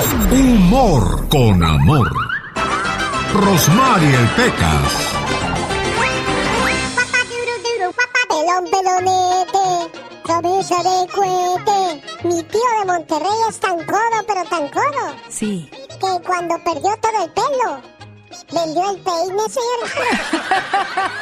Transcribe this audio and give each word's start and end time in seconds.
Humor 0.00 1.26
con 1.30 1.62
amor. 1.64 2.12
Rosmarie 3.32 4.18
Pecas. 4.36 4.92
Pelón, 8.28 8.64
pelonete, 8.70 9.90
cabeza 10.26 10.76
de 10.82 11.08
cohete. 11.12 12.02
Mi 12.24 12.42
tío 12.42 12.60
de 12.80 12.84
Monterrey 12.92 13.30
es 13.48 13.58
tan 13.60 13.76
codo, 13.86 14.18
pero 14.26 14.44
tan 14.44 14.68
codo. 14.68 15.14
Sí. 15.30 15.70
Que 15.88 16.22
cuando 16.26 16.58
perdió 16.62 16.94
todo 17.00 17.24
el 17.24 17.30
pelo, 17.32 17.80
vendió 18.52 18.90
el 18.90 19.00
peine, 19.00 19.42
señorita. 19.48 20.00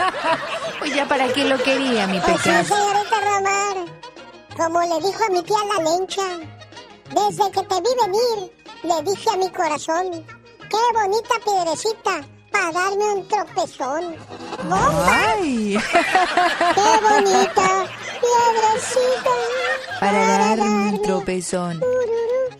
pues 0.80 0.94
ya 0.94 1.06
para 1.06 1.28
qué 1.28 1.44
lo 1.44 1.56
quería, 1.58 2.06
mi 2.08 2.18
Pues 2.18 2.40
sí, 2.40 2.48
pecas. 2.48 2.66
señorita 2.66 3.20
Romar. 3.20 3.76
Como 4.56 4.80
le 4.80 5.06
dijo 5.06 5.24
a 5.24 5.30
mi 5.30 5.42
tía 5.42 5.58
la 5.76 5.90
lencha, 5.90 6.22
desde 7.10 7.50
que 7.50 7.62
te 7.62 7.74
vi 7.80 7.90
venir, 8.02 8.52
le 8.82 9.10
dije 9.10 9.30
a 9.30 9.36
mi 9.36 9.50
corazón, 9.50 10.24
qué 10.58 10.98
bonita 10.98 11.34
piedrecita 11.44 12.24
para 12.50 12.72
darme 12.72 13.14
un 13.14 13.28
tropezón. 13.28 14.16
¡Bomba! 14.62 15.34
Ay. 15.36 15.76
¡Qué 16.74 16.90
bonita 17.02 17.86
piedrecita! 18.20 19.30
Para 20.00 20.46
darme 20.56 20.90
un 20.90 21.02
tropezón. 21.02 21.80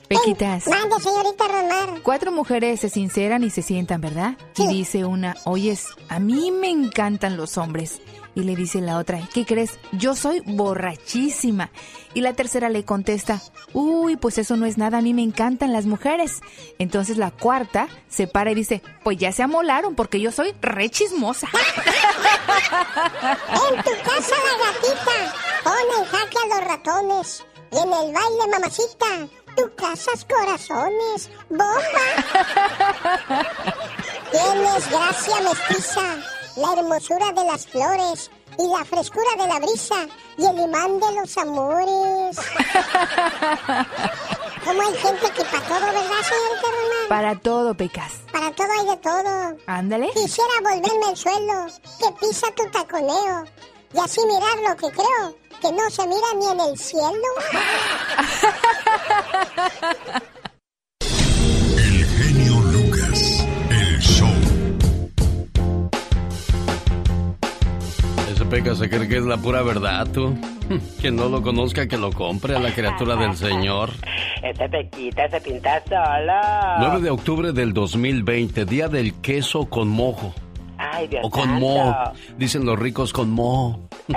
Pequitas. 0.09 0.67
Mande, 0.67 0.97
señorita 1.01 1.49
Romar. 1.49 2.03
Cuatro 2.03 2.33
mujeres 2.33 2.81
se 2.81 2.89
sinceran 2.89 3.43
y 3.43 3.51
se 3.51 3.63
sientan, 3.63 4.01
¿verdad? 4.01 4.37
Y 4.57 4.67
dice 4.67 5.05
una, 5.05 5.35
oyes, 5.45 5.87
a 6.09 6.19
mí 6.19 6.51
me 6.51 6.69
encantan 6.71 7.37
los 7.37 7.57
hombres. 7.57 8.01
Y 8.35 8.43
le 8.43 8.57
dice 8.57 8.81
la 8.81 8.99
otra, 8.99 9.21
¿qué 9.33 9.47
crees? 9.47 9.79
Yo 9.93 10.17
soy 10.17 10.41
borrachísima. 10.45 11.71
Y 12.15 12.21
la 12.21 12.33
tercera 12.33 12.69
le 12.69 12.85
contesta, 12.85 13.41
uy, 13.73 14.17
pues 14.17 14.39
eso 14.39 14.57
no 14.57 14.67
es 14.67 14.77
nada, 14.77 14.99
a 14.99 15.03
mí 15.03 15.15
me 15.15 15.23
encantan 15.23 15.73
las 15.73 15.87
mujeres. 15.87 16.41
Entonces 16.79 17.17
la 17.17 17.31
cuarta 17.31 17.89
se 18.09 18.27
para 18.27 18.51
y 18.51 18.55
dice, 18.55 18.83
pues 19.03 19.19
ya 19.19 19.33
se 19.33 19.43
amolaron 19.43 19.95
porque 19.95 20.21
yo 20.21 20.33
soy 20.33 20.55
re 20.61 20.91
chismosa. 20.91 21.49
En 22.45 23.83
tu 23.83 23.91
casa 24.03 24.35
la 24.37 24.55
gatita 24.65 25.35
pone 25.65 25.95
en 25.99 26.05
jaque 26.05 26.39
a 26.39 26.47
los 26.55 26.69
ratones. 26.69 27.45
Y 27.73 27.77
en 27.77 27.93
el 27.93 28.13
baile, 28.13 28.47
mamacita, 28.51 29.29
tu 29.57 29.75
casas 29.75 30.25
corazones. 30.25 31.31
¡Bomba! 31.49 31.75
Tienes 34.31 34.91
gracia 34.91 35.41
mestiza, 35.41 36.17
la 36.57 36.73
hermosura 36.73 37.33
de 37.33 37.45
las 37.45 37.67
flores 37.67 38.31
y 38.59 38.69
la 38.69 38.85
frescura 38.85 39.31
de 39.37 39.47
la 39.49 39.59
brisa 39.59 40.07
y 40.37 40.45
el 40.45 40.59
imán 40.59 41.01
de 41.01 41.13
los 41.13 41.37
amores. 41.39 42.37
Como 44.65 44.81
hay 44.81 44.95
gente 44.97 45.31
que 45.31 45.45
para 45.45 45.63
todo, 45.67 45.81
¿verdad, 45.81 46.23
señorita 46.23 46.69
Román? 46.71 47.09
Para 47.09 47.39
todo, 47.39 47.75
Pecas. 47.75 48.13
Para 48.33 48.51
todo 48.53 48.69
hay 48.79 48.87
de 48.87 48.97
todo. 48.97 49.57
Ándale. 49.67 50.11
Quisiera 50.15 50.55
volverme 50.63 51.07
al 51.09 51.17
suelo 51.17 51.67
que 51.99 52.13
pisa 52.27 52.47
tu 52.57 52.71
taconeo 52.71 53.45
y 53.93 53.99
así 53.99 54.21
mirar 54.27 54.57
lo 54.69 54.77
que 54.77 54.91
creo 54.95 55.37
que 55.61 55.73
no 55.73 55.91
se 55.91 56.07
mira 56.07 56.27
ni 56.37 56.47
en 56.47 56.61
el 56.61 56.79
cielo. 56.79 57.29
Pecas 68.55 68.79
se 68.79 68.89
cree 68.89 69.09
que 69.09 69.17
es 69.17 69.25
la 69.25 69.37
pura 69.37 69.63
verdad, 69.63 70.07
tú. 70.13 70.33
Quien 71.01 71.17
no 71.17 71.29
lo 71.29 71.43
conozca, 71.43 71.89
que 71.89 71.99
lo 71.99 72.13
compre 72.13 72.55
a 72.55 72.61
la 72.61 72.73
criatura 72.73 73.17
del 73.17 73.35
Señor. 73.35 73.91
Ese 74.45 74.69
pequita 74.69 75.29
se 75.29 75.41
pinta 75.41 75.83
solo. 75.89 76.33
9 76.79 77.01
de 77.01 77.11
octubre 77.11 77.53
del 77.53 77.73
2020, 77.73 78.65
día 78.65 78.87
del 78.87 79.13
queso 79.15 79.65
con 79.69 79.89
mojo. 79.89 80.33
Ay, 80.93 81.09
Dios 81.09 81.23
O 81.25 81.31
con 81.31 81.51
mo. 81.61 81.95
Dicen 82.37 82.65
los 82.67 82.79
ricos 82.79 83.13
con 83.13 83.31
mo. 83.31 83.89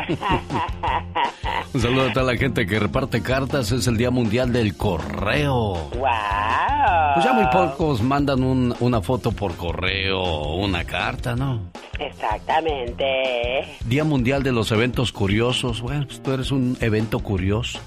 Un 1.73 1.81
saludo 1.81 2.07
a 2.09 2.13
toda 2.13 2.31
la 2.33 2.37
gente 2.37 2.65
que 2.65 2.79
reparte 2.79 3.21
cartas. 3.21 3.71
Es 3.71 3.87
el 3.87 3.97
Día 3.97 4.09
Mundial 4.11 4.51
del 4.53 4.75
Correo. 4.75 5.73
¡Wow! 5.97 7.13
Pues 7.15 7.25
ya 7.25 7.33
muy 7.33 7.45
pocos 7.47 8.01
mandan 8.01 8.43
un- 8.43 8.75
una 8.79 9.01
foto 9.01 9.31
por 9.31 9.55
correo 9.55 10.19
o 10.21 10.55
una 10.65 10.83
carta, 10.83 11.35
¿no? 11.35 11.71
Exactamente. 11.99 13.77
Día 13.85 14.03
Mundial 14.03 14.43
de 14.43 14.51
los 14.51 14.71
Eventos 14.71 15.11
Curiosos. 15.11 15.81
Bueno, 15.81 16.05
pues 16.07 16.21
tú 16.21 16.31
eres 16.31 16.51
un 16.51 16.77
evento 16.81 17.19
curioso. 17.19 17.79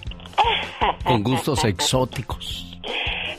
Con 1.05 1.23
gustos 1.23 1.65
exóticos. 1.65 2.70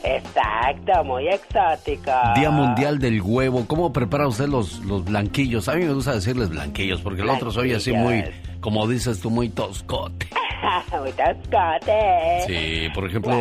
Exacto, 0.04 1.04
muy 1.04 1.28
exótico. 1.28 2.10
Día 2.34 2.50
Mundial 2.50 2.98
del 2.98 3.22
Huevo. 3.22 3.64
¿Cómo 3.66 3.92
prepara 3.92 4.26
usted 4.26 4.48
los, 4.48 4.80
los 4.80 5.04
blanquillos? 5.04 5.68
A 5.68 5.74
mí 5.74 5.84
me 5.84 5.92
gusta 5.92 6.12
decirles 6.14 6.48
blanquillos 6.50 7.00
porque 7.00 7.22
el 7.22 7.28
otro 7.30 7.50
soy 7.50 7.72
así 7.72 7.92
muy, 7.92 8.24
como 8.60 8.86
dices 8.88 9.20
tú, 9.20 9.30
muy 9.30 9.48
toscote. 9.48 10.28
muy 11.00 11.12
toscote. 11.12 12.40
Sí, 12.46 12.88
por 12.94 13.06
ejemplo, 13.08 13.32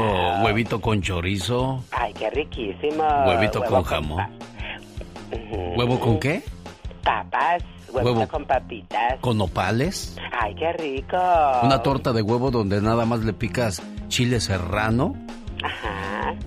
huevito 0.44 0.80
con 0.82 1.02
chorizo, 1.02 1.84
Ay, 1.92 2.14
qué 2.14 2.30
riquísimo. 2.30 3.04
huevito 3.26 3.60
Huevo 3.62 3.76
con 3.76 3.84
jamón. 3.84 4.26
¿Huevo 5.78 6.00
con 6.00 6.20
qué? 6.20 6.44
Papas, 7.04 7.64
huevito 7.92 8.14
Huevo. 8.14 8.28
con 8.28 8.46
papitas. 8.46 9.20
Con 9.22 9.38
nopales. 9.38 10.16
Ay, 10.40 10.54
qué 10.56 10.74
rico. 10.74 11.18
Una 11.64 11.82
torta 11.82 12.14
de 12.14 12.22
huevo 12.22 12.52
donde 12.52 12.82
nada 12.82 13.06
más 13.06 13.22
le 13.22 13.34
picas 13.34 13.82
chile 14.10 14.40
serrano, 14.40 15.16
Ajá. 15.64 15.91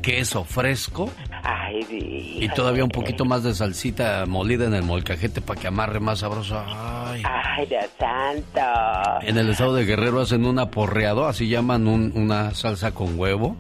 Queso 0.03 0.45
fresco 0.45 1.11
Ay, 1.43 1.81
y 2.41 2.49
todavía 2.51 2.85
un 2.85 2.91
poquito 2.91 3.25
más 3.25 3.43
de 3.43 3.55
salsita 3.55 4.25
molida 4.27 4.65
en 4.67 4.75
el 4.75 4.83
molcajete 4.83 5.41
para 5.41 5.61
que 5.61 5.67
amarre 5.69 6.01
más 6.01 6.21
sabroso. 6.21 6.63
Ay. 6.67 7.23
Ay, 7.25 7.67
Dios 7.67 7.85
santo. 7.99 8.61
En 9.27 9.37
el 9.39 9.51
estado 9.51 9.75
de 9.75 9.85
Guerrero 9.85 10.21
hacen 10.21 10.45
un 10.47 10.59
aporreado, 10.59 11.27
así 11.27 11.49
llaman 11.49 11.87
un- 11.87 12.13
una 12.15 12.55
salsa 12.55 12.93
con 12.93 13.19
huevo. 13.19 13.57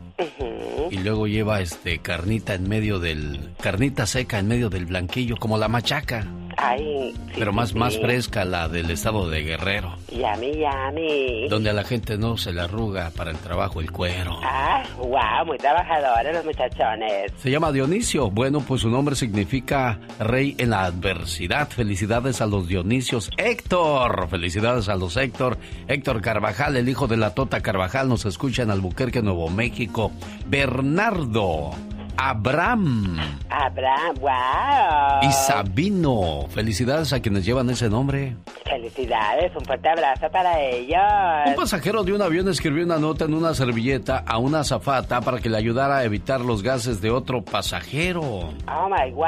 Y 0.91 0.99
luego 0.99 1.27
lleva 1.27 1.61
este 1.61 1.99
carnita 1.99 2.55
en 2.55 2.69
medio 2.69 2.99
del 3.01 3.51
carnita 3.61 4.07
seca 4.07 4.39
en 4.39 4.49
medio 4.49 4.71
del 4.71 4.87
blanquillo 4.87 5.37
como 5.37 5.59
la 5.59 5.67
machaca, 5.69 6.25
Ay, 6.57 7.13
sí, 7.15 7.33
pero 7.39 7.53
más 7.53 7.71
sí, 7.71 7.79
más 7.79 7.99
fresca 7.99 8.45
la 8.45 8.69
del 8.69 8.91
estado 8.91 9.29
de 9.29 9.43
Guerrero, 9.43 9.97
Yummy, 10.11 10.53
yummy. 10.53 11.49
donde 11.49 11.71
a 11.71 11.73
la 11.73 11.85
gente 11.85 12.17
no 12.19 12.37
se 12.37 12.53
le 12.53 12.61
arruga 12.63 13.11
para 13.11 13.31
el 13.31 13.37
trabajo 13.39 13.81
el 13.81 13.91
cuero. 13.91 14.39
Ah, 14.43 14.83
wow, 14.99 15.47
muy 15.47 15.59
trabajadores 15.59 16.35
los 16.35 16.45
muchachones. 16.45 17.33
Se 17.39 17.51
llama 17.51 17.73
Dionisio. 17.73 18.31
Bueno, 18.31 18.61
pues 18.61 18.83
su 18.83 18.91
nombre 18.91 19.17
significa 19.17 19.99
rey 20.19 20.55
en 20.59 20.71
la 20.71 20.85
adversidad. 20.85 21.69
Felicidades 21.69 22.41
a 22.41 22.47
los 22.47 22.69
Dionisios. 22.69 23.31
Héctor, 23.37 24.29
felicidades 24.29 24.89
a 24.89 24.97
los 24.97 25.17
Héctor. 25.17 25.59
Héctor 25.89 26.21
Carvajal, 26.21 26.77
el 26.77 26.89
hijo 26.89 27.07
de 27.07 27.17
la 27.17 27.35
Tota 27.35 27.61
Carvajal, 27.61 28.09
nos 28.09 28.25
escucha 28.25 28.63
en 28.63 28.71
Albuquerque, 28.71 29.23
Nuevo 29.23 29.49
México. 29.51 30.13
Bernardo, 30.47 31.71
Abraham 32.17 33.19
Abraham, 33.51 34.15
wow. 34.21 35.29
y 35.29 35.33
Sabino. 35.33 36.47
Felicidades 36.49 37.13
a 37.13 37.21
quienes 37.21 37.45
llevan 37.45 37.71
ese 37.71 37.89
nombre. 37.89 38.37
Felicidades, 38.65 39.53
un 39.57 39.65
fuerte 39.65 39.89
abrazo 39.89 40.29
para 40.33 40.61
ellos. 40.61 40.99
Un 41.47 41.55
pasajero 41.55 42.03
de 42.03 42.13
un 42.13 42.23
avión 42.23 42.49
escribió 42.49 42.85
una 42.85 42.99
nota 42.99 43.25
en 43.27 43.35
una 43.35 43.55
servilleta 43.55 44.25
a 44.27 44.39
una 44.39 44.61
azafata 44.61 45.21
para 45.21 45.39
que 45.39 45.49
le 45.49 45.57
ayudara 45.59 45.99
a 45.99 46.05
evitar 46.05 46.41
los 46.41 46.63
gases 46.63 47.01
de 47.01 47.11
otro 47.11 47.45
pasajero. 47.45 48.23
Oh 48.23 48.89
my 48.89 49.11
wow. 49.13 49.25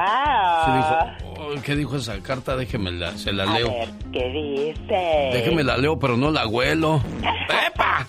Dijo, 0.76 0.96
"Oh, 1.38 1.62
¿Qué 1.62 1.76
dijo 1.76 1.96
esa 1.96 2.18
carta? 2.20 2.56
Déjeme 2.56 2.90
la, 2.92 3.16
se 3.16 3.32
la 3.32 3.44
A 3.44 3.58
leo. 3.58 3.68
ver, 3.70 3.88
¿qué 4.12 4.28
dice? 4.30 5.30
Déjeme 5.32 5.62
la 5.62 5.76
leo, 5.76 5.98
pero 5.98 6.16
no 6.16 6.30
la 6.30 6.46
huelo. 6.46 7.00
¡Epa! 7.66 8.06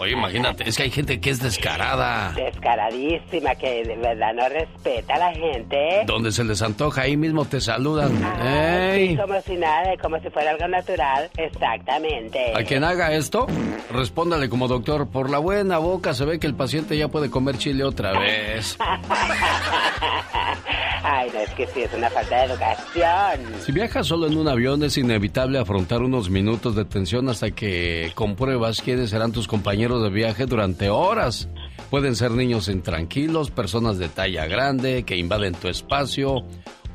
Oye, 0.00 0.12
imagínate, 0.12 0.68
es 0.68 0.76
que 0.76 0.84
hay 0.84 0.90
gente 0.90 1.20
que 1.20 1.30
es 1.30 1.40
descarada. 1.42 2.32
Descaradísima, 2.32 3.54
que 3.60 3.84
de 3.84 3.96
verdad 3.96 4.32
no 4.34 4.48
respeta 4.48 5.14
a 5.14 5.18
la 5.18 5.32
gente. 5.32 6.04
Donde 6.06 6.32
se 6.32 6.44
les 6.44 6.62
antoja, 6.62 7.02
ahí 7.02 7.16
mismo 7.16 7.44
te 7.44 7.60
saludan. 7.60 8.12
Ah, 8.24 8.94
como 9.20 9.40
si 9.42 9.56
nada, 9.56 9.96
como 10.00 10.18
si 10.20 10.30
fuera 10.30 10.52
algo 10.52 10.66
natural. 10.68 11.30
Exactamente. 11.36 12.52
A 12.56 12.64
quien 12.64 12.84
haga 12.84 13.12
esto, 13.12 13.46
respóndale 13.92 14.48
como 14.48 14.66
doctor, 14.68 15.08
por 15.08 15.30
la 15.30 15.38
buena 15.38 15.78
boca 15.78 16.14
se 16.14 16.24
ve 16.24 16.38
que 16.38 16.46
el 16.46 16.54
paciente 16.54 16.96
ya 16.96 17.08
puede 17.08 17.30
comer 17.30 17.58
chile 17.58 17.84
otra 17.84 18.18
vez. 18.18 18.78
Ay, 21.02 21.30
no, 21.32 21.40
es 21.40 21.50
que 21.50 21.66
sí, 21.68 21.82
es 21.82 21.92
una 21.94 22.10
falta 22.10 22.36
de 22.36 22.44
educación. 22.52 23.40
Si 23.64 23.72
viajas 23.72 24.06
solo 24.06 24.26
en 24.26 24.36
un 24.36 24.48
avión 24.48 24.82
es 24.84 24.98
inevitable 24.98 25.58
afrontar 25.58 26.02
unos 26.02 26.28
minutos 26.30 26.76
de 26.76 26.84
tensión 26.84 27.28
hasta 27.28 27.50
que 27.50 28.12
compruebas 28.14 28.82
quiénes 28.82 29.10
serán 29.10 29.32
tus 29.32 29.46
compañeros 29.48 30.02
de 30.02 30.10
viaje 30.10 30.46
durante 30.46 30.90
horas. 30.90 31.48
Pueden 31.90 32.14
ser 32.14 32.30
niños 32.30 32.68
intranquilos, 32.68 33.50
personas 33.50 33.98
de 33.98 34.08
talla 34.08 34.46
grande 34.46 35.02
que 35.02 35.16
invaden 35.16 35.54
tu 35.54 35.66
espacio 35.66 36.44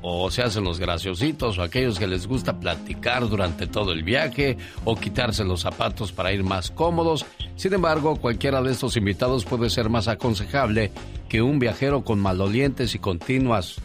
o 0.01 0.31
se 0.31 0.41
hacen 0.41 0.63
los 0.63 0.79
graciositos 0.79 1.57
o 1.57 1.63
aquellos 1.63 1.99
que 1.99 2.07
les 2.07 2.27
gusta 2.27 2.59
platicar 2.59 3.27
durante 3.27 3.67
todo 3.67 3.91
el 3.91 4.03
viaje 4.03 4.55
o 4.85 4.95
quitarse 4.95 5.43
los 5.43 5.61
zapatos 5.61 6.13
para 6.13 6.31
ir 6.31 6.43
más 6.43 6.71
cómodos. 6.71 7.25
Sin 7.55 7.73
embargo, 7.73 8.15
cualquiera 8.15 8.61
de 8.61 8.71
estos 8.71 8.95
invitados 8.95 9.43
puede 9.43 9.69
ser 9.69 9.89
más 9.89 10.07
aconsejable 10.07 10.91
que 11.27 11.41
un 11.41 11.59
viajero 11.59 12.05
con 12.05 12.19
malolientes 12.19 12.95
y 12.95 12.99
continuas 12.99 13.81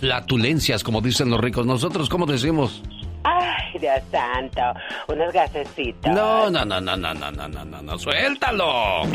flatulencias, 0.00 0.82
como 0.82 1.02
dicen 1.02 1.28
los 1.28 1.40
ricos. 1.40 1.66
Nosotros, 1.66 2.08
¿cómo 2.08 2.24
decimos? 2.24 2.82
Ay, 3.24 3.78
Dios 3.80 4.00
santo, 4.10 4.60
unos 5.08 5.32
gasecitos. 5.32 6.12
No, 6.12 6.50
no, 6.50 6.64
no, 6.64 6.80
no, 6.80 6.96
no, 6.96 7.14
no, 7.14 7.30
no, 7.30 7.48
no, 7.48 7.64
no, 7.64 7.82
no, 7.82 7.98
suéltalo. 7.98 9.02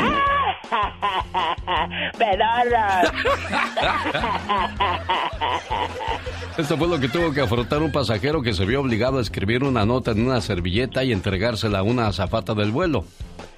Pedorros. 2.18 3.10
Esto 6.58 6.76
fue 6.76 6.88
lo 6.88 6.98
que 6.98 7.08
tuvo 7.08 7.32
que 7.32 7.40
afrontar 7.40 7.82
un 7.82 7.92
pasajero 7.92 8.42
que 8.42 8.52
se 8.52 8.64
vio 8.64 8.80
obligado 8.80 9.18
a 9.18 9.22
escribir 9.22 9.62
una 9.62 9.86
nota 9.86 10.10
en 10.10 10.26
una 10.26 10.40
servilleta 10.40 11.04
y 11.04 11.12
entregársela 11.12 11.78
a 11.78 11.82
una 11.82 12.08
azafata 12.08 12.54
del 12.54 12.72
vuelo. 12.72 13.04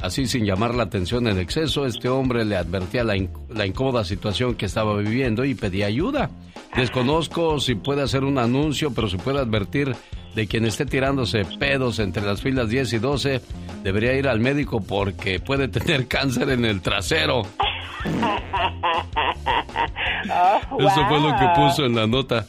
Así, 0.00 0.26
sin 0.26 0.44
llamar 0.44 0.74
la 0.74 0.82
atención 0.82 1.26
en 1.28 1.38
exceso, 1.38 1.86
este 1.86 2.08
hombre 2.08 2.44
le 2.44 2.56
advertía 2.56 3.04
la, 3.04 3.14
la 3.48 3.66
incómoda 3.66 4.04
situación 4.04 4.54
que 4.54 4.66
estaba 4.66 4.96
viviendo 4.98 5.44
y 5.44 5.54
pedía 5.54 5.86
ayuda. 5.86 6.28
Desconozco 6.76 7.58
si 7.58 7.74
puede 7.74 8.02
hacer 8.02 8.24
un 8.24 8.38
anuncio, 8.38 8.92
pero 8.92 9.08
se 9.08 9.18
puede 9.18 9.38
advertir 9.38 9.94
de 10.34 10.46
quien 10.46 10.64
esté 10.64 10.86
tirándose 10.86 11.44
pedos 11.44 11.98
entre 11.98 12.22
las 12.22 12.40
filas 12.40 12.68
10 12.68 12.92
y 12.94 12.98
12 12.98 13.40
debería 13.82 14.14
ir 14.14 14.28
al 14.28 14.40
médico 14.40 14.80
porque 14.82 15.40
puede 15.40 15.68
tener 15.68 16.06
cáncer 16.08 16.50
en 16.50 16.64
el 16.64 16.80
trasero. 16.80 17.42
Eso 20.78 21.06
fue 21.08 21.20
lo 21.20 21.36
que 21.36 21.46
puso 21.54 21.84
en 21.84 21.94
la 21.94 22.06
nota. 22.06 22.46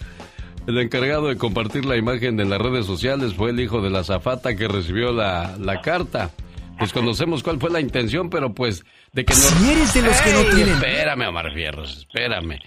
El 0.65 0.77
encargado 0.77 1.27
de 1.27 1.37
compartir 1.37 1.83
la 1.85 1.97
imagen 1.97 2.39
en 2.39 2.49
las 2.49 2.59
redes 2.59 2.85
sociales 2.85 3.33
fue 3.33 3.49
el 3.49 3.59
hijo 3.59 3.81
de 3.81 3.89
la 3.89 4.03
zafata 4.03 4.55
que 4.55 4.67
recibió 4.67 5.11
la, 5.11 5.57
la 5.59 5.81
carta. 5.81 6.31
Desconocemos 6.79 7.43
cuál 7.43 7.59
fue 7.59 7.69
la 7.69 7.81
intención, 7.81 8.29
pero 8.29 8.53
pues 8.53 8.83
de 9.11 9.25
que 9.25 9.33
no... 9.33 9.39
Si 9.39 9.71
eres 9.71 9.93
de 9.93 10.01
los 10.01 10.21
que 10.21 10.31
no 10.31 10.55
tienen... 10.55 10.75
Espérame, 10.75 11.27
Omar 11.27 11.53
Fierros, 11.53 11.97
espérame. 11.97 12.59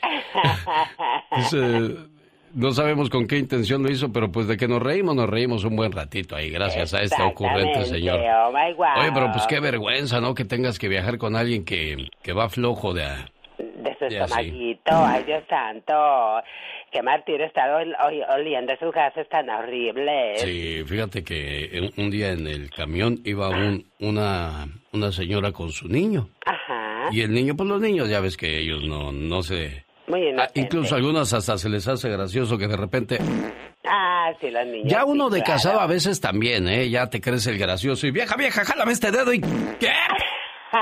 Dice, 1.36 1.96
no 2.56 2.72
sabemos 2.72 3.08
con 3.10 3.26
qué 3.26 3.38
intención 3.38 3.82
lo 3.82 3.90
hizo, 3.90 4.12
pero 4.12 4.32
pues 4.32 4.48
de 4.48 4.56
que 4.56 4.66
nos 4.66 4.82
reímos, 4.82 5.14
nos 5.14 5.28
reímos 5.30 5.64
un 5.64 5.76
buen 5.76 5.92
ratito 5.92 6.34
ahí, 6.34 6.50
gracias 6.50 6.92
a 6.94 7.02
este 7.02 7.22
ocurrente 7.22 7.84
señor. 7.84 8.18
Oh 8.20 8.50
my 8.52 8.72
God. 8.74 8.98
Oye, 9.00 9.10
pero 9.14 9.30
pues 9.32 9.46
qué 9.46 9.60
vergüenza, 9.60 10.20
¿no? 10.20 10.34
Que 10.34 10.44
tengas 10.44 10.78
que 10.78 10.88
viajar 10.88 11.18
con 11.18 11.36
alguien 11.36 11.64
que, 11.64 12.08
que 12.22 12.32
va 12.32 12.48
flojo 12.48 12.92
de... 12.94 13.04
a- 13.04 13.28
De 13.58 13.94
su 13.98 14.08
sí. 14.08 14.16
estomaguito, 14.16 14.90
ay 14.92 15.22
Dios 15.24 15.44
santo. 15.48 15.92
Qué 16.92 17.02
martirio 17.02 17.44
estar 17.46 17.68
ol- 17.70 17.94
ol- 18.00 18.24
oliendo 18.38 18.72
sus 18.78 18.92
gases 18.92 19.28
tan 19.28 19.50
horribles. 19.50 20.40
Sí, 20.40 20.82
fíjate 20.86 21.22
que 21.24 21.90
un, 21.96 22.04
un 22.04 22.10
día 22.10 22.30
en 22.32 22.46
el 22.46 22.70
camión 22.70 23.20
iba 23.24 23.48
un, 23.50 23.84
una, 24.00 24.66
una 24.92 25.12
señora 25.12 25.52
con 25.52 25.70
su 25.72 25.88
niño. 25.88 26.28
Ajá. 26.46 27.08
Y 27.12 27.20
el 27.22 27.32
niño, 27.32 27.54
pues 27.56 27.68
los 27.68 27.80
niños, 27.80 28.08
ya 28.08 28.20
ves 28.20 28.36
que 28.36 28.58
ellos 28.60 28.82
no, 28.84 29.12
no 29.12 29.42
se... 29.42 29.84
Muy 30.08 30.28
Ah, 30.38 30.48
incluso 30.54 30.94
a 30.94 30.98
algunos 30.98 31.32
hasta 31.32 31.58
se 31.58 31.68
les 31.68 31.86
hace 31.88 32.08
gracioso 32.08 32.56
que 32.58 32.68
de 32.68 32.76
repente... 32.76 33.18
Ah, 33.84 34.30
sí, 34.40 34.50
los 34.50 34.66
niños. 34.66 34.86
Ya 34.90 35.00
sí, 35.00 35.04
uno 35.08 35.30
de 35.30 35.42
claro. 35.42 35.52
casado 35.54 35.80
a 35.80 35.86
veces 35.86 36.20
también, 36.20 36.68
¿eh? 36.68 36.88
Ya 36.90 37.08
te 37.08 37.20
crees 37.20 37.46
el 37.46 37.58
gracioso 37.58 38.06
y 38.06 38.10
vieja, 38.10 38.36
vieja, 38.36 38.64
jálame 38.64 38.92
este 38.92 39.10
dedo 39.10 39.32
y... 39.32 39.40
¿Qué? 39.40 39.90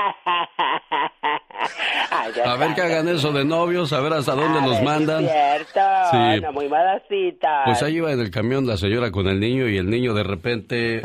Ay, 2.11 2.31
A 2.43 2.55
ver 2.55 2.73
que 2.75 2.81
hagan 2.81 3.07
eso 3.07 3.31
de 3.31 3.45
novios, 3.45 3.93
a 3.93 3.99
ver 3.99 4.13
hasta 4.13 4.33
dónde 4.35 4.59
A 4.59 4.61
los 4.61 4.71
ver, 4.71 4.79
sí 4.79 4.85
mandan. 4.85 5.25
Es 5.25 5.31
cierto. 5.31 5.79
Sí. 6.11 6.41
No, 6.41 6.51
muy 6.51 6.67
modosita. 6.67 7.63
Pues 7.65 7.81
ahí 7.83 7.97
iba 7.97 8.11
en 8.11 8.19
el 8.19 8.29
camión 8.31 8.67
la 8.67 8.77
señora 8.77 9.11
con 9.11 9.27
el 9.27 9.39
niño 9.39 9.67
y 9.67 9.77
el 9.77 9.89
niño 9.89 10.13
de 10.13 10.23
repente... 10.23 11.01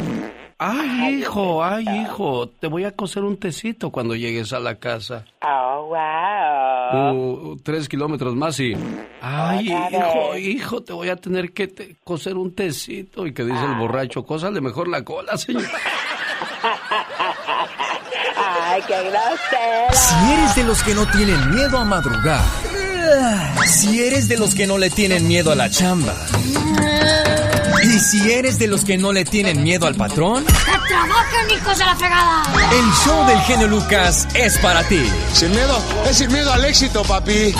Ay, 0.62 1.20
hijo, 1.20 1.64
ay, 1.64 1.86
hijo, 2.02 2.46
te 2.50 2.66
voy 2.66 2.84
a 2.84 2.90
coser 2.92 3.22
un 3.24 3.38
tecito 3.38 3.88
cuando 3.90 4.14
llegues 4.14 4.52
a 4.52 4.60
la 4.60 4.74
casa. 4.74 5.24
Oh, 5.42 5.86
wow. 5.86 7.52
Uh, 7.52 7.56
tres 7.62 7.88
kilómetros 7.88 8.34
más 8.36 8.60
y... 8.60 8.74
Ay, 9.22 9.72
hijo, 9.72 10.36
hijo, 10.36 10.82
te 10.82 10.92
voy 10.92 11.08
a 11.08 11.16
tener 11.16 11.52
que 11.52 11.66
te- 11.66 11.96
coser 12.04 12.36
un 12.36 12.54
tecito. 12.54 13.26
Y 13.26 13.32
que 13.32 13.42
dice 13.44 13.64
el 13.64 13.74
borracho, 13.76 14.22
cósale 14.26 14.60
mejor 14.60 14.88
la 14.88 15.02
cola, 15.02 15.38
señor. 15.38 15.62
Ay, 18.36 18.82
qué 18.86 18.96
grosero. 19.00 19.92
Si 19.92 20.32
eres 20.32 20.56
de 20.56 20.64
los 20.64 20.82
que 20.82 20.94
no 20.94 21.06
tienen 21.06 21.54
miedo 21.54 21.78
a 21.78 21.84
madrugar. 21.86 22.44
Si 23.66 23.98
eres 24.04 24.28
de 24.28 24.36
los 24.36 24.54
que 24.54 24.66
no 24.66 24.76
le 24.76 24.90
tienen 24.90 25.26
miedo 25.26 25.52
a 25.52 25.54
la 25.54 25.70
chamba. 25.70 26.14
Y 27.82 27.98
si 27.98 28.30
eres 28.30 28.58
de 28.58 28.66
los 28.66 28.84
que 28.84 28.98
no 28.98 29.12
le 29.12 29.24
tienen 29.24 29.62
miedo 29.62 29.86
al 29.86 29.94
patrón, 29.94 30.44
¡Trabajen, 30.44 31.50
hijos 31.50 31.78
de 31.78 31.84
la 31.84 31.96
fregada! 31.96 32.42
el 32.72 32.92
show 33.04 33.26
del 33.26 33.38
genio 33.42 33.68
Lucas 33.68 34.26
es 34.34 34.58
para 34.58 34.82
ti. 34.84 35.02
Sin 35.32 35.50
miedo, 35.50 35.82
es 36.08 36.18
sin 36.18 36.32
miedo 36.32 36.52
al 36.52 36.64
éxito, 36.64 37.02
papi. 37.04 37.54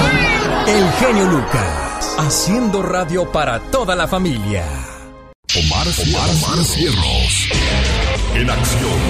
El 0.66 0.92
genio 0.98 1.24
Lucas, 1.26 2.16
haciendo 2.18 2.82
radio 2.82 3.30
para 3.30 3.60
toda 3.70 3.94
la 3.94 4.08
familia. 4.08 4.64
Omar, 5.56 5.86
Omar, 5.86 6.64
Cierros. 6.64 7.48
En 8.34 8.50
acción. 8.50 9.00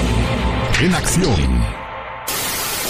En 0.80 0.94
acción. 0.94 1.80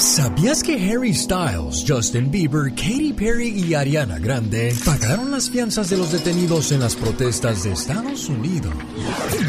¿Sabías 0.00 0.62
que 0.62 0.72
Harry 0.90 1.12
Styles, 1.12 1.84
Justin 1.86 2.30
Bieber, 2.30 2.70
Katy 2.70 3.12
Perry 3.12 3.48
y 3.48 3.74
Ariana 3.74 4.18
Grande 4.18 4.74
pagaron 4.82 5.30
las 5.30 5.50
fianzas 5.50 5.90
de 5.90 5.98
los 5.98 6.10
detenidos 6.10 6.72
en 6.72 6.80
las 6.80 6.96
protestas 6.96 7.64
de 7.64 7.72
Estados 7.72 8.30
Unidos 8.30 8.72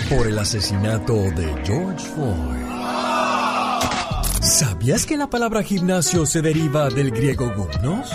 por 0.09 0.27
el 0.27 0.37
asesinato 0.37 1.13
de 1.13 1.55
George 1.63 2.05
Floyd? 2.05 2.61
¿Sabías 4.41 5.05
que 5.05 5.15
la 5.15 5.29
palabra 5.29 5.63
gimnasio 5.63 6.25
se 6.25 6.41
deriva 6.41 6.89
del 6.89 7.11
griego 7.11 7.53
gumnos? 7.55 8.09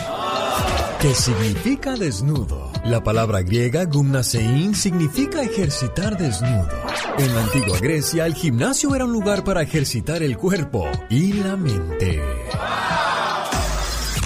Que 1.00 1.14
significa 1.14 1.94
desnudo. 1.94 2.70
La 2.84 3.02
palabra 3.04 3.43
griega 3.43 3.84
gumnasein 3.84 4.75
significa 4.75 5.43
ejercitar 5.43 6.16
desnudo. 6.16 6.69
En 7.19 7.34
la 7.34 7.43
antigua 7.43 7.78
Grecia, 7.78 8.25
el 8.26 8.34
gimnasio 8.34 8.94
era 8.94 9.04
un 9.04 9.12
lugar 9.12 9.44
para 9.44 9.62
ejercitar 9.62 10.22
el 10.22 10.38
cuerpo 10.38 10.87
y 11.10 11.34
la 11.34 11.56
mente. 11.56 12.20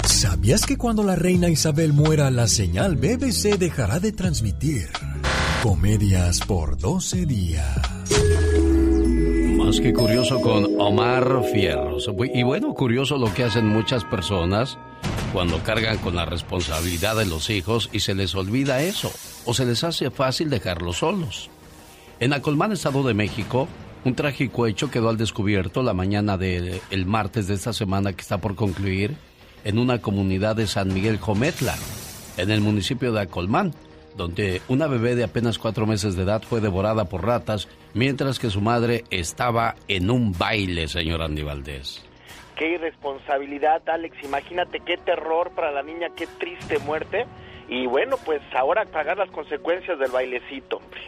¿Sabías 0.05 0.65
que 0.65 0.77
cuando 0.77 1.03
la 1.03 1.17
reina 1.17 1.49
Isabel 1.49 1.93
muera, 1.93 2.31
la 2.31 2.47
señal 2.47 2.97
BBC 2.97 3.59
dejará 3.59 3.99
de 3.99 4.13
transmitir 4.13 4.89
comedias 5.63 6.41
por 6.41 6.79
12 6.79 7.27
días? 7.27 7.81
Más 9.57 9.81
que 9.81 9.93
curioso 9.93 10.41
con 10.41 10.67
Omar 10.79 11.43
Fierros. 11.53 12.09
Y 12.33 12.43
bueno, 12.45 12.75
curioso 12.75 13.19
lo 13.19 13.33
que 13.35 13.45
hacen 13.45 13.67
muchas 13.67 14.05
personas 14.05 14.79
cuando 15.33 15.63
cargan 15.63 15.99
con 15.99 16.17
la 16.17 16.25
responsabilidad 16.25 17.17
de 17.17 17.27
los 17.27 17.51
hijos 17.51 17.89
y 17.93 18.01
se 18.01 18.15
les 18.15 18.35
olvida 18.35 18.83
eso, 18.83 19.13
o 19.45 19.55
se 19.55 19.65
les 19.65 19.85
hace 19.85 20.11
fácil 20.11 20.51
dejarlos 20.51 20.99
solos. 20.99 21.51
En 22.19 22.33
Acolmán, 22.33 22.73
Estado 22.73 23.03
de 23.03 23.15
México, 23.15 23.69
un 24.05 24.15
trágico 24.15 24.67
hecho 24.67 24.91
quedó 24.91 25.09
al 25.09 25.17
descubierto 25.17 25.83
la 25.83 25.95
mañana 25.95 26.37
del 26.37 26.81
el 26.91 27.07
martes 27.07 27.47
de 27.47 27.55
esta 27.55 27.73
semana 27.73 28.13
que 28.13 28.23
está 28.23 28.39
por 28.39 28.57
concluir 28.57 29.17
en 29.65 29.79
una 29.79 30.01
comunidad 30.01 30.57
de 30.57 30.67
San 30.67 30.93
Miguel 30.93 31.19
Jometla, 31.19 31.77
en 32.37 32.51
el 32.51 32.61
municipio 32.61 33.13
de 33.13 33.21
Acolmán, 33.21 33.73
donde 34.17 34.63
una 34.69 34.87
bebé 34.87 35.15
de 35.15 35.25
apenas 35.25 35.59
cuatro 35.59 35.87
meses 35.87 36.17
de 36.17 36.23
edad 36.23 36.43
fue 36.43 36.61
devorada 36.61 37.05
por 37.05 37.25
ratas 37.25 37.69
mientras 37.95 38.39
que 38.39 38.51
su 38.51 38.61
madre 38.61 39.05
estaba 39.11 39.77
en 39.87 40.11
un 40.11 40.33
baile, 40.33 40.89
señor 40.89 41.23
Andy 41.23 41.43
Valdés. 41.43 42.10
Qué 42.61 42.75
irresponsabilidad, 42.75 43.81
Alex. 43.89 44.23
Imagínate 44.23 44.81
qué 44.81 44.99
terror 44.99 45.51
para 45.57 45.73
la 45.73 45.83
niña, 45.83 46.09
qué 46.15 46.27
triste 46.27 46.79
muerte. 46.81 47.25
Y 47.71 47.87
bueno, 47.87 48.19
pues 48.23 48.43
ahora 48.55 48.85
pagar 48.85 49.17
las 49.17 49.31
consecuencias 49.31 49.99
del 49.99 50.11
bailecito, 50.11 50.77
hombre. 50.77 51.01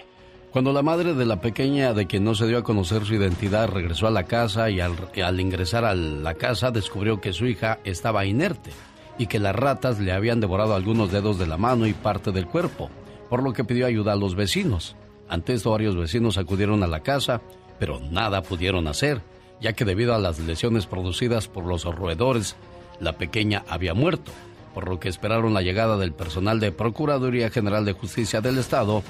Cuando 0.51 0.73
la 0.73 0.81
madre 0.81 1.13
de 1.13 1.27
la 1.27 1.43
pequeña, 1.43 1.93
de 1.93 2.07
quien 2.07 2.25
no 2.25 2.35
se 2.35 2.47
dio 2.47 2.57
a 2.57 2.63
conocer 2.63 3.05
su 3.05 3.17
identidad, 3.17 3.69
regresó 3.69 4.07
a 4.07 4.11
la 4.11 4.25
casa 4.25 4.71
y 4.71 4.81
al, 4.81 4.95
al 5.23 5.41
ingresar 5.41 5.85
a 5.85 5.95
la 5.95 6.33
casa 6.37 6.71
descubrió 6.71 7.21
que 7.21 7.35
su 7.35 7.45
hija 7.45 7.81
estaba 7.85 8.25
inerte 8.25 8.71
y 9.19 9.27
que 9.27 9.39
las 9.39 9.55
ratas 9.55 10.01
le 10.01 10.13
habían 10.13 10.41
devorado 10.41 10.75
algunos 10.75 11.13
dedos 11.13 11.39
de 11.39 11.47
la 11.47 11.59
mano 11.59 11.87
y 11.87 11.93
parte 11.93 12.33
del 12.33 12.47
cuerpo, 12.47 12.89
por 13.29 13.43
lo 13.43 13.53
que 13.53 13.65
pidió 13.65 13.85
ayuda 13.85 14.15
a 14.15 14.17
los 14.17 14.37
vecinos. 14.37 14.97
Ante 15.29 15.53
esto 15.53 15.71
varios 15.71 15.97
vecinos 15.97 16.39
acudieron 16.39 16.83
a 16.83 16.87
la 16.87 17.01
casa, 17.01 17.43
pero 17.79 18.01
nada 18.01 18.41
pudieron 18.41 18.89
hacer, 18.89 19.21
ya 19.63 19.73
que 19.73 19.85
debido 19.85 20.15
a 20.15 20.19
las 20.19 20.41
lesiones 20.41 20.87
producidas 20.87 21.49
por 21.49 21.65
los 21.65 21.85
roedores, 21.85 22.57
la 23.01 23.17
pequeña 23.17 23.65
había 23.69 23.95
muerto, 23.95 24.33
por 24.75 24.89
lo 24.89 24.99
que 24.99 25.09
esperaron 25.09 25.55
la 25.55 25.63
llegada 25.63 25.97
del 25.97 26.13
personal 26.13 26.61
de 26.61 26.73
Procuraduría 26.73 27.49
General 27.49 27.85
de 27.85 27.93
Justicia 27.93 28.41
del 28.41 28.59
Estado 28.59 29.03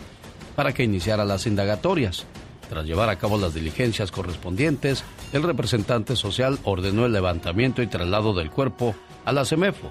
para 0.55 0.73
que 0.73 0.85
iniciara 0.85 1.25
las 1.25 1.47
indagatorias. 1.47 2.27
Tras 2.69 2.85
llevar 2.85 3.09
a 3.09 3.17
cabo 3.17 3.39
las 3.39 3.55
diligencias 3.55 4.11
correspondientes, 4.11 5.05
el 5.33 5.43
representante 5.43 6.17
social 6.17 6.59
ordenó 6.65 7.07
el 7.07 7.13
levantamiento 7.13 7.83
y 7.83 7.87
traslado 7.87 8.35
del 8.35 8.51
cuerpo 8.51 8.95
a 9.25 9.33
la 9.33 9.45
CEMEFO. 9.45 9.91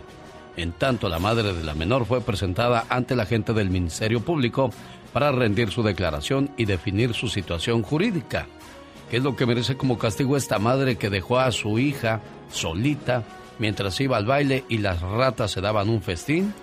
En 0.57 0.73
tanto, 0.73 1.09
la 1.09 1.19
madre 1.19 1.53
de 1.53 1.63
la 1.63 1.73
menor 1.73 2.05
fue 2.05 2.21
presentada 2.21 2.85
ante 2.89 3.15
la 3.15 3.25
gente 3.25 3.53
del 3.53 3.69
Ministerio 3.69 4.21
Público 4.21 4.71
para 5.13 5.31
rendir 5.31 5.71
su 5.71 5.81
declaración 5.81 6.51
y 6.57 6.65
definir 6.65 7.13
su 7.13 7.29
situación 7.29 7.81
jurídica. 7.83 8.47
¿Qué 9.11 9.17
es 9.17 9.23
lo 9.23 9.35
que 9.35 9.45
merece 9.45 9.75
como 9.75 9.97
castigo 9.97 10.37
esta 10.37 10.57
madre 10.57 10.95
que 10.95 11.09
dejó 11.09 11.37
a 11.37 11.51
su 11.51 11.77
hija 11.79 12.21
solita 12.49 13.25
mientras 13.59 13.99
iba 13.99 14.15
al 14.15 14.25
baile 14.25 14.63
y 14.69 14.77
las 14.77 15.01
ratas 15.01 15.51
se 15.51 15.59
daban 15.59 15.89
un 15.89 16.01
festín? 16.01 16.53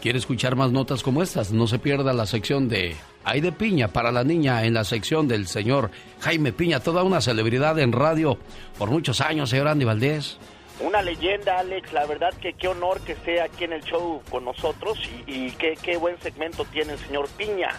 ¿Quiere 0.00 0.20
escuchar 0.20 0.54
más 0.54 0.70
notas 0.70 1.02
como 1.02 1.20
estas? 1.20 1.50
No 1.50 1.66
se 1.66 1.80
pierda 1.80 2.12
la 2.12 2.26
sección 2.26 2.68
de 2.68 2.94
Hay 3.24 3.40
de 3.40 3.50
Piña 3.50 3.88
para 3.88 4.12
la 4.12 4.22
niña 4.22 4.64
en 4.64 4.74
la 4.74 4.84
sección 4.84 5.26
del 5.26 5.48
señor 5.48 5.90
Jaime 6.20 6.52
Piña, 6.52 6.78
toda 6.78 7.02
una 7.02 7.20
celebridad 7.20 7.76
en 7.80 7.90
radio 7.90 8.38
por 8.78 8.88
muchos 8.90 9.20
años, 9.20 9.50
señor 9.50 9.66
Andy 9.66 9.84
Valdés. 9.84 10.38
Una 10.78 11.02
leyenda, 11.02 11.58
Alex. 11.58 11.92
La 11.92 12.06
verdad 12.06 12.32
que 12.40 12.52
qué 12.52 12.68
honor 12.68 13.00
que 13.00 13.14
esté 13.14 13.40
aquí 13.40 13.64
en 13.64 13.72
el 13.72 13.82
show 13.82 14.22
con 14.30 14.44
nosotros 14.44 14.96
y, 15.26 15.50
qué, 15.50 15.76
qué, 15.82 15.96
buen 15.96 16.20
segmento 16.20 16.64
tiene 16.66 16.92
el 16.92 17.00
señor 17.00 17.28
Piña. 17.30 17.70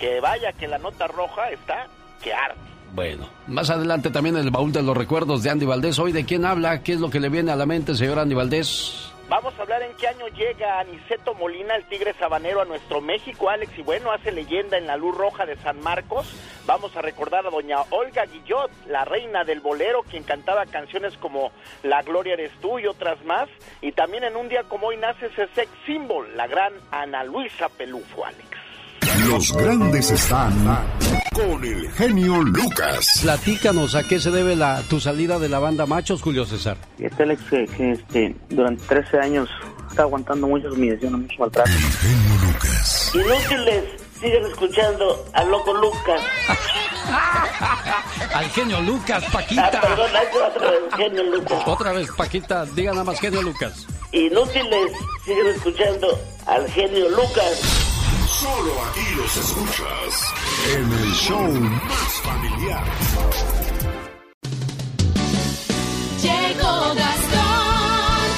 Que 0.00 0.20
vaya 0.20 0.54
que 0.54 0.66
la 0.66 0.78
nota 0.78 1.06
roja 1.06 1.50
está 1.50 1.88
que 2.22 2.32
arde. 2.32 2.71
Bueno, 2.92 3.26
más 3.46 3.70
adelante 3.70 4.10
también 4.10 4.36
el 4.36 4.50
baúl 4.50 4.70
de 4.70 4.82
los 4.82 4.96
recuerdos 4.96 5.42
de 5.42 5.50
Andy 5.50 5.64
Valdés. 5.64 5.98
Hoy 5.98 6.12
de 6.12 6.26
quién 6.26 6.44
habla, 6.44 6.82
qué 6.82 6.92
es 6.92 7.00
lo 7.00 7.08
que 7.08 7.20
le 7.20 7.30
viene 7.30 7.50
a 7.50 7.56
la 7.56 7.64
mente, 7.64 7.94
señor 7.94 8.18
Andy 8.18 8.34
Valdés. 8.34 9.12
Vamos 9.30 9.54
a 9.58 9.62
hablar 9.62 9.80
en 9.80 9.96
qué 9.96 10.08
año 10.08 10.26
llega 10.28 10.78
Aniceto 10.80 11.32
Molina, 11.32 11.74
el 11.74 11.86
tigre 11.86 12.12
sabanero, 12.18 12.60
a 12.60 12.66
nuestro 12.66 13.00
México, 13.00 13.48
Alex. 13.48 13.78
Y 13.78 13.82
bueno, 13.82 14.12
hace 14.12 14.30
leyenda 14.30 14.76
en 14.76 14.86
la 14.86 14.98
luz 14.98 15.16
roja 15.16 15.46
de 15.46 15.56
San 15.56 15.80
Marcos. 15.80 16.30
Vamos 16.66 16.94
a 16.94 17.00
recordar 17.00 17.46
a 17.46 17.50
doña 17.50 17.78
Olga 17.88 18.26
Guillot, 18.26 18.70
la 18.88 19.06
reina 19.06 19.42
del 19.44 19.60
bolero, 19.60 20.02
quien 20.02 20.24
cantaba 20.24 20.66
canciones 20.66 21.16
como 21.16 21.50
La 21.82 22.02
Gloria 22.02 22.34
eres 22.34 22.52
tú 22.60 22.78
y 22.78 22.86
otras 22.86 23.24
más. 23.24 23.48
Y 23.80 23.92
también 23.92 24.24
en 24.24 24.36
un 24.36 24.50
día 24.50 24.64
como 24.64 24.88
hoy 24.88 24.98
nace 24.98 25.26
ese 25.26 25.48
sex 25.54 25.70
symbol, 25.86 26.36
la 26.36 26.46
gran 26.46 26.74
Ana 26.90 27.24
Luisa 27.24 27.70
Pelufo, 27.70 28.26
Alex. 28.26 28.61
Los 29.18 29.52
grandes 29.52 30.10
están 30.10 30.52
con 31.34 31.64
el 31.64 31.90
genio 31.92 32.42
Lucas. 32.42 33.20
Platícanos 33.22 33.94
a 33.94 34.02
qué 34.02 34.18
se 34.18 34.30
debe 34.30 34.56
la, 34.56 34.82
tu 34.88 35.00
salida 35.00 35.38
de 35.38 35.48
la 35.48 35.58
banda 35.58 35.86
Machos, 35.86 36.22
Julio 36.22 36.46
César. 36.46 36.78
Este 36.98 37.22
Alex 37.22 37.42
que, 37.50 37.92
este, 37.92 38.34
durante 38.48 38.82
13 38.86 39.18
años 39.20 39.48
está 39.88 40.02
aguantando 40.02 40.46
muchas 40.46 40.72
humillaciones, 40.72 41.20
mucho 41.20 41.34
maltrato. 41.38 41.70
El 41.70 41.78
genio 41.78 42.46
Lucas. 42.46 43.12
Inútiles, 43.14 43.84
siguen 44.20 44.46
escuchando 44.46 45.24
al 45.34 45.50
loco 45.50 45.74
Lucas. 45.74 46.22
al 48.34 48.44
genio 48.50 48.80
Lucas, 48.80 49.24
Paquita. 49.30 49.66
Ah, 49.66 49.80
perdón, 49.80 50.10
otra 50.48 50.70
vez, 50.70 50.80
genio 50.96 51.22
Lucas. 51.24 51.62
Otra 51.66 51.92
vez, 51.92 52.10
Paquita, 52.16 52.64
diga 52.66 52.92
nada 52.92 53.04
más 53.04 53.20
genio 53.20 53.42
Lucas. 53.42 53.86
Inútiles, 54.12 54.92
siguen 55.24 55.46
escuchando 55.48 56.18
al 56.46 56.68
genio 56.70 57.08
Lucas. 57.10 57.92
Solo 58.32 58.72
aquí 58.90 59.14
los 59.14 59.36
escuchas 59.36 60.34
en 60.74 60.90
el 60.90 61.12
show 61.12 61.52
más 61.52 62.12
familiar. 62.22 62.84
Llegó 66.22 66.94
Gastón 66.94 68.30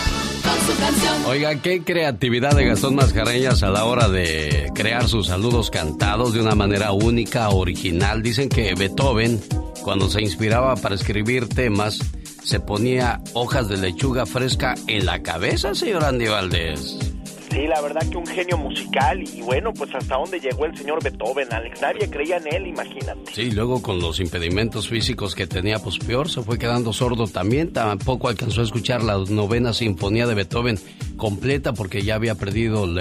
con 0.43 0.67
su 0.67 0.81
canción. 0.81 1.25
Oiga, 1.27 1.63
qué 1.63 1.85
creatividad 1.85 2.57
de 2.57 2.67
Gastón 2.67 2.97
Mascareñas 2.97 3.63
a 3.63 3.71
la 3.71 3.85
hora 3.85 4.09
de 4.09 4.73
crear 4.75 5.09
sus 5.09 5.29
saludos 5.29 5.71
cantados 5.71 6.35
de 6.35 6.41
una 6.41 6.57
manera 6.57 6.91
única, 6.91 7.51
original. 7.51 8.21
Dicen 8.21 8.49
que 8.49 8.75
Beethoven, 8.75 9.41
cuando 9.85 10.11
se 10.11 10.21
inspiraba 10.21 10.75
para 10.75 10.97
escribir 10.97 11.49
temas, 11.49 12.01
se 12.43 12.59
ponía 12.59 13.21
hojas 13.33 13.69
de 13.69 13.77
lechuga 13.77 14.27
fresca 14.27 14.75
en 14.89 15.07
la 15.07 15.23
cabeza, 15.23 15.73
señor 15.73 16.05
Andy 16.05 16.27
Valdés. 16.27 17.14
Sí, 17.55 17.69
la 17.69 17.81
verdad 17.81 18.03
que 18.11 18.17
un 18.17 18.27
genio 18.27 18.59
musical 18.59 19.23
y 19.23 19.41
bueno, 19.43 19.73
pues 19.73 19.95
hasta 19.95 20.17
dónde 20.17 20.41
llegó 20.41 20.67
el 20.67 20.77
señor 20.77 21.01
Beethoven, 21.01 21.53
Alex. 21.53 21.81
Nadie 21.81 22.11
creía 22.11 22.39
en 22.39 22.53
él, 22.53 22.67
imagínate. 22.67 23.33
Sí, 23.33 23.53
luego 23.53 23.81
con 23.81 24.01
los 24.01 24.19
impedimentos 24.19 24.89
físicos 24.89 25.37
que 25.37 25.47
tenía, 25.47 25.79
pues 25.79 25.99
peor, 25.99 26.29
se 26.29 26.43
fue 26.43 26.59
quedando 26.59 26.93
sordo 26.93 27.29
también. 27.29 27.73
Tampoco 27.73 28.29
alcanzó 28.29 28.61
a 28.61 28.65
escuchar 28.65 29.05
la 29.05 29.19
novena 29.29 29.73
sinfonía 29.73 30.27
de 30.27 30.35
Beethoven 30.35 30.81
completa 31.17 31.73
porque 31.75 32.03
ya 32.03 32.17
había 32.17 32.35
perdido 32.35 32.85
el, 32.85 32.99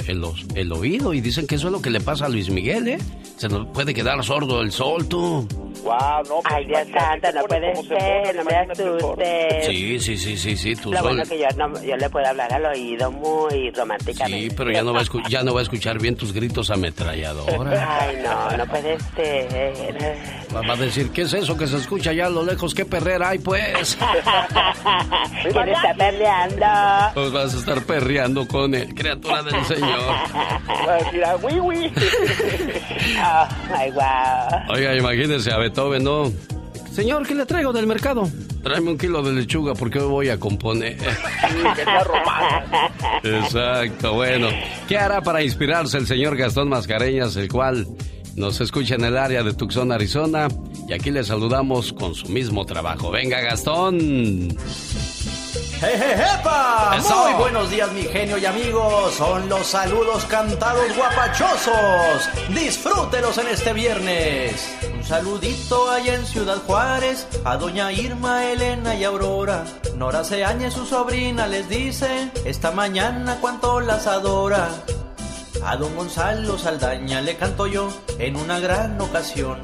el, 0.55 0.71
oído 0.71 1.13
y 1.13 1.21
dicen 1.21 1.47
que 1.47 1.55
eso 1.55 1.67
es 1.67 1.73
lo 1.73 1.81
que 1.81 1.89
le 1.89 1.99
pasa 1.99 2.27
a 2.27 2.29
Luis 2.29 2.49
Miguel, 2.49 2.87
¿eh? 2.87 2.97
Se 3.37 3.49
nos 3.49 3.67
puede 3.69 3.93
quedar 3.93 4.23
sordo 4.23 4.61
el 4.61 4.71
sol, 4.71 5.07
tú. 5.07 5.47
Wow, 5.83 6.23
no, 6.29 6.41
pues, 6.41 6.45
Ay, 6.45 6.65
Dios 6.65 6.87
santo, 6.93 7.27
no 7.33 7.43
puede 7.43 7.75
ser, 7.83 8.35
no 8.35 8.43
me 8.43 8.55
asustes. 8.55 9.65
Sí, 9.65 9.99
sí, 9.99 10.17
sí, 10.17 10.37
sí, 10.37 10.55
sí, 10.55 10.75
tú 10.75 10.91
Lo 10.91 11.01
bueno 11.01 11.23
que 11.23 11.39
yo, 11.39 11.47
no, 11.57 11.83
yo 11.83 11.97
le 11.97 12.09
puedo 12.09 12.27
hablar 12.27 12.53
al 12.53 12.65
oído 12.65 13.11
muy 13.11 13.71
románticamente. 13.71 14.42
Sí, 14.42 14.42
pero 14.49 14.71
ya 14.71 14.83
no 14.83 14.93
va 14.93 15.01
a, 15.01 15.29
ya 15.29 15.43
no 15.43 15.53
va 15.53 15.59
a 15.61 15.63
escuchar 15.63 15.99
bien 15.99 16.15
tus 16.15 16.33
gritos 16.33 16.69
ametralladora. 16.69 17.99
Ay, 18.01 18.17
no, 18.23 18.57
no 18.57 18.65
puede 18.65 18.97
ser. 19.15 19.83
Va 20.53 20.73
a 20.73 20.77
decir, 20.77 21.09
¿qué 21.11 21.23
es 21.23 21.33
eso 21.33 21.57
que 21.57 21.67
se 21.67 21.77
escucha 21.77 22.11
allá 22.11 22.27
a 22.27 22.29
lo 22.29 22.43
lejos? 22.43 22.73
¿Qué 22.73 22.85
perrera 22.85 23.29
hay, 23.29 23.39
pues? 23.39 23.97
¿Quién 25.41 25.69
está 25.69 25.93
perreando? 25.97 26.65
Pues 27.13 27.31
vas 27.31 27.55
a 27.55 27.57
estar 27.57 27.81
perreando 27.83 28.47
con 28.47 28.73
él, 28.75 28.93
criatura 28.93 29.43
del 29.43 29.63
Señor. 29.65 29.99
Va 30.87 30.93
a 30.93 30.97
decir, 30.97 31.23
ah, 31.25 31.35
oui, 31.41 31.59
oui. 31.59 31.93
Oh, 33.25 33.47
ay, 33.75 33.91
wow. 33.91 34.75
Oiga, 34.75 34.95
imagínese 34.95 35.51
a 35.51 35.57
Beethoven, 35.57 36.03
¿no? 36.03 36.31
Señor, 36.93 37.25
¿qué 37.25 37.33
le 37.33 37.45
traigo 37.47 37.73
del 37.73 37.87
mercado? 37.87 38.29
Tráeme 38.61 38.91
un 38.91 38.97
kilo 38.99 39.23
de 39.23 39.33
lechuga 39.33 39.73
porque 39.73 39.99
hoy 39.99 40.09
voy 40.09 40.29
a 40.29 40.39
componer. 40.39 40.95
Exacto, 43.23 44.13
bueno. 44.13 44.47
¿Qué 44.87 44.97
hará 44.97 45.21
para 45.21 45.41
inspirarse 45.41 45.97
el 45.97 46.05
señor 46.05 46.37
Gastón 46.37 46.69
Mascareñas, 46.69 47.35
el 47.35 47.49
cual 47.49 47.87
nos 48.35 48.61
escucha 48.61 48.93
en 48.93 49.05
el 49.05 49.17
área 49.17 49.41
de 49.41 49.53
Tucson, 49.53 49.91
Arizona? 49.91 50.49
Y 50.87 50.93
aquí 50.93 51.09
le 51.09 51.23
saludamos 51.23 51.93
con 51.93 52.13
su 52.13 52.29
mismo 52.29 52.63
trabajo. 52.65 53.09
Venga, 53.09 53.41
Gastón. 53.41 54.55
¡Jejejepa! 55.83 56.97
Muy 57.09 57.33
buenos 57.33 57.69
días, 57.69 57.91
mi 57.91 58.03
genio 58.03 58.37
y 58.37 58.45
amigos. 58.45 59.15
Son 59.15 59.49
los 59.49 59.67
saludos 59.67 60.23
cantados 60.25 60.95
guapachosos. 60.95 62.29
Disfrútelos 62.55 63.37
en 63.37 63.49
este 63.49 63.73
viernes. 63.73 64.77
Un 64.93 65.03
saludito 65.03 65.91
allá 65.91 66.15
en 66.15 66.25
Ciudad 66.25 66.63
Juárez 66.65 67.27
a 67.43 67.57
doña 67.57 67.91
Irma, 67.91 68.49
Elena 68.49 68.95
y 68.95 69.03
Aurora. 69.03 69.65
Nora 69.97 70.23
Seañe, 70.23 70.71
su 70.71 70.85
sobrina, 70.85 71.47
les 71.47 71.67
dice 71.67 72.31
esta 72.45 72.71
mañana 72.71 73.39
cuánto 73.41 73.81
las 73.81 74.07
adora. 74.07 74.69
A 75.65 75.75
don 75.75 75.93
Gonzalo 75.97 76.57
Saldaña 76.57 77.19
le 77.19 77.35
canto 77.35 77.67
yo 77.67 77.89
en 78.19 78.37
una 78.37 78.57
gran 78.59 79.01
ocasión. 79.01 79.59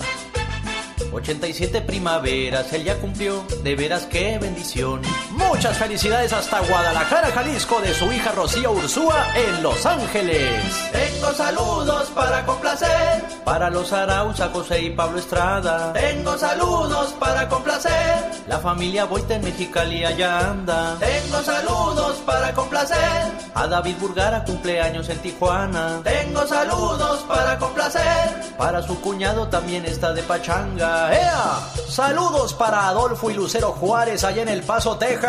87 1.11 1.81
primaveras, 1.81 2.71
él 2.73 2.83
ya 2.83 2.99
cumplió, 2.99 3.43
de 3.63 3.75
veras 3.75 4.05
qué 4.05 4.37
bendición. 4.37 5.01
Muchas 5.39 5.77
felicidades 5.77 6.33
hasta 6.33 6.59
Guadalajara, 6.59 7.31
Jalisco, 7.31 7.79
de 7.81 7.93
su 7.93 8.11
hija 8.11 8.31
Rocío 8.33 8.71
Ursúa 8.71 9.27
en 9.35 9.63
Los 9.63 9.85
Ángeles. 9.85 10.63
Tengo 10.91 11.33
saludos 11.33 12.09
para 12.13 12.45
complacer, 12.45 13.23
para 13.45 13.69
los 13.69 13.91
Arauza, 13.93 14.49
José 14.49 14.81
y 14.81 14.89
Pablo 14.91 15.19
Estrada. 15.19 15.93
Tengo 15.93 16.37
saludos 16.37 17.15
para 17.19 17.47
complacer, 17.47 18.31
la 18.47 18.59
familia 18.59 19.05
Boita 19.05 19.35
en 19.35 19.43
Mexicali 19.45 20.03
allá 20.03 20.49
anda. 20.49 20.97
Tengo 20.99 21.41
saludos 21.41 22.17
para 22.25 22.53
complacer, 22.53 23.31
a 23.53 23.67
David 23.67 23.95
Burgara 23.99 24.43
cumpleaños 24.43 25.07
en 25.09 25.19
Tijuana. 25.19 26.01
Tengo 26.03 26.45
saludos 26.47 27.25
para 27.27 27.57
complacer, 27.57 28.55
para 28.57 28.81
su 28.81 28.99
cuñado 29.01 29.47
también 29.47 29.85
está 29.85 30.11
de 30.13 30.21
pachanga. 30.23 31.13
¡Ea! 31.13 31.59
Saludos 31.87 32.53
para 32.53 32.87
Adolfo 32.87 33.31
y 33.31 33.33
Lucero 33.33 33.71
Juárez 33.71 34.23
allá 34.23 34.41
en 34.41 34.49
El 34.49 34.63
Paso, 34.63 34.97
Texas. 34.97 35.28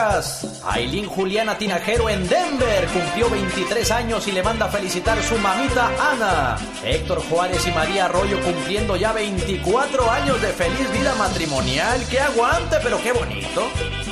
Aileen 0.64 1.07
Juliana 1.07 1.59
Tinajero 1.59 2.09
en 2.09 2.26
Denver 2.26 2.87
cumplió 2.87 3.28
23 3.28 3.90
años 3.90 4.26
y 4.28 4.33
le 4.33 4.42
manda 4.42 4.64
a 4.66 4.69
felicitar 4.71 5.23
su 5.23 5.37
mamita 5.37 5.90
Ana. 6.12 6.57
Héctor 6.83 7.23
Juárez 7.28 7.66
y 7.66 7.73
María 7.73 8.07
Arroyo 8.07 8.40
cumpliendo 8.40 8.97
ya 8.97 9.12
24 9.12 10.11
años 10.11 10.40
de 10.40 10.49
feliz 10.49 10.90
vida 10.92 11.14
matrimonial. 11.16 12.02
¡Qué 12.11 12.19
aguante, 12.19 12.76
pero 12.83 12.99
qué 13.02 13.12
bonito! 13.12 13.69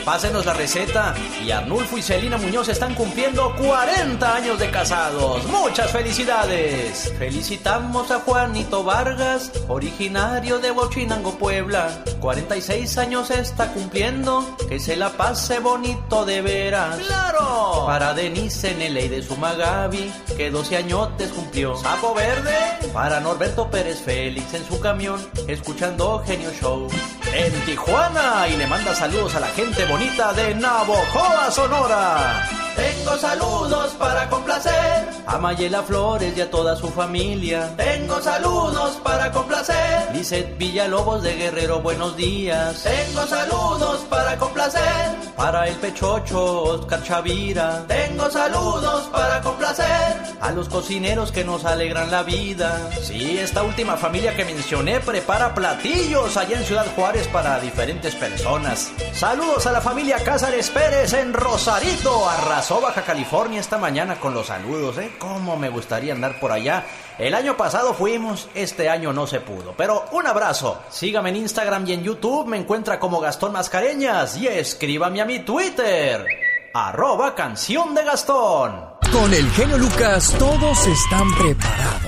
Pásenos 0.08 0.46
la 0.46 0.54
receta. 0.54 1.14
Y 1.44 1.50
Arnulfo 1.50 1.98
y 1.98 2.02
Celina 2.02 2.38
Muñoz 2.38 2.70
están 2.70 2.94
cumpliendo 2.94 3.54
40 3.56 4.36
años 4.36 4.58
de 4.58 4.70
casados. 4.70 5.44
¡Muchas 5.48 5.90
felicidades! 5.90 7.12
Felicitamos 7.18 8.10
a 8.10 8.20
Juanito 8.20 8.82
Vargas, 8.84 9.52
originario 9.68 10.60
de 10.60 10.70
Bochinango, 10.70 11.32
Puebla. 11.32 11.90
46 12.20 12.96
años 12.96 13.30
está 13.30 13.70
cumpliendo. 13.74 14.56
Que 14.66 14.80
se 14.80 14.96
la 14.96 15.10
pase 15.10 15.58
bonito 15.58 16.24
de 16.24 16.40
veras. 16.40 16.96
¡Claro! 16.96 17.84
Para 17.84 18.14
Denise 18.14 18.74
Neley 18.76 19.08
de 19.10 19.22
Sumagabi, 19.22 20.10
que 20.38 20.50
12 20.50 20.78
añotes 20.78 21.28
cumplió. 21.32 21.76
Sapo 21.76 22.14
Verde. 22.14 22.56
Para 22.94 23.20
Norberto 23.20 23.70
Pérez 23.70 24.00
Félix 24.00 24.54
en 24.54 24.66
su 24.66 24.80
camión, 24.80 25.20
escuchando 25.46 26.22
Genio 26.24 26.50
Show. 26.58 26.88
En 27.34 27.52
Tijuana. 27.66 28.48
Y 28.48 28.56
le 28.56 28.66
manda 28.66 28.94
saludos 28.94 29.34
a 29.34 29.40
la 29.40 29.48
gente 29.48 29.84
bonita 29.84 29.97
de 29.98 30.54
Navojoa, 30.54 31.50
Sonora. 31.50 32.67
Tengo 32.78 33.18
saludos 33.18 33.90
para 33.98 34.30
complacer 34.30 35.08
a 35.26 35.36
Mayela 35.36 35.82
Flores 35.82 36.32
y 36.36 36.40
a 36.40 36.48
toda 36.48 36.76
su 36.76 36.88
familia. 36.88 37.74
Tengo 37.76 38.20
saludos 38.22 39.00
para 39.02 39.32
complacer. 39.32 40.14
Lizeth 40.14 40.56
Villalobos 40.56 41.24
de 41.24 41.34
Guerrero, 41.34 41.80
buenos 41.80 42.16
días. 42.16 42.84
Tengo 42.84 43.26
saludos 43.26 44.06
para 44.08 44.36
complacer 44.38 45.28
para 45.36 45.66
el 45.66 45.74
Pechocho 45.76 46.62
Oscar 46.62 47.02
Chavira. 47.02 47.84
Tengo 47.88 48.30
saludos 48.30 49.08
para 49.12 49.40
complacer 49.40 50.16
a 50.40 50.52
los 50.52 50.68
cocineros 50.68 51.32
que 51.32 51.44
nos 51.44 51.64
alegran 51.64 52.12
la 52.12 52.22
vida. 52.22 52.90
Sí, 53.02 53.38
esta 53.38 53.64
última 53.64 53.96
familia 53.96 54.36
que 54.36 54.44
mencioné 54.44 55.00
prepara 55.00 55.52
platillos 55.52 56.36
allá 56.36 56.58
en 56.58 56.64
Ciudad 56.64 56.86
Juárez 56.94 57.26
para 57.28 57.58
diferentes 57.58 58.14
personas. 58.14 58.92
Saludos 59.12 59.66
a 59.66 59.72
la 59.72 59.80
familia 59.80 60.22
Cázares 60.22 60.70
Pérez 60.70 61.12
en 61.12 61.32
Rosarito. 61.32 62.28
Arrasó 62.68 62.84
Baja 62.84 63.00
California 63.00 63.60
esta 63.60 63.78
mañana 63.78 64.20
con 64.20 64.34
los 64.34 64.48
saludos, 64.48 64.98
¿eh? 64.98 65.10
Cómo 65.18 65.56
me 65.56 65.70
gustaría 65.70 66.12
andar 66.12 66.38
por 66.38 66.52
allá. 66.52 66.84
El 67.18 67.34
año 67.34 67.56
pasado 67.56 67.94
fuimos, 67.94 68.46
este 68.54 68.90
año 68.90 69.10
no 69.10 69.26
se 69.26 69.40
pudo. 69.40 69.72
Pero 69.74 70.04
un 70.12 70.26
abrazo. 70.26 70.78
Sígame 70.90 71.30
en 71.30 71.36
Instagram 71.36 71.86
y 71.88 71.94
en 71.94 72.04
YouTube, 72.04 72.46
me 72.46 72.58
encuentra 72.58 73.00
como 73.00 73.20
Gastón 73.20 73.52
Mascareñas 73.52 74.36
y 74.36 74.48
escríbame 74.48 75.22
a 75.22 75.24
mi 75.24 75.38
Twitter. 75.38 76.26
Arroba 76.74 77.34
canción 77.34 77.94
de 77.94 78.04
Gastón. 78.04 78.84
Con 79.10 79.32
el 79.32 79.50
genio 79.52 79.78
Lucas 79.78 80.36
todos 80.38 80.86
están 80.86 81.34
preparados. 81.36 82.02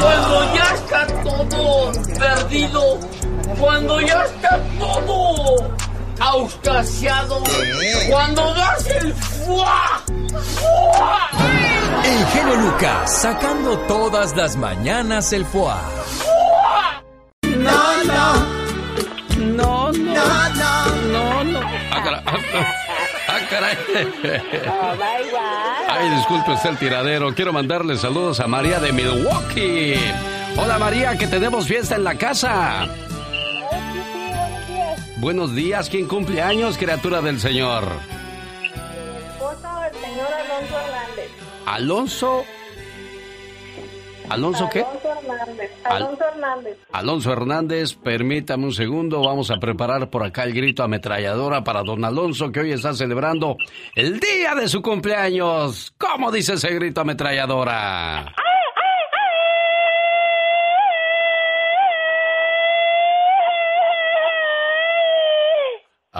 Cuando 0.00 0.54
ya 0.54 0.74
está 0.76 1.06
todo 1.22 1.92
perdido, 2.18 2.98
cuando 3.58 4.00
ya 4.00 4.24
está 4.24 4.58
todo 4.78 5.89
auscasiado, 6.20 7.42
cuando 8.08 8.54
das 8.54 8.86
el 8.86 9.14
fuá, 9.14 10.02
fuá. 10.56 11.28
El 12.04 12.26
genio 12.26 12.56
Lucas 12.56 13.20
sacando 13.22 13.78
todas 13.80 14.36
las 14.36 14.56
mañanas 14.56 15.32
el 15.32 15.44
fuá. 15.44 15.80
No, 17.42 18.04
no. 18.04 18.60
No, 19.38 19.92
no. 19.92 20.14
No, 21.12 21.44
no. 21.44 21.60
Ah, 21.90 22.02
caray. 22.04 22.22
Ah, 23.28 23.38
caray. 23.48 23.76
Oh 24.66 24.94
my 24.94 25.30
God. 25.30 25.88
Ay, 25.88 26.10
disculpe 26.16 26.52
usted 26.52 26.70
el 26.70 26.78
tiradero. 26.78 27.34
Quiero 27.34 27.52
mandarle 27.52 27.96
saludos 27.96 28.40
a 28.40 28.46
María 28.46 28.78
de 28.80 28.92
Milwaukee. 28.92 29.94
Hola 30.56 30.78
María, 30.78 31.16
que 31.16 31.26
tenemos 31.26 31.66
fiesta 31.66 31.96
en 31.96 32.04
la 32.04 32.14
casa. 32.16 32.88
Buenos 35.20 35.54
días, 35.54 35.90
¿quién 35.90 36.06
cumple 36.06 36.40
años, 36.40 36.78
criatura 36.78 37.20
del 37.20 37.38
Señor? 37.40 37.84
esposo 37.84 39.80
del 39.82 39.94
señor 40.02 40.28
Alonso 40.32 40.78
Hernández. 40.80 41.30
Alonso. 41.66 42.44
¿Alonso 44.30 44.68
qué? 44.72 44.80
Alonso 44.84 45.08
Hernández. 45.20 45.70
Al- 45.84 45.96
Alonso 45.96 46.24
Hernández. 46.24 46.78
Alonso 46.92 47.32
Hernández, 47.32 47.94
permítame 47.96 48.64
un 48.64 48.72
segundo, 48.72 49.20
vamos 49.22 49.50
a 49.50 49.56
preparar 49.58 50.08
por 50.08 50.24
acá 50.24 50.44
el 50.44 50.54
grito 50.54 50.82
ametralladora 50.82 51.64
para 51.64 51.82
don 51.82 52.04
Alonso 52.04 52.50
que 52.52 52.60
hoy 52.60 52.72
está 52.72 52.94
celebrando 52.94 53.56
el 53.94 54.20
día 54.20 54.54
de 54.54 54.68
su 54.68 54.80
cumpleaños. 54.80 55.92
¿Cómo 55.98 56.30
dice 56.32 56.54
ese 56.54 56.72
grito 56.74 57.00
ametralladora? 57.02 58.32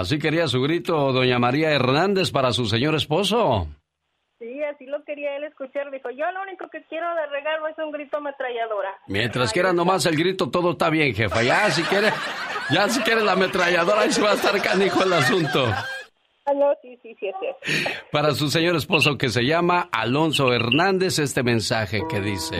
Así 0.01 0.19
quería 0.19 0.49
su 0.49 0.63
grito 0.63 1.13
doña 1.13 1.39
María 1.39 1.73
Hernández 1.73 2.31
para 2.31 2.55
su 2.55 2.65
señor 2.65 2.95
esposo. 2.95 3.69
Sí, 4.39 4.63
así 4.63 4.87
lo 4.87 5.05
quería 5.05 5.37
él 5.37 5.45
escuchar. 5.45 5.91
Dijo, 5.91 6.09
yo 6.09 6.25
lo 6.33 6.41
único 6.41 6.71
que 6.71 6.83
quiero 6.85 7.07
de 7.17 7.27
regalo 7.27 7.69
es 7.69 7.77
un 7.77 7.93
grito 7.93 8.17
ametralladora. 8.17 8.89
Mientras 9.09 9.53
quiera 9.53 9.75
nomás 9.75 10.07
el 10.07 10.17
grito, 10.17 10.49
todo 10.49 10.71
está 10.71 10.89
bien, 10.89 11.15
jefa. 11.15 11.43
Ya 11.43 11.71
si 11.71 11.83
quiere, 11.83 12.09
ya 12.71 12.89
si 12.89 13.03
quiere 13.03 13.23
la 13.23 13.33
ametralladora, 13.33 14.01
ahí 14.01 14.11
se 14.11 14.23
va 14.23 14.31
a 14.31 14.35
estar 14.37 14.59
canijo 14.63 15.05
el 15.05 15.13
asunto. 15.13 15.67
Ah, 16.47 16.55
no, 16.55 16.73
sí, 16.81 16.99
sí, 17.03 17.15
sí, 17.21 17.31
sí. 17.39 17.85
Para 18.11 18.33
su 18.33 18.49
señor 18.49 18.77
esposo 18.77 19.19
que 19.19 19.29
se 19.29 19.45
llama 19.45 19.91
Alonso 19.93 20.51
Hernández, 20.51 21.19
este 21.19 21.43
mensaje 21.43 22.01
que 22.09 22.23
dice... 22.23 22.57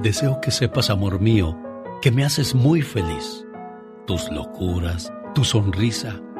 Deseo 0.00 0.40
que 0.40 0.50
sepas, 0.50 0.88
amor 0.88 1.20
mío, 1.20 1.58
que 2.00 2.10
me 2.10 2.24
haces 2.24 2.54
muy 2.54 2.80
feliz. 2.80 3.44
Tus 4.06 4.30
locuras, 4.30 5.12
tu 5.34 5.44
sonrisa, 5.44 6.22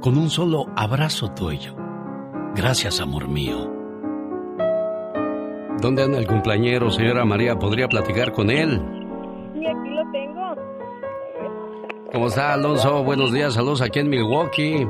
con 0.00 0.16
un 0.16 0.30
solo 0.30 0.66
abrazo 0.76 1.30
tuyo. 1.32 1.74
Gracias, 2.54 3.00
amor 3.00 3.28
mío. 3.28 3.70
¿Dónde 5.80 6.02
anda 6.02 6.18
el 6.18 6.26
cumpleañero, 6.26 6.90
señora 6.90 7.24
María? 7.24 7.56
¿Podría 7.56 7.88
platicar 7.88 8.32
con 8.32 8.50
él? 8.50 8.80
Sí, 9.54 9.64
aquí 9.66 9.90
lo 9.90 10.10
tengo. 10.10 10.54
¿Cómo 12.12 12.26
está, 12.26 12.54
Alonso? 12.54 13.04
Buenos 13.04 13.32
días, 13.32 13.54
saludos 13.54 13.80
aquí 13.82 14.00
en 14.00 14.08
Milwaukee. 14.08 14.86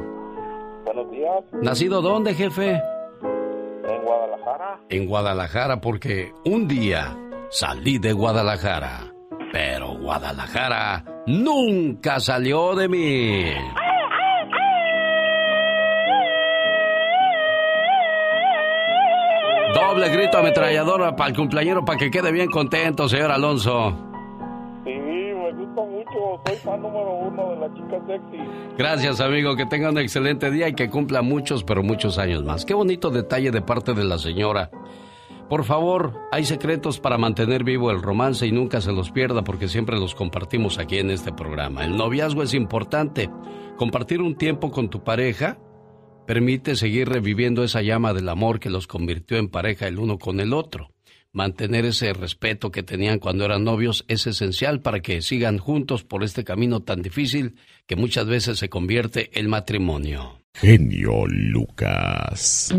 Buenos 0.87 1.11
días, 1.11 1.45
¿Nacido 1.63 2.01
dónde, 2.01 2.33
jefe? 2.35 2.71
en 3.91 4.03
Guadalajara. 4.05 4.81
En 4.89 5.07
Guadalajara, 5.07 5.81
porque 5.81 6.33
un 6.47 6.69
día 6.69 7.17
salí 7.51 7.99
de 7.99 8.13
Guadalajara, 8.13 9.13
pero 9.53 9.89
Guadalajara 9.99 11.05
nunca 11.27 12.21
salió 12.21 12.75
de 12.75 12.89
mí. 12.89 13.45
Doble 19.75 20.09
grito 20.09 20.39
ametralladora 20.39 21.15
para 21.15 21.31
el 21.31 21.37
cumpleañero 21.37 21.85
para 21.85 21.99
que 21.99 22.11
quede 22.11 22.33
bien 22.33 22.51
contento, 22.51 23.09
señor 23.09 23.31
Alonso. 23.31 23.93
Sí, 24.85 24.91
me 24.91 25.53
gusta 25.53 25.83
mucho. 25.83 26.43
Soy 26.47 26.57
fan 26.57 26.81
número 26.81 27.15
uno 27.15 27.51
de 27.51 27.57
la 27.57 27.75
chica 27.75 28.01
sexy. 28.07 28.39
Gracias, 28.79 29.21
amigo. 29.21 29.57
Que 29.57 29.67
tenga 29.67 29.91
un 29.91 29.99
excelente 29.99 30.51
día 30.51 30.69
y 30.69 30.75
que 30.75 30.89
cumpla 30.89 31.23
muchos, 31.23 31.65
pero 31.65 31.83
muchos 31.83 32.19
años 32.19 32.45
más. 32.45 32.65
Qué 32.65 32.75
bonito 32.75 33.11
detalle 33.11 33.51
de 33.51 33.61
parte 33.61 33.93
de 33.93 34.05
la 34.05 34.19
señora. 34.19 34.71
Por 35.49 35.65
favor, 35.65 36.13
hay 36.31 36.45
secretos 36.45 37.01
para 37.01 37.17
mantener 37.17 37.65
vivo 37.65 37.91
el 37.91 38.03
romance 38.03 38.47
y 38.47 38.53
nunca 38.53 38.83
se 38.83 38.93
los 38.93 39.11
pierda 39.11 39.45
porque 39.45 39.69
siempre 39.69 39.99
los 39.99 40.15
compartimos 40.15 40.79
aquí 40.79 40.99
en 40.99 41.11
este 41.11 41.33
programa. 41.33 41.85
El 41.85 41.97
noviazgo 41.97 42.43
es 42.43 42.53
importante. 42.53 43.31
Compartir 43.77 44.21
un 44.21 44.35
tiempo 44.35 44.71
con 44.71 44.91
tu 44.91 45.03
pareja 45.03 45.59
permite 46.29 46.77
seguir 46.77 47.09
reviviendo 47.09 47.65
esa 47.65 47.81
llama 47.81 48.13
del 48.13 48.29
amor 48.29 48.61
que 48.61 48.69
los 48.69 48.87
convirtió 48.87 49.39
en 49.39 49.49
pareja 49.49 49.89
el 49.89 49.99
uno 49.99 50.19
con 50.19 50.41
el 50.41 50.53
otro. 50.53 50.93
Mantener 51.33 51.87
ese 51.87 52.13
respeto 52.13 52.71
que 52.71 52.83
tenían 52.83 53.19
cuando 53.19 53.47
eran 53.47 53.65
novios 53.65 54.05
es 54.09 54.27
esencial 54.27 54.83
para 54.83 55.01
que 55.01 55.23
sigan 55.23 55.57
juntos 55.57 56.05
por 56.05 56.23
este 56.23 56.45
camino 56.45 56.81
tan 56.81 57.01
difícil 57.01 57.55
que 57.87 57.97
muchas 57.97 58.27
veces 58.27 58.59
se 58.59 58.69
convierte 58.69 59.31
en 59.41 59.49
matrimonio. 59.49 60.43
Genio 60.53 61.25
Lucas. 61.27 62.75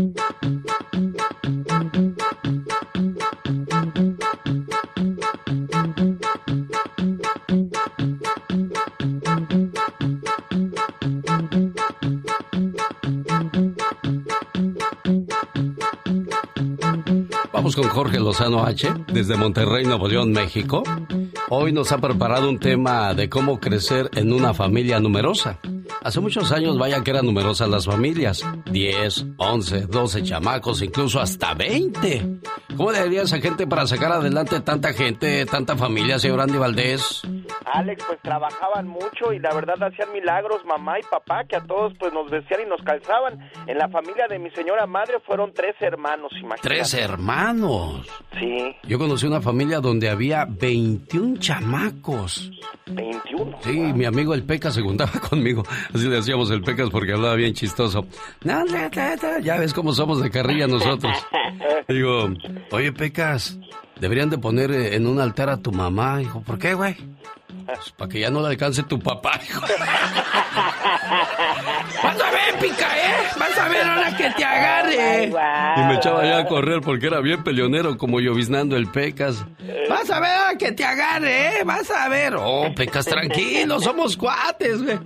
Con 17.74 17.88
Jorge 17.88 18.18
Lozano 18.18 18.64
H, 18.64 18.92
desde 19.12 19.36
Monterrey, 19.36 19.84
Nuevo 19.84 20.08
León, 20.08 20.32
México. 20.32 20.82
Hoy 21.50 21.72
nos 21.72 21.92
ha 21.92 21.98
preparado 21.98 22.48
un 22.48 22.58
tema 22.58 23.14
de 23.14 23.28
cómo 23.28 23.60
crecer 23.60 24.10
en 24.14 24.32
una 24.32 24.54
familia 24.54 24.98
numerosa. 24.98 25.60
Hace 26.02 26.20
muchos 26.20 26.50
años, 26.52 26.78
vaya 26.78 27.02
que 27.02 27.10
eran 27.10 27.26
numerosas 27.26 27.68
las 27.68 27.86
familias. 27.86 28.44
10, 28.70 29.26
11, 29.36 29.86
12 29.86 30.22
chamacos, 30.22 30.82
incluso 30.82 31.20
hasta 31.20 31.54
20. 31.54 32.40
¿Cómo 32.76 32.92
debería 32.92 33.22
esa 33.22 33.38
gente 33.40 33.66
para 33.66 33.86
sacar 33.86 34.12
adelante 34.12 34.60
tanta 34.60 34.92
gente, 34.92 35.44
tanta 35.46 35.76
familia, 35.76 36.18
señor 36.18 36.40
Andy 36.40 36.58
Valdés? 36.58 37.22
Alex, 37.72 38.02
pues 38.06 38.18
trabajaban 38.22 38.88
mucho 38.88 39.32
y 39.32 39.38
la 39.38 39.52
verdad 39.54 39.76
hacían 39.82 40.12
milagros 40.12 40.64
mamá 40.64 40.98
y 40.98 41.02
papá 41.02 41.44
que 41.44 41.56
a 41.56 41.60
todos 41.60 41.92
pues 41.98 42.12
nos 42.12 42.30
vestían 42.30 42.62
y 42.66 42.68
nos 42.68 42.80
calzaban. 42.82 43.38
En 43.66 43.78
la 43.78 43.88
familia 43.88 44.26
de 44.28 44.38
mi 44.38 44.50
señora 44.50 44.86
madre 44.86 45.18
fueron 45.26 45.52
tres 45.52 45.74
hermanos, 45.80 46.32
imagínate. 46.32 46.62
Tres 46.62 46.94
hermanos. 46.94 48.06
Sí. 48.38 48.74
Yo 48.84 48.98
conocí 48.98 49.26
una 49.26 49.40
familia 49.40 49.80
donde 49.80 50.08
había 50.08 50.46
21 50.48 51.38
chamacos. 51.38 52.50
21. 52.86 53.58
Sí, 53.62 53.78
mi 53.78 54.04
amigo 54.04 54.34
el 54.34 54.42
Pecas 54.44 54.74
se 54.74 54.82
juntaba 54.82 55.12
conmigo. 55.30 55.62
Así 55.92 56.08
le 56.08 56.16
decíamos 56.16 56.50
el 56.50 56.62
Pecas 56.62 56.88
porque 56.90 57.12
hablaba 57.12 57.34
bien 57.34 57.54
chistoso. 57.54 58.06
Ya 59.40 59.56
ves 59.58 59.72
cómo 59.72 59.92
somos 59.92 60.22
de 60.22 60.30
carrilla 60.30 60.66
nosotros. 60.66 61.16
Digo, 61.88 62.30
oye 62.70 62.92
Pecas, 62.92 63.58
deberían 64.00 64.30
de 64.30 64.38
poner 64.38 64.70
en 64.72 65.06
un 65.06 65.20
altar 65.20 65.50
a 65.50 65.58
tu 65.58 65.72
mamá. 65.72 66.18
Dijo, 66.18 66.40
¿por 66.42 66.58
qué, 66.58 66.74
güey? 66.74 66.96
Pues 67.66 67.92
para 67.96 68.08
que 68.10 68.20
ya 68.20 68.30
no 68.30 68.40
le 68.42 68.48
alcance 68.48 68.82
tu 68.82 68.98
papá, 68.98 69.40
hijo. 69.42 69.60
Vas 72.02 72.20
a 72.20 72.30
ver, 72.30 72.58
pica, 72.60 72.86
¿eh? 72.96 73.26
Vas 73.38 73.58
a 73.58 73.68
ver 73.68 73.86
ahora 73.86 74.16
que 74.16 74.30
te 74.30 74.44
agarre. 74.44 75.26
Y 75.26 75.84
me 75.86 75.94
echaba 75.96 76.24
ya 76.24 76.38
a 76.38 76.46
correr 76.46 76.80
porque 76.80 77.06
era 77.06 77.20
bien 77.20 77.44
peleonero, 77.44 77.96
como 77.96 78.20
lloviznando 78.20 78.76
el 78.76 78.88
Pecas. 78.88 79.44
Vas 79.88 80.10
a 80.10 80.20
ver 80.20 80.30
ahora 80.30 80.58
que 80.58 80.72
te 80.72 80.84
agarre, 80.84 81.60
¿eh? 81.60 81.64
Vas 81.64 81.90
a 81.90 82.08
ver. 82.08 82.34
Oh, 82.36 82.72
Pecas, 82.74 83.06
tranquilo, 83.06 83.80
somos 83.80 84.16
cuates, 84.16 84.82
güey. 84.82 84.98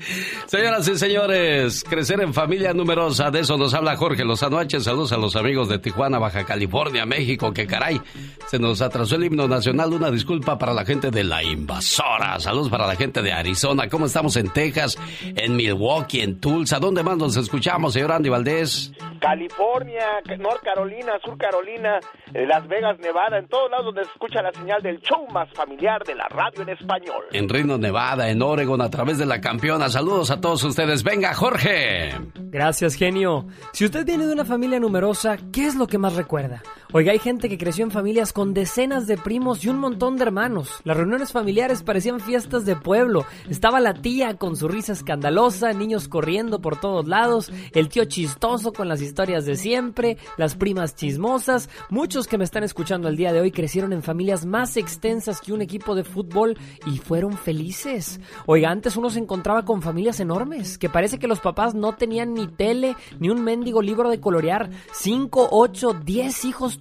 Señoras 0.47 0.89
y 0.89 0.97
señores, 0.97 1.85
crecer 1.85 2.21
en 2.21 2.33
familia 2.33 2.73
numerosa, 2.73 3.31
de 3.31 3.41
eso 3.41 3.57
nos 3.59 3.75
habla 3.75 3.97
Jorge 3.97 4.25
Lozano 4.25 4.59
H. 4.59 4.81
Saludos 4.81 5.13
a 5.13 5.17
los 5.17 5.37
amigos 5.37 5.69
de 5.69 5.79
Tijuana, 5.79 6.19
Baja 6.19 6.45
California, 6.45 7.05
México, 7.07 7.53
que 7.53 7.67
caray, 7.67 8.01
se 8.47 8.59
nos 8.59 8.81
atrasó 8.85 9.17
el 9.17 9.25
himno 9.25 9.49
nacional. 9.49 9.93
Una 9.93 10.11
disculpa 10.11 10.59
para 10.59 10.73
la 10.73 10.85
gente 10.85 11.11
de 11.11 11.25
la 11.25 11.43
invasora. 11.43 12.39
Saludos 12.39 12.69
para 12.69 12.87
la 12.87 12.97
gente 12.97 13.23
de 13.23 13.33
Arizona. 13.33 13.89
¿Cómo 13.89 14.07
estamos 14.07 14.37
en 14.37 14.51
Texas, 14.51 14.99
en 15.23 15.57
Milwaukee, 15.57 16.21
en 16.21 16.41
Tulsa? 16.41 16.79
¿Dónde 16.79 17.03
más 17.03 17.17
nos 17.17 17.37
escuchamos, 17.37 17.93
señor 17.93 18.13
Andy 18.13 18.29
Valdés? 18.29 18.93
California, 19.21 20.07
North 20.39 20.63
Carolina, 20.63 21.13
Sur 21.25 21.39
Carolina, 21.39 21.99
eh, 22.35 22.47
Las 22.47 22.69
Vegas, 22.69 22.99
Nevada, 22.99 23.39
en 23.39 23.49
todos 23.49 23.71
lados 23.71 23.87
donde 23.87 24.05
se 24.05 24.11
escucha 24.11 24.43
la 24.43 24.53
señal 24.53 24.83
del 24.83 25.01
show 25.01 25.27
más 25.33 25.49
familiar 25.55 26.05
de 26.05 26.15
la 26.15 26.29
radio 26.29 26.63
en 26.63 26.69
español. 26.69 27.25
En 27.33 27.49
Reno, 27.49 27.79
Nevada, 27.79 28.29
en 28.29 28.43
Oregon, 28.43 28.83
a 28.83 28.91
través 28.91 29.19
de 29.19 29.27
la 29.27 29.41
campeona. 29.41 29.89
Saludos 29.89 30.31
a 30.31 30.41
todos 30.41 30.63
ustedes. 30.65 31.03
Venga, 31.03 31.33
Jorge. 31.35 32.13
Gracias, 32.35 32.97
genio. 32.97 33.47
Si 33.73 33.87
usted 33.87 34.05
viene 34.05 34.27
de 34.27 34.33
una 34.33 34.45
familia 34.45 34.79
numerosa, 34.79 35.39
¿qué 35.53 35.67
es 35.67 35.75
lo 35.75 35.87
que 35.87 35.99
más 35.99 36.15
recuerda? 36.15 36.63
Oiga, 36.97 37.11
hay 37.11 37.19
gente 37.19 37.49
que 37.49 37.59
creció 37.59 37.85
en 37.85 37.91
familias 37.91 38.33
con 38.33 38.55
decenas 38.55 39.09
de 39.09 39.17
primos 39.17 39.65
y 39.65 39.69
un 39.69 39.79
montón 39.79 40.17
de 40.17 40.23
hermanos. 40.23 40.71
Las 40.85 40.97
reuniones 40.97 41.33
familiares 41.33 41.83
parecían 41.83 42.21
fiestas 42.21 42.65
de 42.67 42.77
pueblo. 42.77 43.27
Estaba 43.51 43.81
la 43.81 43.95
tía 43.95 44.37
con 44.37 44.55
su 44.55 44.69
risa 44.69 44.93
escandalosa, 44.93 45.73
niños 45.73 46.07
corriendo 46.07 46.61
por 46.61 46.79
todos 46.79 47.09
lados, 47.09 47.51
el 47.73 47.89
tío 47.89 48.05
chistoso 48.05 48.73
con 48.73 48.87
las 48.87 49.01
historias 49.01 49.45
de 49.45 49.57
siempre, 49.57 50.19
las 50.37 50.55
primas 50.55 50.95
chismosas. 50.95 51.69
Muchos 51.91 52.29
que 52.29 52.39
me 52.39 52.45
están 52.45 52.63
escuchando 52.63 53.09
el 53.09 53.17
día 53.17 53.33
de 53.33 53.41
hoy 53.41 53.51
crecieron 53.51 53.93
en 53.93 54.05
familias 54.05 54.47
más 54.47 54.77
extensas 54.77 55.41
que 55.41 55.53
un 55.53 55.63
equipo 55.63 55.97
de 55.97 56.05
fútbol 56.05 56.57
y 56.87 56.99
fueron 56.99 57.37
felices. 57.37 58.21
Oiga, 58.47 58.71
antes 58.71 58.97
uno 58.97 59.11
se 59.11 59.19
encontraba 59.19 59.65
con 59.65 59.83
familias 59.83 60.21
enormes, 60.21 60.79
que 60.79 60.89
parece 60.89 61.19
que 61.19 61.27
los 61.27 61.41
papás 61.41 61.75
no 61.75 61.97
tenían 61.97 62.35
ni 62.35 62.47
tele, 62.47 62.95
ni 63.19 63.31
un 63.31 63.43
mendigo 63.43 63.83
libro 63.83 64.11
de 64.11 64.21
colorear. 64.21 64.71
Cinco, 64.93 65.49
ocho, 65.51 65.93
diez 65.93 66.45
hijos 66.45 66.79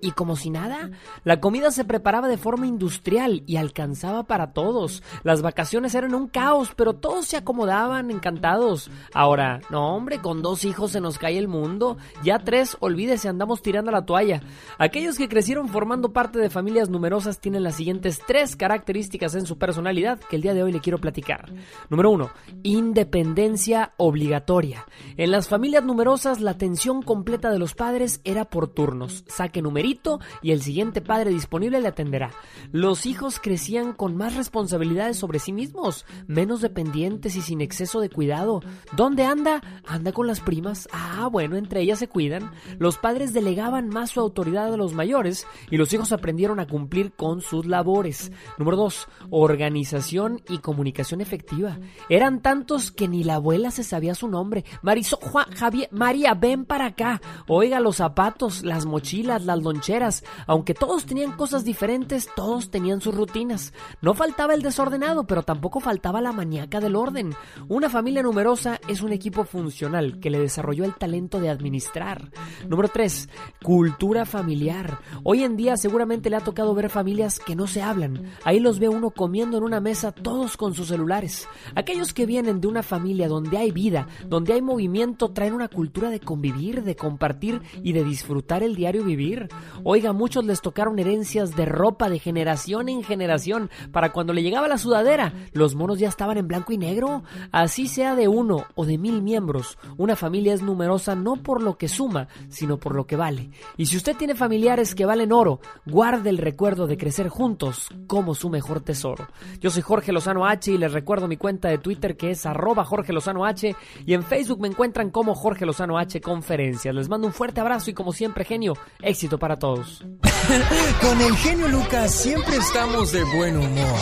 y 0.00 0.10
como 0.12 0.36
si 0.36 0.50
nada. 0.50 0.90
La 1.24 1.40
comida 1.40 1.70
se 1.70 1.84
preparaba 1.84 2.28
de 2.28 2.36
forma 2.36 2.66
industrial 2.66 3.42
y 3.46 3.56
alcanzaba 3.56 4.24
para 4.24 4.52
todos. 4.52 5.02
Las 5.22 5.40
vacaciones 5.40 5.94
eran 5.94 6.14
un 6.14 6.28
caos, 6.28 6.72
pero 6.76 6.94
todos 6.94 7.26
se 7.26 7.38
acomodaban 7.38 8.10
encantados. 8.10 8.90
Ahora, 9.14 9.60
no 9.70 9.96
hombre, 9.96 10.18
con 10.18 10.42
dos 10.42 10.64
hijos 10.64 10.92
se 10.92 11.00
nos 11.00 11.18
cae 11.18 11.38
el 11.38 11.48
mundo. 11.48 11.96
Ya 12.22 12.38
tres, 12.38 12.76
olvídese, 12.80 13.28
andamos 13.28 13.62
tirando 13.62 13.90
la 13.90 14.04
toalla. 14.04 14.42
Aquellos 14.78 15.16
que 15.16 15.28
crecieron 15.28 15.68
formando 15.68 16.12
parte 16.12 16.38
de 16.38 16.50
familias 16.50 16.90
numerosas 16.90 17.40
tienen 17.40 17.62
las 17.62 17.76
siguientes 17.76 18.20
tres 18.26 18.54
características 18.54 19.34
en 19.34 19.46
su 19.46 19.56
personalidad 19.56 20.20
que 20.20 20.36
el 20.36 20.42
día 20.42 20.54
de 20.54 20.62
hoy 20.62 20.72
le 20.72 20.80
quiero 20.80 20.98
platicar. 20.98 21.50
Número 21.88 22.10
uno, 22.10 22.30
independencia 22.62 23.94
obligatoria. 23.96 24.84
En 25.16 25.30
las 25.30 25.48
familias 25.48 25.84
numerosas 25.84 26.40
la 26.40 26.50
atención 26.50 27.00
completa 27.02 27.50
de 27.50 27.58
los 27.58 27.74
padres 27.74 28.20
era 28.24 28.44
por 28.44 28.68
turnos 28.68 29.24
saque 29.38 29.62
numerito 29.62 30.18
y 30.42 30.50
el 30.50 30.62
siguiente 30.62 31.00
padre 31.00 31.30
disponible 31.30 31.80
le 31.80 31.88
atenderá. 31.88 32.32
Los 32.72 33.06
hijos 33.06 33.38
crecían 33.40 33.92
con 33.92 34.16
más 34.16 34.34
responsabilidades 34.34 35.16
sobre 35.16 35.38
sí 35.38 35.52
mismos, 35.52 36.06
menos 36.26 36.60
dependientes 36.60 37.36
y 37.36 37.40
sin 37.40 37.60
exceso 37.60 38.00
de 38.00 38.10
cuidado. 38.10 38.60
¿Dónde 38.96 39.24
anda? 39.24 39.62
Anda 39.86 40.12
con 40.12 40.26
las 40.26 40.40
primas. 40.40 40.88
Ah, 40.92 41.28
bueno, 41.30 41.56
entre 41.56 41.80
ellas 41.80 42.00
se 42.00 42.08
cuidan. 42.08 42.50
Los 42.78 42.98
padres 42.98 43.32
delegaban 43.32 43.88
más 43.88 44.10
su 44.10 44.20
autoridad 44.20 44.74
a 44.74 44.76
los 44.76 44.92
mayores 44.92 45.46
y 45.70 45.76
los 45.76 45.92
hijos 45.92 46.12
aprendieron 46.12 46.58
a 46.58 46.66
cumplir 46.66 47.12
con 47.12 47.40
sus 47.40 47.64
labores. 47.66 48.32
Número 48.58 48.76
2. 48.76 49.08
Organización 49.30 50.42
y 50.48 50.58
comunicación 50.58 51.20
efectiva. 51.20 51.78
Eran 52.08 52.42
tantos 52.42 52.90
que 52.90 53.06
ni 53.06 53.22
la 53.22 53.36
abuela 53.36 53.70
se 53.70 53.84
sabía 53.84 54.16
su 54.16 54.26
nombre. 54.26 54.64
Marisol, 54.82 55.20
Juan, 55.22 55.46
Javier, 55.52 55.88
María, 55.92 56.34
ven 56.34 56.64
para 56.64 56.86
acá. 56.86 57.20
Oiga, 57.46 57.78
los 57.78 57.96
zapatos, 57.96 58.64
las 58.64 58.84
mochilas 58.84 59.17
las 59.26 59.44
loncheras. 59.44 60.24
Aunque 60.46 60.74
todos 60.74 61.06
tenían 61.06 61.32
cosas 61.32 61.64
diferentes, 61.64 62.28
todos 62.34 62.70
tenían 62.70 63.00
sus 63.00 63.14
rutinas. 63.14 63.72
No 64.00 64.14
faltaba 64.14 64.54
el 64.54 64.62
desordenado, 64.62 65.26
pero 65.26 65.42
tampoco 65.42 65.80
faltaba 65.80 66.20
la 66.20 66.32
maníaca 66.32 66.80
del 66.80 66.96
orden. 66.96 67.34
Una 67.68 67.90
familia 67.90 68.22
numerosa 68.22 68.80
es 68.88 69.02
un 69.02 69.12
equipo 69.12 69.44
funcional 69.44 70.20
que 70.20 70.30
le 70.30 70.38
desarrolló 70.38 70.84
el 70.84 70.94
talento 70.94 71.40
de 71.40 71.50
administrar. 71.50 72.30
Número 72.68 72.88
3. 72.88 73.28
Cultura 73.62 74.24
familiar. 74.24 74.98
Hoy 75.24 75.44
en 75.44 75.56
día 75.56 75.76
seguramente 75.76 76.30
le 76.30 76.36
ha 76.36 76.40
tocado 76.40 76.74
ver 76.74 76.90
familias 76.90 77.38
que 77.38 77.56
no 77.56 77.66
se 77.66 77.82
hablan. 77.82 78.30
Ahí 78.44 78.60
los 78.60 78.78
ve 78.78 78.88
uno 78.88 79.10
comiendo 79.10 79.58
en 79.58 79.64
una 79.64 79.80
mesa 79.80 80.12
todos 80.12 80.56
con 80.56 80.74
sus 80.74 80.88
celulares. 80.88 81.48
Aquellos 81.74 82.12
que 82.12 82.26
vienen 82.26 82.60
de 82.60 82.68
una 82.68 82.82
familia 82.82 83.28
donde 83.28 83.58
hay 83.58 83.70
vida, 83.70 84.08
donde 84.26 84.52
hay 84.52 84.62
movimiento, 84.62 85.30
traen 85.30 85.54
una 85.54 85.68
cultura 85.68 86.10
de 86.10 86.20
convivir, 86.20 86.82
de 86.82 86.96
compartir 86.96 87.62
y 87.82 87.92
de 87.92 88.04
disfrutar 88.04 88.62
el 88.62 88.74
diario 88.74 89.04
vivir 89.08 89.48
Oiga, 89.84 90.12
muchos 90.12 90.44
les 90.44 90.60
tocaron 90.60 90.98
herencias 90.98 91.54
de 91.56 91.64
ropa 91.64 92.08
de 92.08 92.18
generación 92.18 92.88
en 92.88 93.02
generación. 93.02 93.70
Para 93.92 94.12
cuando 94.12 94.32
le 94.32 94.42
llegaba 94.42 94.68
la 94.68 94.78
sudadera, 94.78 95.32
los 95.52 95.74
monos 95.74 95.98
ya 95.98 96.08
estaban 96.08 96.36
en 96.36 96.48
blanco 96.48 96.72
y 96.72 96.78
negro. 96.78 97.22
Así 97.52 97.86
sea 97.88 98.14
de 98.14 98.28
uno 98.28 98.66
o 98.74 98.84
de 98.84 98.98
mil 98.98 99.22
miembros, 99.22 99.78
una 99.96 100.16
familia 100.16 100.54
es 100.54 100.62
numerosa 100.62 101.14
no 101.14 101.36
por 101.36 101.62
lo 101.62 101.78
que 101.78 101.88
suma, 101.88 102.28
sino 102.48 102.78
por 102.78 102.94
lo 102.94 103.06
que 103.06 103.16
vale. 103.16 103.50
Y 103.76 103.86
si 103.86 103.96
usted 103.96 104.16
tiene 104.16 104.34
familiares 104.34 104.94
que 104.94 105.06
valen 105.06 105.32
oro, 105.32 105.60
guarde 105.86 106.30
el 106.30 106.38
recuerdo 106.38 106.86
de 106.86 106.96
crecer 106.96 107.28
juntos 107.28 107.88
como 108.06 108.34
su 108.34 108.50
mejor 108.50 108.80
tesoro. 108.80 109.28
Yo 109.60 109.70
soy 109.70 109.82
Jorge 109.82 110.12
Lozano 110.12 110.46
H 110.46 110.70
y 110.70 110.78
les 110.78 110.92
recuerdo 110.92 111.28
mi 111.28 111.36
cuenta 111.36 111.68
de 111.68 111.78
Twitter 111.78 112.16
que 112.16 112.30
es 112.30 112.46
arroba 112.46 112.84
Jorge 112.84 113.12
Lozano 113.12 113.44
H 113.44 113.74
y 114.04 114.14
en 114.14 114.22
Facebook 114.22 114.60
me 114.60 114.68
encuentran 114.68 115.10
como 115.10 115.34
Jorge 115.34 115.66
Lozano 115.66 115.98
H 115.98 116.20
Conferencias. 116.20 116.94
Les 116.94 117.08
mando 117.08 117.26
un 117.26 117.32
fuerte 117.32 117.60
abrazo 117.60 117.90
y 117.90 117.94
como 117.94 118.12
siempre, 118.12 118.44
genio, 118.44 118.74
Éxito 119.02 119.38
para 119.38 119.56
todos. 119.56 120.04
Con 121.00 121.20
el 121.20 121.36
genio 121.36 121.68
Lucas 121.68 122.12
siempre 122.12 122.56
estamos 122.56 123.12
de 123.12 123.22
buen 123.24 123.56
humor. 123.56 123.98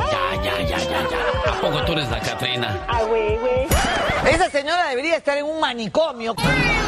Ya, 0.00 0.42
ya, 0.44 0.60
ya, 0.62 0.78
ya, 0.78 1.08
ya. 1.10 1.52
¿A 1.52 1.60
poco 1.60 1.82
tú 1.84 1.92
eres 1.92 2.10
la 2.10 2.20
Catrina? 2.20 2.84
Ah, 2.88 3.02
güey, 3.04 3.38
güey. 3.38 3.66
Esa 4.30 4.50
señora 4.50 4.88
debería 4.90 5.16
estar 5.16 5.38
en 5.38 5.46
un 5.46 5.60
manicomio. 5.60 6.34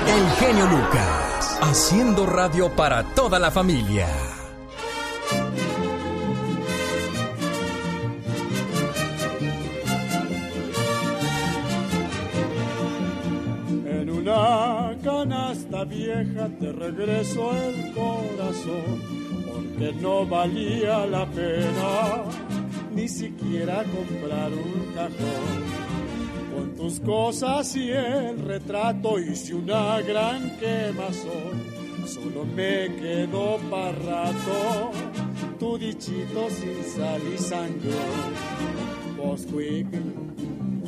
El 0.06 0.30
genio 0.38 0.66
Lucas, 0.66 1.58
haciendo 1.62 2.26
radio 2.26 2.70
para 2.76 3.02
toda 3.14 3.38
la 3.38 3.50
familia. 3.50 4.06
Una 14.22 14.96
canasta 15.02 15.84
vieja 15.84 16.48
te 16.60 16.70
regreso 16.70 17.50
el 17.56 17.92
corazón, 17.92 19.02
porque 19.50 19.92
no 20.00 20.24
valía 20.24 21.06
la 21.06 21.26
pena 21.26 22.22
ni 22.94 23.08
siquiera 23.08 23.82
comprar 23.82 24.52
un 24.52 24.94
cajón. 24.94 25.82
Con 26.54 26.74
tus 26.76 27.00
cosas 27.00 27.74
y 27.74 27.90
el 27.90 28.38
retrato 28.38 29.18
hice 29.18 29.54
una 29.54 30.00
gran 30.02 30.56
quemazón, 30.58 32.06
solo 32.06 32.44
me 32.44 32.94
quedó 32.94 33.58
para 33.70 33.90
rato 33.92 34.92
tu 35.58 35.78
dichito 35.78 36.48
sin 36.48 36.84
sal 36.84 37.20
y 37.34 37.38
sangre. 37.38 37.90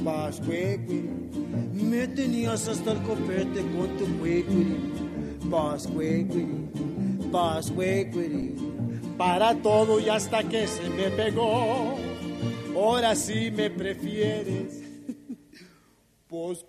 Vas 0.04 0.40
me 1.82 2.06
tenías 2.08 2.68
hasta 2.68 2.92
el 2.92 3.02
copete 3.02 3.62
con 3.74 3.96
tu 3.96 4.06
cuequiri, 4.18 4.76
vas 5.44 5.86
cuequiri, 5.86 6.68
vas 7.30 7.72
para 9.16 9.54
todo 9.54 9.98
y 9.98 10.08
hasta 10.08 10.42
que 10.44 10.66
se 10.66 10.90
me 10.90 11.10
pegó. 11.10 11.96
Ahora 12.76 13.16
sí 13.16 13.50
me 13.50 13.70
prefieres, 13.70 14.82
pues 16.28 16.64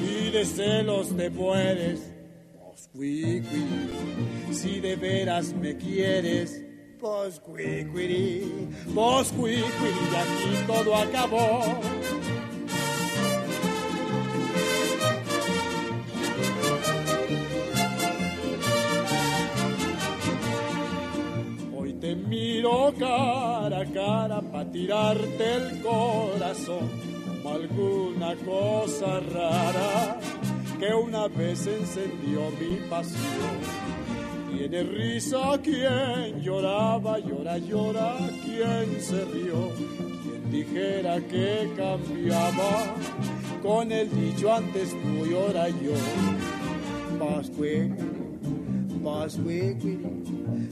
y 0.00 0.30
de 0.30 0.44
celos 0.44 1.14
te 1.16 1.28
mueres, 1.28 2.00
pues 2.92 3.44
si 4.52 4.80
de 4.80 4.96
veras 4.96 5.52
me 5.52 5.76
quieres. 5.76 6.63
Pues 7.04 7.38
cuicuiri, 7.38 8.70
pues 8.94 9.30
y 9.38 10.16
aquí 10.16 10.64
todo 10.66 10.96
acabó. 10.96 11.60
te 22.00 22.14
miro 22.14 22.92
cara 22.98 23.80
a 23.80 23.84
cara 23.92 24.40
para 24.40 24.70
tirarte 24.70 25.54
el 25.54 25.82
corazón 25.82 26.90
como 27.26 27.54
alguna 27.54 28.34
cosa 28.44 29.20
rara 29.20 30.18
que 30.78 30.94
una 30.94 31.28
vez 31.28 31.66
encendió 31.66 32.50
mi 32.58 32.76
pasión. 32.88 33.83
Tiene 34.56 34.84
risa 34.84 35.60
quien 35.62 36.40
lloraba, 36.40 37.18
llora, 37.18 37.58
llora 37.58 38.16
quien 38.44 39.00
se 39.00 39.24
rió, 39.24 39.72
quien 40.22 40.50
dijera 40.52 41.20
que 41.20 41.68
cambiaba. 41.76 42.94
Con 43.62 43.90
el 43.90 44.08
dicho 44.10 44.54
antes 44.54 44.90
tú 44.90 45.26
y 45.26 45.34
ahora 45.34 45.68
yo. 45.68 45.94
Pascue, 47.18 47.90
pascue, 49.02 49.76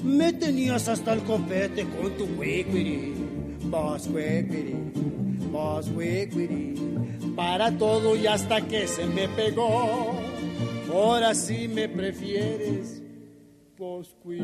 me 0.05 0.33
tenías 0.33 0.89
hasta 0.89 1.15
el 1.15 1.23
copete 1.23 1.85
con 1.85 2.13
tu 2.17 2.25
wiquiri, 2.39 3.15
más 3.65 4.09
wiquiri, 4.09 4.77
para 7.35 7.77
todo 7.77 8.15
y 8.15 8.27
hasta 8.29 8.61
que 8.61 8.87
se 8.87 9.07
me 9.07 9.29
pegó. 9.29 10.13
Ahora 10.93 11.35
sí 11.35 11.69
me 11.69 11.89
prefieres, 11.89 13.02
posqui, 13.77 14.41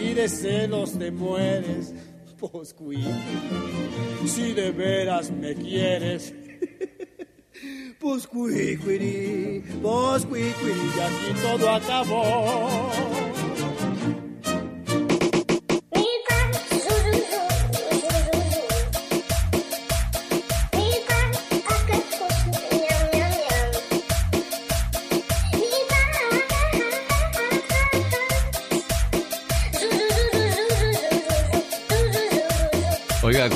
y 0.00 0.14
de 0.14 0.28
celos 0.28 0.98
te 0.98 1.10
mueres, 1.10 1.94
posqui, 2.38 3.04
si 4.26 4.52
de 4.52 4.70
veras 4.70 5.30
me 5.30 5.54
quieres. 5.54 6.34
Posquiquiri, 8.00 9.62
posquiquiri, 9.82 10.72
y 10.96 11.00
aquí 11.00 11.40
todo 11.42 11.68
acabó. 11.68 13.19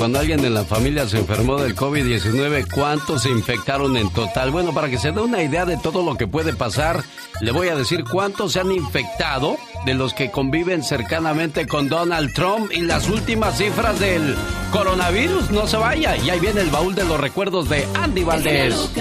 Cuando 0.05 0.19
alguien 0.19 0.45
en 0.45 0.53
la 0.53 0.63
familia 0.63 1.07
se 1.07 1.17
enfermó 1.17 1.57
del 1.57 1.75
COVID-19, 1.75 2.67
¿cuántos 2.71 3.23
se 3.23 3.31
infectaron 3.31 3.97
en 3.97 4.13
total? 4.13 4.51
Bueno, 4.51 4.71
para 4.71 4.87
que 4.87 4.99
se 4.99 5.11
dé 5.11 5.19
una 5.19 5.41
idea 5.41 5.65
de 5.65 5.77
todo 5.77 6.05
lo 6.05 6.15
que 6.15 6.27
puede 6.27 6.53
pasar, 6.53 7.03
le 7.41 7.51
voy 7.51 7.69
a 7.69 7.75
decir 7.75 8.03
cuántos 8.03 8.53
se 8.53 8.59
han 8.59 8.71
infectado 8.71 9.57
de 9.83 9.95
los 9.95 10.13
que 10.13 10.29
conviven 10.29 10.83
cercanamente 10.83 11.65
con 11.65 11.89
Donald 11.89 12.31
Trump 12.35 12.71
y 12.71 12.81
las 12.81 13.09
últimas 13.09 13.57
cifras 13.57 13.99
del 13.99 14.35
coronavirus. 14.71 15.49
No 15.49 15.65
se 15.65 15.77
vaya, 15.77 16.15
y 16.17 16.29
ahí 16.29 16.39
viene 16.39 16.61
el 16.61 16.69
baúl 16.69 16.93
de 16.93 17.05
los 17.05 17.19
recuerdos 17.19 17.67
de 17.67 17.87
Andy 17.95 18.23
Valdés. 18.23 18.91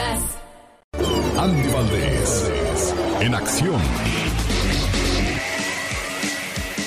Andy 1.36 1.68
Valdés, 1.70 2.50
en 3.20 3.34
acción. 3.34 4.13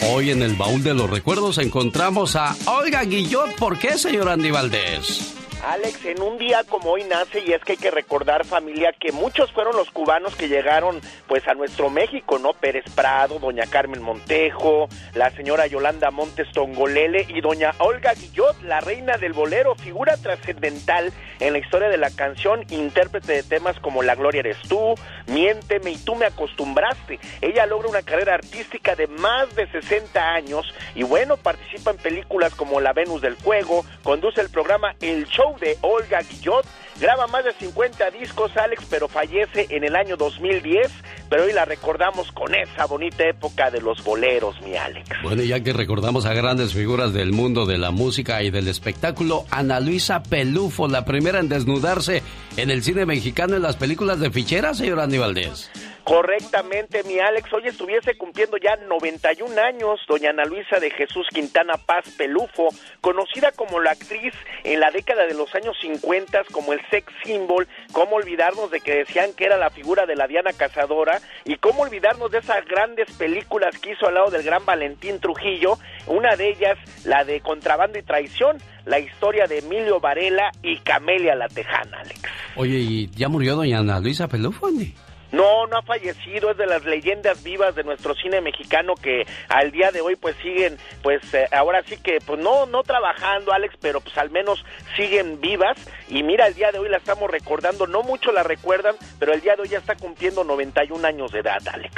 Hoy 0.06 0.30
en 0.30 0.44
el 0.44 0.56
baúl 0.56 0.84
de 0.84 0.94
los 0.94 1.10
recuerdos 1.10 1.58
encontramos 1.58 2.36
a 2.36 2.56
Olga 2.66 3.04
Guillot. 3.04 3.56
¿Por 3.56 3.80
qué, 3.80 3.98
señor 3.98 4.30
Andy 4.30 4.52
Valdés? 4.52 5.34
Alex, 5.64 6.06
en 6.06 6.22
un 6.22 6.38
día 6.38 6.64
como 6.70 6.92
hoy 6.92 7.04
nace 7.04 7.42
y 7.46 7.52
es 7.52 7.64
que 7.64 7.74
hay 7.74 7.78
que 7.78 7.90
recordar 7.90 8.46
familia 8.46 8.94
que 8.94 9.12
muchos 9.12 9.52
fueron 9.52 9.76
los 9.76 9.90
cubanos 9.90 10.36
que 10.36 10.48
llegaron 10.48 11.02
pues 11.28 11.48
a 11.48 11.56
nuestro 11.56 11.90
México, 11.90 12.38
¿no? 12.38 12.54
Pérez 12.54 12.86
Prado, 12.96 13.40
doña 13.40 13.66
Carmen 13.66 14.02
Montejo, 14.02 14.88
la 15.16 15.32
señora 15.32 15.66
Yolanda 15.66 16.12
Montes 16.12 16.48
Tongolele 16.54 17.26
y 17.28 17.42
doña 17.42 17.72
Olga 17.80 18.14
Guillot, 18.14 18.62
la 18.62 18.82
reina 18.82 19.18
del 19.18 19.34
bolero, 19.34 19.76
figura 19.76 20.16
trascendental 20.18 21.12
en 21.40 21.54
la 21.54 21.60
historia 21.60 21.90
de 21.90 21.98
la 21.98 22.12
canción, 22.12 22.64
intérprete 22.70 23.34
de 23.34 23.44
temas 23.44 23.80
como 23.80 24.04
La 24.04 24.16
Gloria 24.16 24.40
eres 24.40 24.60
tú, 24.68 24.96
Miénteme 25.26 25.92
y 25.92 25.98
tú 25.98 26.16
me 26.16 26.26
acostumbraste. 26.26 27.20
Ella 27.42 27.66
logra 27.66 27.90
una 27.90 28.04
carrera 28.04 28.36
artística 28.36 28.96
de 28.96 29.08
más 29.08 29.54
de 29.56 29.70
60 29.72 30.34
años 30.34 30.74
y 30.94 31.04
bueno, 31.04 31.36
participa 31.36 31.92
en 31.92 31.98
películas 31.98 32.54
como 32.54 32.80
La 32.80 32.94
Venus 32.94 33.22
del 33.22 33.36
Juego, 33.36 33.86
conduce 34.04 34.40
el 34.42 34.50
programa 34.50 34.96
El 35.02 35.26
Show 35.26 35.47
de 35.60 35.78
Olga 35.82 36.20
Guillot. 36.22 36.66
Graba 37.00 37.28
más 37.28 37.46
de 37.46 37.54
50 37.54 38.10
discos, 38.12 38.52
Alex, 38.58 38.84
pero 38.90 39.08
fallece 39.08 39.68
en 39.70 39.84
el 39.84 39.96
año 39.96 40.18
2010. 40.18 40.92
Pero 41.30 41.44
hoy 41.44 41.54
la 41.54 41.66
recordamos 41.66 42.32
con 42.32 42.56
esa 42.56 42.86
bonita 42.86 43.28
época 43.28 43.70
de 43.70 43.82
los 43.82 44.04
boleros, 44.04 44.60
mi 44.62 44.76
Alex. 44.76 45.10
Bueno, 45.24 45.44
ya 45.44 45.60
que 45.62 45.74
recordamos 45.74 46.26
a 46.26 46.34
grandes 46.34 46.74
figuras 46.74 47.14
del 47.14 47.34
mundo 47.34 47.66
de 47.66 47.78
la 47.78 47.92
música 47.92 48.42
y 48.42 48.50
del 48.50 48.68
espectáculo, 48.68 49.46
Ana 49.52 49.80
Luisa 49.80 50.24
Pelufo, 50.24 50.88
la 50.88 51.06
primera 51.06 51.40
en 51.40 51.50
desnudarse 51.50 52.24
en 52.56 52.72
el 52.72 52.84
cine 52.84 53.06
mexicano 53.06 53.56
en 53.56 53.62
las 53.62 53.76
películas 53.76 54.20
de 54.20 54.32
fichera, 54.32 54.74
señor 54.74 55.00
Andy 55.00 55.18
Valdés. 55.18 55.70
Correctamente, 56.08 57.04
mi 57.04 57.20
Alex. 57.20 57.52
Hoy 57.52 57.64
estuviese 57.66 58.16
cumpliendo 58.18 58.56
ya 58.56 58.78
91 58.78 59.62
años, 59.62 60.00
doña 60.08 60.30
Ana 60.30 60.46
Luisa 60.46 60.80
de 60.80 60.90
Jesús 60.90 61.28
Quintana 61.34 61.74
Paz 61.76 62.06
Pelufo, 62.18 62.70
conocida 63.02 63.52
como 63.52 63.82
la 63.82 63.92
actriz 63.92 64.34
en 64.64 64.80
la 64.80 64.90
década 64.90 65.26
de 65.26 65.34
los 65.34 65.54
años 65.54 65.76
50 65.82 66.46
como 66.54 66.72
el 66.72 66.80
sex 66.90 67.12
symbol. 67.26 67.68
¿Cómo 67.92 68.16
olvidarnos 68.16 68.72
de 68.72 68.80
que 68.80 69.00
decían 69.00 69.34
que 69.36 69.44
era 69.44 69.58
la 69.58 69.70
figura 69.70 70.06
de 70.06 70.16
la 70.16 70.28
Diana 70.28 70.54
Cazadora? 70.54 71.20
Y 71.44 71.58
cómo 71.58 71.82
olvidarnos 71.82 72.32
de 72.32 72.38
esas 72.38 72.66
grandes 72.66 73.12
películas 73.18 73.78
que 73.78 73.92
hizo 73.92 74.08
al 74.08 74.14
lado 74.14 74.32
del 74.32 74.44
gran 74.44 74.66
Valentín 74.66 75.20
Trujillo, 75.20 75.78
una 76.06 76.38
de 76.38 76.52
ellas, 76.52 76.78
la 77.04 77.26
de 77.26 77.42
Contrabando 77.42 78.00
y 78.00 78.04
Traición, 78.04 78.60
la 78.86 79.00
historia 79.00 79.46
de 79.46 79.58
Emilio 79.58 80.00
Varela 80.00 80.52
y 80.64 80.80
Camelia 80.80 81.36
la 81.36 81.50
Tejana, 81.50 82.00
Alex. 82.00 82.22
Oye, 82.56 82.78
¿y 82.78 83.10
ya 83.10 83.28
murió 83.28 83.58
doña 83.58 83.80
Ana 83.80 84.00
Luisa 84.00 84.30
Pelufo, 84.30 84.68
Andy? 84.68 84.94
No, 85.32 85.68
no 85.68 85.78
ha 85.78 85.82
fallecido, 85.82 86.52
es 86.52 86.58
de 86.58 86.66
las 86.66 86.86
leyendas 86.86 87.44
vivas 87.44 87.76
de 87.76 87.84
nuestro 87.84 88.16
cine 88.16 88.42
mexicano 88.42 88.96
que 88.96 89.26
al 89.50 89.72
día 89.72 89.92
de 89.92 90.02
hoy 90.02 90.16
pues 90.16 90.36
siguen, 90.42 90.78
pues 91.02 91.22
eh, 91.34 91.48
ahora 91.52 91.84
sí 91.86 91.98
que 91.98 92.20
pues 92.26 92.40
no 92.40 92.66
no 92.66 92.84
trabajando 92.84 93.52
Alex, 93.52 93.76
pero 93.82 94.02
pues 94.02 94.18
al 94.18 94.30
menos 94.30 94.64
siguen 94.96 95.42
vivas 95.42 95.78
y 96.10 96.24
mira, 96.24 96.48
el 96.48 96.54
día 96.54 96.72
de 96.72 96.80
hoy 96.80 96.90
la 96.90 96.98
estamos 96.98 97.30
recordando, 97.30 97.88
no 97.88 98.04
mucho 98.04 98.32
la 98.32 98.44
recuerdan, 98.44 98.96
pero 99.20 99.34
el 99.34 99.42
día 99.42 99.56
de 99.56 99.64
hoy 99.64 99.70
ya 99.70 99.80
está 99.80 99.96
cumpliendo 99.96 100.44
91 100.44 101.06
años 101.08 101.32
de 101.32 101.40
edad, 101.40 101.62
Alex. 101.68 101.94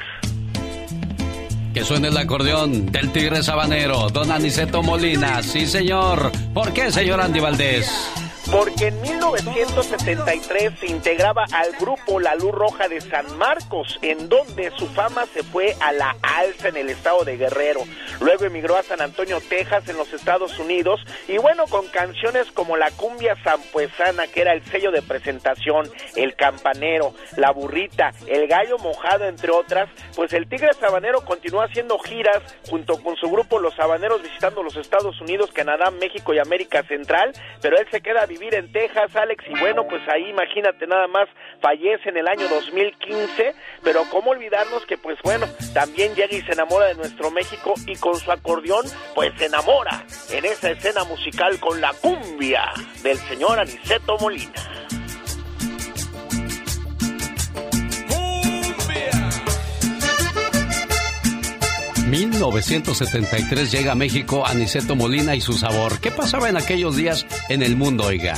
Que 1.73 1.83
suene 1.83 2.07
el 2.07 2.17
acordeón 2.17 2.91
del 2.91 3.11
tigre 3.11 3.43
sabanero, 3.43 4.09
don 4.09 4.31
Aniceto 4.31 4.81
Molina. 4.81 5.43
Sí, 5.43 5.67
señor. 5.67 6.31
¿Por 6.53 6.73
qué, 6.73 6.91
señor 6.91 7.21
Andy 7.21 7.39
Valdés? 7.39 8.28
Porque 8.51 8.87
en 8.87 8.99
1973 9.01 10.79
se 10.79 10.87
integraba 10.87 11.45
al 11.53 11.71
grupo 11.79 12.19
La 12.19 12.33
Luz 12.33 12.51
Roja 12.51 12.87
de 12.87 12.99
San 12.99 13.37
Marcos, 13.37 13.99
en 14.01 14.27
donde 14.27 14.71
su 14.71 14.87
fama 14.87 15.25
se 15.27 15.43
fue 15.43 15.75
a 15.79 15.91
la 15.91 16.15
alza 16.23 16.69
en 16.69 16.77
el 16.77 16.89
estado 16.89 17.23
de 17.25 17.37
Guerrero. 17.37 17.81
Luego 18.21 18.45
emigró 18.45 18.75
a 18.75 18.83
San 18.83 19.01
Antonio, 19.01 19.39
Texas, 19.47 19.87
en 19.87 19.97
los 19.97 20.11
Estados 20.13 20.57
Unidos, 20.57 20.99
y 21.27 21.37
bueno, 21.37 21.65
con 21.67 21.87
canciones 21.87 22.51
como 22.51 22.75
La 22.75 22.89
Cumbia 22.91 23.35
Zampuesana, 23.43 24.25
que 24.27 24.41
era 24.41 24.53
el 24.53 24.63
sello 24.65 24.91
de 24.91 25.03
presentación, 25.03 25.87
El 26.15 26.35
Campanero, 26.35 27.13
La 27.37 27.51
Burrita, 27.51 28.13
El 28.25 28.47
Gallo 28.47 28.79
Mojado, 28.79 29.25
entre 29.25 29.51
otras, 29.51 29.89
pues 30.15 30.33
el 30.33 30.49
Tigre 30.49 30.73
Sabanero 30.73 31.21
continuó 31.23 31.61
haciendo 31.61 31.99
giras 31.99 32.41
junto 32.67 33.01
con 33.03 33.15
su 33.15 33.29
grupo 33.29 33.59
Los 33.59 33.75
Sabaneros 33.75 34.23
visitando 34.23 34.63
los 34.63 34.75
Estados 34.75 35.21
Unidos, 35.21 35.51
Canadá, 35.53 35.91
México 35.91 36.33
y 36.33 36.39
América 36.39 36.81
Central, 36.83 37.31
pero 37.61 37.77
él 37.77 37.87
se 37.91 38.01
queda 38.01 38.25
vivir 38.39 38.55
en 38.55 38.71
Texas, 38.71 39.13
Alex, 39.15 39.43
y 39.47 39.59
bueno, 39.59 39.85
pues 39.87 40.01
ahí 40.07 40.29
imagínate 40.29 40.87
nada 40.87 41.07
más, 41.07 41.27
fallece 41.61 42.09
en 42.09 42.17
el 42.17 42.27
año 42.27 42.47
2015, 42.47 43.53
pero 43.83 44.03
cómo 44.09 44.31
olvidarnos 44.31 44.85
que 44.85 44.97
pues 44.97 45.17
bueno, 45.23 45.45
también 45.73 46.15
llega 46.15 46.33
y 46.33 46.41
se 46.41 46.53
enamora 46.53 46.87
de 46.87 46.95
nuestro 46.95 47.31
México 47.31 47.73
y 47.85 47.95
con 47.97 48.15
su 48.15 48.31
acordeón 48.31 48.85
pues 49.13 49.33
se 49.37 49.45
enamora 49.45 50.05
en 50.31 50.45
esa 50.45 50.71
escena 50.71 51.03
musical 51.03 51.59
con 51.59 51.81
la 51.81 51.91
cumbia 51.93 52.71
del 53.03 53.17
señor 53.17 53.59
Aniceto 53.59 54.17
Molina. 54.19 54.53
1973 62.09 63.71
llega 63.71 63.91
a 63.91 63.95
México 63.95 64.45
Aniceto 64.45 64.95
Molina 64.95 65.35
y 65.35 65.41
su 65.41 65.53
sabor. 65.53 65.99
¿Qué 65.99 66.11
pasaba 66.11 66.49
en 66.49 66.57
aquellos 66.57 66.95
días 66.95 67.25
en 67.49 67.61
el 67.61 67.75
mundo, 67.75 68.05
oiga? 68.05 68.33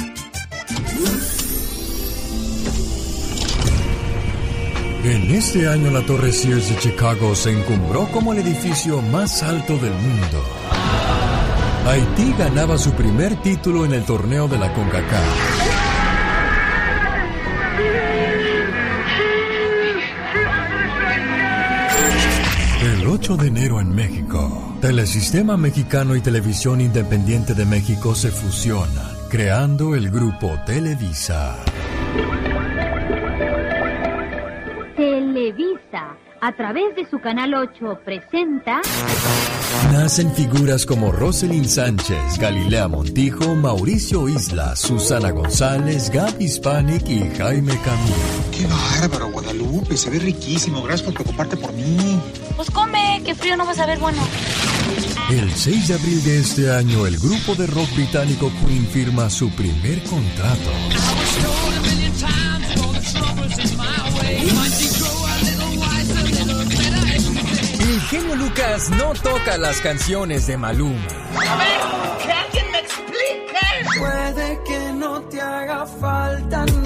En 5.03 5.31
este 5.31 5.67
año 5.67 5.89
la 5.89 6.05
Torre 6.05 6.31
Sears 6.31 6.69
de 6.69 6.77
Chicago 6.77 7.33
se 7.33 7.51
encumbró 7.51 8.07
como 8.11 8.33
el 8.33 8.39
edificio 8.39 9.01
más 9.01 9.41
alto 9.41 9.77
del 9.77 9.93
mundo. 9.93 10.43
Haití 11.87 12.33
ganaba 12.37 12.77
su 12.77 12.91
primer 12.91 13.41
título 13.41 13.85
en 13.85 13.93
el 13.93 14.03
torneo 14.03 14.47
de 14.47 14.59
la 14.59 14.71
CONCACAF. 14.73 15.70
8 23.31 23.37
de 23.37 23.47
enero 23.47 23.79
en 23.79 23.95
México, 23.95 24.75
Telesistema 24.81 25.55
Mexicano 25.55 26.15
y 26.15 26.21
Televisión 26.21 26.81
Independiente 26.81 27.53
de 27.53 27.65
México 27.65 28.13
se 28.13 28.29
fusionan, 28.29 29.15
creando 29.29 29.95
el 29.95 30.09
grupo 30.09 30.59
Televisa. 30.65 31.55
Televisa, 34.97 36.17
a 36.41 36.55
través 36.57 36.93
de 36.95 37.09
su 37.09 37.19
canal 37.19 37.53
8, 37.53 37.99
presenta... 38.03 38.81
Nacen 39.93 40.33
figuras 40.33 40.85
como 40.85 41.11
Roselyn 41.13 41.67
Sánchez, 41.69 42.37
Galilea 42.37 42.89
Montijo, 42.89 43.55
Mauricio 43.55 44.27
Isla, 44.27 44.75
Susana 44.75 45.31
González, 45.31 46.09
Gaby 46.09 46.43
Hispanic 46.43 47.07
y 47.07 47.29
Jaime 47.37 47.77
Camilo. 47.77 48.15
¡Qué 48.51 48.67
bárbaro, 48.67 49.31
Guadalupe! 49.31 49.95
Se 49.95 50.09
ve 50.09 50.19
riquísimo. 50.19 50.83
Gracias 50.83 51.03
por 51.03 51.13
preocuparte 51.13 51.55
por 51.55 51.71
mí. 51.73 52.19
Pues 52.55 52.69
come, 52.71 53.21
que 53.25 53.35
frío 53.35 53.57
no 53.57 53.65
vas 53.65 53.79
a 53.79 53.85
ver 53.85 53.99
bueno. 53.99 54.21
El 55.29 55.53
6 55.53 55.87
de 55.87 55.93
abril 55.93 56.23
de 56.23 56.39
este 56.39 56.71
año, 56.71 57.05
el 57.07 57.17
grupo 57.17 57.55
de 57.55 57.67
rock 57.67 57.89
británico 57.95 58.51
Queen 58.65 58.85
firma 58.87 59.29
su 59.29 59.49
primer 59.51 60.03
contrato. 60.03 60.71
El 67.79 68.01
genio 68.01 68.35
Lucas 68.35 68.89
no 68.89 69.13
toca 69.13 69.57
las 69.57 69.79
canciones 69.81 70.47
de 70.47 70.57
Maluma. 70.57 71.07
A 71.35 71.55
ver, 71.57 72.25
que 72.25 72.31
alguien 72.31 72.71
me 72.71 72.79
explique. 72.79 73.99
Puede 73.99 74.59
que 74.65 74.93
no 74.93 75.21
te 75.23 75.41
haga 75.41 75.85
falta 75.85 76.65
nada, 76.65 76.80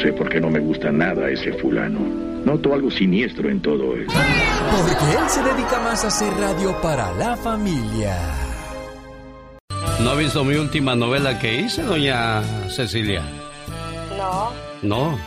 sé 0.00 0.12
por 0.12 0.28
qué 0.28 0.40
no 0.40 0.50
me 0.50 0.60
gusta 0.60 0.90
nada 0.90 1.28
ese 1.30 1.52
fulano. 1.54 2.00
Noto 2.44 2.72
algo 2.74 2.90
siniestro 2.90 3.48
en 3.50 3.60
todo 3.60 3.96
esto. 3.96 4.12
Porque 4.70 5.18
él 5.18 5.28
se 5.28 5.42
dedica 5.42 5.78
más 5.80 6.04
a 6.04 6.08
hacer 6.08 6.32
radio 6.34 6.74
para 6.80 7.12
la 7.12 7.36
familia. 7.36 8.16
¿No 10.00 10.10
ha 10.10 10.14
visto 10.14 10.42
mi 10.44 10.54
última 10.56 10.94
novela 10.96 11.38
que 11.38 11.54
hice, 11.60 11.82
doña 11.82 12.42
Cecilia? 12.70 13.22
No, 14.16 14.52
No. 14.82 15.18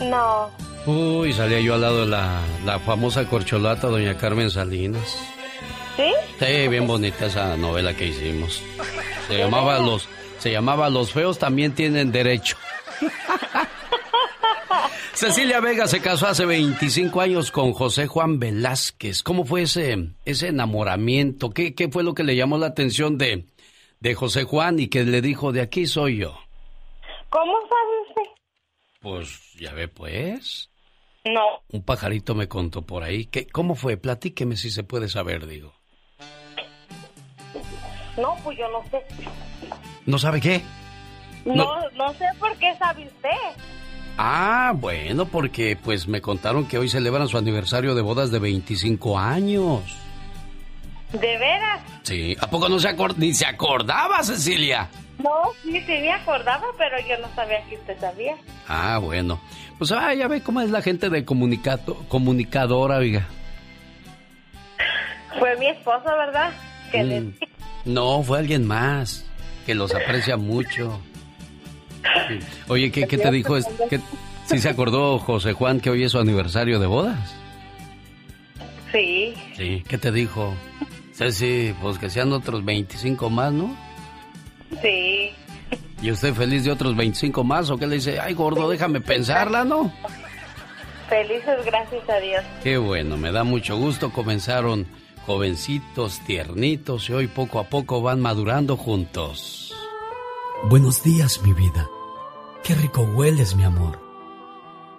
no. 0.00 0.50
Uy, 0.86 1.32
salía 1.32 1.60
yo 1.60 1.74
al 1.74 1.82
lado 1.82 2.00
de 2.00 2.06
la, 2.06 2.40
la 2.64 2.78
famosa 2.80 3.24
corcholata, 3.26 3.88
doña 3.88 4.16
Carmen 4.16 4.50
Salinas. 4.50 5.18
¿Sí? 5.96 6.10
Sí, 6.38 6.68
bien 6.68 6.86
bonita 6.86 7.26
esa 7.26 7.56
novela 7.56 7.94
que 7.94 8.06
hicimos. 8.06 8.62
Se 9.28 9.36
llamaba 9.38 9.78
Los, 9.80 10.08
se 10.38 10.50
llamaba 10.50 10.88
Los 10.88 11.12
feos 11.12 11.38
también 11.38 11.72
tienen 11.72 12.10
derecho. 12.10 12.56
Cecilia 15.14 15.60
Vega 15.60 15.86
se 15.88 16.00
casó 16.00 16.26
hace 16.28 16.46
25 16.46 17.20
años 17.20 17.50
con 17.50 17.72
José 17.72 18.06
Juan 18.06 18.38
Velázquez. 18.38 19.22
¿Cómo 19.22 19.44
fue 19.44 19.62
ese, 19.62 20.10
ese 20.24 20.48
enamoramiento? 20.48 21.50
¿Qué, 21.50 21.74
¿Qué 21.74 21.88
fue 21.88 22.04
lo 22.04 22.14
que 22.14 22.22
le 22.24 22.36
llamó 22.36 22.58
la 22.58 22.68
atención 22.68 23.18
de, 23.18 23.46
de 24.00 24.14
José 24.14 24.44
Juan 24.44 24.78
y 24.78 24.88
que 24.88 25.04
le 25.04 25.20
dijo, 25.20 25.52
de 25.52 25.60
aquí 25.60 25.86
soy 25.86 26.18
yo? 26.18 26.38
¿Cómo 27.30 27.52
sabe 27.62 28.08
usted? 28.08 28.22
Pues 29.00 29.52
ya 29.54 29.72
ve 29.72 29.88
pues. 29.88 30.70
No. 31.24 31.62
Un 31.70 31.82
pajarito 31.82 32.34
me 32.34 32.48
contó 32.48 32.82
por 32.82 33.02
ahí. 33.02 33.26
¿Qué, 33.26 33.46
¿Cómo 33.46 33.74
fue? 33.74 33.96
Platíqueme 33.96 34.56
si 34.56 34.70
se 34.70 34.84
puede 34.84 35.08
saber, 35.08 35.46
digo. 35.46 35.74
No, 38.16 38.36
pues 38.42 38.58
yo 38.58 38.68
no 38.70 38.82
sé. 38.90 39.04
¿No 40.06 40.18
sabe 40.18 40.40
qué? 40.40 40.62
No, 41.56 41.90
no, 41.96 42.12
sé 42.14 42.24
por 42.38 42.56
qué 42.56 42.74
sabe 42.78 43.06
usted. 43.06 43.28
Ah, 44.16 44.72
bueno, 44.74 45.26
porque 45.26 45.76
pues 45.76 46.08
me 46.08 46.20
contaron 46.20 46.66
que 46.66 46.78
hoy 46.78 46.88
celebran 46.88 47.28
su 47.28 47.38
aniversario 47.38 47.94
de 47.94 48.02
bodas 48.02 48.30
de 48.30 48.38
25 48.38 49.18
años. 49.18 49.82
¿De 51.12 51.38
veras? 51.38 51.80
Sí, 52.02 52.36
¿a 52.40 52.48
poco 52.50 52.68
no 52.68 52.78
se 52.78 52.94
ni 53.16 53.32
se 53.32 53.46
acordaba, 53.46 54.22
Cecilia? 54.22 54.88
No, 55.18 55.52
sí, 55.62 55.72
sí 55.80 55.92
me 56.00 56.12
acordaba, 56.12 56.64
pero 56.76 56.96
yo 57.08 57.16
no 57.18 57.28
sabía 57.34 57.62
que 57.68 57.76
usted 57.76 57.98
sabía. 57.98 58.36
Ah, 58.68 58.98
bueno. 58.98 59.40
Pues 59.78 59.92
ah, 59.92 60.12
ya 60.14 60.26
ve 60.28 60.42
cómo 60.42 60.60
es 60.60 60.70
la 60.70 60.82
gente 60.82 61.08
de 61.10 61.24
comunicato, 61.24 61.94
comunicadora, 62.08 62.96
oiga. 62.98 63.26
Fue 65.38 65.56
mi 65.56 65.68
esposo, 65.68 66.04
¿verdad? 66.04 66.50
Que 66.90 67.02
le- 67.04 67.20
Mm, 67.20 67.34
No, 67.84 68.22
fue 68.22 68.38
alguien 68.38 68.66
más 68.66 69.24
que 69.66 69.74
los 69.74 69.94
aprecia 69.94 70.36
mucho. 70.36 71.00
Sí. 72.28 72.38
Oye, 72.68 72.90
¿qué, 72.90 73.06
qué 73.06 73.18
te 73.18 73.30
dijo? 73.30 73.56
Es- 73.56 73.66
¿Qué- 73.90 74.00
¿Sí 74.46 74.58
se 74.58 74.68
acordó 74.70 75.18
José 75.18 75.52
Juan 75.52 75.78
que 75.80 75.90
hoy 75.90 76.04
es 76.04 76.12
su 76.12 76.18
aniversario 76.18 76.78
de 76.80 76.86
bodas? 76.86 77.34
Sí. 78.92 79.34
Sí, 79.56 79.84
¿qué 79.86 79.98
te 79.98 80.10
dijo? 80.10 80.54
Ceci, 81.12 81.74
pues 81.82 81.98
que 81.98 82.08
sean 82.08 82.32
otros 82.32 82.64
25 82.64 83.28
más, 83.28 83.52
¿no? 83.52 83.76
Sí. 84.80 85.30
¿Y 86.00 86.10
usted 86.10 86.32
feliz 86.32 86.64
de 86.64 86.70
otros 86.70 86.96
25 86.96 87.44
más? 87.44 87.68
¿O 87.70 87.76
qué 87.76 87.86
le 87.86 87.96
dice? 87.96 88.20
Ay, 88.20 88.32
gordo, 88.34 88.70
déjame 88.70 89.00
pensarla, 89.02 89.64
¿no? 89.64 89.92
Felices, 91.10 91.58
gracias 91.66 92.08
a 92.08 92.18
Dios. 92.20 92.42
Qué 92.62 92.78
bueno, 92.78 93.16
me 93.18 93.32
da 93.32 93.44
mucho 93.44 93.76
gusto. 93.76 94.10
Comenzaron 94.12 94.86
jovencitos, 95.26 96.20
tiernitos 96.20 97.10
y 97.10 97.12
hoy 97.12 97.26
poco 97.26 97.58
a 97.58 97.64
poco 97.64 98.00
van 98.00 98.20
madurando 98.20 98.76
juntos. 98.78 99.74
Buenos 100.70 101.02
días, 101.02 101.42
mi 101.42 101.52
vida. 101.52 101.86
Qué 102.62 102.74
rico 102.74 103.02
hueles, 103.02 103.56
mi 103.56 103.64
amor. 103.64 103.98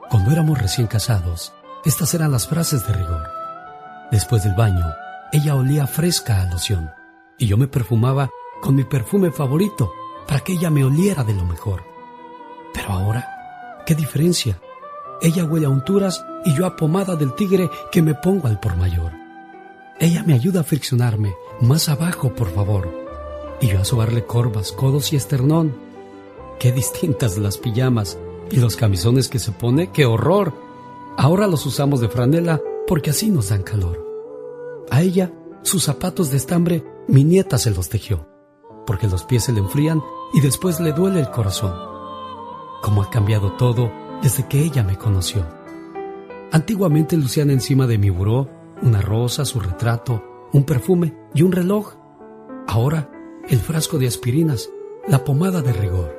Cuando 0.09 0.31
éramos 0.31 0.57
recién 0.57 0.87
casados, 0.87 1.53
estas 1.85 2.13
eran 2.13 2.31
las 2.31 2.47
frases 2.47 2.85
de 2.87 2.93
rigor. 2.93 3.27
Después 4.11 4.43
del 4.43 4.55
baño, 4.55 4.85
ella 5.31 5.55
olía 5.55 5.85
fresca 5.85 6.41
a 6.41 6.45
loción 6.45 6.89
y 7.37 7.47
yo 7.47 7.57
me 7.57 7.67
perfumaba 7.67 8.29
con 8.61 8.75
mi 8.75 8.83
perfume 8.83 9.31
favorito 9.31 9.93
para 10.27 10.41
que 10.41 10.53
ella 10.53 10.69
me 10.69 10.83
oliera 10.83 11.23
de 11.23 11.33
lo 11.33 11.45
mejor. 11.45 11.83
Pero 12.73 12.91
ahora, 12.91 13.83
¿qué 13.85 13.95
diferencia? 13.95 14.59
Ella 15.21 15.45
huele 15.45 15.67
a 15.67 15.69
unturas 15.69 16.25
y 16.45 16.55
yo 16.55 16.65
a 16.65 16.75
pomada 16.75 17.15
del 17.15 17.35
tigre 17.35 17.69
que 17.91 18.01
me 18.01 18.15
pongo 18.15 18.47
al 18.47 18.59
por 18.59 18.75
mayor. 18.77 19.11
Ella 19.99 20.23
me 20.23 20.33
ayuda 20.33 20.61
a 20.61 20.63
friccionarme. 20.63 21.35
Más 21.59 21.89
abajo, 21.89 22.33
por 22.33 22.49
favor. 22.53 22.89
Y 23.59 23.67
yo 23.67 23.81
a 23.81 23.85
sobarle 23.85 24.25
corvas, 24.25 24.71
codos 24.71 25.11
y 25.11 25.17
esternón. 25.17 25.88
Qué 26.59 26.73
distintas 26.73 27.37
las 27.37 27.57
pijamas 27.57 28.19
y 28.51 28.57
los 28.57 28.75
camisones 28.75 29.29
que 29.29 29.39
se 29.39 29.53
pone, 29.53 29.93
qué 29.93 30.05
horror. 30.05 30.53
Ahora 31.15 31.47
los 31.47 31.65
usamos 31.65 32.01
de 32.01 32.09
franela 32.09 32.59
porque 32.85 33.11
así 33.11 33.29
nos 33.31 33.47
dan 33.47 33.63
calor. 33.63 34.05
A 34.91 35.01
ella, 35.01 35.31
sus 35.61 35.85
zapatos 35.85 36.31
de 36.31 36.37
estambre, 36.37 36.83
mi 37.07 37.23
nieta 37.23 37.57
se 37.57 37.71
los 37.71 37.87
tejió, 37.87 38.27
porque 38.85 39.07
los 39.07 39.23
pies 39.23 39.45
se 39.45 39.53
le 39.53 39.61
enfrían 39.61 40.01
y 40.33 40.41
después 40.41 40.81
le 40.81 40.91
duele 40.91 41.21
el 41.21 41.29
corazón. 41.31 41.73
Cómo 42.81 43.03
ha 43.03 43.09
cambiado 43.09 43.53
todo 43.53 43.89
desde 44.21 44.45
que 44.45 44.61
ella 44.61 44.83
me 44.83 44.97
conoció. 44.97 45.47
Antiguamente 46.51 47.15
lucían 47.15 47.51
encima 47.51 47.87
de 47.87 47.97
mi 47.97 48.09
buró 48.09 48.49
una 48.81 49.01
rosa, 49.01 49.45
su 49.45 49.61
retrato, 49.61 50.49
un 50.51 50.65
perfume 50.65 51.15
y 51.33 51.41
un 51.41 51.53
reloj. 51.53 51.93
Ahora, 52.67 53.09
el 53.47 53.59
frasco 53.59 53.97
de 53.97 54.07
aspirinas, 54.07 54.69
la 55.07 55.23
pomada 55.23 55.61
de 55.61 55.71
rigor, 55.71 56.18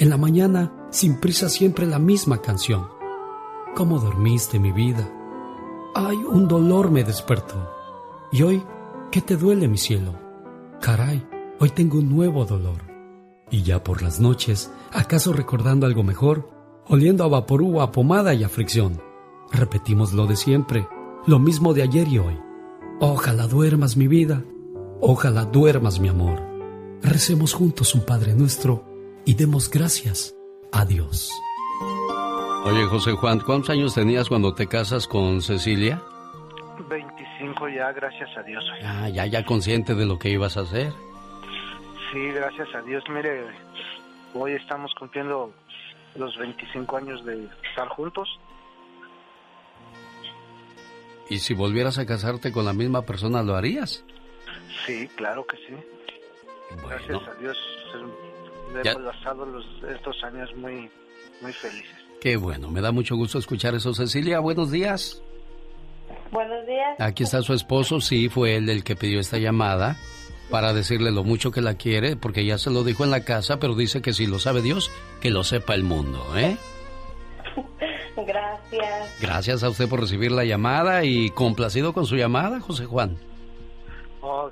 En 0.00 0.08
la 0.08 0.16
mañana, 0.16 0.72
sin 0.88 1.20
prisa, 1.20 1.50
siempre 1.50 1.86
la 1.86 1.98
misma 1.98 2.40
canción. 2.40 2.88
¿Cómo 3.76 3.98
dormiste 3.98 4.58
mi 4.58 4.72
vida? 4.72 5.06
Ay, 5.94 6.16
un 6.16 6.48
dolor 6.48 6.90
me 6.90 7.04
despertó. 7.04 7.70
Y 8.32 8.40
hoy, 8.40 8.62
¿qué 9.10 9.20
te 9.20 9.36
duele 9.36 9.68
mi 9.68 9.76
cielo? 9.76 10.14
Caray, 10.80 11.22
hoy 11.58 11.68
tengo 11.68 11.98
un 11.98 12.08
nuevo 12.08 12.46
dolor. 12.46 12.78
Y 13.50 13.62
ya 13.62 13.84
por 13.84 14.00
las 14.00 14.20
noches, 14.20 14.72
¿acaso 14.90 15.34
recordando 15.34 15.84
algo 15.84 16.02
mejor? 16.02 16.48
Oliendo 16.88 17.22
a 17.24 17.28
vaporú, 17.28 17.82
a 17.82 17.92
pomada 17.92 18.32
y 18.32 18.42
a 18.42 18.48
fricción. 18.48 19.02
Repetimos 19.52 20.14
lo 20.14 20.26
de 20.26 20.36
siempre, 20.36 20.88
lo 21.26 21.38
mismo 21.38 21.74
de 21.74 21.82
ayer 21.82 22.08
y 22.08 22.18
hoy. 22.20 22.40
Ojalá 23.00 23.46
duermas 23.48 23.98
mi 23.98 24.08
vida, 24.08 24.42
ojalá 25.02 25.44
duermas 25.44 26.00
mi 26.00 26.08
amor. 26.08 26.40
Recemos 27.02 27.52
juntos 27.52 27.94
un 27.94 28.06
Padre 28.06 28.34
nuestro 28.34 28.89
y 29.24 29.34
demos 29.34 29.70
gracias 29.70 30.34
a 30.72 30.84
Dios. 30.84 31.30
Oye, 32.64 32.84
José 32.86 33.12
Juan, 33.12 33.40
¿cuántos 33.40 33.70
años 33.70 33.94
tenías 33.94 34.28
cuando 34.28 34.54
te 34.54 34.66
casas 34.66 35.06
con 35.06 35.40
Cecilia? 35.40 36.02
25 36.88 37.68
ya, 37.68 37.92
gracias 37.92 38.28
a 38.36 38.42
Dios. 38.42 38.64
Ah, 38.84 39.08
ya, 39.08 39.26
ya 39.26 39.44
consciente 39.44 39.94
de 39.94 40.06
lo 40.06 40.18
que 40.18 40.30
ibas 40.30 40.56
a 40.56 40.60
hacer. 40.60 40.92
Sí, 42.12 42.28
gracias 42.32 42.68
a 42.74 42.82
Dios. 42.82 43.02
Mire, 43.08 43.46
hoy 44.34 44.52
estamos 44.52 44.92
cumpliendo 44.98 45.52
los 46.16 46.36
25 46.36 46.96
años 46.96 47.24
de 47.24 47.48
estar 47.68 47.88
juntos. 47.88 48.28
¿Y 51.28 51.38
si 51.38 51.54
volvieras 51.54 51.98
a 51.98 52.06
casarte 52.06 52.52
con 52.52 52.64
la 52.64 52.72
misma 52.72 53.02
persona, 53.02 53.42
lo 53.42 53.54
harías? 53.54 54.04
Sí, 54.84 55.08
claro 55.16 55.46
que 55.46 55.56
sí. 55.58 55.74
Gracias 56.84 57.28
a 57.28 57.34
Dios 57.40 57.56
hemos 58.74 59.14
pasado 59.14 59.46
los, 59.46 59.64
estos 59.88 60.22
años 60.24 60.54
muy, 60.56 60.90
muy 61.40 61.52
felices. 61.52 61.96
Qué 62.20 62.36
bueno, 62.36 62.70
me 62.70 62.80
da 62.80 62.92
mucho 62.92 63.16
gusto 63.16 63.38
escuchar 63.38 63.74
eso. 63.74 63.94
Cecilia, 63.94 64.40
buenos 64.40 64.70
días. 64.70 65.22
Buenos 66.30 66.66
días. 66.66 67.00
Aquí 67.00 67.22
está 67.22 67.42
su 67.42 67.54
esposo, 67.54 68.00
sí, 68.00 68.28
fue 68.28 68.56
él 68.56 68.68
el 68.68 68.84
que 68.84 68.94
pidió 68.94 69.20
esta 69.20 69.38
llamada 69.38 69.96
para 70.50 70.72
decirle 70.72 71.10
lo 71.12 71.24
mucho 71.24 71.50
que 71.50 71.60
la 71.60 71.74
quiere, 71.74 72.16
porque 72.16 72.44
ya 72.44 72.58
se 72.58 72.70
lo 72.70 72.82
dijo 72.84 73.04
en 73.04 73.10
la 73.10 73.24
casa, 73.24 73.58
pero 73.58 73.74
dice 73.74 74.02
que 74.02 74.12
si 74.12 74.26
lo 74.26 74.38
sabe 74.38 74.62
Dios, 74.62 74.90
que 75.20 75.30
lo 75.30 75.44
sepa 75.44 75.74
el 75.74 75.84
mundo, 75.84 76.36
¿eh? 76.36 76.56
Gracias. 78.16 79.20
Gracias 79.20 79.62
a 79.62 79.68
usted 79.70 79.88
por 79.88 80.00
recibir 80.00 80.32
la 80.32 80.44
llamada 80.44 81.04
y 81.04 81.30
complacido 81.30 81.92
con 81.92 82.04
su 82.04 82.16
llamada, 82.16 82.60
José 82.60 82.84
Juan. 82.84 83.16
Oh, 84.20 84.50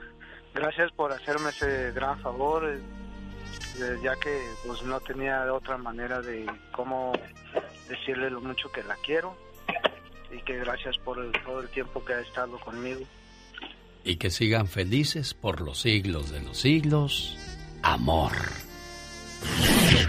gracias 0.55 0.91
por 0.93 1.13
hacerme 1.13 1.51
ese 1.51 1.93
gran 1.93 2.19
favor, 2.21 2.65
eh, 2.65 2.81
ya 4.03 4.17
que 4.17 4.41
pues 4.67 4.83
no 4.83 5.01
tenía 5.01 5.53
otra 5.53 5.77
manera 5.79 6.21
de 6.21 6.47
cómo 6.73 7.13
decirle 7.89 8.31
lo 8.31 8.41
mucho 8.41 8.71
que 8.71 8.83
la 8.83 8.97
quiero 8.97 9.37
y 10.31 10.43
que 10.43 10.59
gracias 10.59 10.97
por 10.99 11.17
todo 11.45 11.61
el 11.61 11.69
tiempo 11.69 12.05
que 12.05 12.15
ha 12.15 12.21
estado 12.21 12.59
conmigo. 12.59 13.01
Y 14.05 14.17
que 14.17 14.31
sigan 14.31 14.69
felices 14.69 15.35
por 15.35 15.61
los 15.61 15.81
siglos 15.81 16.31
de 16.31 16.41
los 16.41 16.59
siglos. 16.59 17.37
Amor. 17.83 18.33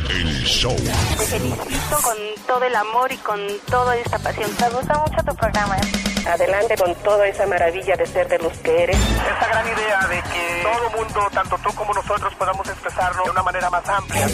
El 0.09 0.43
show. 0.43 0.75
Te 0.75 1.25
felicito 1.25 1.97
con 2.03 2.17
todo 2.47 2.63
el 2.63 2.75
amor 2.75 3.11
y 3.11 3.17
con 3.17 3.39
toda 3.69 3.95
esta 3.95 4.19
pasión. 4.19 4.49
Me 4.59 4.69
gusta 4.69 4.97
mucho 4.99 5.23
tu 5.23 5.35
programa. 5.35 5.77
Adelante 6.27 6.75
con 6.77 6.95
toda 6.95 7.27
esa 7.27 7.45
maravilla 7.47 7.95
de 7.95 8.05
ser 8.05 8.27
de 8.27 8.39
los 8.39 8.53
que 8.59 8.83
eres. 8.83 8.97
Esta 8.97 9.47
gran 9.47 9.65
idea 9.67 10.07
de 10.07 10.21
que 10.31 10.63
todo 10.63 10.89
mundo, 10.97 11.27
tanto 11.33 11.57
tú 11.63 11.73
como 11.75 11.93
nosotros, 11.93 12.33
podamos 12.35 12.67
expresarlo 12.67 13.23
de 13.23 13.29
una 13.31 13.43
manera 13.43 13.69
más 13.69 13.87
amplia. 13.87 14.27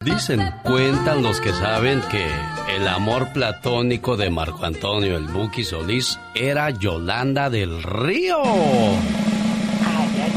Dicen, 0.00 0.54
cuentan 0.64 1.22
los 1.22 1.40
que 1.40 1.52
saben 1.52 2.02
que 2.10 2.30
el 2.76 2.86
amor 2.88 3.32
platónico 3.32 4.18
de 4.18 4.28
Marco 4.28 4.64
Antonio 4.64 5.16
el 5.16 5.24
Buki 5.28 5.64
Solís 5.64 6.20
era 6.34 6.68
Yolanda 6.70 7.48
del 7.48 7.82
Río. 7.82 8.42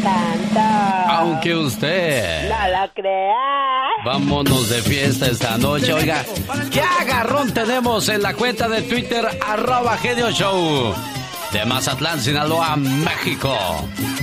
Tanto. 0.04 0.60
Aunque 1.10 1.56
usted. 1.56 2.50
No 2.50 2.68
lo 2.80 2.94
crea. 2.94 3.36
Vámonos 4.06 4.70
de 4.70 4.82
fiesta 4.82 5.28
esta 5.28 5.58
noche. 5.58 5.94
Oiga, 5.94 6.24
¿qué 6.72 6.82
agarrón 6.82 7.54
tenemos 7.54 8.10
en 8.10 8.22
la 8.22 8.34
cuenta 8.34 8.68
de 8.68 8.82
Twitter 8.84 9.28
arroba 9.46 9.98
genio 9.98 10.32
show? 10.32 10.94
De 11.52 11.66
Mazatlán, 11.66 12.20
Sinaloa, 12.20 12.76
México. 12.76 13.56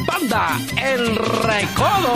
Banda 0.07 0.59
El 0.77 1.17
Recodo. 1.17 2.15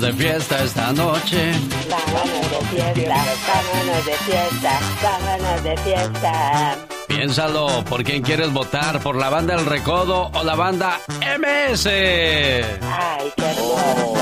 De 0.00 0.12
fiesta 0.12 0.62
esta 0.62 0.92
noche. 0.92 1.52
Vámonos 1.88 2.50
de 2.50 2.92
fiesta, 2.92 3.14
vámonos 3.48 4.04
de 4.04 4.12
fiesta, 4.12 4.80
vámonos 5.02 5.62
de 5.64 5.76
fiesta. 5.78 6.76
Piénsalo, 7.08 7.84
¿por 7.84 8.04
quién 8.04 8.22
quieres 8.22 8.52
votar? 8.52 9.00
¿Por 9.00 9.16
la 9.16 9.30
banda 9.30 9.54
El 9.54 9.64
Recodo 9.64 10.30
o 10.34 10.44
la 10.44 10.54
banda 10.54 11.00
MS? 11.20 11.86
Ay, 11.86 13.32
qué 13.36 13.42
hermoso. 13.42 14.16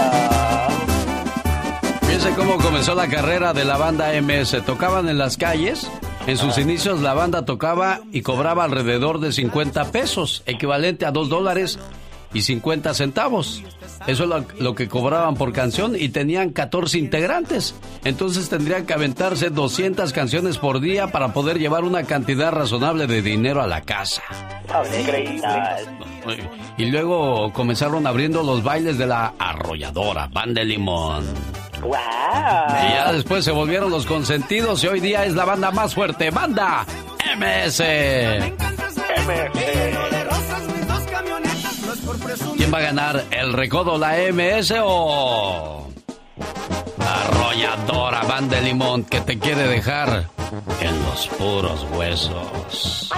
Fíjense 2.03 2.31
cómo 2.35 2.57
comenzó 2.59 2.95
la 2.95 3.09
carrera 3.09 3.53
de 3.53 3.65
la 3.65 3.77
banda 3.77 4.13
MS. 4.23 4.65
Tocaban 4.65 5.09
en 5.09 5.19
las 5.19 5.37
calles. 5.37 5.91
En 6.29 6.39
sus 6.39 6.57
inicios 6.57 7.01
la 7.01 7.15
banda 7.15 7.45
tocaba 7.45 8.01
y 8.13 8.23
cobraba 8.23 8.63
alrededor 8.65 9.19
de 9.19 9.33
50 9.33 9.91
pesos, 9.91 10.43
equivalente 10.47 11.05
a 11.05 11.11
2 11.11 11.29
dólares 11.29 11.79
y 12.35 12.43
50 12.43 12.93
centavos. 12.93 13.63
Eso 14.07 14.25
es 14.25 14.29
lo, 14.29 14.45
lo, 14.59 14.75
que 14.75 14.89
cobraban 14.89 15.35
por 15.35 15.53
canción 15.53 15.95
y 15.99 16.11
tenían 16.11 16.51
14 16.51 16.99
integrantes. 16.99 17.75
Entonces 18.05 18.51
tendrían 18.51 18.85
que 18.85 18.93
aventarse 18.93 19.49
200 19.49 20.13
canciones 20.13 20.59
por 20.59 20.81
día 20.81 21.07
para 21.07 21.33
poder 21.33 21.59
llevar 21.59 21.85
una 21.85 22.05
cantidad 22.05 22.53
razonable 22.53 23.07
de 23.07 23.23
dinero 23.23 23.63
a 23.63 23.67
la 23.67 23.81
casa. 23.81 24.23
Y 26.77 26.87
luego 26.87 27.53
comenzaron 27.53 28.07
abriendo 28.07 28.43
los 28.43 28.63
bailes 28.63 28.99
de 28.99 29.07
la 29.07 29.35
arrolladora, 29.39 30.29
Banda 30.31 30.61
de 30.61 30.67
Limón. 30.67 31.25
¡Wow! 31.81 31.93
Y 31.93 32.95
ya 32.95 33.13
después 33.13 33.45
se 33.45 33.53
volvieron 33.53 33.91
los 33.91 34.07
consentidos 34.07 34.83
y 34.85 34.89
hoy 34.89 35.01
día 35.01 35.25
es 35.25 35.35
la 35.35 35.45
banda 35.45 35.71
más 35.71 35.95
fuerte, 35.95 36.31
Banda 36.31 36.87
MS. 37.39 37.83
¿Quién 42.57 42.73
va 42.73 42.79
a 42.79 42.83
ganar? 42.83 43.25
¿El 43.31 43.53
Recodo, 43.53 43.99
la 43.99 44.17
MS 44.33 44.75
o 44.83 45.89
Arrolladora 46.99 48.23
Banda 48.23 48.57
de 48.57 48.63
Limón 48.63 49.05
que 49.05 49.21
te 49.21 49.39
quiere 49.39 49.63
dejar 49.69 50.29
en 50.81 51.05
los 51.05 51.27
puros 51.29 51.87
huesos? 51.93 53.11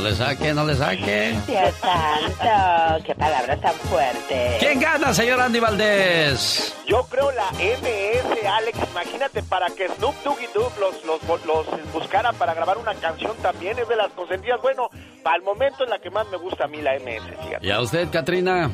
No 0.00 0.08
le 0.08 0.14
saque, 0.14 0.54
no 0.54 0.64
le 0.64 0.74
saque. 0.76 1.38
Dios 1.46 1.74
santo, 1.78 3.04
qué 3.04 3.14
palabras 3.14 3.60
tan 3.60 3.74
fuertes. 3.74 4.56
¿Quién 4.58 4.80
gana, 4.80 5.12
señor 5.12 5.38
Andy 5.38 5.60
Valdés? 5.60 6.74
Yo 6.86 7.02
creo 7.10 7.30
la 7.32 7.50
MS, 7.52 8.46
Alex. 8.48 8.78
Imagínate, 8.92 9.42
para 9.42 9.66
que 9.66 9.88
Snoop 9.88 10.14
Doggy 10.24 10.46
Dogg 10.54 10.72
los, 10.80 11.04
los, 11.04 11.44
los 11.44 11.92
buscara 11.92 12.32
para 12.32 12.54
grabar 12.54 12.78
una 12.78 12.94
canción 12.94 13.36
también 13.42 13.78
es 13.78 13.86
de 13.88 13.96
las 13.96 14.10
consentidas. 14.12 14.62
Bueno, 14.62 14.88
para 15.22 15.36
el 15.36 15.42
momento 15.42 15.84
es 15.84 15.90
la 15.90 15.98
que 15.98 16.08
más 16.08 16.26
me 16.30 16.38
gusta 16.38 16.64
a 16.64 16.68
mí, 16.68 16.80
la 16.80 16.94
MS. 16.94 17.22
Fíjate. 17.44 17.66
¿Y 17.66 17.70
a 17.70 17.80
usted, 17.82 18.08
Katrina? 18.10 18.70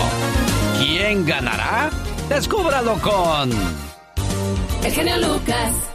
¿Quién 0.80 1.26
ganará? 1.26 1.90
Descúbralo 2.30 2.94
con... 2.96 3.52
El 4.84 4.92
genio 4.92 5.18
Lucas. 5.18 5.93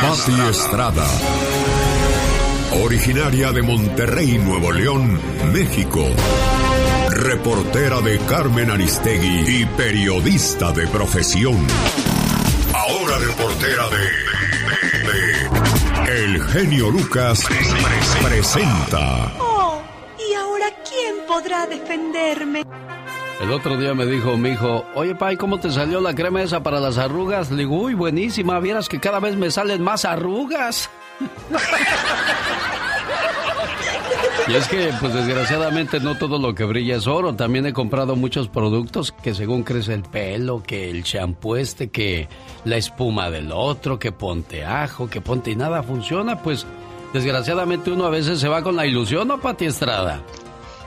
Pati 0.00 0.40
Estrada. 0.50 1.06
Originaria 2.82 3.52
de 3.52 3.62
Monterrey, 3.62 4.38
Nuevo 4.38 4.72
León, 4.72 5.20
México. 5.52 6.04
Reportera 7.10 8.00
de 8.00 8.18
Carmen 8.20 8.70
Aristegui 8.70 9.60
y 9.60 9.66
periodista 9.66 10.72
de 10.72 10.86
profesión. 10.86 11.66
Ahora 12.74 13.18
reportera 13.18 13.88
de 16.06 16.22
El 16.22 16.42
genio 16.48 16.90
Lucas 16.90 17.44
presenta. 18.22 19.32
Oh, 19.38 19.82
¿y 20.18 20.34
ahora 20.34 20.66
quién 20.88 21.16
podrá 21.28 21.66
defenderme? 21.66 22.64
El 23.42 23.50
otro 23.50 23.76
día 23.76 23.92
me 23.92 24.06
dijo 24.06 24.36
mi 24.36 24.50
hijo, 24.50 24.84
oye, 24.94 25.16
Pai, 25.16 25.36
¿cómo 25.36 25.58
te 25.58 25.68
salió 25.72 26.00
la 26.00 26.14
crema 26.14 26.42
esa 26.42 26.62
para 26.62 26.78
las 26.78 26.96
arrugas? 26.96 27.50
Le 27.50 27.58
digo, 27.58 27.76
uy, 27.76 27.94
buenísima, 27.94 28.60
vieras 28.60 28.88
que 28.88 29.00
cada 29.00 29.18
vez 29.18 29.36
me 29.36 29.50
salen 29.50 29.82
más 29.82 30.04
arrugas. 30.04 30.88
Y 34.48 34.54
es 34.54 34.66
que, 34.66 34.92
pues 34.98 35.14
desgraciadamente 35.14 36.00
no 36.00 36.16
todo 36.16 36.36
lo 36.36 36.52
que 36.52 36.64
brilla 36.64 36.96
es 36.96 37.06
oro. 37.06 37.34
También 37.34 37.64
he 37.64 37.72
comprado 37.72 38.16
muchos 38.16 38.48
productos 38.48 39.12
que 39.12 39.34
según 39.34 39.62
crece 39.62 39.94
el 39.94 40.02
pelo, 40.02 40.64
que 40.64 40.90
el 40.90 41.04
champú 41.04 41.54
este, 41.54 41.90
que 41.90 42.28
la 42.64 42.76
espuma 42.76 43.30
del 43.30 43.52
otro, 43.52 44.00
que 44.00 44.10
ponte 44.10 44.64
ajo, 44.64 45.08
que 45.08 45.20
ponte 45.20 45.52
y 45.52 45.56
nada 45.56 45.84
funciona. 45.84 46.42
Pues 46.42 46.66
desgraciadamente 47.12 47.92
uno 47.92 48.04
a 48.04 48.10
veces 48.10 48.40
se 48.40 48.48
va 48.48 48.62
con 48.62 48.74
la 48.74 48.84
ilusión, 48.84 49.28
¿no, 49.28 49.38
Pati 49.38 49.66
Estrada? 49.66 50.20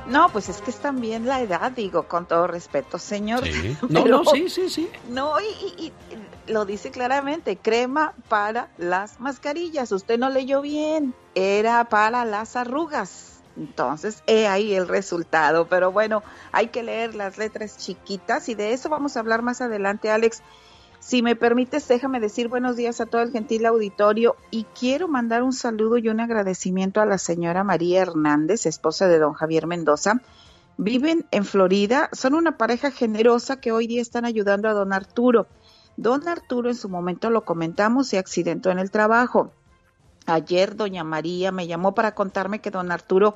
No, 0.07 0.29
pues 0.29 0.49
es 0.49 0.61
que 0.61 0.71
es 0.71 0.77
también 0.77 1.25
la 1.25 1.41
edad, 1.41 1.71
digo, 1.71 2.03
con 2.03 2.27
todo 2.27 2.47
respeto, 2.47 2.99
señor. 2.99 3.43
Sí. 3.43 3.77
No, 3.89 4.05
no, 4.05 4.25
sí, 4.25 4.49
sí, 4.49 4.69
sí. 4.69 4.89
No, 5.09 5.33
y, 5.39 5.91
lo 6.47 6.65
dice 6.65 6.91
claramente, 6.91 7.57
crema 7.57 8.13
para 8.29 8.69
las 8.77 9.19
mascarillas. 9.19 9.91
Usted 9.91 10.19
no 10.19 10.29
leyó 10.29 10.61
bien, 10.61 11.15
era 11.33 11.85
para 11.85 12.23
las 12.25 12.55
arrugas. 12.55 13.39
Entonces, 13.57 14.21
he 14.27 14.47
ahí 14.47 14.73
el 14.75 14.87
resultado. 14.87 15.67
Pero 15.67 15.91
bueno, 15.91 16.23
hay 16.51 16.67
que 16.67 16.83
leer 16.83 17.15
las 17.15 17.37
letras 17.37 17.77
chiquitas 17.77 18.47
y 18.49 18.55
de 18.55 18.73
eso 18.73 18.89
vamos 18.89 19.17
a 19.17 19.21
hablar 19.21 19.41
más 19.41 19.61
adelante, 19.61 20.11
Alex. 20.11 20.43
Si 21.05 21.21
me 21.21 21.35
permites, 21.35 21.87
déjame 21.87 22.19
decir 22.19 22.47
buenos 22.47 22.77
días 22.77 22.99
a 22.99 23.05
todo 23.05 23.21
el 23.21 23.31
gentil 23.31 23.67
auditorio 23.67 24.37
y 24.49 24.63
quiero 24.63 25.07
mandar 25.07 25.43
un 25.43 25.53
saludo 25.53 25.99
y 25.99 26.09
un 26.09 26.19
agradecimiento 26.19 26.99
a 26.99 27.05
la 27.05 27.19
señora 27.19 27.63
María 27.63 28.01
Hernández, 28.01 28.65
esposa 28.65 29.07
de 29.07 29.19
don 29.19 29.33
Javier 29.33 29.67
Mendoza. 29.67 30.19
Viven 30.77 31.27
en 31.29 31.45
Florida, 31.45 32.09
son 32.11 32.33
una 32.33 32.57
pareja 32.57 32.89
generosa 32.89 33.61
que 33.61 33.71
hoy 33.71 33.85
día 33.85 34.01
están 34.01 34.25
ayudando 34.25 34.67
a 34.67 34.73
don 34.73 34.93
Arturo. 34.93 35.45
Don 35.95 36.27
Arturo 36.27 36.69
en 36.69 36.75
su 36.75 36.89
momento 36.89 37.29
lo 37.29 37.45
comentamos, 37.45 38.07
se 38.07 38.17
accidentó 38.17 38.71
en 38.71 38.79
el 38.79 38.89
trabajo. 38.89 39.51
Ayer 40.25 40.75
doña 40.75 41.03
María 41.03 41.51
me 41.51 41.67
llamó 41.67 41.93
para 41.93 42.15
contarme 42.15 42.61
que 42.61 42.71
don 42.71 42.91
Arturo 42.91 43.35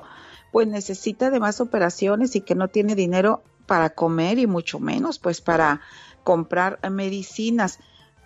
pues 0.50 0.66
necesita 0.66 1.30
de 1.30 1.38
más 1.38 1.60
operaciones 1.60 2.34
y 2.34 2.40
que 2.40 2.56
no 2.56 2.66
tiene 2.66 2.96
dinero 2.96 3.44
para 3.66 3.90
comer 3.90 4.40
y 4.40 4.48
mucho 4.48 4.80
menos 4.80 5.20
pues 5.20 5.40
para 5.40 5.80
comprar 6.24 6.78
medicinas. 6.90 7.78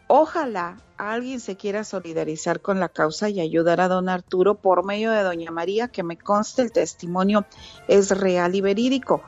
Ojalá 0.07 0.78
alguien 0.97 1.40
se 1.40 1.57
quiera 1.57 1.82
solidarizar 1.84 2.61
con 2.61 2.78
la 2.78 2.88
causa 2.88 3.28
y 3.28 3.40
ayudar 3.40 3.80
a 3.80 3.88
don 3.88 4.09
Arturo 4.09 4.57
por 4.57 4.84
medio 4.84 5.11
de 5.11 5.22
doña 5.22 5.51
María, 5.51 5.88
que 5.88 6.03
me 6.03 6.18
conste 6.18 6.62
el 6.62 6.72
testimonio 6.72 7.47
es 7.88 8.11
real 8.11 8.55
y 8.55 8.61
verídico. 8.61 9.22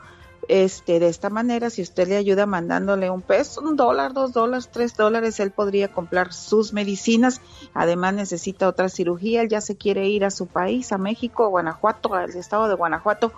Este, 0.48 1.00
de 1.00 1.08
esta 1.08 1.28
manera, 1.28 1.70
si 1.70 1.82
usted 1.82 2.06
le 2.06 2.16
ayuda 2.16 2.46
mandándole 2.46 3.10
un 3.10 3.20
peso, 3.20 3.60
un 3.62 3.74
dólar, 3.74 4.12
dos 4.12 4.32
dólares, 4.32 4.68
tres 4.72 4.96
dólares, 4.96 5.40
él 5.40 5.50
podría 5.50 5.92
comprar 5.92 6.32
sus 6.32 6.72
medicinas. 6.72 7.40
Además, 7.74 8.14
necesita 8.14 8.68
otra 8.68 8.88
cirugía. 8.88 9.42
Él 9.42 9.48
ya 9.48 9.60
se 9.60 9.76
quiere 9.76 10.08
ir 10.08 10.24
a 10.24 10.30
su 10.30 10.46
país, 10.46 10.92
a 10.92 10.98
México, 10.98 11.48
Guanajuato, 11.48 12.14
al 12.14 12.30
estado 12.30 12.68
de 12.68 12.74
Guanajuato, 12.74 13.32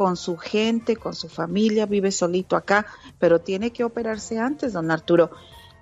con 0.00 0.16
su 0.16 0.38
gente, 0.38 0.96
con 0.96 1.14
su 1.14 1.28
familia, 1.28 1.84
vive 1.84 2.10
solito 2.10 2.56
acá, 2.56 2.86
pero 3.18 3.42
tiene 3.42 3.70
que 3.70 3.84
operarse 3.84 4.38
antes, 4.38 4.72
don 4.72 4.90
Arturo. 4.90 5.30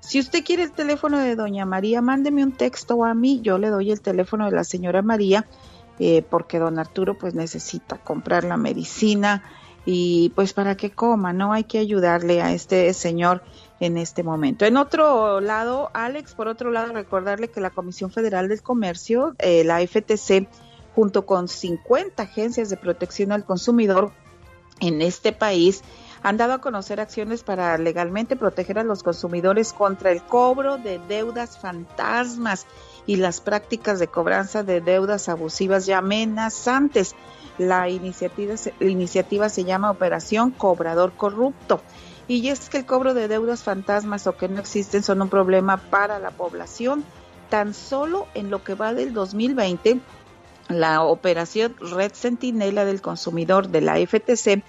Si 0.00 0.18
usted 0.18 0.42
quiere 0.42 0.64
el 0.64 0.72
teléfono 0.72 1.20
de 1.20 1.36
doña 1.36 1.64
María, 1.64 2.02
mándeme 2.02 2.42
un 2.42 2.50
texto 2.50 3.04
a 3.04 3.14
mí, 3.14 3.40
yo 3.42 3.58
le 3.58 3.68
doy 3.68 3.92
el 3.92 4.00
teléfono 4.00 4.46
de 4.46 4.50
la 4.50 4.64
señora 4.64 5.02
María, 5.02 5.46
eh, 6.00 6.24
porque 6.28 6.58
don 6.58 6.80
Arturo 6.80 7.16
pues 7.16 7.36
necesita 7.36 7.98
comprar 7.98 8.42
la 8.42 8.56
medicina 8.56 9.44
y 9.86 10.30
pues 10.30 10.52
para 10.52 10.76
que 10.76 10.90
coma, 10.90 11.32
¿no? 11.32 11.52
Hay 11.52 11.62
que 11.62 11.78
ayudarle 11.78 12.42
a 12.42 12.52
este 12.52 12.92
señor 12.94 13.44
en 13.78 13.96
este 13.98 14.24
momento. 14.24 14.64
En 14.64 14.78
otro 14.78 15.40
lado, 15.40 15.90
Alex, 15.94 16.34
por 16.34 16.48
otro 16.48 16.72
lado, 16.72 16.92
recordarle 16.92 17.50
que 17.50 17.60
la 17.60 17.70
Comisión 17.70 18.10
Federal 18.10 18.48
del 18.48 18.62
Comercio, 18.62 19.36
eh, 19.38 19.62
la 19.62 19.78
FTC, 19.78 20.48
junto 20.98 21.26
con 21.26 21.46
50 21.46 22.20
agencias 22.20 22.70
de 22.70 22.76
protección 22.76 23.30
al 23.30 23.44
consumidor 23.44 24.10
en 24.80 25.00
este 25.00 25.30
país, 25.30 25.84
han 26.24 26.36
dado 26.36 26.54
a 26.54 26.60
conocer 26.60 26.98
acciones 26.98 27.44
para 27.44 27.78
legalmente 27.78 28.34
proteger 28.34 28.80
a 28.80 28.82
los 28.82 29.04
consumidores 29.04 29.72
contra 29.72 30.10
el 30.10 30.24
cobro 30.24 30.76
de 30.76 30.98
deudas 30.98 31.56
fantasmas 31.56 32.66
y 33.06 33.14
las 33.14 33.40
prácticas 33.40 34.00
de 34.00 34.08
cobranza 34.08 34.64
de 34.64 34.80
deudas 34.80 35.28
abusivas 35.28 35.86
y 35.86 35.92
amenazantes. 35.92 37.14
La 37.58 37.88
iniciativa, 37.88 39.48
se 39.48 39.64
llama 39.64 39.92
Operación 39.92 40.50
Cobrador 40.50 41.12
Corrupto. 41.12 41.80
Y 42.26 42.48
es 42.48 42.68
que 42.68 42.78
el 42.78 42.86
cobro 42.86 43.14
de 43.14 43.28
deudas 43.28 43.62
fantasmas 43.62 44.26
o 44.26 44.36
que 44.36 44.48
no 44.48 44.58
existen 44.58 45.04
son 45.04 45.22
un 45.22 45.28
problema 45.28 45.76
para 45.76 46.18
la 46.18 46.32
población. 46.32 47.04
Tan 47.50 47.72
solo 47.72 48.26
en 48.34 48.50
lo 48.50 48.64
que 48.64 48.74
va 48.74 48.92
del 48.92 49.14
2020, 49.14 50.00
la 50.68 51.02
operación 51.02 51.74
Red 51.80 52.12
Centinela 52.14 52.84
del 52.84 53.00
Consumidor 53.00 53.68
de 53.68 53.80
la 53.80 53.94
FTC 53.94 54.62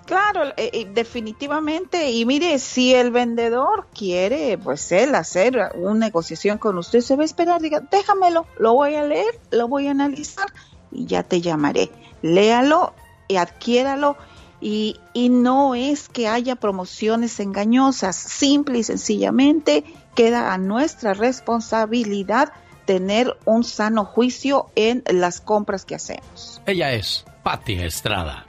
Claro, 0.05 0.49
eh, 0.57 0.71
eh, 0.73 0.91
definitivamente. 0.93 2.11
Y 2.11 2.25
mire, 2.25 2.59
si 2.59 2.93
el 2.93 3.11
vendedor 3.11 3.87
quiere, 3.93 4.57
pues 4.57 4.91
él 4.91 5.15
hacer 5.15 5.71
una 5.75 6.05
negociación 6.05 6.57
con 6.57 6.77
usted, 6.77 6.99
se 6.99 7.15
va 7.15 7.21
a 7.21 7.25
esperar, 7.25 7.61
diga, 7.61 7.81
déjamelo, 7.91 8.45
lo 8.59 8.73
voy 8.73 8.95
a 8.95 9.05
leer, 9.05 9.39
lo 9.51 9.67
voy 9.67 9.87
a 9.87 9.91
analizar 9.91 10.47
y 10.91 11.05
ya 11.05 11.23
te 11.23 11.39
llamaré. 11.39 11.91
Léalo 12.21 12.93
y 13.27 13.37
adquiéralo. 13.37 14.17
Y, 14.59 14.97
y 15.13 15.29
no 15.29 15.75
es 15.75 16.09
que 16.09 16.27
haya 16.27 16.55
promociones 16.55 17.39
engañosas, 17.39 18.15
simple 18.15 18.79
y 18.79 18.83
sencillamente 18.83 19.83
queda 20.13 20.53
a 20.53 20.57
nuestra 20.57 21.13
responsabilidad 21.13 22.51
tener 22.91 23.37
un 23.45 23.63
sano 23.63 24.03
juicio 24.03 24.69
en 24.75 25.01
las 25.11 25.39
compras 25.39 25.85
que 25.85 25.95
hacemos. 25.95 26.61
Ella 26.65 26.91
es 26.91 27.23
Patti 27.41 27.75
Estrada. 27.75 28.45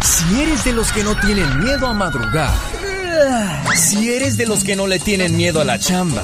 Si 0.00 0.40
eres 0.40 0.64
de 0.64 0.72
los 0.72 0.92
que 0.92 1.02
no 1.02 1.16
tienen 1.16 1.58
miedo 1.58 1.88
a 1.88 1.92
madrugar, 1.92 2.52
si 3.74 4.14
eres 4.14 4.36
de 4.36 4.46
los 4.46 4.62
que 4.62 4.76
no 4.76 4.86
le 4.86 5.00
tienen 5.00 5.36
miedo 5.36 5.60
a 5.60 5.64
la 5.64 5.80
chamba, 5.80 6.22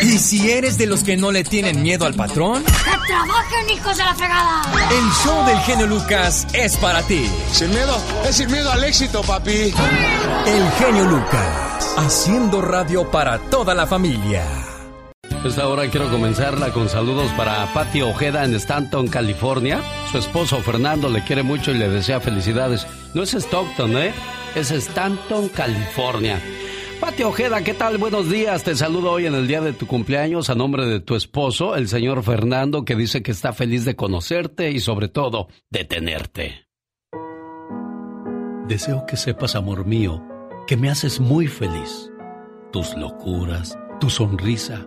y 0.00 0.18
si 0.18 0.50
eres 0.50 0.78
de 0.78 0.86
los 0.86 1.04
que 1.04 1.18
no 1.18 1.30
le 1.30 1.44
tienen 1.44 1.82
miedo 1.82 2.06
al 2.06 2.14
patrón, 2.14 2.64
¡que 2.64 3.06
trabajen, 3.06 3.68
hijos 3.68 3.94
de 3.98 4.04
la 4.04 4.14
fregada! 4.14 4.62
El 4.90 5.10
show 5.22 5.44
del 5.44 5.58
genio 5.58 5.86
Lucas 5.86 6.46
es 6.54 6.78
para 6.78 7.02
ti. 7.02 7.30
Sin 7.52 7.68
miedo, 7.68 7.94
es 8.26 8.36
sin 8.36 8.50
miedo 8.50 8.72
al 8.72 8.82
éxito, 8.84 9.20
papi. 9.20 9.74
El 10.46 10.70
genio 10.78 11.04
Lucas, 11.04 11.94
haciendo 11.98 12.62
radio 12.62 13.10
para 13.10 13.38
toda 13.50 13.74
la 13.74 13.86
familia. 13.86 14.46
Esta 15.44 15.68
hora 15.68 15.90
quiero 15.90 16.10
comenzarla 16.10 16.72
con 16.72 16.88
saludos 16.88 17.30
para 17.36 17.66
Patti 17.74 18.00
Ojeda 18.00 18.44
en 18.44 18.54
Stanton, 18.54 19.08
California. 19.08 19.82
Su 20.10 20.18
esposo 20.18 20.60
Fernando 20.62 21.10
le 21.10 21.22
quiere 21.22 21.42
mucho 21.42 21.70
y 21.70 21.74
le 21.74 21.88
desea 21.88 22.20
felicidades. 22.20 22.86
No 23.12 23.22
es 23.22 23.34
Stockton, 23.34 23.96
¿eh? 23.98 24.14
Es 24.54 24.70
Stanton, 24.70 25.48
California. 25.50 26.40
Pati 27.00 27.22
Ojeda, 27.24 27.62
¿qué 27.62 27.74
tal? 27.74 27.98
Buenos 27.98 28.30
días. 28.30 28.64
Te 28.64 28.74
saludo 28.74 29.10
hoy 29.10 29.26
en 29.26 29.34
el 29.34 29.46
día 29.46 29.60
de 29.60 29.74
tu 29.74 29.86
cumpleaños 29.86 30.48
a 30.48 30.54
nombre 30.54 30.86
de 30.86 31.00
tu 31.00 31.14
esposo, 31.16 31.76
el 31.76 31.88
señor 31.88 32.22
Fernando, 32.22 32.86
que 32.86 32.96
dice 32.96 33.22
que 33.22 33.32
está 33.32 33.52
feliz 33.52 33.84
de 33.84 33.96
conocerte 33.96 34.70
y 34.70 34.80
sobre 34.80 35.08
todo 35.08 35.48
de 35.70 35.84
tenerte. 35.84 36.66
Deseo 38.66 39.04
que 39.06 39.18
sepas, 39.18 39.56
amor 39.56 39.84
mío, 39.84 40.24
que 40.66 40.78
me 40.78 40.88
haces 40.88 41.20
muy 41.20 41.48
feliz. 41.48 42.10
Tus 42.72 42.96
locuras, 42.96 43.78
tu 44.00 44.08
sonrisa, 44.08 44.86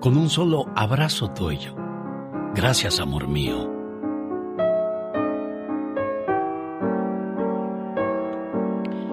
con 0.00 0.16
un 0.16 0.28
solo 0.28 0.66
abrazo 0.76 1.28
tuyo. 1.28 1.74
Gracias, 2.54 3.00
amor 3.00 3.28
mío. 3.28 3.68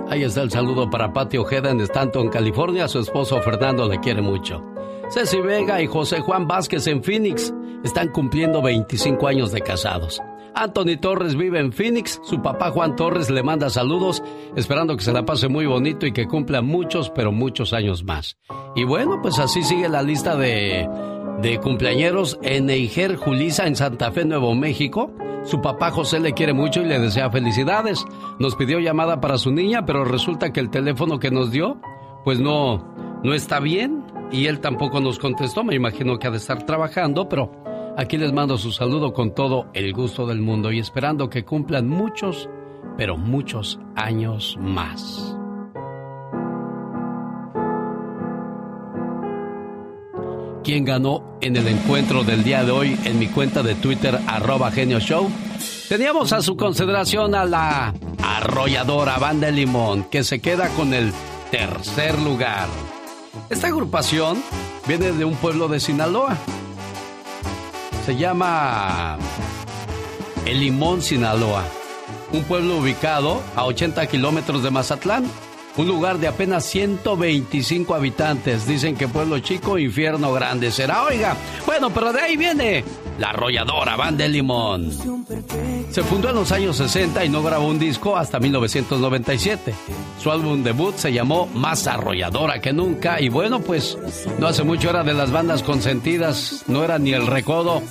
Ahí 0.10 0.24
está 0.24 0.44
el 0.44 0.52
saludo 0.52 0.90
para 0.90 1.12
Pati 1.12 1.38
Ojeda 1.38 1.72
en 1.72 1.82
Stanton, 1.82 2.30
California. 2.30 2.88
Su 2.88 3.00
esposo 3.00 3.42
Fernando 3.42 3.90
le 3.90 4.00
quiere 4.00 4.22
mucho. 4.22 4.64
Ceci 5.10 5.42
Vega 5.42 5.82
y 5.82 5.88
José 5.88 6.22
Juan 6.22 6.48
Vázquez 6.48 6.88
en 6.88 7.04
Phoenix 7.04 7.54
están 7.84 8.10
cumpliendo 8.10 8.62
25 8.62 9.28
años 9.28 9.52
de 9.52 9.62
casados. 9.62 10.22
Anthony 10.56 10.98
Torres 11.00 11.36
vive 11.36 11.60
en 11.60 11.72
Phoenix. 11.72 12.20
Su 12.24 12.42
papá 12.42 12.72
Juan 12.72 12.96
Torres 12.96 13.30
le 13.30 13.44
manda 13.44 13.70
saludos, 13.70 14.24
esperando 14.56 14.96
que 14.96 15.04
se 15.04 15.12
la 15.12 15.26
pase 15.26 15.48
muy 15.48 15.66
bonito 15.66 16.06
y 16.06 16.14
que 16.14 16.28
cumpla 16.28 16.62
muchos, 16.62 17.10
pero 17.10 17.32
muchos 17.32 17.74
años 17.74 18.04
más. 18.04 18.38
Y 18.76 18.86
bueno, 18.86 19.20
pues 19.22 19.38
así 19.40 19.64
sigue 19.64 19.90
la 19.90 20.02
lista 20.02 20.36
de, 20.36 20.90
de 21.42 21.60
cumpleañeros 21.60 22.40
en 22.42 22.70
Eijer 22.70 23.18
Julisa, 23.18 23.68
en 23.68 23.76
Santa 23.76 24.12
Fe, 24.12 24.26
Nuevo 24.26 24.56
México. 24.56 25.12
Su 25.44 25.62
papá 25.62 25.92
José 25.92 26.20
le 26.20 26.34
quiere 26.34 26.54
mucho 26.54 26.82
y 26.82 26.86
le 26.86 27.00
desea 27.00 27.30
felicidades. 27.30 28.04
Nos 28.40 28.56
pidió 28.56 28.80
llamada 28.80 29.22
para 29.22 29.38
su 29.38 29.52
niña, 29.52 29.86
pero 29.86 30.06
resulta 30.06 30.52
que 30.52 30.60
el 30.60 30.70
teléfono 30.70 31.20
que 31.20 31.30
nos 31.30 31.52
dio, 31.52 31.80
pues 32.24 32.40
no, 32.40 32.96
no 33.24 33.34
está 33.34 33.60
bien 33.60 34.04
y 34.32 34.48
él 34.48 34.60
tampoco 34.60 35.02
nos 35.02 35.20
contestó. 35.20 35.64
Me 35.64 35.76
imagino 35.76 36.18
que 36.18 36.28
ha 36.28 36.32
de 36.32 36.38
estar 36.38 36.66
trabajando, 36.66 37.30
pero 37.30 37.52
aquí 37.98 38.18
les 38.18 38.34
mando 38.34 38.58
su 38.58 38.72
saludo 38.72 39.14
con 39.14 39.34
todo 39.34 39.68
el 39.74 39.94
gusto 39.94 40.28
del 40.28 40.42
mundo 40.42 40.72
y 40.72 40.80
esperando 40.80 41.30
que 41.30 41.46
cumplan 41.46 41.88
muchos, 41.88 42.50
pero 42.98 43.18
muchos 43.18 43.80
años 43.96 44.58
más. 44.60 45.38
quién 50.66 50.84
ganó 50.84 51.38
en 51.42 51.56
el 51.56 51.68
encuentro 51.68 52.24
del 52.24 52.44
día 52.44 52.66
de 52.66 52.72
hoy 52.72 52.98
en 53.06 53.20
mi 53.20 53.28
cuenta 53.28 53.62
de 53.62 53.76
Twitter, 53.76 54.20
arroba 54.26 54.72
genio 54.72 55.00
show. 55.00 55.30
Teníamos 55.88 56.34
a 56.34 56.42
su 56.42 56.58
consideración 56.58 57.36
a 57.36 57.46
la 57.46 57.94
arrolladora 58.24 59.20
Banda 59.20 59.52
Limón, 59.52 60.06
que 60.06 60.24
se 60.24 60.40
queda 60.40 60.70
con 60.70 60.96
el 60.96 61.14
tercer 61.52 62.20
lugar. 62.20 62.68
Esta 63.52 63.68
agrupación 63.68 64.42
viene 64.88 65.12
de 65.12 65.24
un 65.24 65.36
pueblo 65.36 65.68
de 65.68 65.80
Sinaloa. 65.80 66.36
Se 68.06 68.16
llama 68.16 69.18
El 70.46 70.60
Limón, 70.60 71.02
Sinaloa. 71.02 71.64
Un 72.32 72.44
pueblo 72.44 72.78
ubicado 72.78 73.42
a 73.56 73.66
80 73.66 74.06
kilómetros 74.08 74.62
de 74.62 74.70
Mazatlán 74.70 75.26
un 75.78 75.88
lugar 75.88 76.20
de 76.20 76.28
apenas 76.28 76.66
125 76.66 77.94
habitantes. 77.94 78.66
Dicen 78.68 78.96
que 78.96 79.08
pueblo 79.08 79.40
chico, 79.40 79.78
infierno 79.78 80.32
grande 80.32 80.72
será. 80.72 81.04
Oiga, 81.04 81.36
bueno, 81.66 81.90
pero 81.90 82.14
de 82.14 82.22
ahí 82.22 82.38
viene 82.38 82.84
la 83.20 83.30
arrolladora 83.30 83.96
Banda 83.96 84.24
de 84.24 84.30
Limón. 84.30 84.92
Se 85.92 86.04
fundó 86.04 86.30
en 86.30 86.36
los 86.36 86.52
años 86.52 86.78
60 86.78 87.26
y 87.26 87.30
no 87.30 87.44
grabó 87.44 87.68
un 87.68 87.80
disco 87.80 88.18
hasta 88.18 88.40
1997. 88.40 89.74
Su 90.22 90.32
álbum 90.32 90.64
debut 90.64 90.96
se 90.96 91.14
llamó 91.14 91.48
Más 91.48 91.88
arrolladora 91.88 92.60
que 92.60 92.74
nunca 92.74 93.20
y 93.22 93.30
bueno, 93.30 93.60
pues 93.60 93.98
no 94.40 94.48
hace 94.48 94.64
mucho 94.64 94.90
era 94.90 95.04
de 95.04 95.14
las 95.14 95.32
bandas 95.32 95.64
consentidas, 95.64 96.64
no 96.68 96.84
era 96.84 97.00
ni 97.00 97.14
el 97.14 97.28
Recodo 97.28 97.82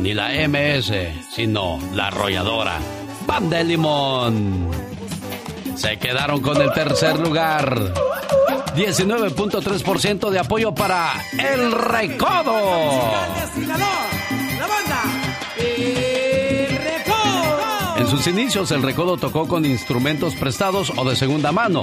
ni 0.00 0.14
la 0.14 0.30
MS, 0.48 0.92
sino 1.34 1.78
la 1.94 2.08
arrolladora 2.08 2.78
Banda 3.26 3.58
de 3.58 3.64
Limón 3.64 4.70
se 5.76 5.98
quedaron 5.98 6.40
con 6.40 6.60
el 6.60 6.72
tercer 6.72 7.18
lugar. 7.18 7.92
19.3% 8.74 10.30
de 10.30 10.38
apoyo 10.38 10.74
para 10.74 11.12
El 15.56 16.76
Recodo. 16.78 17.96
En 17.96 18.06
sus 18.06 18.26
inicios, 18.26 18.70
El 18.70 18.82
Recodo 18.82 19.16
tocó 19.16 19.46
con 19.46 19.64
instrumentos 19.64 20.34
prestados 20.34 20.92
o 20.96 21.08
de 21.08 21.16
segunda 21.16 21.52
mano. 21.52 21.82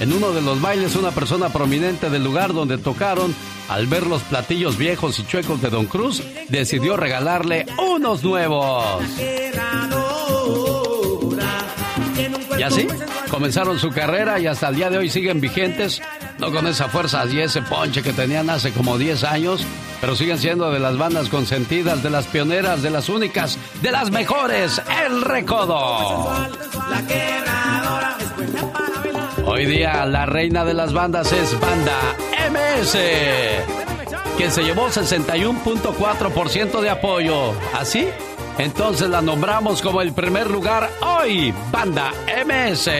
En 0.00 0.12
uno 0.12 0.32
de 0.32 0.40
los 0.40 0.60
bailes, 0.60 0.96
una 0.96 1.10
persona 1.10 1.50
prominente 1.50 2.08
del 2.08 2.24
lugar 2.24 2.54
donde 2.54 2.78
tocaron, 2.78 3.34
al 3.68 3.86
ver 3.86 4.06
los 4.06 4.22
platillos 4.22 4.78
viejos 4.78 5.18
y 5.18 5.26
chuecos 5.26 5.60
de 5.60 5.68
Don 5.68 5.86
Cruz, 5.86 6.22
decidió 6.48 6.96
regalarle 6.96 7.66
unos 7.78 8.24
nuevos. 8.24 9.02
Y 12.58 12.62
así 12.62 12.86
comenzaron 13.30 13.78
su 13.78 13.90
carrera 13.90 14.38
y 14.40 14.46
hasta 14.46 14.68
el 14.68 14.74
día 14.74 14.90
de 14.90 14.98
hoy 14.98 15.08
siguen 15.08 15.40
vigentes, 15.40 16.02
no 16.38 16.50
con 16.52 16.66
esa 16.66 16.88
fuerza 16.88 17.24
y 17.26 17.40
ese 17.40 17.62
ponche 17.62 18.02
que 18.02 18.12
tenían 18.12 18.50
hace 18.50 18.72
como 18.72 18.98
10 18.98 19.24
años, 19.24 19.64
pero 20.00 20.16
siguen 20.16 20.38
siendo 20.38 20.70
de 20.70 20.80
las 20.80 20.98
bandas 20.98 21.28
consentidas, 21.28 22.02
de 22.02 22.10
las 22.10 22.26
pioneras, 22.26 22.82
de 22.82 22.90
las 22.90 23.08
únicas, 23.08 23.56
de 23.80 23.92
las 23.92 24.10
mejores, 24.10 24.82
El 25.06 25.22
Recodo. 25.22 26.28
Hoy 29.46 29.66
día 29.66 30.04
la 30.06 30.26
reina 30.26 30.64
de 30.64 30.74
las 30.74 30.92
bandas 30.92 31.32
es 31.32 31.58
Banda 31.60 31.98
MS, 32.50 32.96
quien 34.36 34.50
se 34.50 34.62
llevó 34.62 34.88
61.4% 34.88 36.80
de 36.80 36.90
apoyo. 36.90 37.52
¿Así? 37.78 38.08
Entonces 38.60 39.08
la 39.08 39.22
nombramos 39.22 39.80
como 39.80 40.02
el 40.02 40.12
primer 40.12 40.50
lugar 40.50 40.90
hoy, 41.00 41.54
Banda 41.72 42.12
MS. 42.46 42.90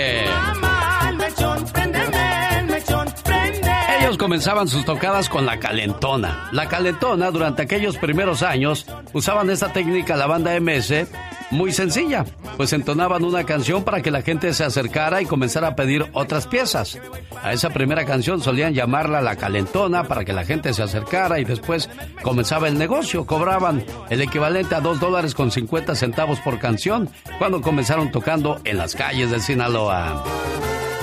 Ellos 4.01 4.17
comenzaban 4.17 4.67
sus 4.67 4.85
tocadas 4.85 5.29
con 5.29 5.45
la 5.45 5.59
calentona. 5.59 6.49
La 6.53 6.69
calentona, 6.69 7.31
durante 7.31 7.63
aquellos 7.63 7.99
primeros 7.99 8.43
años, 8.43 8.87
usaban 9.13 9.51
esta 9.51 9.73
técnica 9.73 10.17
la 10.17 10.27
banda 10.27 10.59
MS 10.59 11.07
muy 11.51 11.73
sencilla, 11.73 12.25
pues 12.57 12.73
entonaban 12.73 13.25
una 13.25 13.45
canción 13.45 13.85
para 13.85 14.01
que 14.03 14.11
la 14.11 14.23
gente 14.23 14.55
se 14.55 14.65
acercara 14.65 15.21
y 15.21 15.27
comenzara 15.27 15.69
a 15.69 15.77
pedir 15.77 16.09
otras 16.13 16.47
piezas. 16.47 16.99
A 17.43 17.53
esa 17.53 17.71
primera 17.71 18.05
canción 18.05 18.41
solían 18.41 18.73
llamarla 18.73 19.21
la 19.21 19.37
calentona 19.37 20.05
para 20.05 20.25
que 20.25 20.33
la 20.33 20.45
gente 20.45 20.73
se 20.73 20.83
acercara 20.83 21.41
y 21.41 21.45
después 21.45 21.91
comenzaba 22.23 22.69
el 22.69 22.79
negocio. 22.79 23.27
Cobraban 23.27 23.85
el 24.11 24.23
equivalente 24.23 24.75
a 24.75 24.81
2 24.81 25.01
dólares 25.01 25.35
con 25.35 25.51
50 25.51 25.95
centavos 25.95 26.39
por 26.41 26.59
canción 26.59 27.11
cuando 27.39 27.61
comenzaron 27.61 28.11
tocando 28.11 28.61
en 28.65 28.79
las 28.79 28.95
calles 28.95 29.31
de 29.31 29.41
Sinaloa. 29.41 30.25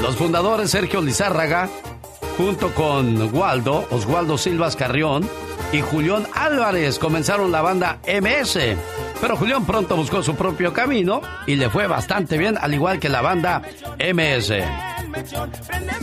Los 0.02 0.16
fundadores 0.16 0.70
Sergio 0.70 1.02
Lizárraga, 1.02 1.70
junto 2.38 2.74
con 2.74 3.34
Waldo, 3.34 3.88
Oswaldo 3.92 4.38
Silvas 4.38 4.76
Carrión 4.76 5.28
y 5.72 5.82
Julián 5.82 6.28
Álvarez 6.34 7.00
comenzaron 7.00 7.52
la 7.52 7.62
banda 7.62 8.00
MS 8.08 8.58
pero 9.20 9.36
Julián 9.36 9.66
pronto 9.66 9.96
buscó 9.96 10.22
su 10.22 10.36
propio 10.36 10.74
camino 10.74 11.22
y 11.46 11.56
le 11.56 11.70
fue 11.70 11.88
bastante 11.88 12.38
bien, 12.38 12.58
al 12.60 12.74
igual 12.74 13.00
que 13.00 13.10
la 13.10 13.22
banda 13.22 13.62
MS. 14.00 14.97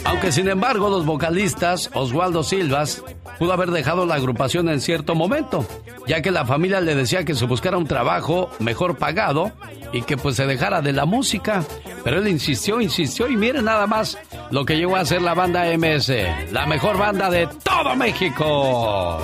Aunque 0.04 0.32
sin 0.32 0.48
embargo 0.48 0.90
los 0.90 1.06
vocalistas, 1.06 1.90
Oswaldo 1.94 2.42
Silvas, 2.42 3.02
pudo 3.38 3.52
haber 3.52 3.70
dejado 3.70 4.06
la 4.06 4.14
agrupación 4.14 4.68
en 4.68 4.80
cierto 4.80 5.14
momento, 5.14 5.66
ya 6.06 6.22
que 6.22 6.30
la 6.30 6.44
familia 6.44 6.80
le 6.80 6.94
decía 6.94 7.24
que 7.24 7.34
se 7.34 7.46
buscara 7.46 7.76
un 7.76 7.86
trabajo 7.86 8.50
mejor 8.58 8.96
pagado 8.96 9.52
y 9.92 10.02
que 10.02 10.16
pues 10.16 10.36
se 10.36 10.46
dejara 10.46 10.80
de 10.82 10.92
la 10.92 11.04
música. 11.04 11.64
Pero 12.02 12.18
él 12.18 12.28
insistió, 12.28 12.80
insistió 12.80 13.28
y 13.28 13.36
mire 13.36 13.62
nada 13.62 13.86
más 13.86 14.18
lo 14.50 14.64
que 14.64 14.76
llegó 14.76 14.96
a 14.96 15.04
ser 15.04 15.22
la 15.22 15.34
banda 15.34 15.64
MS, 15.76 16.12
la 16.52 16.66
mejor 16.66 16.98
banda 16.98 17.30
de 17.30 17.48
todo 17.62 17.96
México. 17.96 19.18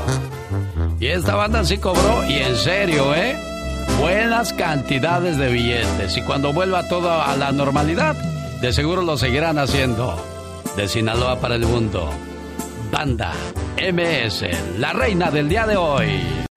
Y 0.99 1.07
esta 1.07 1.35
banda 1.35 1.65
sí 1.65 1.79
cobró, 1.79 2.29
y 2.29 2.35
en 2.35 2.57
serio, 2.57 3.15
¿eh? 3.15 3.37
Buenas 3.99 4.53
cantidades 4.53 5.37
de 5.37 5.51
billetes. 5.51 6.17
Y 6.17 6.23
cuando 6.23 6.53
vuelva 6.53 6.89
todo 6.89 7.11
a 7.11 7.37
la 7.37 7.53
normalidad, 7.53 8.17
de 8.61 8.73
seguro 8.73 9.03
lo 9.03 9.17
seguirán 9.17 9.59
haciendo. 9.59 10.17
De 10.77 10.87
Sinaloa 10.89 11.41
para 11.41 11.57
el 11.57 11.67
mundo. 11.67 12.11
Banda 12.93 13.33
MS, 13.77 14.79
la 14.79 14.93
reina 14.93 15.31
del 15.31 15.49
día 15.49 15.67
de 15.67 15.77
hoy. 15.77 16.50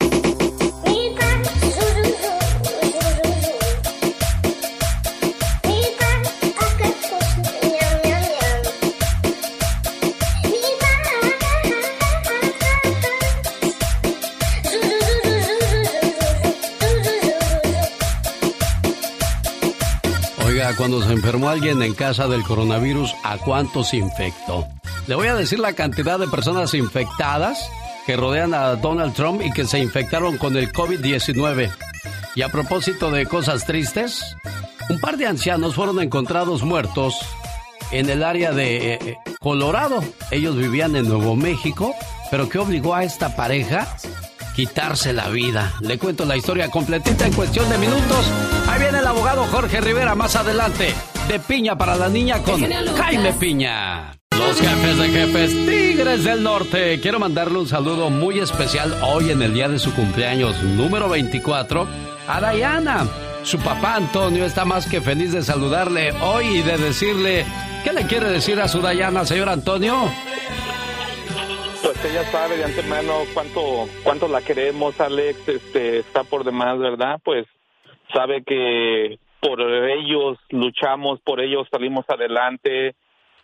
Cuando 20.77 21.03
se 21.03 21.13
enfermó 21.13 21.49
alguien 21.49 21.81
en 21.83 21.93
casa 21.93 22.27
del 22.27 22.43
coronavirus, 22.43 23.13
¿a 23.23 23.37
cuántos 23.37 23.93
infectó? 23.93 24.67
Le 25.07 25.15
voy 25.15 25.27
a 25.27 25.35
decir 25.35 25.59
la 25.59 25.73
cantidad 25.73 26.17
de 26.17 26.27
personas 26.27 26.73
infectadas 26.73 27.69
que 28.05 28.17
rodean 28.17 28.53
a 28.53 28.75
Donald 28.75 29.13
Trump 29.13 29.41
y 29.43 29.51
que 29.51 29.65
se 29.65 29.79
infectaron 29.79 30.37
con 30.37 30.57
el 30.57 30.71
COVID-19. 30.71 31.71
Y 32.35 32.41
a 32.41 32.49
propósito 32.49 33.11
de 33.11 33.25
cosas 33.27 33.65
tristes, 33.65 34.35
un 34.89 34.99
par 34.99 35.17
de 35.17 35.27
ancianos 35.27 35.75
fueron 35.75 36.01
encontrados 36.01 36.63
muertos 36.63 37.19
en 37.91 38.09
el 38.09 38.23
área 38.23 38.51
de 38.51 38.93
eh, 38.93 39.17
Colorado. 39.39 40.03
Ellos 40.31 40.57
vivían 40.57 40.95
en 40.95 41.07
Nuevo 41.07 41.35
México, 41.35 41.93
pero 42.31 42.49
¿qué 42.49 42.57
obligó 42.57 42.95
a 42.95 43.03
esta 43.03 43.35
pareja? 43.35 43.95
Quitarse 44.55 45.13
la 45.13 45.29
vida. 45.29 45.73
Le 45.81 45.97
cuento 45.97 46.25
la 46.25 46.37
historia 46.37 46.69
completita 46.69 47.25
en 47.25 47.33
cuestión 47.33 47.67
de 47.69 47.77
minutos. 47.79 48.31
Ahí 48.67 48.79
viene 48.81 48.99
el 48.99 49.07
abogado 49.07 49.45
Jorge 49.45 49.81
Rivera 49.81 50.13
más 50.13 50.35
adelante. 50.35 50.93
De 51.27 51.39
piña 51.39 51.75
para 51.75 51.95
la 51.95 52.07
niña 52.07 52.39
con 52.43 52.61
Jaime 52.61 53.33
Piña. 53.33 54.13
Los 54.37 54.59
jefes 54.59 54.97
de 54.97 55.09
jefes 55.09 55.51
Tigres 55.65 56.23
del 56.23 56.43
Norte. 56.43 56.99
Quiero 56.99 57.19
mandarle 57.19 57.57
un 57.57 57.67
saludo 57.67 58.11
muy 58.11 58.39
especial 58.39 58.95
hoy 59.01 59.31
en 59.31 59.41
el 59.41 59.53
día 59.53 59.69
de 59.69 59.79
su 59.79 59.93
cumpleaños 59.93 60.61
número 60.61 61.09
24 61.09 61.87
a 62.27 62.51
Diana. 62.51 63.07
Su 63.43 63.57
papá 63.57 63.95
Antonio 63.95 64.45
está 64.45 64.65
más 64.65 64.85
que 64.85 65.01
feliz 65.01 65.33
de 65.33 65.43
saludarle 65.43 66.11
hoy 66.21 66.59
y 66.59 66.61
de 66.61 66.77
decirle, 66.77 67.45
¿qué 67.83 67.91
le 67.91 68.05
quiere 68.05 68.29
decir 68.29 68.59
a 68.61 68.67
su 68.67 68.81
Diana, 68.81 69.25
señor 69.25 69.49
Antonio? 69.49 70.09
Pues 71.83 72.05
ella 72.05 72.23
sabe 72.31 72.55
de 72.55 72.63
antemano 72.63 73.11
cuánto, 73.33 73.61
cuánto 74.03 74.29
la 74.29 74.41
queremos, 74.41 75.01
Alex, 75.01 75.49
este, 75.49 75.99
está 75.99 76.23
por 76.23 76.45
demás, 76.45 76.79
¿verdad? 76.79 77.19
Pues 77.21 77.45
sabe 78.13 78.41
que 78.41 79.19
por 79.41 79.59
ellos 79.61 80.37
luchamos, 80.49 81.19
por 81.19 81.41
ellos 81.41 81.67
salimos 81.69 82.05
adelante, 82.07 82.95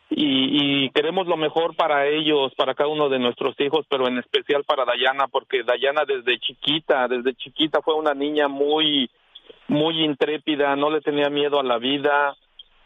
y, 0.10 0.86
y, 0.86 0.90
queremos 0.92 1.28
lo 1.28 1.36
mejor 1.36 1.76
para 1.76 2.08
ellos, 2.08 2.54
para 2.56 2.76
cada 2.76 2.90
uno 2.90 3.10
de 3.10 3.20
nuestros 3.20 3.60
hijos, 3.60 3.86
pero 3.90 4.08
en 4.08 4.18
especial 4.18 4.64
para 4.64 4.86
Dayana, 4.86 5.28
porque 5.28 5.64
Dayana 5.64 6.04
desde 6.08 6.40
chiquita, 6.40 7.10
desde 7.10 7.36
chiquita 7.36 7.82
fue 7.82 7.96
una 7.96 8.14
niña 8.14 8.48
muy, 8.48 9.12
muy 9.68 10.04
intrépida, 10.04 10.78
no 10.78 10.90
le 10.90 11.02
tenía 11.02 11.30
miedo 11.30 11.60
a 11.60 11.64
la 11.64 11.78
vida 11.78 12.38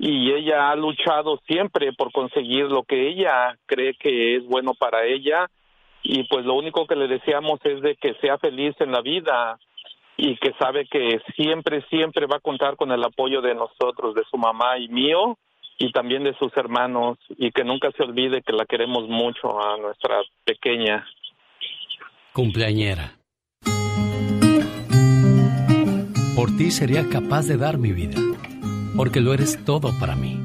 y 0.05 0.33
ella 0.33 0.69
ha 0.69 0.75
luchado 0.75 1.39
siempre 1.47 1.93
por 1.93 2.11
conseguir 2.11 2.65
lo 2.65 2.83
que 2.83 3.07
ella 3.07 3.57
cree 3.65 3.93
que 3.93 4.35
es 4.35 4.45
bueno 4.45 4.73
para 4.73 5.05
ella 5.05 5.49
y 6.01 6.23
pues 6.25 6.43
lo 6.45 6.55
único 6.55 6.85
que 6.85 6.97
le 6.97 7.07
deseamos 7.07 7.61
es 7.63 7.81
de 7.81 7.95
que 7.95 8.13
sea 8.15 8.37
feliz 8.37 8.75
en 8.79 8.91
la 8.91 8.99
vida 8.99 9.57
y 10.17 10.35
que 10.35 10.51
sabe 10.59 10.87
que 10.91 11.21
siempre, 11.37 11.85
siempre 11.89 12.25
va 12.25 12.35
a 12.35 12.41
contar 12.41 12.75
con 12.75 12.91
el 12.91 13.01
apoyo 13.01 13.41
de 13.41 13.55
nosotros, 13.55 14.13
de 14.13 14.23
su 14.29 14.37
mamá 14.37 14.77
y 14.77 14.89
mío 14.89 15.37
y 15.77 15.89
también 15.93 16.25
de 16.25 16.35
sus 16.37 16.51
hermanos 16.57 17.17
y 17.37 17.51
que 17.51 17.63
nunca 17.63 17.89
se 17.95 18.03
olvide 18.03 18.41
que 18.41 18.51
la 18.51 18.65
queremos 18.65 19.07
mucho 19.07 19.57
a 19.57 19.77
nuestra 19.77 20.17
pequeña 20.43 21.07
cumpleañera. 22.33 23.13
Por 26.35 26.49
ti 26.57 26.71
sería 26.71 27.07
capaz 27.09 27.47
de 27.47 27.55
dar 27.55 27.77
mi 27.77 27.93
vida, 27.93 28.19
porque 28.95 29.21
lo 29.21 29.33
eres 29.33 29.59
todo 29.65 29.97
para 29.99 30.15
mí. 30.15 30.39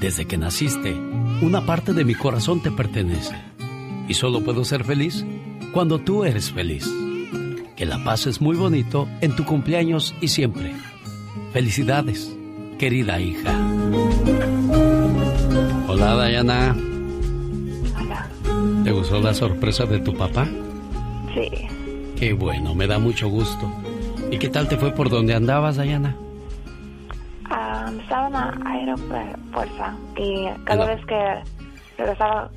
Desde 0.00 0.26
que 0.26 0.36
naciste, 0.36 0.94
una 1.40 1.64
parte 1.64 1.92
de 1.92 2.04
mi 2.04 2.14
corazón 2.14 2.62
te 2.62 2.70
pertenece 2.70 3.36
y 4.08 4.14
solo 4.14 4.42
puedo 4.42 4.64
ser 4.64 4.84
feliz 4.84 5.24
cuando 5.72 5.98
tú 5.98 6.24
eres 6.24 6.50
feliz. 6.50 6.90
Que 7.76 7.86
la 7.86 8.02
paz 8.04 8.26
es 8.26 8.40
muy 8.40 8.56
bonito 8.56 9.08
en 9.20 9.34
tu 9.34 9.44
cumpleaños 9.44 10.14
y 10.20 10.28
siempre. 10.28 10.72
Felicidades 11.52 12.36
querida 12.82 13.20
hija. 13.20 13.56
Hola, 15.86 16.26
Diana. 16.26 16.76
Hola. 17.96 18.28
¿Te 18.82 18.90
gustó 18.90 19.20
la 19.20 19.32
sorpresa 19.32 19.86
de 19.86 20.00
tu 20.00 20.12
papá? 20.16 20.48
Sí. 21.32 21.48
Qué 22.16 22.32
bueno, 22.32 22.74
me 22.74 22.88
da 22.88 22.98
mucho 22.98 23.28
gusto. 23.28 23.72
¿Y 24.32 24.38
qué 24.38 24.48
tal 24.48 24.68
te 24.68 24.76
fue 24.76 24.90
por 24.90 25.10
donde 25.10 25.32
andabas, 25.32 25.80
Diana? 25.80 26.16
Um, 28.02 28.26
estaba 28.26 28.26
en 28.26 28.32
la 28.32 28.70
aeropuerto 28.70 29.84
y 30.16 30.48
cada 30.64 30.86
vez 30.86 31.04
que 31.06 31.42
regresaba 31.98 32.50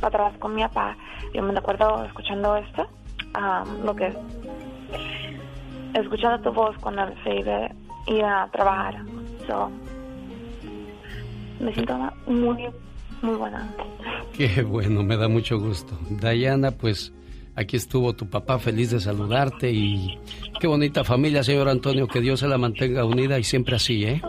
para 0.00 0.26
atrás 0.26 0.38
con 0.38 0.54
mi 0.54 0.62
papá, 0.62 0.96
yo 1.34 1.42
me 1.42 1.56
acuerdo 1.58 2.04
escuchando 2.04 2.56
esto, 2.56 2.86
lo 3.84 3.94
que 3.94 4.12
escuchando 5.94 6.40
tu 6.42 6.52
voz 6.52 6.76
cuando 6.78 7.02
se 7.22 7.36
iba, 7.36 7.68
iba 8.06 8.42
a 8.42 8.50
trabajar 8.50 8.96
me 11.60 11.74
siento 11.74 11.94
muy, 12.26 12.56
muy 13.22 13.34
buena. 13.36 13.74
Qué 14.36 14.62
bueno, 14.62 15.02
me 15.02 15.16
da 15.16 15.28
mucho 15.28 15.58
gusto. 15.58 15.98
Diana, 16.08 16.70
pues 16.70 17.12
aquí 17.54 17.76
estuvo 17.76 18.14
tu 18.14 18.28
papá 18.28 18.58
feliz 18.58 18.90
de 18.90 19.00
saludarte 19.00 19.70
y 19.70 20.18
qué 20.60 20.66
bonita 20.66 21.04
familia, 21.04 21.42
señor 21.42 21.68
Antonio, 21.68 22.06
que 22.06 22.20
Dios 22.20 22.40
se 22.40 22.48
la 22.48 22.56
mantenga 22.56 23.04
unida 23.04 23.38
y 23.38 23.44
siempre 23.44 23.76
así, 23.76 24.04
¿eh? 24.04 24.22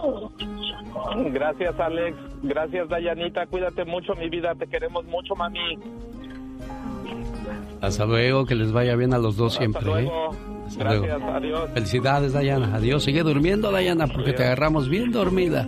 Gracias, 1.34 1.80
Alex. 1.80 2.18
Gracias, 2.44 2.90
Dayanita. 2.90 3.46
Cuídate 3.48 3.86
mucho, 3.86 4.16
mi 4.16 4.30
vida. 4.30 4.54
Te 4.56 4.68
queremos 4.68 5.06
mucho, 5.06 5.36
mami. 5.36 5.78
Hasta 7.82 8.06
luego, 8.06 8.46
que 8.46 8.56
les 8.56 8.72
vaya 8.72 8.96
bien 8.96 9.14
a 9.14 9.18
los 9.18 9.36
dos 9.38 9.56
siempre. 9.56 10.04
¿eh? 10.04 10.12
Gracias, 10.78 11.22
adiós. 11.22 11.70
Felicidades, 11.74 12.34
Dayana. 12.34 12.76
Adiós. 12.76 13.04
Sigue 13.04 13.24
durmiendo, 13.24 13.72
Dayana, 13.72 14.08
porque 14.08 14.34
te 14.34 14.44
agarramos 14.44 14.88
bien 14.88 15.12
dormida. 15.12 15.68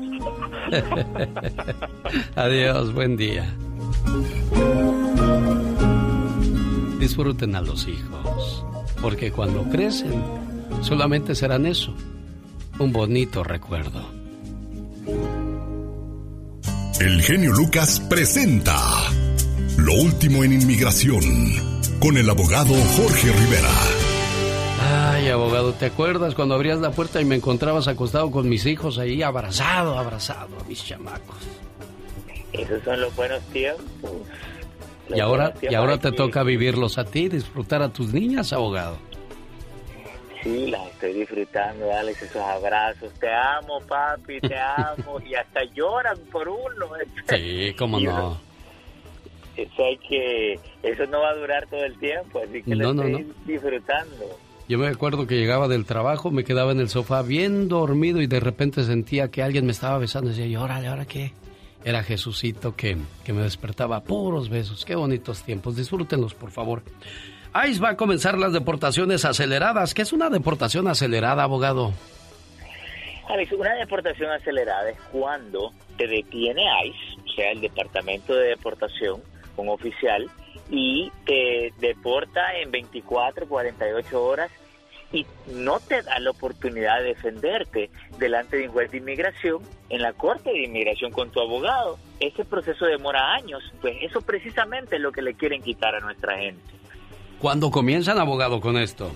adiós, 2.35 2.93
buen 2.93 3.17
día. 3.17 3.53
Disfruten 6.99 7.55
a 7.55 7.61
los 7.61 7.87
hijos, 7.87 8.65
porque 9.01 9.31
cuando 9.31 9.63
crecen, 9.63 10.23
solamente 10.81 11.35
serán 11.35 11.65
eso, 11.65 11.93
un 12.79 12.93
bonito 12.93 13.43
recuerdo. 13.43 14.22
El 17.03 17.21
genio 17.21 17.51
Lucas 17.51 17.99
presenta 17.99 18.79
Lo 19.77 19.91
último 19.91 20.41
en 20.45 20.53
inmigración 20.53 21.21
con 21.99 22.15
el 22.15 22.29
abogado 22.29 22.73
Jorge 22.73 23.29
Rivera. 23.29 23.69
Ay, 24.79 25.27
abogado, 25.27 25.73
¿te 25.73 25.87
acuerdas 25.87 26.33
cuando 26.33 26.55
abrías 26.55 26.79
la 26.79 26.91
puerta 26.91 27.19
y 27.19 27.25
me 27.25 27.35
encontrabas 27.35 27.89
acostado 27.89 28.31
con 28.31 28.47
mis 28.47 28.65
hijos 28.65 28.99
ahí, 28.99 29.21
abrazado, 29.21 29.99
abrazado 29.99 30.57
a 30.57 30.63
mis 30.63 30.81
chamacos? 30.81 31.35
Esos 32.53 32.81
son 32.85 33.01
los 33.01 33.13
buenos 33.17 33.41
tiempos. 33.51 34.11
y 35.13 35.19
ahora, 35.19 35.53
y 35.61 35.75
ahora 35.75 35.97
te 35.97 36.13
toca 36.13 36.41
vivirlos 36.43 36.97
a 36.97 37.03
ti, 37.03 37.27
disfrutar 37.27 37.81
a 37.81 37.89
tus 37.89 38.13
niñas, 38.13 38.53
abogado. 38.53 38.97
Sí, 40.43 40.67
las 40.67 40.87
estoy 40.87 41.13
disfrutando, 41.13 41.91
Alex, 41.93 42.21
esos 42.21 42.41
abrazos. 42.41 43.13
Te 43.13 43.33
amo, 43.33 43.79
papi, 43.87 44.41
te 44.41 44.57
amo. 44.57 45.19
y 45.25 45.35
hasta 45.35 45.63
lloran 45.73 46.17
por 46.31 46.47
uno. 46.49 46.87
Sí, 47.29 47.73
cómo 47.77 47.99
no. 47.99 48.37
Eso 49.55 49.85
hay 49.85 49.97
que, 49.97 50.59
eso 50.81 51.05
no 51.05 51.21
va 51.21 51.29
a 51.29 51.35
durar 51.35 51.67
todo 51.67 51.85
el 51.85 51.97
tiempo, 51.99 52.41
así 52.43 52.63
que 52.63 52.75
lo 52.75 52.91
estoy 52.91 53.33
disfrutando. 53.45 54.39
Yo 54.67 54.79
me 54.79 54.87
acuerdo 54.87 55.27
que 55.27 55.35
llegaba 55.35 55.67
del 55.67 55.85
trabajo, 55.85 56.31
me 56.31 56.43
quedaba 56.43 56.71
en 56.71 56.79
el 56.79 56.89
sofá 56.89 57.21
bien 57.21 57.67
dormido 57.67 58.21
y 58.21 58.27
de 58.27 58.39
repente 58.39 58.83
sentía 58.83 59.29
que 59.29 59.43
alguien 59.43 59.65
me 59.65 59.71
estaba 59.71 59.97
besando. 59.97 60.29
Y 60.29 60.33
decía, 60.33 60.47
¿y 60.47 60.55
órale, 60.55 60.87
ahora 60.87 61.05
qué? 61.05 61.33
Era 61.85 62.01
Jesucito 62.01 62.75
que, 62.75 62.97
que 63.23 63.33
me 63.33 63.43
despertaba 63.43 64.03
puros 64.03 64.49
besos. 64.49 64.85
Qué 64.85 64.95
bonitos 64.95 65.43
tiempos. 65.43 65.75
Disfrútenlos, 65.75 66.33
por 66.33 66.49
favor. 66.49 66.81
ICE 67.55 67.79
va 67.79 67.89
a 67.89 67.97
comenzar 67.97 68.37
las 68.37 68.51
deportaciones 68.51 69.25
aceleradas. 69.25 69.93
¿Qué 69.93 70.01
es 70.01 70.11
una 70.11 70.29
deportación 70.29 70.87
acelerada, 70.87 71.43
abogado? 71.43 71.93
Alex, 73.29 73.51
una 73.53 73.75
deportación 73.75 74.31
acelerada 74.31 74.89
es 74.89 74.99
cuando 75.11 75.71
te 75.97 76.07
detiene 76.07 76.63
ICE, 76.85 77.21
o 77.21 77.35
sea, 77.35 77.51
el 77.51 77.61
Departamento 77.61 78.33
de 78.33 78.49
Deportación, 78.49 79.21
un 79.55 79.69
oficial, 79.69 80.29
y 80.69 81.11
te 81.25 81.73
deporta 81.79 82.57
en 82.57 82.71
24, 82.71 83.47
48 83.47 84.23
horas 84.23 84.51
y 85.11 85.27
no 85.53 85.79
te 85.79 86.01
da 86.01 86.19
la 86.19 86.31
oportunidad 86.31 86.99
de 86.99 87.09
defenderte 87.09 87.91
delante 88.17 88.57
de 88.57 88.67
un 88.67 88.73
juez 88.73 88.89
de 88.89 88.97
inmigración 88.97 89.61
en 89.89 90.01
la 90.01 90.13
corte 90.13 90.51
de 90.51 90.63
inmigración 90.63 91.11
con 91.11 91.29
tu 91.29 91.39
abogado. 91.39 91.99
Ese 92.19 92.43
proceso 92.45 92.85
demora 92.85 93.35
años, 93.35 93.61
pues 93.79 93.95
eso 94.01 94.21
precisamente 94.21 94.95
es 94.95 95.01
lo 95.01 95.11
que 95.11 95.21
le 95.21 95.35
quieren 95.35 95.61
quitar 95.61 95.93
a 95.93 95.99
nuestra 95.99 96.37
gente. 96.39 96.83
¿Cuándo 97.43 97.71
comienzan, 97.71 98.19
abogado, 98.19 98.61
con 98.61 98.77
esto? 98.77 99.11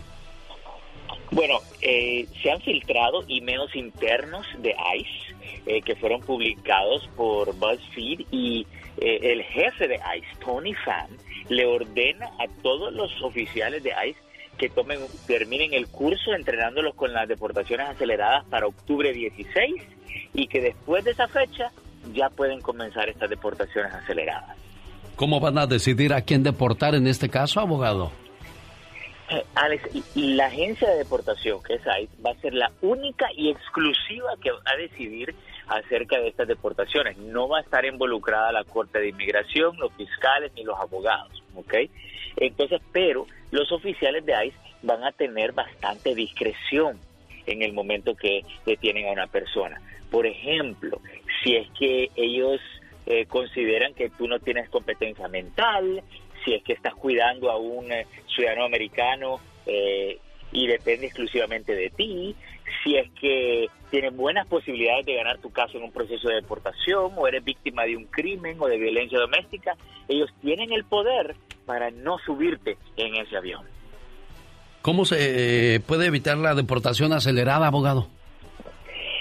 Bueno, 1.32 1.60
eh, 1.82 2.28
se 2.44 2.52
han 2.52 2.60
filtrado 2.60 3.24
emails 3.30 3.74
internos 3.74 4.46
de 4.58 4.76
ICE 4.98 5.36
eh, 5.66 5.82
que 5.82 5.96
fueron 5.96 6.20
publicados 6.20 7.08
por 7.16 7.56
BuzzFeed 7.56 8.26
y 8.30 8.68
eh, 8.98 9.20
el 9.32 9.44
jefe 9.44 9.88
de 9.88 9.96
ICE, 9.96 10.28
Tony 10.44 10.74
Fan, 10.74 11.08
le 11.48 11.66
ordena 11.66 12.26
a 12.38 12.50
todos 12.62 12.92
los 12.92 13.10
oficiales 13.22 13.82
de 13.82 13.92
ICE 13.92 14.20
que 14.58 14.68
tomen, 14.68 15.00
terminen 15.26 15.74
el 15.74 15.88
curso 15.88 16.34
entrenándolos 16.34 16.96
con 16.96 17.14
las 17.14 17.30
deportaciones 17.30 17.88
aceleradas 17.88 18.44
para 18.50 18.68
octubre 18.68 19.14
16 19.14 19.74
y 20.34 20.48
que 20.48 20.60
después 20.60 21.06
de 21.06 21.12
esa 21.12 21.30
fecha 21.30 21.72
ya 22.12 22.30
pueden 22.30 22.60
comenzar 22.60 23.08
estas 23.08 23.30
deportaciones 23.30 23.94
aceleradas. 23.94 24.67
¿Cómo 25.18 25.40
van 25.40 25.58
a 25.58 25.66
decidir 25.66 26.14
a 26.14 26.22
quién 26.22 26.44
deportar 26.44 26.94
en 26.94 27.08
este 27.08 27.28
caso, 27.28 27.60
abogado? 27.60 28.12
Eh, 29.32 29.44
Alex, 29.56 29.90
la 30.16 30.46
agencia 30.46 30.88
de 30.92 30.98
deportación, 31.00 31.62
que 31.64 31.74
es 31.74 31.82
ICE, 31.82 32.22
va 32.24 32.32
a 32.32 32.36
ser 32.36 32.54
la 32.54 32.72
única 32.82 33.26
y 33.36 33.50
exclusiva 33.50 34.30
que 34.42 34.52
va 34.52 34.62
a 34.64 34.78
decidir 34.78 35.34
acerca 35.68 36.20
de 36.20 36.28
estas 36.28 36.48
deportaciones. 36.48 37.18
No 37.18 37.48
va 37.50 37.58
a 37.58 37.62
estar 37.62 37.84
involucrada 37.84 38.52
la 38.52 38.64
Corte 38.64 39.00
de 39.00 39.10
Inmigración, 39.10 39.76
los 39.80 39.92
fiscales 39.94 40.52
ni 40.56 40.64
los 40.64 40.80
abogados, 40.80 41.44
¿ok? 41.56 41.74
Entonces, 42.36 42.80
pero 42.92 43.26
los 43.50 43.72
oficiales 43.72 44.24
de 44.24 44.34
ICE 44.46 44.58
van 44.84 45.04
a 45.04 45.12
tener 45.14 45.52
bastante 45.52 46.14
discreción 46.14 47.00
en 47.48 47.64
el 47.64 47.74
momento 47.74 48.16
que 48.16 48.46
detienen 48.68 49.08
a 49.08 49.14
una 49.14 49.26
persona. 49.26 49.82
Por 50.12 50.28
ejemplo, 50.28 51.02
si 51.44 51.56
es 51.56 51.68
que 51.72 52.12
ellos 52.16 52.62
eh, 53.08 53.26
consideran 53.26 53.94
que 53.94 54.10
tú 54.10 54.28
no 54.28 54.40
tienes 54.40 54.70
competencia 54.70 55.28
mental, 55.30 56.04
si 56.44 56.54
es 56.54 56.64
que 56.64 56.74
estás 56.74 56.94
cuidando 56.94 57.50
a 57.50 57.58
un 57.58 57.90
eh, 57.92 58.06
ciudadano 58.28 58.66
americano 58.66 59.40
eh, 59.66 60.20
y 60.52 60.68
depende 60.68 61.08
exclusivamente 61.08 61.74
de 61.74 61.90
ti, 61.90 62.36
si 62.84 62.98
es 62.98 63.10
que 63.20 63.68
tienes 63.90 64.14
buenas 64.14 64.46
posibilidades 64.48 65.06
de 65.06 65.16
ganar 65.16 65.38
tu 65.38 65.52
caso 65.52 65.78
en 65.78 65.86
un 65.86 65.92
proceso 65.92 66.28
de 66.28 66.36
deportación 66.36 67.14
o 67.16 67.28
eres 67.28 67.44
víctima 67.46 67.84
de 67.84 67.96
un 67.96 68.06
crimen 68.06 68.58
o 68.60 68.68
de 68.68 68.78
violencia 68.78 69.18
doméstica, 69.20 69.78
ellos 70.10 70.30
tienen 70.42 70.74
el 70.74 70.84
poder 70.84 71.36
para 71.66 71.92
no 71.92 72.18
subirte 72.20 72.78
en 72.98 73.16
ese 73.16 73.38
avión. 73.38 73.64
¿Cómo 74.82 75.06
se 75.06 75.76
eh, 75.76 75.80
puede 75.80 76.08
evitar 76.08 76.38
la 76.38 76.56
deportación 76.56 77.14
acelerada, 77.14 77.68
abogado? 77.68 78.10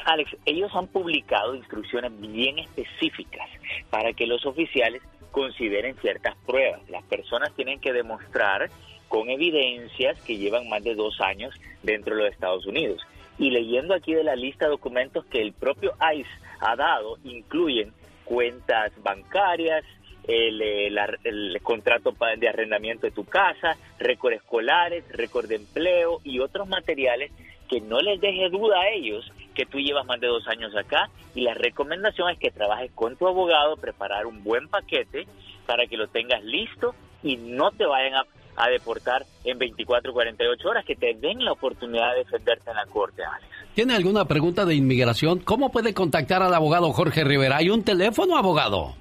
Alex, 0.07 0.37
ellos 0.45 0.71
han 0.73 0.87
publicado 0.87 1.57
instrucciones 1.57 2.13
bien 2.21 2.61
específicas 2.61 3.49
para 3.91 4.13
que 4.13 4.29
los 4.29 4.47
oficiales 4.47 5.03
consideren 5.33 5.97
ciertas 5.97 6.37
pruebas. 6.47 6.81
Las 6.89 7.03
personas 7.05 7.53
tienen 7.57 7.81
que 7.81 7.93
demostrar 7.93 8.71
con 9.09 9.29
evidencias 9.31 10.21
que 10.23 10.39
llevan 10.39 10.69
más 10.69 10.85
de 10.85 10.95
dos 10.95 11.21
años 11.21 11.53
dentro 11.83 12.15
de 12.15 12.23
los 12.23 12.33
Estados 12.33 12.67
Unidos. 12.67 13.03
Y 13.37 13.51
leyendo 13.51 13.95
aquí 13.95 14.15
de 14.15 14.23
la 14.23 14.37
lista 14.37 14.67
de 14.67 14.71
documentos 14.71 15.25
que 15.27 15.43
el 15.43 15.53
propio 15.53 15.93
ICE 16.15 16.31
ha 16.61 16.77
dado, 16.77 17.19
incluyen 17.25 17.93
cuentas 18.25 18.93
bancarias, 19.03 19.85
el, 20.29 20.63
eh, 20.63 20.89
el, 21.25 21.61
contrato 21.63 22.15
de 22.39 22.49
arrendamiento 22.49 23.09
de 23.09 23.13
tu 23.13 23.25
casa, 23.25 23.77
récord 23.99 24.35
escolares, 24.35 25.05
récord 25.11 25.49
de 25.49 25.57
empleo 25.57 26.21
y 26.23 26.39
otros 26.39 26.69
materiales 26.69 27.33
que 27.69 27.81
no 27.81 27.99
les 28.01 28.21
deje 28.21 28.49
duda 28.51 28.81
a 28.81 28.91
ellos 28.91 29.33
que 29.57 29.67
tú 29.67 29.79
llevas 29.79 30.07
más 30.07 30.21
de 30.21 30.29
dos 30.29 30.47
años 30.47 30.77
acá 30.77 31.09
y 31.35 31.41
la 31.41 31.55
recomendación 31.55 32.31
es 32.31 32.39
que 32.39 32.51
trabajes 32.51 32.93
con 32.95 33.17
tu 33.17 33.27
abogado, 33.27 33.77
preparar 33.77 34.27
un 34.27 34.45
buen 34.45 34.69
paquete 34.69 35.27
para 35.67 35.87
que 35.87 35.97
lo 35.97 36.07
tengas 36.09 36.45
listo 36.45 36.95
y 37.23 37.39
no 37.39 37.71
te 37.73 37.87
vayan 37.87 38.15
a, 38.15 38.27
a 38.57 38.69
deportar 38.69 39.25
en 39.45 39.59
24 39.59 40.11
o 40.11 40.15
48 40.15 40.69
horas, 40.69 40.85
que 40.85 40.95
te 40.95 41.15
den 41.15 41.43
la 41.45 41.53
oportunidad 41.53 42.13
de 42.13 42.19
defenderte 42.25 42.71
en 42.71 42.77
la 42.77 42.85
corte, 42.87 43.25
Alex. 43.25 43.47
¿Tiene 43.75 43.95
alguna 43.95 44.27
pregunta 44.27 44.65
de 44.65 44.75
inmigración? 44.75 45.41
¿Cómo 45.41 45.73
puede 45.73 45.95
contactar 45.95 46.43
al 46.43 46.55
abogado 46.55 46.93
Jorge 46.93 47.25
Rivera? 47.25 47.57
¿Hay 47.57 47.71
un 47.71 47.83
teléfono, 47.83 48.37
abogado? 48.37 48.95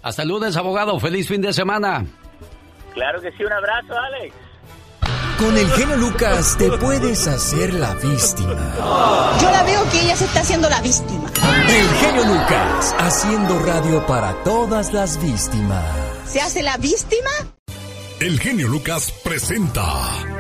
Hasta 0.02 0.22
el 0.22 0.28
lunes, 0.28 0.56
abogado. 0.56 0.98
Feliz 1.00 1.28
fin 1.28 1.40
de 1.40 1.52
semana. 1.52 2.04
Claro 2.94 3.20
que 3.20 3.30
sí, 3.32 3.44
un 3.44 3.52
abrazo, 3.52 3.94
Alex. 3.98 4.34
Con 5.38 5.56
el 5.56 5.68
genio 5.70 5.96
Lucas 5.96 6.56
te 6.56 6.70
puedes 6.72 7.26
hacer 7.26 7.74
la 7.74 7.94
víctima. 7.94 8.74
Yo 9.40 9.50
la 9.50 9.62
veo 9.64 9.82
que 9.90 10.02
ella 10.02 10.14
se 10.14 10.24
está 10.26 10.40
haciendo 10.40 10.68
la 10.68 10.80
víctima. 10.80 11.30
El 11.68 11.88
genio 11.96 12.24
Lucas, 12.24 12.94
haciendo 12.98 13.58
radio 13.60 14.06
para 14.06 14.34
todas 14.44 14.92
las 14.92 15.20
víctimas. 15.20 15.84
¿Se 16.26 16.40
hace 16.40 16.62
la 16.62 16.76
víctima? 16.76 17.30
El 18.20 18.38
genio 18.38 18.68
Lucas 18.68 19.12
presenta 19.24 19.82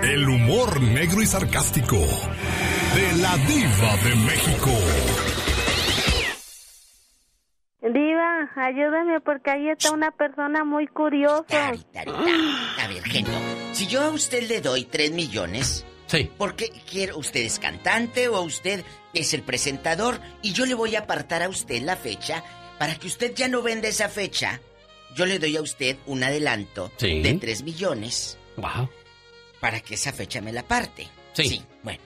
el 0.02 0.28
humor 0.28 0.80
negro 0.80 1.20
y 1.20 1.26
sarcástico 1.26 1.96
de 1.96 3.12
la 3.20 3.36
diva 3.38 3.96
de 4.04 4.14
México. 4.14 4.70
Diva, 7.82 8.50
ayúdame 8.54 9.20
porque 9.20 9.50
ahí 9.50 9.68
está 9.68 9.92
una 9.92 10.10
persona 10.12 10.64
muy 10.64 10.86
curiosa. 10.86 11.68
A 11.68 12.88
ver, 12.88 13.02
genio, 13.04 13.34
si 13.72 13.86
yo 13.86 14.02
a 14.02 14.10
usted 14.10 14.48
le 14.48 14.60
doy 14.60 14.84
tres 14.84 15.10
millones, 15.10 15.84
sí. 16.06 16.30
porque 16.38 16.70
quiero 16.88 17.18
usted 17.18 17.40
es 17.40 17.58
cantante 17.58 18.28
o 18.28 18.40
usted 18.42 18.84
es 19.14 19.34
el 19.34 19.42
presentador 19.42 20.20
y 20.42 20.52
yo 20.52 20.64
le 20.64 20.74
voy 20.74 20.94
a 20.94 21.00
apartar 21.00 21.42
a 21.42 21.48
usted 21.48 21.82
la 21.82 21.96
fecha 21.96 22.44
para 22.78 22.94
que 22.94 23.08
usted 23.08 23.34
ya 23.34 23.48
no 23.48 23.62
venda 23.62 23.88
esa 23.88 24.08
fecha 24.08 24.60
yo 25.14 25.26
le 25.26 25.38
doy 25.38 25.56
a 25.56 25.62
usted 25.62 25.96
un 26.06 26.22
adelanto 26.22 26.90
de 26.98 27.38
3 27.40 27.62
millones. 27.62 28.38
Wow. 28.56 28.88
Para 29.60 29.80
que 29.80 29.94
esa 29.94 30.12
fecha 30.12 30.40
me 30.40 30.52
la 30.52 30.62
parte. 30.62 31.08
Sí. 31.32 31.48
Sí, 31.48 31.62
bueno. 31.82 32.00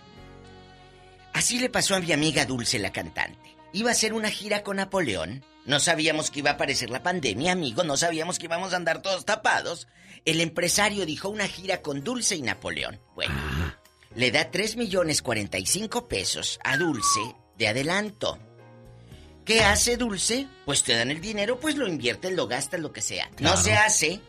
Así 1.33 1.59
le 1.59 1.69
pasó 1.69 1.95
a 1.95 2.01
mi 2.01 2.13
amiga 2.13 2.47
Dulce, 2.47 2.79
la 2.79 2.93
cantante. 2.93 3.57
Iba 3.73 3.91
a 3.91 3.93
hacer 3.93 4.13
una 4.13 4.31
gira 4.31 4.63
con 4.63 4.77
Napoleón. 4.77 5.45
No 5.67 5.81
sabíamos 5.81 6.31
que 6.31 6.39
iba 6.41 6.51
a 6.51 6.55
aparecer 6.55 6.91
la 6.91 7.03
pandemia, 7.03 7.53
amigo. 7.53 7.83
No 7.85 7.97
sabíamos 7.97 8.39
que 8.39 8.47
íbamos 8.47 8.73
a 8.73 8.77
andar 8.77 9.03
todos 9.03 9.25
tapados. 9.25 9.89
El 10.25 10.41
empresario 10.41 11.05
dijo 11.07 11.29
una 11.29 11.49
gira 11.49 11.83
con 11.83 12.03
Dulce 12.05 12.37
y 12.37 12.43
Napoleón. 12.43 13.01
Bueno, 13.15 13.35
Ah. 13.37 13.77
le 14.15 14.31
da 14.31 14.51
3 14.51 14.77
millones 14.77 15.23
45 15.23 16.09
pesos 16.09 16.59
a 16.65 16.77
Dulce 16.77 17.21
de 17.59 17.69
adelanto. 17.69 18.39
¿Qué 19.45 19.61
hace 19.63 19.97
Dulce? 19.97 20.47
Pues 20.65 20.83
te 20.83 20.95
dan 20.97 21.11
el 21.11 21.21
dinero, 21.21 21.61
pues 21.61 21.77
lo 21.77 21.87
inviertes, 21.87 22.33
lo 22.33 22.47
gastas, 22.49 22.81
lo 22.81 22.93
que 22.93 23.01
sea. 23.01 23.31
No 23.39 23.57
se 23.57 23.75
hace. 23.75 24.21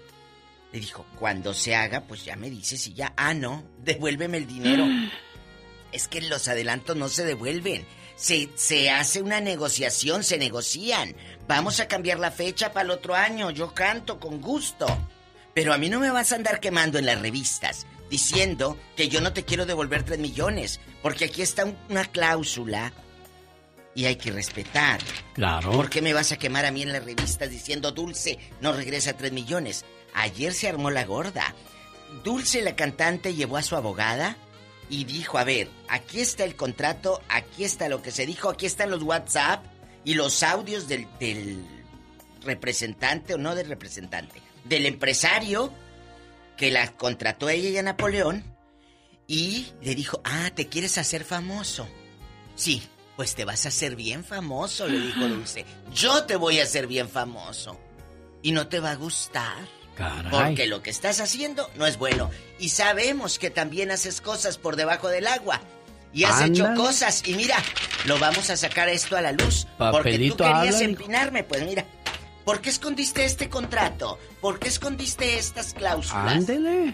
Le 0.71 0.79
dijo, 0.79 1.05
cuando 1.17 1.53
se 1.53 1.75
haga, 1.75 2.01
pues 2.01 2.25
ya 2.25 2.35
me 2.35 2.49
dices 2.49 2.85
y 2.87 2.93
ya. 2.93 3.13
Ah, 3.17 3.33
no, 3.33 3.63
devuélveme 3.79 4.37
el 4.37 4.45
dinero. 4.47 4.85
es 5.91 6.07
que 6.07 6.21
los 6.21 6.47
adelantos 6.47 6.95
no 6.95 7.09
se 7.09 7.23
devuelven. 7.25 7.85
Se, 8.17 8.49
se 8.55 8.89
hace 8.89 9.21
una 9.21 9.39
negociación, 9.39 10.23
se 10.23 10.37
negocian. 10.37 11.15
Vamos 11.47 11.79
a 11.79 11.87
cambiar 11.87 12.19
la 12.19 12.31
fecha 12.31 12.73
para 12.73 12.83
el 12.85 12.91
otro 12.91 13.15
año. 13.15 13.51
Yo 13.51 13.73
canto 13.73 14.19
con 14.19 14.41
gusto. 14.41 14.85
Pero 15.53 15.73
a 15.73 15.77
mí 15.77 15.87
no 15.87 15.99
me 15.99 16.11
vas 16.11 16.31
a 16.31 16.35
andar 16.35 16.59
quemando 16.59 16.99
en 16.99 17.05
las 17.05 17.21
revistas 17.21 17.85
diciendo 18.09 18.77
que 18.95 19.07
yo 19.09 19.21
no 19.21 19.33
te 19.33 19.43
quiero 19.45 19.65
devolver 19.65 20.03
tres 20.03 20.19
millones. 20.19 20.79
Porque 21.01 21.25
aquí 21.25 21.41
está 21.41 21.65
un- 21.65 21.77
una 21.89 22.05
cláusula 22.05 22.91
y 23.95 24.05
hay 24.05 24.15
que 24.15 24.31
respetar. 24.31 24.99
Claro. 25.33 25.71
¿Por 25.71 25.89
qué 25.89 26.01
me 26.01 26.13
vas 26.13 26.31
a 26.31 26.37
quemar 26.37 26.65
a 26.65 26.71
mí 26.71 26.81
en 26.83 26.93
las 26.93 27.03
revistas 27.05 27.49
diciendo 27.49 27.91
Dulce 27.91 28.37
no 28.61 28.73
regresa 28.73 29.13
3 29.13 29.31
millones? 29.31 29.85
Ayer 30.13 30.53
se 30.53 30.67
armó 30.67 30.89
la 30.89 31.05
gorda. 31.05 31.53
Dulce, 32.23 32.61
la 32.61 32.75
cantante, 32.75 33.35
llevó 33.35 33.57
a 33.57 33.63
su 33.63 33.75
abogada 33.75 34.37
y 34.89 35.03
dijo, 35.03 35.37
a 35.37 35.43
ver, 35.43 35.69
aquí 35.89 36.19
está 36.19 36.43
el 36.43 36.55
contrato, 36.55 37.21
aquí 37.29 37.63
está 37.63 37.89
lo 37.89 38.01
que 38.01 38.11
se 38.11 38.25
dijo, 38.25 38.49
aquí 38.49 38.65
están 38.65 38.89
los 38.89 39.03
WhatsApp 39.03 39.65
y 40.03 40.13
los 40.13 40.43
audios 40.43 40.87
del, 40.87 41.07
del 41.19 41.65
representante 42.41 43.33
o 43.33 43.37
no 43.37 43.55
del 43.55 43.67
representante, 43.67 44.41
del 44.63 44.85
empresario 44.85 45.73
que 46.55 46.71
la 46.71 46.91
contrató 46.93 47.47
a 47.47 47.53
ella 47.53 47.69
y 47.69 47.77
a 47.77 47.83
Napoleón 47.83 48.43
y 49.27 49.67
le 49.81 49.93
dijo, 49.93 50.21
ah, 50.23 50.49
¿te 50.55 50.67
quieres 50.67 50.97
hacer 50.97 51.23
famoso? 51.23 51.87
Sí, 52.55 52.81
pues 53.17 53.35
te 53.35 53.45
vas 53.45 53.65
a 53.65 53.69
hacer 53.69 53.95
bien 53.95 54.23
famoso, 54.23 54.87
le 54.87 54.99
dijo 54.99 55.27
Dulce. 55.27 55.65
Yo 55.93 56.23
te 56.25 56.35
voy 56.35 56.59
a 56.59 56.63
hacer 56.63 56.87
bien 56.87 57.09
famoso. 57.09 57.79
Y 58.43 58.51
no 58.51 58.67
te 58.67 58.79
va 58.79 58.91
a 58.91 58.95
gustar. 58.95 59.67
Porque 60.31 60.67
lo 60.67 60.81
que 60.81 60.89
estás 60.89 61.19
haciendo 61.19 61.69
no 61.75 61.85
es 61.85 61.97
bueno. 61.97 62.29
Y 62.59 62.69
sabemos 62.69 63.39
que 63.39 63.49
también 63.49 63.91
haces 63.91 64.21
cosas 64.21 64.57
por 64.57 64.75
debajo 64.75 65.09
del 65.09 65.27
agua. 65.27 65.61
Y 66.13 66.23
has 66.23 66.41
hecho 66.41 66.67
cosas. 66.75 67.23
Y 67.27 67.33
mira, 67.35 67.57
lo 68.05 68.17
vamos 68.19 68.49
a 68.49 68.57
sacar 68.57 68.89
esto 68.89 69.17
a 69.17 69.21
la 69.21 69.31
luz. 69.31 69.67
porque 69.77 70.17
tú 70.29 70.37
querías 70.37 70.81
empinarme. 70.81 71.43
Pues 71.43 71.63
mira, 71.63 71.85
¿por 72.45 72.61
qué 72.61 72.69
escondiste 72.69 73.25
este 73.25 73.49
contrato? 73.49 74.17
¿Por 74.41 74.59
qué 74.59 74.67
escondiste 74.69 75.37
estas 75.37 75.73
cláusulas? 75.73 76.33
Ándele. 76.33 76.93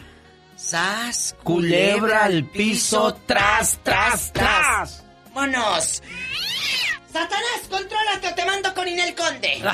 Sas, 0.56 1.36
culebra 1.44 2.26
al 2.26 2.46
piso, 2.46 3.20
tras, 3.26 3.80
tras, 3.84 4.32
tras. 4.32 5.04
¡Vámonos! 5.34 6.02
Satanás, 7.14 7.62
contrólate 7.70 8.28
o 8.28 8.34
te 8.34 8.46
mando 8.46 8.74
con 8.74 8.88
Inel 8.88 9.14
Conde. 9.16 9.62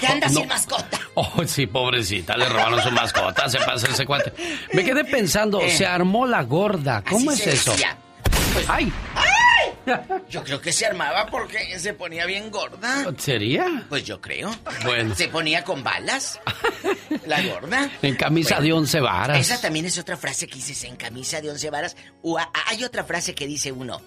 Que 0.00 0.06
anda 0.06 0.28
sin 0.28 0.46
mascota. 0.46 1.00
Oh, 1.14 1.42
sí, 1.46 1.66
pobrecita, 1.66 2.36
le 2.36 2.46
robaron 2.46 2.80
su 2.82 2.90
mascota, 2.90 3.48
se 3.48 3.58
pasa 3.58 3.88
ese 3.88 4.04
cuate. 4.04 4.32
Me 4.74 4.84
quedé 4.84 5.02
pensando, 5.04 5.62
eh. 5.62 5.70
se 5.70 5.86
armó 5.86 6.26
la 6.26 6.42
gorda. 6.42 7.02
¿Cómo 7.08 7.32
es 7.32 7.46
eso? 7.46 7.74
Pues, 8.52 8.66
¡Ay! 8.68 8.92
¡Ay! 9.14 9.24
Yo 10.28 10.44
creo 10.44 10.60
que 10.60 10.72
se 10.72 10.86
armaba 10.86 11.26
porque 11.26 11.78
se 11.78 11.94
ponía 11.94 12.26
bien 12.26 12.50
gorda. 12.50 13.06
¿Sería? 13.16 13.86
Pues 13.88 14.04
yo 14.04 14.20
creo. 14.20 14.54
Bueno. 14.84 15.14
Se 15.14 15.28
ponía 15.28 15.64
con 15.64 15.82
balas. 15.82 16.38
La 17.26 17.42
gorda. 17.42 17.90
En 18.02 18.14
camisa 18.16 18.60
de 18.60 18.72
once 18.72 19.00
varas. 19.00 19.38
Esa 19.38 19.60
también 19.60 19.86
es 19.86 19.98
otra 19.98 20.16
frase 20.16 20.46
que 20.46 20.56
dices, 20.56 20.84
en 20.84 20.96
camisa 20.96 21.40
de 21.40 21.50
once 21.50 21.70
varas. 21.70 21.96
O 22.22 22.38
hay 22.38 22.84
otra 22.84 23.04
frase 23.04 23.34
que 23.34 23.46
dice 23.46 23.72
uno, 23.72 24.00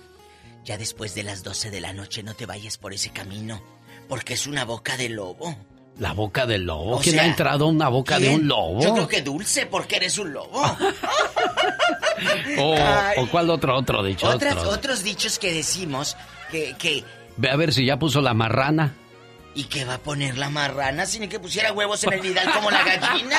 ya 0.64 0.78
después 0.78 1.16
de 1.16 1.24
las 1.24 1.44
doce 1.44 1.72
de 1.72 1.82
la 1.82 1.94
noche 1.94 2.24
no 2.24 2.34
te 2.36 2.46
vayas 2.46 2.78
por 2.78 2.94
ese 2.94 3.10
camino, 3.12 3.62
porque 4.08 4.34
es 4.34 4.48
una 4.48 4.66
boca 4.66 4.98
de 4.98 5.10
lobo. 5.10 5.56
La 5.98 6.14
boca 6.14 6.46
del 6.46 6.64
lobo. 6.64 7.00
¿Quién 7.00 7.20
ha 7.20 7.26
entrado 7.26 7.66
a 7.66 7.68
una 7.68 7.90
boca 7.90 8.18
de 8.20 8.30
un 8.30 8.48
lobo? 8.48 8.82
Yo 8.82 8.94
creo 8.94 9.08
que 9.08 9.22
dulce, 9.22 9.66
porque 9.66 9.98
eres 9.98 10.18
un 10.18 10.34
lobo. 10.34 10.62
o, 12.58 13.28
cuál 13.30 13.50
otro, 13.50 13.78
otro 13.78 14.04
dicho. 14.04 14.28
Otros 14.28 15.04
dichos 15.04 15.38
que 15.38 15.54
decimos 15.54 16.16
que, 16.50 16.76
que... 16.78 17.04
Ve 17.38 17.50
a 17.50 17.56
ver 17.56 17.74
si 17.74 17.86
ya 17.86 18.00
puso 18.00 18.22
la 18.22 18.34
marrana. 18.34 18.96
¿Y 19.54 19.66
qué 19.66 19.84
va 19.84 19.96
a 19.96 19.98
poner 19.98 20.38
la 20.38 20.50
marrana 20.50 21.06
sin 21.06 21.28
que 21.28 21.40
pusiera 21.40 21.74
huevos 21.74 22.04
en 22.06 22.14
el 22.14 22.22
vidal 22.22 22.52
como 22.54 22.72
la 22.72 22.84
gallina? 22.84 23.38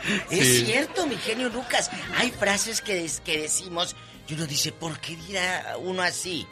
Es 0.30 0.64
cierto, 0.64 1.06
mi 1.06 1.16
genio 1.16 1.48
Lucas. 1.48 1.90
Hay 2.16 2.30
frases 2.30 2.80
que, 2.80 3.10
que 3.24 3.42
decimos 3.42 3.96
y 4.28 4.34
uno 4.34 4.46
dice, 4.46 4.72
¿por 4.72 5.00
qué 5.00 5.16
dirá 5.16 5.76
uno 5.80 6.02
así? 6.02 6.46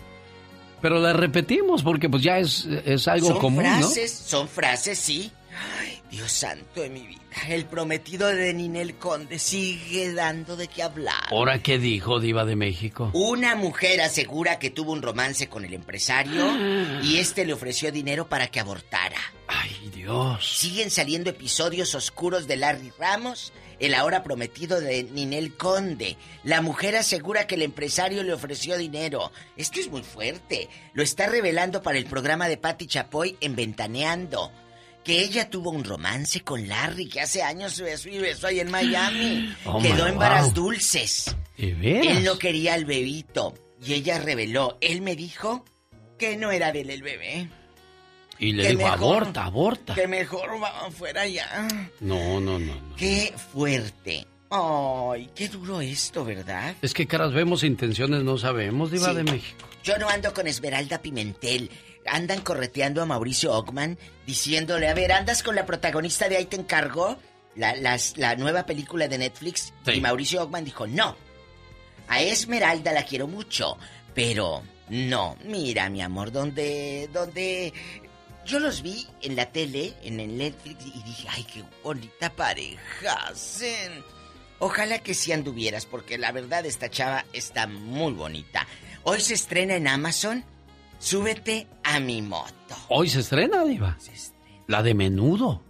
Pero 0.80 1.00
la 1.00 1.12
repetimos 1.12 1.82
porque 1.82 2.08
pues 2.08 2.22
ya 2.22 2.38
es, 2.38 2.66
es 2.84 3.08
algo 3.08 3.28
son 3.28 3.38
común, 3.38 3.64
frases, 3.64 4.12
Son 4.12 4.48
frases, 4.48 4.98
sí. 4.98 5.30
Ay, 5.80 6.02
Dios 6.10 6.30
santo 6.30 6.82
de 6.82 6.90
mi 6.90 7.06
vida. 7.06 7.20
El 7.48 7.66
prometido 7.66 8.28
de 8.28 8.52
Ninel 8.54 8.96
Conde 8.96 9.38
sigue 9.38 10.12
dando 10.14 10.56
de 10.56 10.68
qué 10.68 10.82
hablar. 10.82 11.24
¿Ahora 11.30 11.62
qué 11.62 11.78
dijo 11.78 12.20
Diva 12.20 12.44
de 12.44 12.56
México? 12.56 13.10
Una 13.14 13.54
mujer 13.56 14.00
asegura 14.00 14.58
que 14.58 14.70
tuvo 14.70 14.92
un 14.92 15.02
romance 15.02 15.48
con 15.48 15.64
el 15.64 15.74
empresario 15.74 16.44
y 17.02 17.18
este 17.18 17.44
le 17.44 17.52
ofreció 17.52 17.92
dinero 17.92 18.28
para 18.28 18.48
que 18.48 18.60
abortara. 18.60 19.18
Ay, 19.48 19.90
Dios. 19.94 20.58
Siguen 20.58 20.90
saliendo 20.90 21.30
episodios 21.30 21.94
oscuros 21.94 22.46
de 22.46 22.56
Larry 22.56 22.92
Ramos 22.98 23.52
el 23.78 23.94
ahora 23.94 24.22
prometido 24.22 24.80
de 24.80 25.04
Ninel 25.04 25.56
Conde. 25.56 26.16
La 26.44 26.62
mujer 26.62 26.96
asegura 26.96 27.46
que 27.46 27.56
el 27.56 27.62
empresario 27.62 28.22
le 28.22 28.32
ofreció 28.32 28.76
dinero. 28.78 29.32
Esto 29.56 29.80
es 29.80 29.88
muy 29.90 30.02
fuerte. 30.02 30.68
Lo 30.94 31.02
está 31.02 31.26
revelando 31.26 31.82
para 31.82 31.98
el 31.98 32.06
programa 32.06 32.48
de 32.48 32.56
Patti 32.56 32.86
Chapoy 32.86 33.36
en 33.40 33.56
Ventaneando. 33.56 34.52
Que 35.04 35.20
ella 35.20 35.50
tuvo 35.50 35.70
un 35.70 35.84
romance 35.84 36.40
con 36.40 36.66
Larry, 36.66 37.08
que 37.08 37.20
hace 37.20 37.42
años 37.42 37.80
besó 37.80 38.08
y 38.08 38.18
besó 38.18 38.48
ahí 38.48 38.60
en 38.60 38.70
Miami. 38.70 39.54
Oh, 39.66 39.80
Quedó 39.80 40.06
en 40.06 40.18
varas 40.18 40.52
dulces. 40.52 41.36
Él 41.56 42.24
no 42.24 42.38
quería 42.38 42.74
al 42.74 42.84
bebito. 42.84 43.54
Y 43.84 43.94
ella 43.94 44.18
reveló. 44.18 44.78
Él 44.80 45.02
me 45.02 45.14
dijo 45.14 45.64
que 46.18 46.36
no 46.36 46.50
era 46.50 46.72
de 46.72 46.80
él 46.80 46.90
el 46.90 47.02
bebé. 47.02 47.48
Y 48.39 48.53
le 48.53 48.74
dijo, 48.74 48.87
aborta, 48.87 49.45
aborta. 49.45 49.95
Que 49.95 50.07
mejor 50.07 50.51
fuera 50.93 51.26
ya. 51.26 51.66
No, 52.01 52.41
no, 52.41 52.59
no, 52.59 52.74
no. 52.74 52.97
Qué 52.97 53.34
fuerte. 53.53 54.26
Ay, 54.51 55.30
qué 55.34 55.49
duro 55.49 55.80
esto, 55.80 56.24
¿verdad? 56.24 56.74
Es 56.82 56.95
que 56.95 57.07
caras 57.07 57.32
vemos, 57.32 57.64
intenciones 57.64 58.22
no 58.22 58.39
sabemos, 58.39 58.91
Diva 58.91 59.12
de 59.12 59.24
México. 59.24 59.66
Yo 59.82 59.99
no 59.99 60.09
ando 60.09 60.32
con 60.32 60.47
Esmeralda 60.47 61.01
Pimentel. 61.03 61.70
Andan 62.07 62.41
correteando 62.43 63.03
a 63.03 63.07
Mauricio 63.07 63.53
Ockman, 63.53 63.99
diciéndole, 64.26 64.89
a 64.89 64.95
ver, 64.95 65.11
¿andas 65.11 65.43
con 65.43 65.57
la 65.57 65.66
protagonista 65.66 66.28
de 66.28 66.37
Ahí 66.37 66.47
te 66.47 66.57
encargo? 66.57 67.18
La, 67.57 67.74
la 68.16 68.37
nueva 68.37 68.66
película 68.66 69.09
de 69.09 69.18
Netflix. 69.18 69.72
Y 69.87 70.01
Mauricio 70.01 70.43
Ockman 70.43 70.64
dijo, 70.64 70.87
no. 70.87 71.16
A 72.07 72.20
Esmeralda 72.20 72.93
la 72.93 73.05
quiero 73.05 73.26
mucho, 73.26 73.76
pero 74.14 74.62
no, 74.89 75.37
mira, 75.45 75.91
mi 75.91 76.01
amor, 76.01 76.30
donde, 76.30 77.09
donde 77.12 77.72
yo 78.47 78.61
los 78.61 78.82
vi 78.82 79.07
en 79.22 79.36
la 79.36 79.47
tele, 79.47 79.94
en 80.03 80.20
el 80.20 80.38
Netflix, 80.38 80.86
y 80.86 81.03
dije, 81.03 81.28
ay, 81.30 81.44
qué 81.44 81.64
bonita 81.82 82.32
pareja 82.32 83.12
hacen. 83.28 84.05
Ojalá 84.59 85.01
que 85.01 85.14
sí 85.14 85.32
anduvieras, 85.32 85.84
porque 85.84 86.16
la 86.16 86.32
verdad 86.32 86.64
esta 86.64 86.88
chava 86.88 87.26
está 87.32 87.66
muy 87.66 88.12
bonita. 88.12 88.66
Hoy 89.03 89.20
se 89.20 89.34
estrena 89.34 89.74
en 89.74 89.88
Amazon. 89.88 90.44
Súbete 90.99 91.66
a 91.82 92.01
mi 92.01 92.22
moto. 92.22 92.74
Hoy 92.88 93.11
se 93.11 93.20
estrena, 93.20 93.64
Diva. 93.64 93.97
Se 94.01 94.12
estrena. 94.12 94.64
La 94.66 94.82
de 94.82 94.94
menudo. 94.94 95.62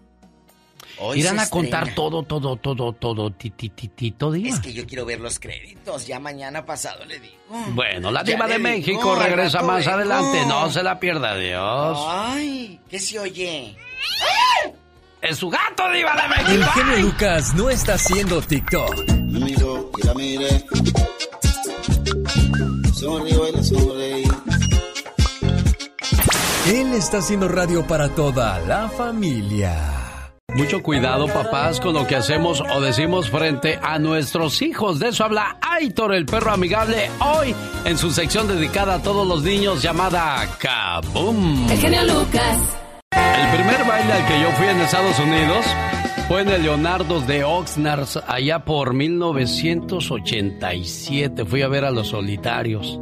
Irán 1.15 1.39
a 1.39 1.49
contar 1.49 1.95
todo, 1.95 2.23
todo, 2.23 2.57
todo, 2.57 2.93
todo, 2.93 3.31
tititito, 3.33 4.33
diva. 4.33 4.49
Es 4.49 4.61
que 4.61 4.73
yo 4.73 4.87
quiero 4.87 5.05
ver 5.05 5.21
los 5.21 5.39
créditos. 5.39 6.07
Ya 6.07 6.19
mañana 6.19 6.65
pasado 6.65 7.05
le 7.05 7.21
digo. 7.21 7.37
Bueno, 7.75 8.11
la 8.11 8.23
diva 8.23 8.47
de 8.47 8.59
México 8.59 9.15
regresa 9.15 9.63
más 9.63 9.87
adelante. 9.87 10.45
No 10.47 10.71
se 10.71 10.83
la 10.83 10.99
pierda, 10.99 11.37
Dios. 11.37 11.99
Ay, 12.09 12.81
¿qué 12.89 12.99
se 12.99 13.19
oye? 13.19 13.77
¡Es 15.21 15.39
su 15.39 15.51
gato, 15.51 15.91
diva 15.91 16.15
de 16.15 16.29
México! 16.29 16.53
El 16.53 16.65
genio 16.65 16.99
Lucas 16.99 17.55
no 17.55 17.69
está 17.69 17.95
haciendo 17.95 18.41
TikTok. 18.41 19.09
Amigo, 19.11 19.91
la 20.05 20.15
mire. 20.15 20.65
Sonríe, 22.95 23.63
sonreí. 23.63 24.25
Él 26.69 26.95
está 26.95 27.19
haciendo 27.19 27.49
radio 27.49 27.87
para 27.87 28.09
toda 28.09 28.59
la 28.61 28.89
familia. 28.89 30.06
Mucho 30.57 30.83
cuidado, 30.83 31.27
papás, 31.27 31.81
con 31.81 31.93
lo 31.93 32.07
que 32.07 32.17
hacemos 32.17 32.63
o 32.63 32.81
decimos 32.81 33.29
frente 33.29 33.79
a 33.83 33.99
nuestros 33.99 34.63
hijos. 34.63 34.99
De 34.99 35.09
eso 35.09 35.25
habla 35.25 35.59
Aitor, 35.61 36.15
el 36.15 36.25
perro 36.25 36.51
amigable, 36.51 37.11
hoy 37.21 37.55
en 37.85 37.99
su 37.99 38.11
sección 38.11 38.49
dedicada 38.49 38.95
a 38.95 39.03
todos 39.03 39.29
los 39.29 39.43
niños 39.43 39.83
llamada 39.83 40.49
Kaboom. 40.59 41.71
El 41.71 41.79
genio 41.79 42.05
Lucas. 42.05 42.79
El 43.13 43.49
primer 43.55 43.85
baile 43.87 44.15
al 44.15 44.27
que 44.27 44.41
yo 44.41 44.51
fui 44.53 44.67
en 44.67 44.81
Estados 44.81 45.19
Unidos 45.19 45.67
fue 46.27 46.41
en 46.41 46.49
el 46.49 46.63
Leonardo 46.63 47.21
de 47.21 47.45
Oxnard, 47.45 48.09
allá 48.27 48.65
por 48.65 48.95
1987. 48.95 51.45
Fui 51.45 51.61
a 51.61 51.69
ver 51.69 51.85
a 51.85 51.91
los 51.91 52.09
solitarios. 52.09 52.99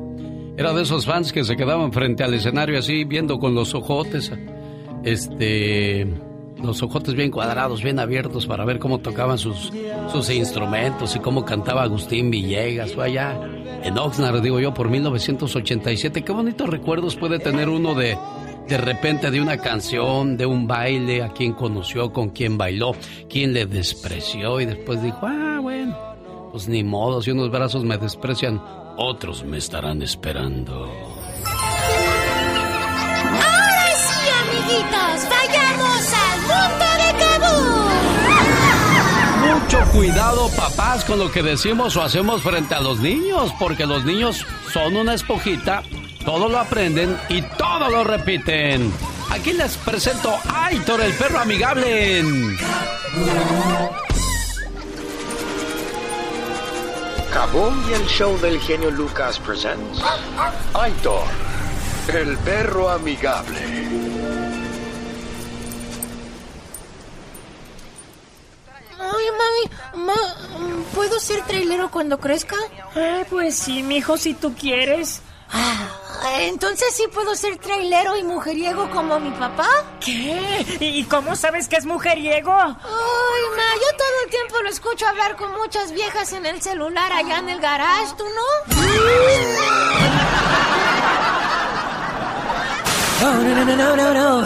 Era 0.57 0.72
de 0.72 0.82
esos 0.82 1.07
fans 1.07 1.32
que 1.32 1.44
se 1.44 1.55
quedaban 1.55 1.92
frente 1.92 2.24
al 2.24 2.34
escenario 2.34 2.80
así, 2.80 3.05
viendo 3.05 3.38
con 3.38 3.55
los 3.55 3.76
ojotes. 3.76 4.32
Este 5.05 6.09
los 6.67 6.83
ojotes 6.83 7.15
bien 7.15 7.31
cuadrados, 7.31 7.83
bien 7.83 7.99
abiertos 7.99 8.47
para 8.47 8.65
ver 8.65 8.79
cómo 8.79 8.99
tocaban 8.99 9.39
sus, 9.39 9.73
sus 10.12 10.31
instrumentos 10.31 11.15
y 11.17 11.21
cómo 11.21 11.45
cantaba 11.45 11.83
Agustín 11.83 12.31
Villegas. 12.31 12.93
Fue 12.93 13.07
allá 13.07 13.39
en 13.83 13.99
Oxnard, 13.99 14.43
digo 14.43 14.61
yo, 14.61 14.73
por 14.75 14.89
1987. 14.89 16.23
Qué 16.23 16.33
bonitos 16.33 16.69
recuerdos 16.69 17.17
puede 17.17 17.39
tener 17.39 17.69
uno 17.69 17.95
de, 17.95 18.17
de 18.69 18.79
repente 18.79 19.31
de 19.31 19.41
una 19.41 19.59
canción, 19.59 20.37
de 20.37 20.47
un 20.47 20.67
baile, 20.67 21.23
a 21.23 21.29
quien 21.29 21.53
conoció, 21.53 22.12
con 22.12 22.31
quien 22.31 22.57
bailó, 22.57 22.93
quien 23.29 23.53
le 23.53 23.67
despreció 23.67 24.61
y 24.61 24.67
después 24.67 25.03
dijo, 25.03 25.21
ah, 25.23 25.59
bueno, 25.61 25.97
pues 26.51 26.69
ni 26.69 26.83
modo, 26.83 27.21
si 27.21 27.31
unos 27.31 27.51
brazos 27.51 27.85
me 27.85 27.99
desprecian, 27.99 28.62
otros 28.97 29.45
me 29.45 29.59
estarán 29.59 30.03
esperando. 30.03 30.91
Ahora 33.27 33.91
sí, 33.97 34.31
amiguitos, 34.43 35.29
cuidado, 39.93 40.51
papás, 40.57 41.05
con 41.05 41.18
lo 41.18 41.31
que 41.31 41.43
decimos 41.43 41.97
o 41.97 42.03
hacemos 42.03 42.43
frente 42.43 42.75
a 42.75 42.81
los 42.81 43.01
niños, 43.01 43.53
porque 43.59 43.87
los 43.87 44.05
niños 44.05 44.45
son 44.72 44.97
una 44.97 45.14
esponjita, 45.14 45.83
todo 46.25 46.49
lo 46.49 46.59
aprenden 46.59 47.18
y 47.29 47.43
todo 47.43 47.89
lo 47.91 48.05
repiten. 48.05 48.93
Aquí 49.31 49.53
les 49.53 49.77
presento 49.77 50.35
a 50.49 50.66
Aitor, 50.66 51.01
el 51.01 51.12
perro 51.14 51.39
amigable. 51.41 52.18
En... 52.18 52.57
y 57.89 57.93
el 57.93 58.07
show 58.07 58.39
del 58.41 58.59
genio 58.61 58.91
Lucas 58.91 59.39
presents 59.39 60.03
Aitor, 60.72 61.25
el 62.12 62.37
perro 62.39 62.91
amigable. 62.91 64.14
Mamá, 69.95 70.14
¿puedo 70.95 71.20
ser 71.20 71.42
trailero 71.42 71.90
cuando 71.90 72.18
crezca? 72.18 72.57
Eh, 72.97 73.24
pues 73.30 73.57
sí, 73.57 73.82
mijo, 73.82 74.16
si 74.16 74.34
tú 74.34 74.55
quieres. 74.55 75.22
Ah, 75.53 75.88
entonces 76.40 76.95
sí 76.95 77.05
puedo 77.12 77.34
ser 77.36 77.59
trailero 77.59 78.16
y 78.16 78.24
mujeriego 78.24 78.90
como 78.90 79.20
mi 79.20 79.30
papá. 79.32 79.68
¿Qué? 80.01 80.66
¿Y 80.80 81.05
cómo 81.05 81.36
sabes 81.36 81.68
que 81.68 81.76
es 81.76 81.86
mujeriego? 81.86 82.53
Ay, 82.53 82.74
ma, 83.57 83.74
yo 83.74 83.97
todo 83.97 84.24
el 84.24 84.30
tiempo 84.30 84.61
lo 84.62 84.68
escucho 84.68 85.07
hablar 85.07 85.36
con 85.36 85.53
muchas 85.53 85.92
viejas 85.92 86.32
en 86.32 86.47
el 86.47 86.61
celular 86.61 87.12
allá 87.12 87.38
en 87.38 87.51
el 87.51 87.61
garage, 87.61 88.14
¿tú 88.16 88.24
no? 88.24 90.14
Oh, 93.27 93.43
no, 93.43 93.64
no, 93.64 93.64
no, 93.64 93.97
no, 93.97 94.12
no, 94.14 94.43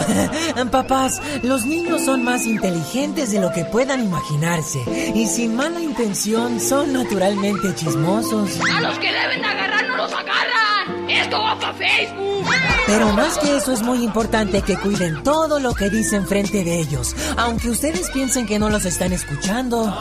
no. 0.55 0.71
Papás, 0.71 1.21
los 1.43 1.65
niños 1.65 2.05
son 2.05 2.23
más 2.23 2.45
inteligentes 2.45 3.29
de 3.29 3.41
lo 3.41 3.51
que 3.51 3.65
puedan 3.65 4.01
imaginarse. 4.01 4.79
Y 5.13 5.27
sin 5.27 5.53
mala 5.53 5.81
intención, 5.81 6.61
son 6.61 6.93
naturalmente 6.93 7.75
chismosos. 7.75 8.57
A 8.73 8.79
los 8.79 8.97
que 8.99 9.11
deben 9.11 9.43
agarrar 9.43 9.85
no 9.85 9.97
los 9.97 10.13
agarran. 10.13 11.09
Esto 11.09 11.41
va 11.41 11.59
para 11.59 11.73
Facebook. 11.73 12.45
Pero 12.87 13.11
más 13.11 13.37
que 13.39 13.57
eso 13.57 13.73
es 13.73 13.81
muy 13.81 14.01
importante 14.01 14.61
que 14.61 14.77
cuiden 14.77 15.23
todo 15.23 15.59
lo 15.59 15.73
que 15.73 15.89
dicen 15.89 16.25
frente 16.25 16.63
de 16.63 16.79
ellos. 16.79 17.13
Aunque 17.35 17.69
ustedes 17.69 18.09
piensen 18.11 18.45
que 18.45 18.59
no 18.59 18.69
los 18.69 18.85
están 18.85 19.11
escuchando. 19.11 19.93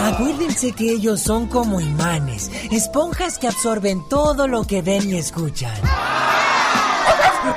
Acuérdense 0.00 0.72
que 0.72 0.90
ellos 0.90 1.20
son 1.20 1.46
como 1.46 1.80
imanes, 1.80 2.50
esponjas 2.72 3.38
que 3.38 3.46
absorben 3.46 4.08
todo 4.08 4.48
lo 4.48 4.64
que 4.64 4.82
ven 4.82 5.08
y 5.08 5.14
escuchan. 5.18 5.74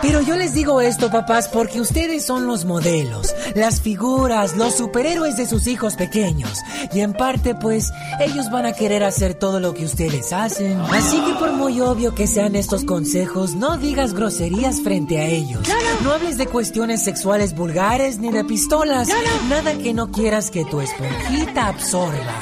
Pero 0.01 0.21
yo 0.21 0.35
les 0.35 0.53
digo 0.53 0.79
esto, 0.81 1.09
papás, 1.09 1.47
porque 1.47 1.81
ustedes 1.81 2.25
son 2.25 2.47
los 2.47 2.65
modelos, 2.65 3.33
las 3.55 3.81
figuras, 3.81 4.55
los 4.55 4.75
superhéroes 4.75 5.37
de 5.37 5.47
sus 5.47 5.67
hijos 5.67 5.95
pequeños. 5.95 6.59
Y 6.93 7.01
en 7.01 7.13
parte, 7.13 7.55
pues, 7.55 7.91
ellos 8.19 8.51
van 8.51 8.65
a 8.65 8.73
querer 8.73 9.03
hacer 9.03 9.33
todo 9.33 9.59
lo 9.59 9.73
que 9.73 9.85
ustedes 9.85 10.33
hacen. 10.33 10.79
Así 10.91 11.19
que 11.21 11.33
por 11.33 11.51
muy 11.53 11.81
obvio 11.81 12.13
que 12.13 12.27
sean 12.27 12.55
estos 12.55 12.85
consejos, 12.85 13.55
no 13.55 13.77
digas 13.77 14.13
groserías 14.13 14.81
frente 14.81 15.19
a 15.19 15.25
ellos. 15.25 15.67
No 16.03 16.13
hables 16.13 16.37
de 16.37 16.47
cuestiones 16.47 17.03
sexuales 17.03 17.55
vulgares 17.55 18.19
ni 18.19 18.31
de 18.31 18.43
pistolas. 18.43 19.09
Nada 19.49 19.73
que 19.73 19.93
no 19.93 20.11
quieras 20.11 20.51
que 20.51 20.63
tu 20.65 20.79
esponjita 20.79 21.67
absorba. 21.67 22.35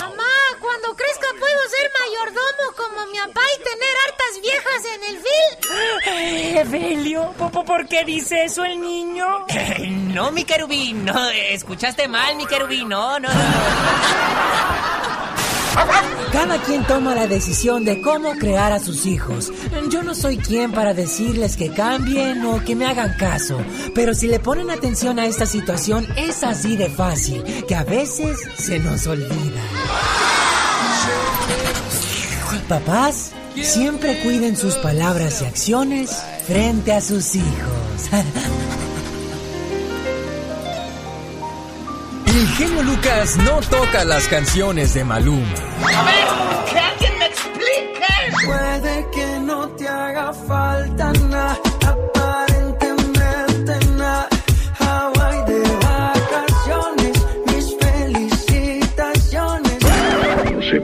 Mamá, 0.00 0.34
cuando 0.60 0.94
crezca 0.96 1.26
puedo 1.38 1.60
ser 1.68 1.90
como 2.76 3.06
mi 3.10 3.18
papá 3.18 3.40
y 3.54 3.62
tener 3.62 3.94
hartas 4.06 4.40
viejas 4.42 4.82
en 4.94 5.02
el 5.10 5.16
film. 5.18 6.58
Evelio, 6.58 7.32
¿por 7.32 7.86
qué 7.88 8.04
dice 8.04 8.44
eso 8.44 8.64
el 8.64 8.80
niño? 8.80 9.46
No, 10.14 10.30
mi 10.30 10.44
querubín, 10.44 11.04
no, 11.04 11.28
escuchaste 11.28 12.06
mal, 12.06 12.36
mi 12.36 12.46
querubín, 12.46 12.88
no, 12.88 13.18
no, 13.18 13.28
no. 13.28 13.34
Cada 16.32 16.62
quien 16.62 16.84
toma 16.86 17.14
la 17.14 17.26
decisión 17.26 17.84
de 17.84 18.00
cómo 18.00 18.32
crear 18.34 18.72
a 18.72 18.78
sus 18.78 19.06
hijos. 19.06 19.52
Yo 19.90 20.02
no 20.02 20.14
soy 20.14 20.38
quien 20.38 20.70
para 20.72 20.94
decirles 20.94 21.56
que 21.56 21.70
cambien 21.70 22.44
o 22.44 22.64
que 22.64 22.76
me 22.76 22.86
hagan 22.86 23.16
caso, 23.16 23.58
pero 23.94 24.14
si 24.14 24.28
le 24.28 24.38
ponen 24.38 24.70
atención 24.70 25.18
a 25.18 25.26
esta 25.26 25.46
situación 25.46 26.06
es 26.16 26.44
así 26.44 26.76
de 26.76 26.90
fácil, 26.90 27.42
que 27.66 27.74
a 27.74 27.82
veces 27.84 28.38
se 28.56 28.78
nos 28.78 29.06
olvida. 29.06 29.62
Papás, 32.68 33.32
siempre 33.62 34.20
cuiden 34.22 34.56
sus 34.56 34.74
palabras 34.76 35.42
y 35.42 35.44
acciones 35.44 36.10
frente 36.46 36.92
a 36.92 37.00
sus 37.00 37.34
hijos. 37.34 37.48
El 42.26 42.48
genio 42.48 42.82
Lucas 42.82 43.36
no 43.36 43.60
toca 43.60 44.04
las 44.04 44.26
canciones 44.28 44.94
de 44.94 45.04
Maluma. 45.04 45.54
A 45.94 46.02
ver, 46.04 46.26
que 46.72 46.78
alguien 46.78 47.18
me 47.18 47.26
explique. 47.26 48.46
Puede 48.46 49.10
que 49.10 49.40
no 49.40 49.68
te 49.68 49.86
haga 49.86 50.32
falta 50.32 51.12
nada, 51.12 51.58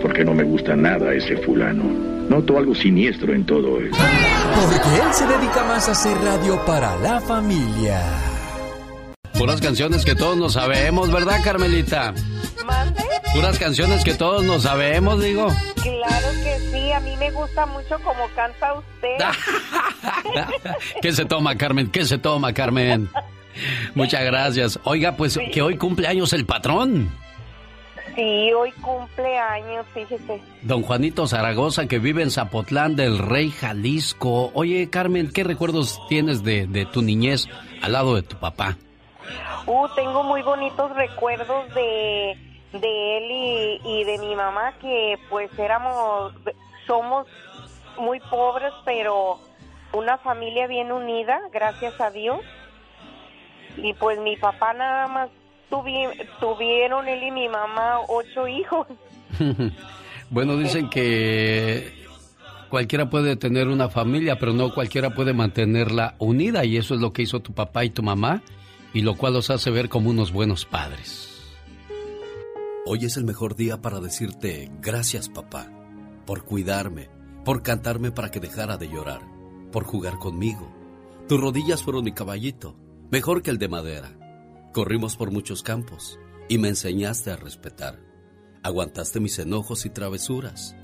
No 0.00 0.06
sé 0.06 0.08
por 0.08 0.16
qué 0.16 0.24
no 0.24 0.32
me 0.32 0.44
gusta 0.44 0.74
nada 0.74 1.12
ese 1.12 1.36
fulano. 1.36 1.84
Noto 2.30 2.56
algo 2.56 2.74
siniestro 2.74 3.34
en 3.34 3.44
todo 3.44 3.78
eso. 3.82 3.98
Porque 4.54 4.96
él 4.96 5.12
se 5.12 5.26
dedica 5.26 5.62
más 5.64 5.88
a 5.88 5.92
hacer 5.92 6.16
radio 6.22 6.58
para 6.64 6.96
la 6.96 7.20
familia. 7.20 8.00
Puras 9.34 9.60
canciones 9.60 10.06
que 10.06 10.14
todos 10.14 10.38
nos 10.38 10.54
sabemos, 10.54 11.12
¿verdad, 11.12 11.36
Carmelita? 11.44 12.14
¿Mande? 12.64 13.02
Puras 13.34 13.58
canciones 13.58 14.02
que 14.02 14.14
todos 14.14 14.42
nos 14.42 14.62
sabemos, 14.62 15.22
digo. 15.22 15.48
Claro 15.82 16.28
que 16.44 16.58
sí, 16.72 16.92
a 16.92 17.00
mí 17.00 17.14
me 17.18 17.30
gusta 17.32 17.66
mucho 17.66 17.98
como 18.02 18.26
canta 18.34 18.72
usted. 18.72 19.18
¿Qué 21.02 21.12
se 21.12 21.26
toma, 21.26 21.56
Carmen? 21.56 21.90
¿Qué 21.90 22.06
se 22.06 22.16
toma, 22.16 22.54
Carmen? 22.54 23.10
Muchas 23.94 24.24
gracias. 24.24 24.80
Oiga, 24.84 25.16
pues 25.16 25.38
que 25.52 25.60
hoy 25.60 25.76
cumple 25.76 26.08
años 26.08 26.32
el 26.32 26.46
patrón. 26.46 27.10
Sí, 28.14 28.52
hoy 28.52 28.72
cumple 28.72 29.38
años, 29.38 29.86
fíjese. 29.94 30.42
Don 30.62 30.82
Juanito 30.82 31.26
Zaragoza, 31.26 31.86
que 31.86 31.98
vive 31.98 32.22
en 32.22 32.30
Zapotlán 32.30 32.96
del 32.96 33.18
Rey, 33.18 33.50
Jalisco. 33.50 34.50
Oye, 34.54 34.90
Carmen, 34.90 35.30
¿qué 35.32 35.44
recuerdos 35.44 36.00
tienes 36.08 36.42
de, 36.42 36.66
de 36.66 36.86
tu 36.86 37.02
niñez 37.02 37.48
al 37.82 37.92
lado 37.92 38.16
de 38.16 38.22
tu 38.22 38.36
papá? 38.36 38.76
Uh, 39.66 39.86
tengo 39.94 40.24
muy 40.24 40.42
bonitos 40.42 40.94
recuerdos 40.96 41.72
de, 41.74 42.36
de 42.72 43.18
él 43.18 43.30
y, 43.30 43.80
y 43.84 44.04
de 44.04 44.18
mi 44.18 44.34
mamá, 44.34 44.74
que 44.80 45.16
pues 45.28 45.56
éramos, 45.58 46.32
somos 46.86 47.26
muy 47.98 48.18
pobres, 48.20 48.72
pero 48.84 49.38
una 49.92 50.18
familia 50.18 50.66
bien 50.66 50.90
unida, 50.90 51.40
gracias 51.52 52.00
a 52.00 52.10
Dios. 52.10 52.40
Y 53.76 53.94
pues 53.94 54.18
mi 54.18 54.36
papá 54.36 54.72
nada 54.72 55.06
más 55.06 55.30
tuvi- 55.70 56.28
tuvieron 56.40 57.08
él 57.08 57.22
y 57.22 57.30
mi 57.30 57.48
mamá 57.48 57.98
ocho 58.08 58.46
hijos. 58.48 58.86
bueno, 60.30 60.56
dicen 60.56 60.90
que 60.90 61.92
cualquiera 62.68 63.08
puede 63.10 63.36
tener 63.36 63.68
una 63.68 63.88
familia, 63.88 64.38
pero 64.38 64.52
no 64.52 64.72
cualquiera 64.74 65.10
puede 65.10 65.32
mantenerla 65.32 66.14
unida 66.18 66.64
y 66.64 66.76
eso 66.76 66.94
es 66.94 67.00
lo 67.00 67.12
que 67.12 67.22
hizo 67.22 67.40
tu 67.40 67.52
papá 67.52 67.84
y 67.84 67.90
tu 67.90 68.02
mamá 68.02 68.42
y 68.92 69.02
lo 69.02 69.16
cual 69.16 69.34
los 69.34 69.50
hace 69.50 69.70
ver 69.70 69.88
como 69.88 70.10
unos 70.10 70.32
buenos 70.32 70.64
padres. 70.64 71.26
Hoy 72.86 73.04
es 73.04 73.16
el 73.16 73.24
mejor 73.24 73.54
día 73.56 73.80
para 73.80 74.00
decirte 74.00 74.70
gracias 74.80 75.28
papá, 75.28 75.68
por 76.26 76.44
cuidarme, 76.44 77.08
por 77.44 77.62
cantarme 77.62 78.10
para 78.10 78.30
que 78.30 78.40
dejara 78.40 78.76
de 78.78 78.88
llorar, 78.88 79.20
por 79.70 79.84
jugar 79.84 80.18
conmigo. 80.18 80.72
Tus 81.28 81.40
rodillas 81.40 81.82
fueron 81.84 82.04
mi 82.04 82.12
caballito, 82.12 82.74
mejor 83.10 83.42
que 83.42 83.50
el 83.50 83.58
de 83.58 83.68
madera. 83.68 84.10
Corrimos 84.72 85.16
por 85.16 85.32
muchos 85.32 85.64
campos 85.64 86.20
y 86.48 86.58
me 86.58 86.68
enseñaste 86.68 87.32
a 87.32 87.36
respetar. 87.36 87.98
Aguantaste 88.62 89.18
mis 89.18 89.38
enojos 89.40 89.84
y 89.84 89.90
travesuras. 89.90 90.76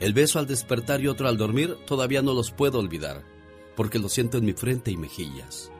El 0.00 0.14
beso 0.14 0.38
al 0.38 0.46
despertar 0.46 1.02
y 1.02 1.08
otro 1.08 1.28
al 1.28 1.36
dormir 1.36 1.76
todavía 1.86 2.22
no 2.22 2.32
los 2.32 2.52
puedo 2.52 2.78
olvidar, 2.78 3.22
porque 3.76 3.98
lo 3.98 4.08
siento 4.08 4.38
en 4.38 4.46
mi 4.46 4.54
frente 4.54 4.90
y 4.90 4.96
mejillas. 4.96 5.70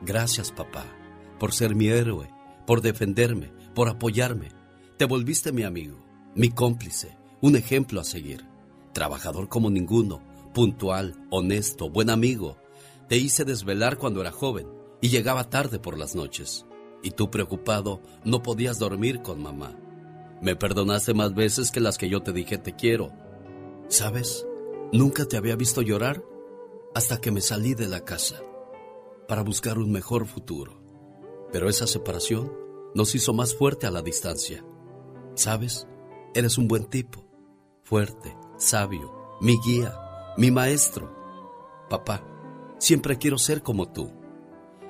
Gracias 0.00 0.50
papá, 0.50 0.84
por 1.38 1.52
ser 1.52 1.76
mi 1.76 1.86
héroe, 1.86 2.28
por 2.66 2.80
defenderme, 2.82 3.52
por 3.72 3.88
apoyarme. 3.88 4.48
Te 4.96 5.04
volviste 5.04 5.52
mi 5.52 5.62
amigo, 5.62 6.04
mi 6.34 6.50
cómplice, 6.50 7.16
un 7.40 7.54
ejemplo 7.54 8.00
a 8.00 8.04
seguir. 8.04 8.44
Trabajador 8.92 9.48
como 9.48 9.70
ninguno, 9.70 10.22
puntual, 10.52 11.24
honesto, 11.30 11.88
buen 11.88 12.10
amigo. 12.10 12.56
Te 13.08 13.16
hice 13.16 13.44
desvelar 13.44 13.96
cuando 13.96 14.20
era 14.20 14.32
joven 14.32 14.66
y 15.00 15.08
llegaba 15.08 15.50
tarde 15.50 15.78
por 15.78 15.96
las 15.96 16.16
noches. 16.16 16.66
Y 17.02 17.12
tú 17.12 17.30
preocupado 17.30 18.00
no 18.24 18.42
podías 18.42 18.78
dormir 18.78 19.22
con 19.22 19.42
mamá. 19.42 19.76
Me 20.40 20.56
perdonaste 20.56 21.14
más 21.14 21.34
veces 21.34 21.70
que 21.70 21.80
las 21.80 21.98
que 21.98 22.08
yo 22.08 22.22
te 22.22 22.32
dije 22.32 22.58
te 22.58 22.74
quiero. 22.74 23.12
¿Sabes? 23.88 24.46
Nunca 24.92 25.24
te 25.26 25.36
había 25.36 25.56
visto 25.56 25.82
llorar 25.82 26.22
hasta 26.94 27.20
que 27.20 27.30
me 27.30 27.40
salí 27.40 27.74
de 27.74 27.88
la 27.88 28.04
casa 28.04 28.40
para 29.28 29.42
buscar 29.42 29.78
un 29.78 29.90
mejor 29.90 30.26
futuro. 30.26 30.82
Pero 31.52 31.68
esa 31.68 31.86
separación 31.86 32.52
nos 32.94 33.14
hizo 33.14 33.32
más 33.32 33.54
fuerte 33.54 33.86
a 33.86 33.90
la 33.90 34.02
distancia. 34.02 34.64
¿Sabes? 35.34 35.86
Eres 36.34 36.58
un 36.58 36.68
buen 36.68 36.84
tipo, 36.84 37.24
fuerte, 37.82 38.36
sabio, 38.56 39.36
mi 39.40 39.58
guía, 39.64 39.98
mi 40.36 40.50
maestro. 40.50 41.14
Papá, 41.88 42.24
siempre 42.78 43.18
quiero 43.18 43.38
ser 43.38 43.62
como 43.62 43.92
tú. 43.92 44.12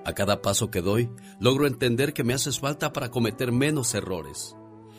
A 0.05 0.13
cada 0.15 0.43
paso 0.43 0.71
que 0.71 0.81
doy, 0.81 1.11
logro 1.41 1.67
entender 1.67 2.13
que 2.13 2.25
me 2.25 2.35
haces 2.35 2.59
falta 2.59 2.93
para 2.93 3.11
cometer 3.11 3.53
menos 3.53 3.95
errores. 3.95 4.57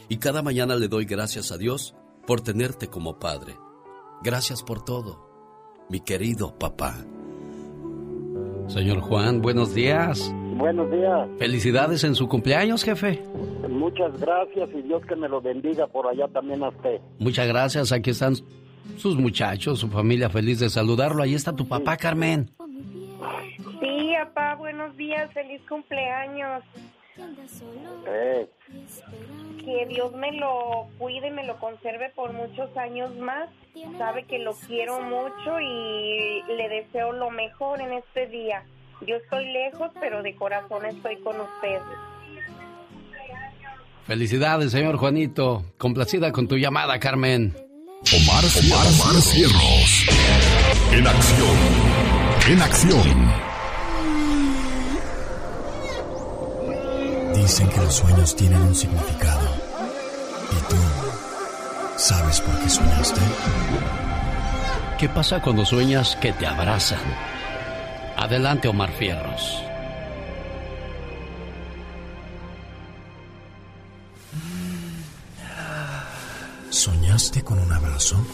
Y 0.10 0.18
cada 0.18 0.42
mañana 0.42 0.76
le 0.76 0.88
doy 0.88 1.06
gracias 1.06 1.52
a 1.52 1.58
Dios 1.58 1.96
por 2.26 2.42
tenerte 2.42 2.88
como 2.88 3.20
padre. 3.20 3.58
Gracias 4.24 4.64
por 4.64 4.84
todo, 4.84 5.28
mi 5.90 6.00
querido 6.00 6.58
papá. 6.58 7.06
Señor 8.68 9.02
Juan, 9.02 9.42
buenos 9.42 9.76
días. 9.76 10.34
Buenos 10.56 10.90
días. 10.90 11.28
Felicidades 11.38 12.04
en 12.06 12.16
su 12.16 12.28
cumpleaños, 12.30 12.84
jefe. 12.84 13.22
Muchas 13.70 14.18
gracias 14.20 14.70
y 14.74 14.82
Dios 14.84 15.02
que 15.06 15.16
me 15.16 15.28
lo 15.28 15.42
bendiga 15.42 15.88
por 15.88 16.08
allá 16.08 16.28
también 16.30 16.64
a 16.64 16.70
usted. 16.70 17.02
Muchas 17.20 17.48
gracias. 17.48 17.92
Aquí 17.92 18.12
están 18.12 18.36
sus 18.98 19.18
muchachos, 19.18 19.80
su 19.80 19.90
familia 19.90 20.30
feliz 20.30 20.60
de 20.60 20.70
saludarlo. 20.70 21.24
Ahí 21.24 21.34
está 21.34 21.54
tu 21.54 21.68
papá, 21.68 21.98
Carmen. 21.98 22.52
Sí, 23.84 24.14
papá, 24.18 24.56
buenos 24.56 24.96
días, 24.96 25.30
feliz 25.34 25.62
cumpleaños. 25.68 26.64
Que 29.60 29.86
Dios 29.88 30.14
me 30.14 30.32
lo 30.32 30.88
cuide 30.98 31.28
y 31.28 31.32
me 31.32 31.46
lo 31.46 31.60
conserve 31.60 32.10
por 32.16 32.32
muchos 32.32 32.76
años 32.78 33.14
más. 33.18 33.50
Sabe 33.98 34.24
que 34.24 34.40
lo 34.40 34.54
quiero 34.54 35.02
mucho 35.02 35.60
y 35.60 36.44
le 36.48 36.70
deseo 36.70 37.12
lo 37.12 37.30
mejor 37.30 37.82
en 37.82 37.94
este 37.94 38.28
día. 38.28 38.64
Yo 39.06 39.18
estoy 39.18 39.52
lejos, 39.52 39.92
pero 40.00 40.24
de 40.24 40.34
corazón 40.36 40.86
estoy 40.86 41.18
con 41.18 41.36
usted. 41.42 41.82
Felicidades, 44.06 44.72
señor 44.72 44.96
Juanito. 44.96 45.66
Complacida 45.78 46.32
con 46.32 46.48
tu 46.48 46.56
llamada, 46.56 46.98
Carmen. 47.00 47.54
Omar, 48.14 48.44
Omar, 48.46 48.88
Omar 48.88 49.22
Cierros. 49.22 50.08
En 50.94 51.06
acción. 51.06 51.58
En 52.50 52.62
acción. 52.62 53.53
Dicen 57.44 57.68
que 57.68 57.82
los 57.82 57.96
sueños 57.96 58.38
tienen 58.38 58.62
un 58.62 58.74
significado. 58.74 59.50
¿Y 60.50 60.70
tú 60.70 60.78
sabes 61.98 62.40
por 62.40 62.58
qué 62.60 62.70
soñaste? 62.70 63.20
¿Qué 64.98 65.10
pasa 65.10 65.42
cuando 65.42 65.66
sueñas 65.66 66.16
que 66.22 66.32
te 66.32 66.48
abrazan? 66.48 67.02
Adelante, 68.16 68.70
Omar 68.70 68.94
Fierros. 68.94 69.62
¿Soñaste 76.70 77.44
con 77.44 77.60
un 77.60 77.74
abrazo? 77.74 78.26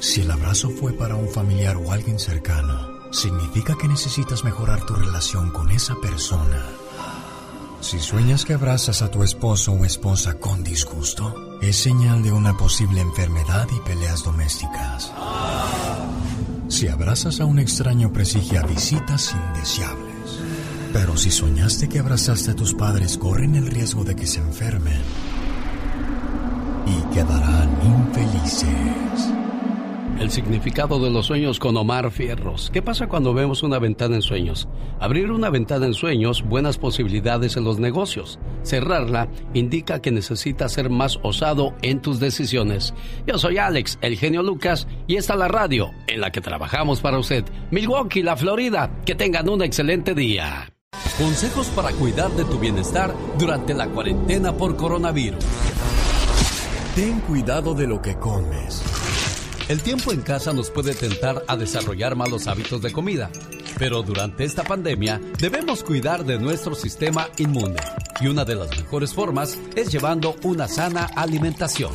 Si 0.00 0.22
el 0.22 0.30
abrazo 0.30 0.70
fue 0.70 0.94
para 0.94 1.16
un 1.16 1.28
familiar 1.28 1.76
o 1.76 1.92
alguien 1.92 2.18
cercano, 2.18 3.12
significa 3.12 3.76
que 3.78 3.88
necesitas 3.88 4.42
mejorar 4.42 4.86
tu 4.86 4.94
relación 4.94 5.50
con 5.50 5.70
esa 5.70 5.96
persona. 5.96 6.64
Si 7.80 8.00
sueñas 8.00 8.44
que 8.44 8.54
abrazas 8.54 9.02
a 9.02 9.10
tu 9.10 9.22
esposo 9.22 9.72
o 9.72 9.84
esposa 9.84 10.34
con 10.34 10.64
disgusto, 10.64 11.58
es 11.62 11.76
señal 11.76 12.22
de 12.22 12.32
una 12.32 12.56
posible 12.56 13.00
enfermedad 13.00 13.68
y 13.74 13.80
peleas 13.88 14.24
domésticas. 14.24 15.12
Si 16.68 16.88
abrazas 16.88 17.40
a 17.40 17.44
un 17.44 17.58
extraño 17.58 18.12
presigia 18.12 18.62
visitas 18.62 19.34
indeseables. 19.34 20.08
Pero 20.92 21.16
si 21.16 21.30
soñaste 21.30 21.88
que 21.88 22.00
abrazaste 22.00 22.50
a 22.50 22.56
tus 22.56 22.74
padres, 22.74 23.16
corren 23.16 23.54
el 23.54 23.66
riesgo 23.66 24.04
de 24.04 24.16
que 24.16 24.26
se 24.26 24.40
enfermen 24.40 25.02
y 26.86 27.14
quedarán 27.14 27.78
infelices. 27.84 29.47
El 30.20 30.32
significado 30.32 30.98
de 30.98 31.10
los 31.10 31.26
sueños 31.26 31.60
con 31.60 31.76
Omar 31.76 32.10
Fierros. 32.10 32.70
¿Qué 32.72 32.82
pasa 32.82 33.06
cuando 33.06 33.34
vemos 33.34 33.62
una 33.62 33.78
ventana 33.78 34.16
en 34.16 34.22
sueños? 34.22 34.68
Abrir 34.98 35.30
una 35.30 35.48
ventana 35.48 35.86
en 35.86 35.94
sueños, 35.94 36.42
buenas 36.42 36.76
posibilidades 36.76 37.56
en 37.56 37.62
los 37.62 37.78
negocios. 37.78 38.40
Cerrarla 38.64 39.28
indica 39.54 40.02
que 40.02 40.10
necesitas 40.10 40.72
ser 40.72 40.90
más 40.90 41.20
osado 41.22 41.72
en 41.82 42.02
tus 42.02 42.18
decisiones. 42.18 42.94
Yo 43.28 43.38
soy 43.38 43.58
Alex, 43.58 43.96
el 44.00 44.16
genio 44.16 44.42
Lucas, 44.42 44.88
y 45.06 45.16
esta 45.16 45.34
es 45.34 45.38
la 45.38 45.46
radio 45.46 45.92
en 46.08 46.20
la 46.20 46.32
que 46.32 46.40
trabajamos 46.40 47.00
para 47.00 47.20
usted. 47.20 47.44
Milwaukee, 47.70 48.22
la 48.22 48.36
Florida. 48.36 48.90
Que 49.06 49.14
tengan 49.14 49.48
un 49.48 49.62
excelente 49.62 50.16
día. 50.16 50.68
Consejos 51.16 51.68
para 51.68 51.92
cuidar 51.92 52.32
de 52.32 52.44
tu 52.44 52.58
bienestar 52.58 53.14
durante 53.38 53.72
la 53.72 53.86
cuarentena 53.86 54.52
por 54.52 54.74
coronavirus. 54.74 55.44
Ten 56.96 57.20
cuidado 57.20 57.74
de 57.74 57.86
lo 57.86 58.02
que 58.02 58.16
comes. 58.16 58.82
El 59.68 59.82
tiempo 59.82 60.12
en 60.12 60.22
casa 60.22 60.54
nos 60.54 60.70
puede 60.70 60.94
tentar 60.94 61.44
a 61.46 61.54
desarrollar 61.54 62.16
malos 62.16 62.46
hábitos 62.46 62.80
de 62.80 62.90
comida, 62.90 63.30
pero 63.78 64.02
durante 64.02 64.44
esta 64.44 64.64
pandemia 64.64 65.20
debemos 65.38 65.84
cuidar 65.84 66.24
de 66.24 66.38
nuestro 66.38 66.74
sistema 66.74 67.28
inmune 67.36 67.76
y 68.18 68.28
una 68.28 68.46
de 68.46 68.54
las 68.54 68.70
mejores 68.70 69.12
formas 69.12 69.58
es 69.76 69.92
llevando 69.92 70.36
una 70.42 70.68
sana 70.68 71.10
alimentación. 71.14 71.92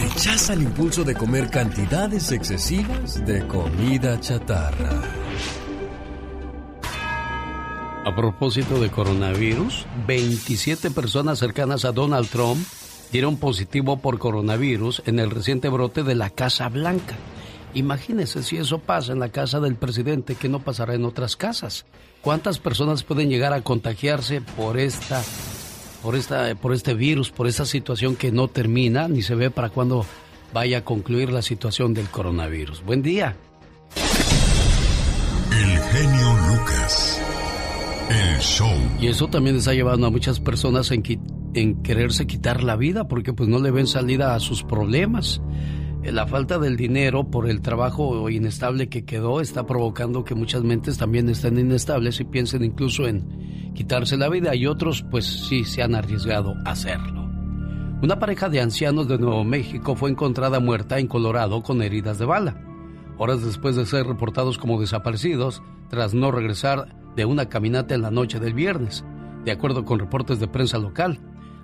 Rechaza 0.00 0.54
el 0.54 0.62
impulso 0.62 1.04
de 1.04 1.14
comer 1.14 1.50
cantidades 1.50 2.32
excesivas 2.32 3.26
de 3.26 3.46
comida 3.46 4.18
chatarra. 4.18 5.02
A 8.06 8.16
propósito 8.16 8.80
de 8.80 8.90
coronavirus, 8.90 9.84
27 10.06 10.90
personas 10.90 11.38
cercanas 11.38 11.84
a 11.84 11.92
Donald 11.92 12.30
Trump 12.30 12.66
dieron 13.12 13.36
positivo 13.36 13.98
por 13.98 14.18
coronavirus 14.18 15.02
en 15.06 15.18
el 15.18 15.30
reciente 15.30 15.68
brote 15.68 16.02
de 16.02 16.14
la 16.14 16.30
Casa 16.30 16.68
Blanca. 16.68 17.16
Imagínese 17.74 18.42
si 18.42 18.56
eso 18.56 18.78
pasa 18.78 19.12
en 19.12 19.18
la 19.18 19.28
casa 19.28 19.60
del 19.60 19.74
presidente, 19.74 20.34
que 20.34 20.48
no 20.48 20.60
pasará 20.60 20.94
en 20.94 21.04
otras 21.04 21.36
casas. 21.36 21.84
¿Cuántas 22.22 22.58
personas 22.58 23.02
pueden 23.02 23.28
llegar 23.28 23.52
a 23.52 23.60
contagiarse 23.60 24.40
por 24.40 24.78
esta, 24.78 25.22
por 26.02 26.16
esta, 26.16 26.54
por 26.54 26.72
este 26.72 26.94
virus, 26.94 27.30
por 27.30 27.46
esta 27.46 27.66
situación 27.66 28.16
que 28.16 28.32
no 28.32 28.48
termina 28.48 29.08
ni 29.08 29.22
se 29.22 29.34
ve 29.34 29.50
para 29.50 29.68
cuándo 29.68 30.06
vaya 30.54 30.78
a 30.78 30.84
concluir 30.84 31.30
la 31.30 31.42
situación 31.42 31.92
del 31.92 32.08
coronavirus? 32.08 32.82
Buen 32.82 33.02
día. 33.02 33.36
El 35.52 35.78
genio 35.78 36.36
Lucas. 36.48 37.20
El 38.08 38.38
show. 38.38 38.70
Y 39.00 39.08
eso 39.08 39.28
también 39.28 39.56
está 39.56 39.74
llevando 39.74 40.06
a 40.06 40.10
muchas 40.10 40.38
personas 40.38 40.90
en, 40.92 41.02
en 41.54 41.82
quererse 41.82 42.26
quitar 42.26 42.62
la 42.62 42.76
vida 42.76 43.08
porque 43.08 43.32
pues 43.32 43.48
no 43.48 43.58
le 43.58 43.70
ven 43.70 43.86
salida 43.86 44.34
a 44.34 44.40
sus 44.40 44.62
problemas. 44.62 45.40
Eh, 46.04 46.12
La 46.12 46.26
falta 46.26 46.58
del 46.58 46.76
dinero 46.76 47.30
por 47.30 47.48
el 47.50 47.62
trabajo 47.62 48.30
inestable 48.30 48.88
que 48.88 49.04
quedó 49.04 49.40
está 49.40 49.66
provocando 49.66 50.24
que 50.24 50.36
muchas 50.36 50.62
mentes 50.62 50.98
también 50.98 51.28
estén 51.28 51.58
inestables 51.58 52.20
y 52.20 52.24
piensen 52.24 52.62
incluso 52.62 53.08
en 53.08 53.72
quitarse 53.74 54.16
la 54.16 54.28
vida 54.28 54.54
y 54.54 54.66
otros 54.66 55.04
pues 55.10 55.26
sí 55.26 55.64
se 55.64 55.82
han 55.82 55.94
arriesgado 55.96 56.54
a 56.64 56.70
hacerlo. 56.70 57.24
Una 58.02 58.18
pareja 58.18 58.48
de 58.48 58.60
ancianos 58.60 59.08
de 59.08 59.18
Nuevo 59.18 59.42
México 59.42 59.96
fue 59.96 60.10
encontrada 60.10 60.60
muerta 60.60 60.98
en 60.98 61.08
Colorado 61.08 61.62
con 61.62 61.82
heridas 61.82 62.18
de 62.18 62.26
bala, 62.26 62.62
horas 63.18 63.42
después 63.42 63.74
de 63.74 63.86
ser 63.86 64.06
reportados 64.06 64.58
como 64.58 64.80
desaparecidos 64.80 65.62
tras 65.88 66.14
no 66.14 66.30
regresar 66.30 66.94
de 67.16 67.24
una 67.24 67.48
caminata 67.48 67.94
en 67.94 68.02
la 68.02 68.10
noche 68.10 68.38
del 68.38 68.54
viernes, 68.54 69.04
de 69.44 69.50
acuerdo 69.50 69.84
con 69.84 69.98
reportes 69.98 70.38
de 70.38 70.48
prensa 70.48 70.78
local. 70.78 71.18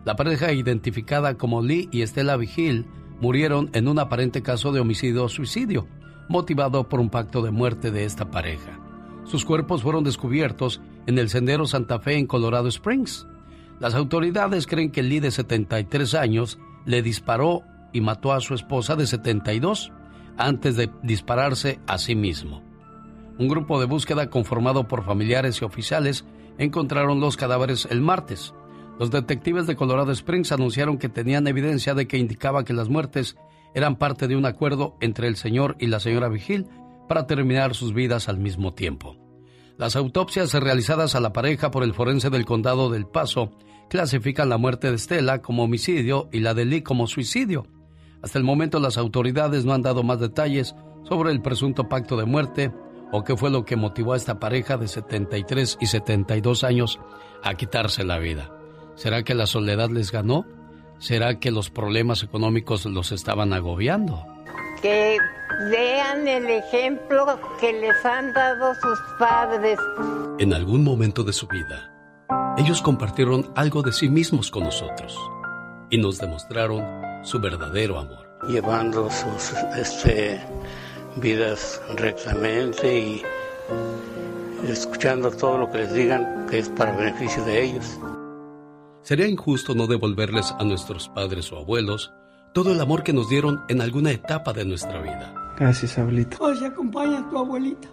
La 0.04 0.16
pareja 0.16 0.52
identificada 0.52 1.34
como 1.34 1.62
Lee 1.62 1.88
y 1.92 2.02
Estela 2.02 2.36
Vigil 2.36 2.86
murieron 3.20 3.70
en 3.72 3.86
un 3.86 3.98
aparente 3.98 4.42
caso 4.42 4.72
de 4.72 4.80
homicidio 4.80 5.24
o 5.24 5.28
suicidio, 5.28 5.86
motivado 6.28 6.88
por 6.88 6.98
un 6.98 7.10
pacto 7.10 7.42
de 7.42 7.50
muerte 7.50 7.90
de 7.90 8.04
esta 8.04 8.30
pareja. 8.30 8.80
Sus 9.24 9.44
cuerpos 9.44 9.82
fueron 9.82 10.02
descubiertos 10.02 10.80
en 11.06 11.18
el 11.18 11.28
sendero 11.28 11.66
Santa 11.66 12.00
Fe 12.00 12.16
en 12.16 12.26
Colorado 12.26 12.68
Springs. 12.68 13.26
Las 13.78 13.94
autoridades 13.94 14.66
creen 14.66 14.90
que 14.90 15.02
Lee 15.02 15.20
de 15.20 15.30
73 15.30 16.14
años 16.14 16.58
le 16.86 17.02
disparó 17.02 17.62
y 17.92 18.00
mató 18.00 18.32
a 18.32 18.40
su 18.40 18.54
esposa 18.54 18.96
de 18.96 19.06
72 19.06 19.92
antes 20.36 20.76
de 20.76 20.90
dispararse 21.02 21.78
a 21.86 21.98
sí 21.98 22.14
mismo. 22.14 22.71
Un 23.38 23.48
grupo 23.48 23.80
de 23.80 23.86
búsqueda 23.86 24.28
conformado 24.30 24.88
por 24.88 25.04
familiares 25.04 25.60
y 25.60 25.64
oficiales 25.64 26.24
encontraron 26.58 27.20
los 27.20 27.36
cadáveres 27.36 27.88
el 27.90 28.00
martes. 28.00 28.54
Los 28.98 29.10
detectives 29.10 29.66
de 29.66 29.76
Colorado 29.76 30.12
Springs 30.12 30.52
anunciaron 30.52 30.98
que 30.98 31.08
tenían 31.08 31.46
evidencia 31.46 31.94
de 31.94 32.06
que 32.06 32.18
indicaba 32.18 32.64
que 32.64 32.74
las 32.74 32.88
muertes 32.88 33.36
eran 33.74 33.96
parte 33.96 34.28
de 34.28 34.36
un 34.36 34.44
acuerdo 34.44 34.96
entre 35.00 35.28
el 35.28 35.36
señor 35.36 35.76
y 35.78 35.86
la 35.86 35.98
señora 35.98 36.28
Vigil 36.28 36.66
para 37.08 37.26
terminar 37.26 37.74
sus 37.74 37.94
vidas 37.94 38.28
al 38.28 38.38
mismo 38.38 38.74
tiempo. 38.74 39.16
Las 39.78 39.96
autopsias 39.96 40.52
realizadas 40.52 41.14
a 41.14 41.20
la 41.20 41.32
pareja 41.32 41.70
por 41.70 41.82
el 41.82 41.94
forense 41.94 42.30
del 42.30 42.44
condado 42.44 42.90
del 42.90 43.06
Paso 43.06 43.52
clasifican 43.88 44.48
la 44.48 44.58
muerte 44.58 44.90
de 44.90 44.98
Stella 44.98 45.40
como 45.40 45.64
homicidio 45.64 46.28
y 46.30 46.40
la 46.40 46.54
de 46.54 46.66
Lee 46.66 46.82
como 46.82 47.06
suicidio. 47.06 47.66
Hasta 48.22 48.38
el 48.38 48.44
momento 48.44 48.78
las 48.78 48.98
autoridades 48.98 49.64
no 49.64 49.72
han 49.72 49.82
dado 49.82 50.02
más 50.02 50.20
detalles 50.20 50.74
sobre 51.02 51.32
el 51.32 51.42
presunto 51.42 51.88
pacto 51.88 52.16
de 52.16 52.26
muerte 52.26 52.72
o 53.12 53.22
qué 53.22 53.36
fue 53.36 53.50
lo 53.50 53.64
que 53.64 53.76
motivó 53.76 54.14
a 54.14 54.16
esta 54.16 54.40
pareja 54.40 54.76
de 54.76 54.88
73 54.88 55.78
y 55.80 55.86
72 55.86 56.64
años 56.64 56.98
a 57.42 57.54
quitarse 57.54 58.04
la 58.04 58.18
vida. 58.18 58.50
¿Será 58.94 59.22
que 59.22 59.34
la 59.34 59.46
soledad 59.46 59.90
les 59.90 60.10
ganó? 60.10 60.46
¿Será 60.98 61.38
que 61.38 61.50
los 61.50 61.70
problemas 61.70 62.22
económicos 62.22 62.86
los 62.86 63.12
estaban 63.12 63.52
agobiando? 63.52 64.26
Que 64.80 65.18
vean 65.70 66.26
el 66.26 66.46
ejemplo 66.46 67.38
que 67.60 67.72
les 67.72 68.04
han 68.04 68.32
dado 68.32 68.74
sus 68.74 68.98
padres. 69.18 69.78
En 70.38 70.54
algún 70.54 70.82
momento 70.82 71.22
de 71.22 71.32
su 71.32 71.46
vida, 71.46 71.92
ellos 72.56 72.82
compartieron 72.82 73.52
algo 73.56 73.82
de 73.82 73.92
sí 73.92 74.08
mismos 74.08 74.50
con 74.50 74.64
nosotros 74.64 75.18
y 75.90 75.98
nos 75.98 76.18
demostraron 76.18 76.84
su 77.22 77.38
verdadero 77.40 77.98
amor. 77.98 78.38
Llevando 78.48 79.08
sus 79.10 79.52
este, 79.76 80.40
vidas 81.16 81.80
rectamente 81.96 82.98
y 82.98 83.22
escuchando 84.66 85.30
todo 85.30 85.58
lo 85.58 85.70
que 85.70 85.78
les 85.78 85.92
digan 85.92 86.46
que 86.48 86.58
es 86.58 86.68
para 86.68 86.96
beneficio 86.96 87.44
de 87.44 87.62
ellos. 87.62 87.98
Sería 89.02 89.26
injusto 89.26 89.74
no 89.74 89.86
devolverles 89.86 90.54
a 90.58 90.64
nuestros 90.64 91.08
padres 91.08 91.50
o 91.52 91.58
abuelos 91.58 92.12
todo 92.54 92.72
el 92.72 92.80
amor 92.80 93.02
que 93.02 93.12
nos 93.12 93.28
dieron 93.28 93.62
en 93.68 93.80
alguna 93.80 94.10
etapa 94.10 94.52
de 94.52 94.64
nuestra 94.64 95.00
vida. 95.00 95.34
Gracias, 95.58 95.98
abuelita. 95.98 96.36
Hoy 96.40 96.64
acompaña 96.64 97.20
a 97.20 97.28
tu 97.28 97.38
abuelita. 97.38 97.88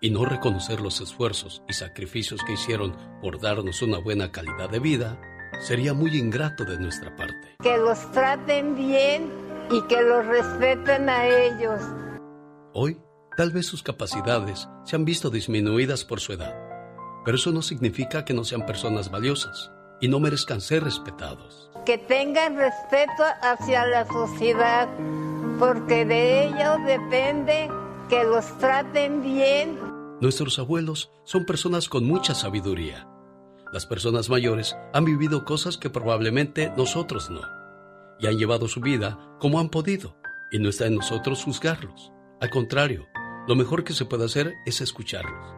Y 0.00 0.10
no 0.10 0.24
reconocer 0.24 0.80
los 0.80 1.00
esfuerzos 1.00 1.62
y 1.68 1.72
sacrificios 1.72 2.42
que 2.46 2.52
hicieron 2.52 2.94
por 3.22 3.40
darnos 3.40 3.80
una 3.80 3.98
buena 3.98 4.30
calidad 4.30 4.68
de 4.68 4.80
vida 4.80 5.18
sería 5.60 5.94
muy 5.94 6.16
ingrato 6.16 6.64
de 6.64 6.78
nuestra 6.78 7.14
parte. 7.16 7.56
Que 7.62 7.78
los 7.78 8.10
traten 8.12 8.76
bien 8.76 9.30
y 9.70 9.80
que 9.82 10.02
los 10.02 10.26
respeten 10.26 11.08
a 11.08 11.26
ellos. 11.26 11.80
Hoy, 12.76 13.00
tal 13.36 13.52
vez 13.52 13.66
sus 13.66 13.84
capacidades 13.84 14.68
se 14.84 14.96
han 14.96 15.04
visto 15.04 15.30
disminuidas 15.30 16.04
por 16.04 16.18
su 16.18 16.32
edad, 16.32 16.56
pero 17.24 17.36
eso 17.36 17.52
no 17.52 17.62
significa 17.62 18.24
que 18.24 18.34
no 18.34 18.42
sean 18.42 18.66
personas 18.66 19.12
valiosas 19.12 19.70
y 20.00 20.08
no 20.08 20.18
merezcan 20.18 20.60
ser 20.60 20.82
respetados. 20.82 21.70
Que 21.86 21.98
tengan 21.98 22.56
respeto 22.56 23.22
hacia 23.42 23.86
la 23.86 24.04
sociedad, 24.06 24.88
porque 25.60 26.04
de 26.04 26.46
ellos 26.46 26.84
depende 26.84 27.70
que 28.08 28.24
los 28.24 28.44
traten 28.58 29.22
bien. 29.22 29.78
Nuestros 30.20 30.58
abuelos 30.58 31.12
son 31.22 31.46
personas 31.46 31.88
con 31.88 32.04
mucha 32.04 32.34
sabiduría. 32.34 33.06
Las 33.72 33.86
personas 33.86 34.28
mayores 34.28 34.76
han 34.92 35.04
vivido 35.04 35.44
cosas 35.44 35.78
que 35.78 35.90
probablemente 35.90 36.72
nosotros 36.76 37.30
no, 37.30 37.42
y 38.18 38.26
han 38.26 38.36
llevado 38.36 38.66
su 38.66 38.80
vida 38.80 39.16
como 39.38 39.60
han 39.60 39.68
podido, 39.68 40.16
y 40.50 40.58
no 40.58 40.68
está 40.70 40.86
en 40.86 40.96
nosotros 40.96 41.44
juzgarlos. 41.44 42.10
Al 42.44 42.50
contrario, 42.50 43.08
lo 43.48 43.56
mejor 43.56 43.84
que 43.84 43.94
se 43.94 44.04
puede 44.04 44.26
hacer 44.26 44.56
es 44.66 44.82
escucharlos, 44.82 45.56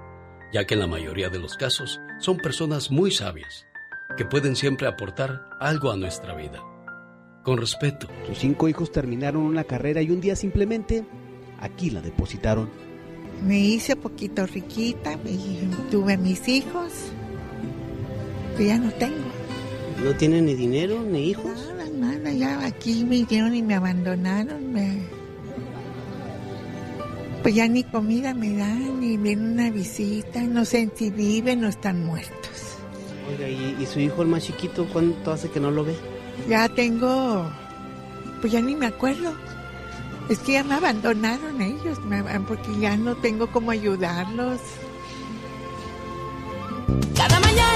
ya 0.52 0.66
que 0.66 0.74
en 0.74 0.78
la 0.78 0.86
mayoría 0.86 1.28
de 1.28 1.40
los 1.40 1.56
casos 1.56 1.98
son 2.20 2.36
personas 2.36 2.92
muy 2.92 3.10
sabias, 3.10 3.66
que 4.16 4.24
pueden 4.24 4.54
siempre 4.54 4.86
aportar 4.86 5.48
algo 5.58 5.90
a 5.90 5.96
nuestra 5.96 6.36
vida. 6.36 6.62
Con 7.42 7.58
respeto. 7.58 8.06
Sus 8.28 8.38
cinco 8.38 8.68
hijos 8.68 8.92
terminaron 8.92 9.42
una 9.42 9.64
carrera 9.64 10.00
y 10.00 10.12
un 10.12 10.20
día 10.20 10.36
simplemente 10.36 11.04
aquí 11.58 11.90
la 11.90 12.00
depositaron. 12.00 12.70
Me 13.44 13.58
hice 13.58 13.96
poquito 13.96 14.46
riquita 14.46 15.14
y 15.24 15.68
tuve 15.90 16.16
mis 16.16 16.46
hijos, 16.46 16.92
pero 18.52 18.68
ya 18.68 18.78
no 18.78 18.92
tengo. 18.92 19.26
¿No 20.04 20.14
tienen 20.14 20.44
ni 20.44 20.54
dinero 20.54 21.02
ni 21.02 21.30
hijos? 21.30 21.68
Nada, 21.76 21.90
nada, 21.90 22.32
ya 22.32 22.64
aquí 22.64 23.04
me 23.04 23.16
hicieron 23.16 23.56
y 23.56 23.62
me 23.62 23.74
abandonaron. 23.74 24.72
Me... 24.72 25.15
Pues 27.46 27.54
ya 27.54 27.68
ni 27.68 27.84
comida 27.84 28.34
me 28.34 28.56
dan, 28.56 28.98
ni 28.98 29.16
viene 29.16 29.52
una 29.52 29.70
visita, 29.70 30.40
no 30.40 30.64
sé 30.64 30.90
si 30.96 31.10
viven 31.10 31.64
o 31.64 31.68
están 31.68 32.04
muertos. 32.04 32.76
Oiga, 33.30 33.48
¿y, 33.48 33.76
¿y, 33.80 33.86
su 33.86 34.00
hijo 34.00 34.22
el 34.22 34.26
más 34.26 34.42
chiquito 34.42 34.84
cuánto 34.92 35.30
hace 35.30 35.48
que 35.48 35.60
no 35.60 35.70
lo 35.70 35.84
ve? 35.84 35.94
Ya 36.48 36.68
tengo, 36.68 37.48
pues 38.40 38.52
ya 38.52 38.60
ni 38.60 38.74
me 38.74 38.86
acuerdo. 38.86 39.32
Es 40.28 40.40
que 40.40 40.54
ya 40.54 40.64
me 40.64 40.74
abandonaron 40.74 41.62
ellos, 41.62 42.00
me, 42.00 42.20
porque 42.40 42.80
ya 42.80 42.96
no 42.96 43.14
tengo 43.14 43.46
cómo 43.46 43.70
ayudarlos. 43.70 44.58
Cada 47.14 47.38
mañana 47.38 47.75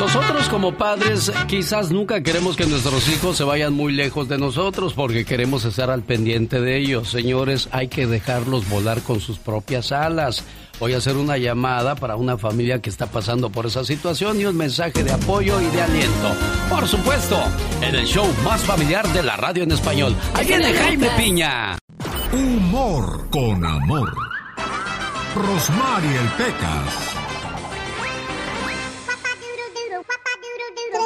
Nosotros 0.00 0.48
como 0.48 0.74
padres 0.74 1.32
quizás 1.48 1.90
nunca 1.90 2.22
queremos 2.22 2.56
que 2.56 2.66
nuestros 2.66 3.08
hijos 3.08 3.36
se 3.36 3.42
vayan 3.42 3.72
muy 3.72 3.92
lejos 3.92 4.28
de 4.28 4.38
nosotros 4.38 4.94
porque 4.94 5.24
queremos 5.24 5.64
estar 5.64 5.90
al 5.90 6.02
pendiente 6.02 6.60
de 6.60 6.78
ellos. 6.78 7.10
Señores, 7.10 7.68
hay 7.72 7.88
que 7.88 8.06
dejarlos 8.06 8.68
volar 8.68 9.02
con 9.02 9.20
sus 9.20 9.38
propias 9.38 9.90
alas. 9.90 10.44
Voy 10.78 10.94
a 10.94 10.98
hacer 10.98 11.16
una 11.16 11.36
llamada 11.36 11.96
para 11.96 12.14
una 12.14 12.38
familia 12.38 12.80
que 12.80 12.90
está 12.90 13.06
pasando 13.06 13.50
por 13.50 13.66
esa 13.66 13.84
situación 13.84 14.40
y 14.40 14.44
un 14.44 14.56
mensaje 14.56 15.02
de 15.02 15.10
apoyo 15.10 15.60
y 15.60 15.66
de 15.66 15.82
aliento. 15.82 16.32
Por 16.70 16.86
supuesto, 16.86 17.42
en 17.82 17.96
el 17.96 18.06
show 18.06 18.26
más 18.44 18.62
familiar 18.62 19.06
de 19.08 19.24
la 19.24 19.36
radio 19.36 19.64
en 19.64 19.72
español. 19.72 20.14
Ahí 20.34 20.46
viene 20.46 20.72
Jaime 20.72 21.08
Piña. 21.16 21.76
Humor 22.32 23.28
con 23.30 23.64
amor. 23.64 24.14
Rosmarie 25.34 26.16
el 26.20 26.28
Pecas. 26.36 27.17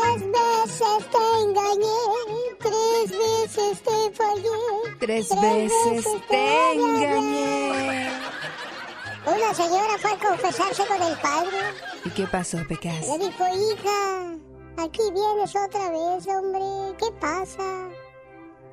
Tres 0.03 0.23
veces 0.33 1.11
te 1.11 1.43
engañé, 1.45 2.01
tres 2.59 3.11
veces 3.11 3.83
te 3.83 4.13
fallé. 4.13 4.99
Tres 4.99 5.29
veces 5.41 6.07
te 6.29 6.73
engañé. 6.73 8.11
Una 9.25 9.55
señora 9.55 9.97
fue 9.99 10.11
a 10.11 10.29
confesarse 10.29 10.85
con 10.87 11.01
el 11.03 11.17
padre. 11.19 11.59
¿Y 12.05 12.11
qué 12.11 12.27
pasó, 12.27 12.59
Pecas? 12.69 13.07
Le 13.07 13.19
dijo, 13.27 13.45
hija, 13.47 14.35
aquí 14.79 15.03
vienes 15.13 15.55
otra 15.55 15.91
vez, 15.91 16.27
hombre. 16.27 16.97
¿Qué 16.99 17.13
pasa? 17.21 17.89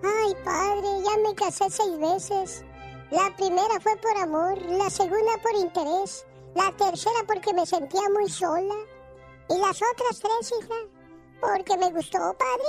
Ay, 0.04 0.36
padre, 0.44 0.88
ya 1.04 1.30
me 1.30 1.36
casé 1.36 1.70
seis 1.70 2.00
veces. 2.00 2.64
La 3.12 3.36
primera 3.36 3.80
fue 3.82 3.96
por 3.98 4.18
amor, 4.18 4.60
la 4.64 4.90
segunda 4.90 5.38
por 5.44 5.54
interés, 5.56 6.26
la 6.56 6.72
tercera 6.76 7.20
porque 7.28 7.54
me 7.54 7.66
sentía 7.68 8.10
muy 8.14 8.30
sola. 8.30 8.76
Y 9.50 9.58
las 9.58 9.82
otras 9.82 10.20
tres, 10.20 10.54
hija, 10.60 10.76
porque 11.40 11.78
me 11.78 11.90
gustó, 11.92 12.36
padre. 12.38 12.66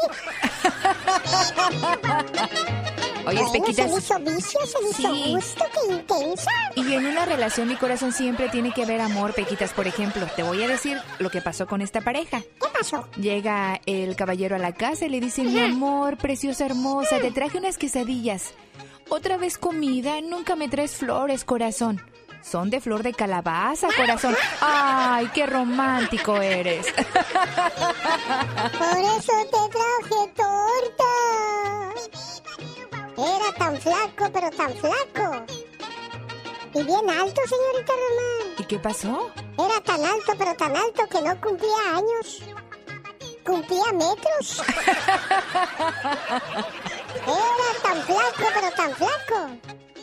Oye, 3.26 3.36
bueno, 3.42 3.52
Pequitas. 3.52 3.90
Se 3.90 3.98
hizo 3.98 4.18
vicio, 4.20 4.60
se 4.66 5.02
hizo 5.02 5.14
gusto, 5.34 5.64
qué 5.72 5.92
intensa. 5.92 6.50
Y 6.74 6.94
en 6.94 7.06
una 7.06 7.26
relación, 7.26 7.68
mi 7.68 7.76
corazón 7.76 8.12
siempre 8.12 8.48
tiene 8.48 8.72
que 8.72 8.86
ver 8.86 9.00
amor, 9.00 9.34
Pequitas. 9.34 9.72
Por 9.72 9.86
ejemplo, 9.86 10.26
te 10.34 10.42
voy 10.42 10.62
a 10.62 10.68
decir 10.68 10.98
lo 11.18 11.30
que 11.30 11.42
pasó 11.42 11.66
con 11.66 11.82
esta 11.82 12.00
pareja. 12.00 12.40
¿Qué 12.40 12.68
pasó? 12.72 13.06
Llega 13.16 13.80
el 13.86 14.16
caballero 14.16 14.56
a 14.56 14.58
la 14.58 14.72
casa 14.72 15.04
y 15.06 15.10
le 15.10 15.20
dice: 15.20 15.42
Mi 15.42 15.60
amor, 15.60 16.16
preciosa 16.16 16.64
hermosa, 16.66 17.18
te 17.20 17.30
traje 17.30 17.58
unas 17.58 17.76
quesadillas. 17.76 18.54
Otra 19.10 19.36
vez 19.36 19.58
comida, 19.58 20.20
nunca 20.20 20.56
me 20.56 20.68
traes 20.68 20.96
flores, 20.96 21.44
corazón. 21.44 22.00
Son 22.42 22.70
de 22.70 22.80
flor 22.80 23.02
de 23.02 23.12
calabaza, 23.12 23.88
corazón. 23.96 24.36
¡Ay, 24.60 25.28
qué 25.34 25.46
romántico 25.46 26.36
eres! 26.40 26.86
Por 26.92 27.04
eso 28.98 29.32
te 29.44 29.68
traje 29.70 30.32
torta. 30.34 31.12
Era 33.16 33.52
tan 33.58 33.78
flaco, 33.80 34.30
pero 34.32 34.50
tan 34.50 34.72
flaco. 34.74 35.44
Y 36.72 36.82
bien 36.82 37.10
alto, 37.10 37.40
señorita 37.46 37.92
Román. 37.92 38.54
¿Y 38.58 38.64
qué 38.64 38.78
pasó? 38.78 39.30
Era 39.58 39.80
tan 39.82 40.04
alto, 40.04 40.32
pero 40.38 40.54
tan 40.54 40.76
alto 40.76 41.06
que 41.08 41.20
no 41.20 41.40
cumplía 41.40 41.96
años. 41.96 42.42
Cumplía 43.44 43.92
metros. 43.92 44.62
Era 47.26 47.82
tan 47.82 48.02
flaco, 48.02 48.44
pero 48.54 48.70
tan 48.76 48.94
flaco. 48.94 49.50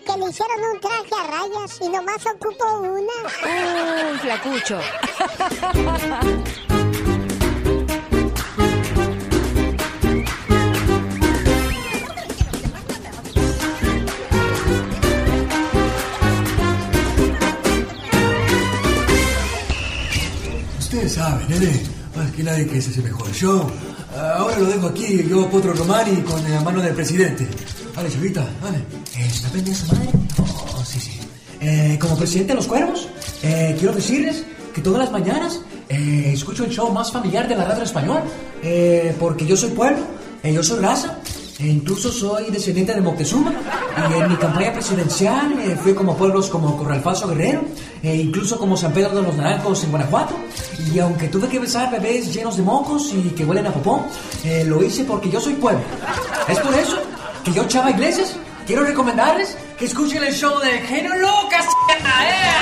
Que 0.07 0.17
le 0.17 0.29
hicieron 0.29 0.63
un 0.73 0.79
traje 0.79 1.15
a 1.19 1.27
rayas 1.27 1.79
y 1.81 1.89
nomás 1.89 2.25
ocupó 2.25 2.79
una. 2.79 3.17
¡Un 4.09 4.19
flacucho! 4.19 4.79
Ustedes 20.79 21.13
saben, 21.13 21.49
nene. 21.49 21.83
Más 22.15 22.31
que 22.31 22.43
nadie 22.43 22.65
que 22.65 22.77
ese 22.77 22.91
es 22.91 22.97
el 22.97 23.03
mejor 23.03 23.29
show. 23.33 23.69
Ahora 24.37 24.57
lo 24.57 24.65
dejo 24.67 24.87
aquí, 24.87 25.27
yo, 25.27 25.49
Potro 25.49 25.73
Romani, 25.73 26.21
con 26.21 26.41
la 26.49 26.61
mano 26.61 26.81
del 26.81 26.95
presidente. 26.95 27.45
Vale, 27.97 28.11
chavita, 28.11 28.45
vale. 28.61 28.77
¿Está 29.17 29.49
pendiente 29.49 29.73
su 29.73 29.91
madre? 29.91 30.09
Oh, 30.37 30.85
sí, 30.85 30.99
sí. 30.99 31.19
Eh, 31.59 31.97
como 31.99 32.15
presidente 32.15 32.53
de 32.53 32.57
los 32.57 32.67
cuervos, 32.67 33.07
eh, 33.41 33.75
quiero 33.79 33.91
decirles 33.91 34.43
que 34.71 34.81
todas 34.81 34.99
las 34.99 35.11
mañanas 35.11 35.61
eh, 35.89 36.29
escucho 36.31 36.63
el 36.63 36.69
show 36.69 36.91
más 36.91 37.11
familiar 37.11 37.47
de 37.47 37.55
la 37.55 37.65
radio 37.65 37.81
español. 37.81 38.21
Eh, 38.61 39.15
porque 39.19 39.47
yo 39.47 39.57
soy 39.57 39.71
pueblo, 39.71 40.03
eh, 40.43 40.53
yo 40.53 40.61
soy 40.61 40.79
raza, 40.79 41.17
e 41.57 41.65
incluso 41.65 42.11
soy 42.11 42.51
descendiente 42.51 42.93
de 42.93 43.01
Moctezuma. 43.01 43.51
Y 44.11 44.13
en 44.13 44.29
mi 44.29 44.35
campaña 44.35 44.73
presidencial 44.73 45.57
eh, 45.59 45.75
fui 45.81 45.95
como 45.95 46.15
pueblos 46.15 46.49
como 46.51 46.77
Corralfazo 46.77 47.27
Guerrero, 47.29 47.63
e 48.03 48.15
incluso 48.15 48.59
como 48.59 48.77
San 48.77 48.93
Pedro 48.93 49.15
de 49.15 49.23
los 49.23 49.35
Naranjos 49.35 49.83
en 49.83 49.89
Guanajuato. 49.89 50.35
Y 50.93 50.99
aunque 50.99 51.29
tuve 51.29 51.47
que 51.47 51.57
besar 51.57 51.89
bebés 51.89 52.31
llenos 52.31 52.57
de 52.57 52.61
mocos 52.61 53.11
y 53.11 53.29
que 53.29 53.43
huelen 53.43 53.65
a 53.65 53.73
popó, 53.73 54.05
eh, 54.43 54.63
lo 54.67 54.83
hice 54.83 55.03
porque 55.03 55.31
yo 55.31 55.39
soy 55.39 55.53
pueblo. 55.53 55.81
Es 56.47 56.59
por 56.59 56.75
eso 56.75 56.95
que 57.47 57.53
yo, 57.53 57.65
Chava 57.65 57.91
Iglesias, 57.91 58.35
quiero 58.65 58.83
recomendarles 58.83 59.57
que 59.77 59.85
escuchen 59.85 60.21
el 60.23 60.33
show 60.33 60.59
de 60.59 60.79
Genio 60.81 61.15
Lucas. 61.15 61.65
Eh. 61.89 62.53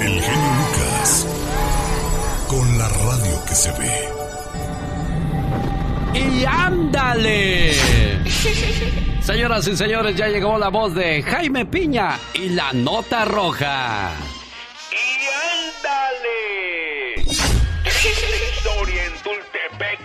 El 0.00 0.22
Genio 0.22 0.50
Lucas, 0.60 1.26
con 2.48 2.78
la 2.78 2.88
radio 2.88 3.44
que 3.46 3.54
se 3.54 3.72
ve. 3.72 4.08
¡Y 6.14 6.44
ándale! 6.44 7.72
Señoras 9.26 9.66
y 9.66 9.76
señores, 9.76 10.14
ya 10.14 10.28
llegó 10.28 10.56
la 10.56 10.68
voz 10.68 10.94
de 10.94 11.20
Jaime 11.20 11.66
Piña 11.66 12.16
y 12.32 12.50
la 12.50 12.72
nota 12.72 13.24
roja. 13.24 14.12
historia 17.16 18.36
en 18.40 18.45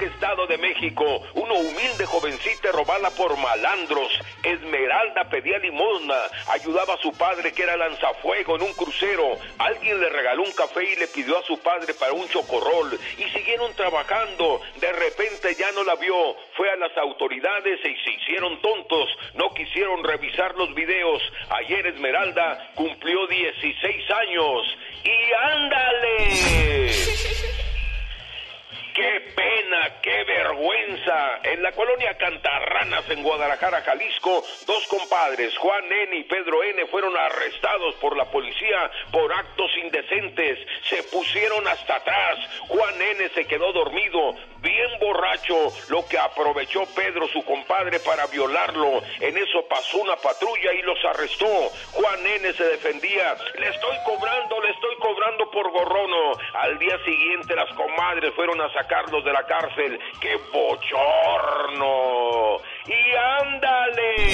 Estado 0.01 0.47
de 0.47 0.57
México. 0.57 1.03
Una 1.33 1.53
humilde 1.53 2.05
jovencita 2.05 2.71
robada 2.71 3.09
por 3.11 3.37
malandros. 3.37 4.11
Esmeralda 4.43 5.29
pedía 5.29 5.59
limosna. 5.59 6.17
Ayudaba 6.49 6.95
a 6.95 6.97
su 6.97 7.11
padre 7.13 7.51
que 7.53 7.63
era 7.63 7.77
lanzafuego 7.77 8.55
en 8.55 8.63
un 8.63 8.73
crucero. 8.73 9.37
Alguien 9.57 9.99
le 9.99 10.09
regaló 10.09 10.43
un 10.43 10.51
café 10.53 10.83
y 10.83 10.95
le 10.95 11.07
pidió 11.07 11.37
a 11.37 11.43
su 11.43 11.59
padre 11.59 11.93
para 11.93 12.13
un 12.13 12.27
chocorrol. 12.29 12.99
Y 13.17 13.23
siguieron 13.29 13.73
trabajando. 13.75 14.61
De 14.79 14.91
repente 14.91 15.55
ya 15.55 15.71
no 15.71 15.83
la 15.83 15.95
vio. 15.95 16.35
Fue 16.55 16.69
a 16.69 16.75
las 16.75 16.95
autoridades 16.97 17.79
y 17.79 17.95
se 18.03 18.11
hicieron 18.11 18.61
tontos. 18.61 19.09
No 19.35 19.53
quisieron 19.53 20.03
revisar 20.03 20.55
los 20.55 20.73
videos. 20.73 21.21
Ayer 21.49 21.87
Esmeralda 21.87 22.71
cumplió 22.75 23.27
16 23.27 24.11
años. 24.11 24.77
¡Y 25.03 25.33
ándale! 25.33 26.91
¡Qué 28.93 29.22
pena, 29.35 30.01
qué 30.01 30.23
vergüenza! 30.26 31.39
En 31.43 31.63
la 31.63 31.72
colonia 31.72 32.18
Cantarranas, 32.18 33.09
en 33.09 33.23
Guadalajara, 33.23 33.81
Jalisco, 33.84 34.43
dos 34.68 34.85
compadres, 34.88 35.57
Juan 35.57 35.85
N. 35.89 36.18
y 36.18 36.23
Pedro 36.23 36.61
N., 36.61 36.85
fueron 36.88 37.15
arrestados 37.15 37.95
por 37.95 38.18
la 38.18 38.26
policía 38.26 38.91
por 39.11 39.31
actos 39.31 39.72
indecentes. 39.77 40.59
Se 40.89 41.03
pusieron 41.03 41.65
hasta 41.68 41.95
atrás. 41.95 42.38
Juan 42.68 43.01
N. 43.01 43.30
se 43.30 43.45
quedó 43.45 43.72
dormido, 43.72 44.35
bien 44.59 44.99
borracho, 44.99 45.72
lo 45.89 46.05
que 46.07 46.18
aprovechó 46.18 46.85
Pedro, 46.93 47.27
su 47.30 47.45
compadre, 47.45 47.99
para 48.01 48.27
violarlo. 48.27 49.01
En 49.22 49.38
eso 49.38 49.65
pasó 49.69 49.99
una 49.99 50.18
patrulla 50.18 50.73
y 50.73 50.81
los 50.81 50.99
arrestó. 51.05 51.47
Juan 51.93 52.27
N. 52.27 52.53
se 52.53 52.63
defendía. 52.65 53.35
Le 53.57 53.69
estoy 53.69 53.97
cobrando, 54.05 54.61
le 54.61 54.72
estoy 54.72 54.95
cobrando 54.97 55.49
por 55.49 55.72
gorrono. 55.72 56.34
Al 56.55 56.77
día 56.77 56.97
siguiente 57.05 57.55
las 57.55 57.72
comadres 57.73 58.34
fueron 58.35 58.59
a 58.59 58.73
sacarlos 58.81 59.23
de 59.23 59.31
la 59.31 59.43
cárcel. 59.43 59.99
¡Qué 60.19 60.35
bochorno! 60.51 62.57
Y 62.87 63.15
ándale, 63.15 64.33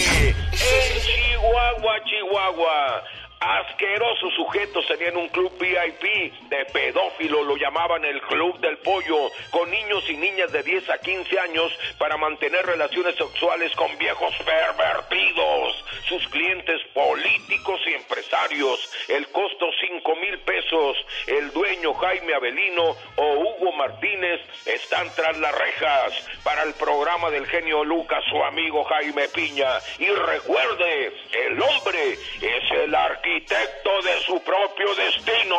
en 0.52 1.02
Chihuahua, 1.02 2.02
Chihuahua. 2.06 3.04
Asquerosos 3.40 4.34
sujetos 4.34 4.88
tenían 4.88 5.16
un 5.16 5.30
club 5.30 5.52
VIP 5.60 6.34
de 6.50 6.66
pedófilo, 6.74 7.44
lo 7.44 7.56
llamaban 7.56 8.04
el 8.04 8.20
Club 8.22 8.60
del 8.60 8.80
Pollo, 8.80 9.30
con 9.52 9.70
niños 9.70 10.10
y 10.10 10.18
niñas 10.18 10.52
de 10.52 10.64
10 10.64 10.90
a 10.90 10.98
15 10.98 11.40
años 11.40 11.72
para 12.00 12.18
mantener 12.18 12.66
relaciones 12.66 13.16
sexuales 13.16 13.72
con 13.76 13.96
viejos 14.00 14.34
pervertidos, 14.44 15.86
sus 16.10 16.28
clientes 16.30 16.82
políticos 16.96 17.80
y 17.86 17.94
empresarios. 17.94 18.80
El 19.08 19.28
costo 19.28 19.68
5 19.82 20.16
mil 20.16 20.40
pesos. 20.40 20.98
El 21.28 21.52
dueño 21.52 21.94
Jaime 21.94 22.34
Avelino 22.34 22.96
o 23.18 23.34
Hugo 23.34 23.72
Martínez 23.74 24.42
están 24.66 25.14
tras 25.16 25.38
las 25.38 25.56
rejas 25.56 26.28
para 26.44 26.64
el 26.64 26.74
programa 26.74 27.30
del 27.30 27.46
genio 27.46 27.84
Lucas, 27.84 28.24
su 28.30 28.44
amigo 28.44 28.84
Jaime 28.86 29.28
Piña. 29.30 29.80
Y 30.00 30.08
recuerde, 30.08 31.14
el 31.34 31.62
hombre 31.62 32.14
es 32.14 32.72
el 32.72 32.96
arquitecto 32.96 33.27
arquitecto 33.28 33.90
de 34.04 34.22
su 34.26 34.42
propio 34.44 34.88
destino. 34.96 35.58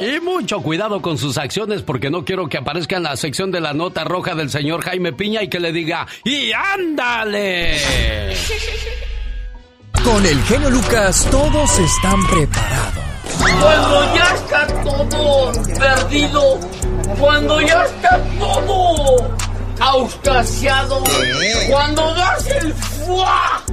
Y 0.00 0.20
mucho 0.20 0.60
cuidado 0.60 1.02
con 1.02 1.18
sus 1.18 1.36
acciones 1.38 1.82
porque 1.82 2.10
no 2.10 2.24
quiero 2.24 2.48
que 2.48 2.58
aparezca 2.58 2.96
en 2.96 3.02
la 3.04 3.16
sección 3.16 3.50
de 3.50 3.60
la 3.60 3.72
nota 3.72 4.04
roja 4.04 4.34
del 4.34 4.50
señor 4.50 4.82
Jaime 4.82 5.12
Piña 5.12 5.42
y 5.42 5.48
que 5.48 5.60
le 5.60 5.72
diga, 5.72 6.06
¡y 6.24 6.52
ándale! 6.52 7.80
Con 10.04 10.26
el 10.26 10.42
genio 10.42 10.70
Lucas 10.70 11.26
todos 11.30 11.78
están 11.78 12.26
preparados. 12.26 13.04
Cuando 13.38 14.14
ya 14.14 14.34
está 14.34 14.66
todo 14.84 15.52
perdido, 15.78 16.60
cuando 17.18 17.60
ya 17.62 17.84
está 17.84 18.22
todo 18.38 19.34
auscasiado, 19.80 21.02
cuando 21.70 22.14
das 22.14 22.46
el 22.48 22.74
fuá, 22.74 23.64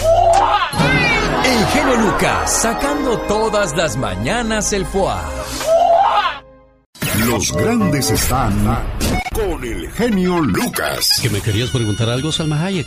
fuá. 0.00 1.13
El 1.44 1.66
genio 1.66 1.96
Lucas 1.96 2.62
sacando 2.62 3.18
todas 3.28 3.76
las 3.76 3.96
mañanas 3.96 4.72
el 4.72 4.86
foie. 4.86 5.14
Los 7.26 7.52
grandes 7.52 8.10
están 8.10 8.52
con 9.32 9.62
el 9.62 9.90
genio 9.92 10.40
Lucas. 10.40 11.20
¿Que 11.22 11.30
me 11.30 11.40
querías 11.40 11.70
preguntar 11.70 12.08
algo, 12.08 12.32
Salma 12.32 12.64
Hayek? 12.64 12.86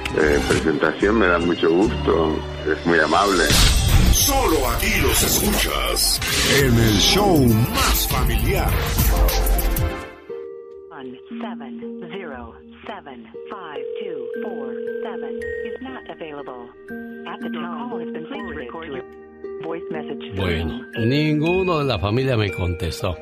eh, 0.17 0.39
presentación, 0.47 1.19
me 1.19 1.27
da 1.27 1.39
mucho 1.39 1.69
gusto, 1.69 2.35
es 2.69 2.85
muy 2.85 2.99
amable. 2.99 3.43
Solo 4.11 4.67
aquí 4.75 5.01
los 5.01 5.23
escuchas 5.23 6.19
en 6.61 6.73
el 6.77 6.97
show 6.97 7.37
más 7.73 8.07
familiar. 8.09 8.71
Bueno, 20.35 20.85
ninguno 20.99 21.79
de 21.79 21.85
la 21.85 21.99
familia 21.99 22.35
me 22.35 22.51
contestó. 22.51 23.15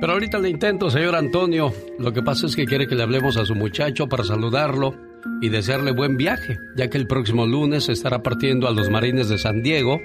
Pero 0.00 0.12
ahorita 0.12 0.38
le 0.38 0.50
intento, 0.50 0.90
señor 0.90 1.16
Antonio. 1.16 1.72
Lo 1.98 2.12
que 2.12 2.22
pasa 2.22 2.46
es 2.46 2.56
que 2.56 2.64
quiere 2.64 2.86
que 2.86 2.94
le 2.94 3.02
hablemos 3.02 3.36
a 3.36 3.44
su 3.44 3.54
muchacho 3.54 4.06
para 4.06 4.24
saludarlo 4.24 5.05
y 5.40 5.48
desearle 5.48 5.92
buen 5.92 6.16
viaje, 6.16 6.58
ya 6.76 6.88
que 6.88 6.98
el 6.98 7.06
próximo 7.06 7.46
lunes 7.46 7.88
estará 7.88 8.22
partiendo 8.22 8.68
a 8.68 8.72
los 8.72 8.90
Marines 8.90 9.28
de 9.28 9.38
San 9.38 9.62
Diego 9.62 10.00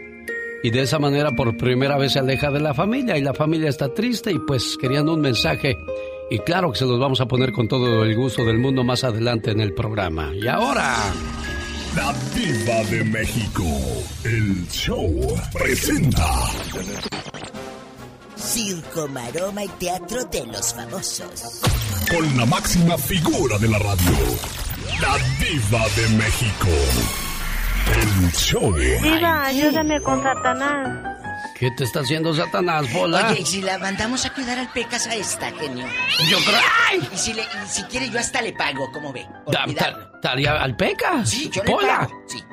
y 0.63 0.69
de 0.69 0.81
esa 0.81 0.99
manera 0.99 1.31
por 1.31 1.57
primera 1.57 1.97
vez 1.97 2.13
se 2.13 2.19
aleja 2.19 2.51
de 2.51 2.59
la 2.59 2.73
familia 2.73 3.17
y 3.17 3.21
la 3.21 3.33
familia 3.33 3.69
está 3.69 3.93
triste 3.93 4.31
y 4.31 4.39
pues 4.39 4.77
querían 4.79 5.09
un 5.09 5.21
mensaje 5.21 5.75
y 6.29 6.39
claro 6.39 6.71
que 6.71 6.79
se 6.79 6.85
los 6.85 6.99
vamos 6.99 7.19
a 7.21 7.25
poner 7.25 7.51
con 7.51 7.67
todo 7.67 8.03
el 8.03 8.15
gusto 8.15 8.45
del 8.45 8.57
mundo 8.57 8.83
más 8.83 9.03
adelante 9.03 9.51
en 9.51 9.59
el 9.59 9.73
programa. 9.73 10.31
Y 10.33 10.47
ahora... 10.47 10.95
La 11.95 12.13
Diva 12.33 12.83
de 12.89 13.03
México, 13.03 13.63
el 14.23 14.65
show 14.69 15.37
presenta... 15.51 16.25
Circo, 18.37 19.07
maroma 19.09 19.65
y 19.65 19.67
teatro 19.67 20.23
de 20.25 20.45
los 20.47 20.73
famosos. 20.73 21.61
Con 22.09 22.37
la 22.37 22.45
máxima 22.45 22.97
figura 22.97 23.57
de 23.57 23.67
la 23.67 23.77
radio 23.77 24.70
la 24.99 25.17
diva 25.39 25.87
de 25.95 26.07
México. 26.09 26.67
El 27.93 28.31
show. 28.33 28.73
Diva, 28.75 29.45
ayúdame 29.45 30.01
con 30.01 30.21
Satanás. 30.23 31.07
¿Qué 31.57 31.69
te 31.77 31.83
está 31.83 31.99
haciendo 32.01 32.33
Satanás, 32.33 32.87
Pola? 32.87 33.27
Oye, 33.31 33.41
¿y 33.41 33.45
si 33.45 33.61
la 33.61 33.77
mandamos 33.77 34.25
a 34.25 34.33
cuidar 34.33 34.57
al 34.57 34.71
Pecas 34.71 35.05
a 35.07 35.15
esta, 35.15 35.51
genio? 35.51 35.85
Yo 36.29 36.37
creo... 36.39 36.59
¡Ay! 36.89 37.07
Y 37.13 37.17
si, 37.17 37.33
le, 37.33 37.43
y 37.43 37.67
si 37.69 37.83
quiere, 37.83 38.09
yo 38.09 38.19
hasta 38.19 38.41
le 38.41 38.53
pago, 38.53 38.91
¿cómo 38.91 39.13
ve? 39.13 39.27
¿Estaría 40.15 40.53
al 40.61 40.75
Pecas? 40.75 41.29
Sí, 41.29 41.49
yo 41.53 41.63
Pola. 41.63 42.01
le 42.01 42.07
pago. 42.07 42.23
Sí, 42.27 42.43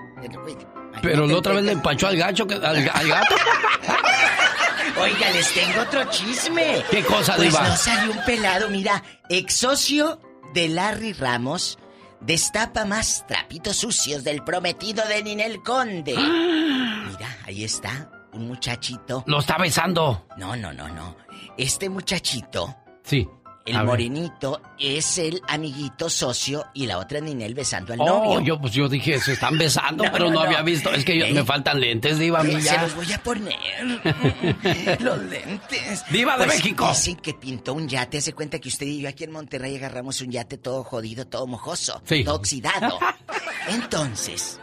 Pero 1.03 1.27
la 1.27 1.37
otra 1.37 1.55
vez 1.55 1.65
le 1.65 1.73
empachó 1.73 2.07
al 2.09 2.17
gacho, 2.17 2.47
que- 2.47 2.55
al, 2.55 2.91
al 2.93 3.09
gato. 3.09 3.35
Oiga, 5.01 5.31
les 5.31 5.53
tengo 5.55 5.81
otro 5.83 6.05
chisme. 6.11 6.83
¿Qué 6.91 7.03
cosa, 7.05 7.37
pues 7.37 7.51
diva? 7.53 7.69
no 7.69 7.77
salió 7.77 8.13
un 8.13 8.25
pelado, 8.25 8.69
mira, 8.69 9.03
ex 9.29 9.55
socio 9.55 10.21
de 10.55 10.69
Larry 10.69 11.13
Ramos 11.13 11.79
destapa 12.21 12.85
más 12.85 13.27
trapitos 13.27 13.77
sucios 13.77 14.25
del 14.25 14.43
prometido 14.45 15.07
de 15.07 15.23
Ninel 15.23 15.63
Conde. 15.63 16.15
Mira, 16.17 17.37
ahí 17.45 17.65
está, 17.65 18.11
un 18.33 18.49
muchachito. 18.49 19.25
Lo 19.27 19.41
está 19.41 19.59
besando. 19.59 20.27
No, 20.37 20.57
no, 20.57 20.73
no, 20.73 20.89
no. 20.89 21.17
Este 21.57 21.89
muchachito 21.89 22.77
Sí. 23.09 23.27
El 23.69 23.77
A 23.77 23.81
ver. 23.81 23.87
morenito 23.87 24.61
es 24.79 25.19
el 25.19 25.41
amiguito 25.49 26.09
socio 26.11 26.67
y 26.75 26.87
la 26.87 26.99
otra 26.99 27.21
Ninel 27.21 27.55
besando 27.55 27.93
al 27.93 28.01
Oh, 28.01 28.07
novio. 28.07 28.41
yo, 28.41 28.61
pues 28.61 28.73
yo 28.73 28.89
dije, 28.89 29.19
se 29.21 29.33
están 29.35 29.57
besando, 29.59 30.05
No, 30.05 30.13
pero 30.13 30.31
no, 30.31 30.41
había 30.41 30.63
visto. 30.63 30.91
Es 30.93 31.05
que 31.05 31.19
yo- 31.19 31.29
me 31.35 31.45
faltan 31.45 31.81
lentes, 31.81 32.19
Diva, 32.19 32.43
Eh, 32.47 32.61
Se 32.61 32.79
los 32.79 32.95
voy 32.95 33.13
a 33.13 33.23
poner. 33.23 33.57
los 35.01 35.19
lentes. 35.25 36.05
¡Diva 36.11 36.37
de 36.39 36.45
Pues, 36.47 36.57
México! 36.59 36.89
Dicen 36.89 37.17
que 37.17 37.35
pintó 37.35 37.75
un 37.75 37.89
yate. 37.89 38.21
Se 38.21 38.33
cuenta 38.33 38.59
que 38.59 38.69
usted 38.69 38.87
y 38.87 39.01
yo 39.03 39.09
aquí 39.09 39.25
en 39.25 39.33
Monterrey 39.33 39.77
agarramos 39.77 40.21
un 40.21 40.31
yate 40.31 40.59
todo 40.59 40.83
jodido, 40.85 41.27
todo 41.27 41.47
mojoso, 41.47 42.01
Sí. 42.05 42.25
todo 42.25 42.37
oxidado. 42.37 42.99
Entonces, 43.69 44.59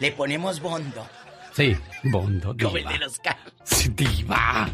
le 0.00 0.12
ponemos 0.12 0.60
bondo. 0.60 1.06
Sí, 1.54 1.74
Bondo, 2.04 2.54
Como 2.60 2.76
el 2.76 2.82
Diva. 2.82 2.92
de 2.92 2.98
los 2.98 3.18
carros. 3.18 3.52
Sí, 3.64 3.88
Diva. 3.88 4.68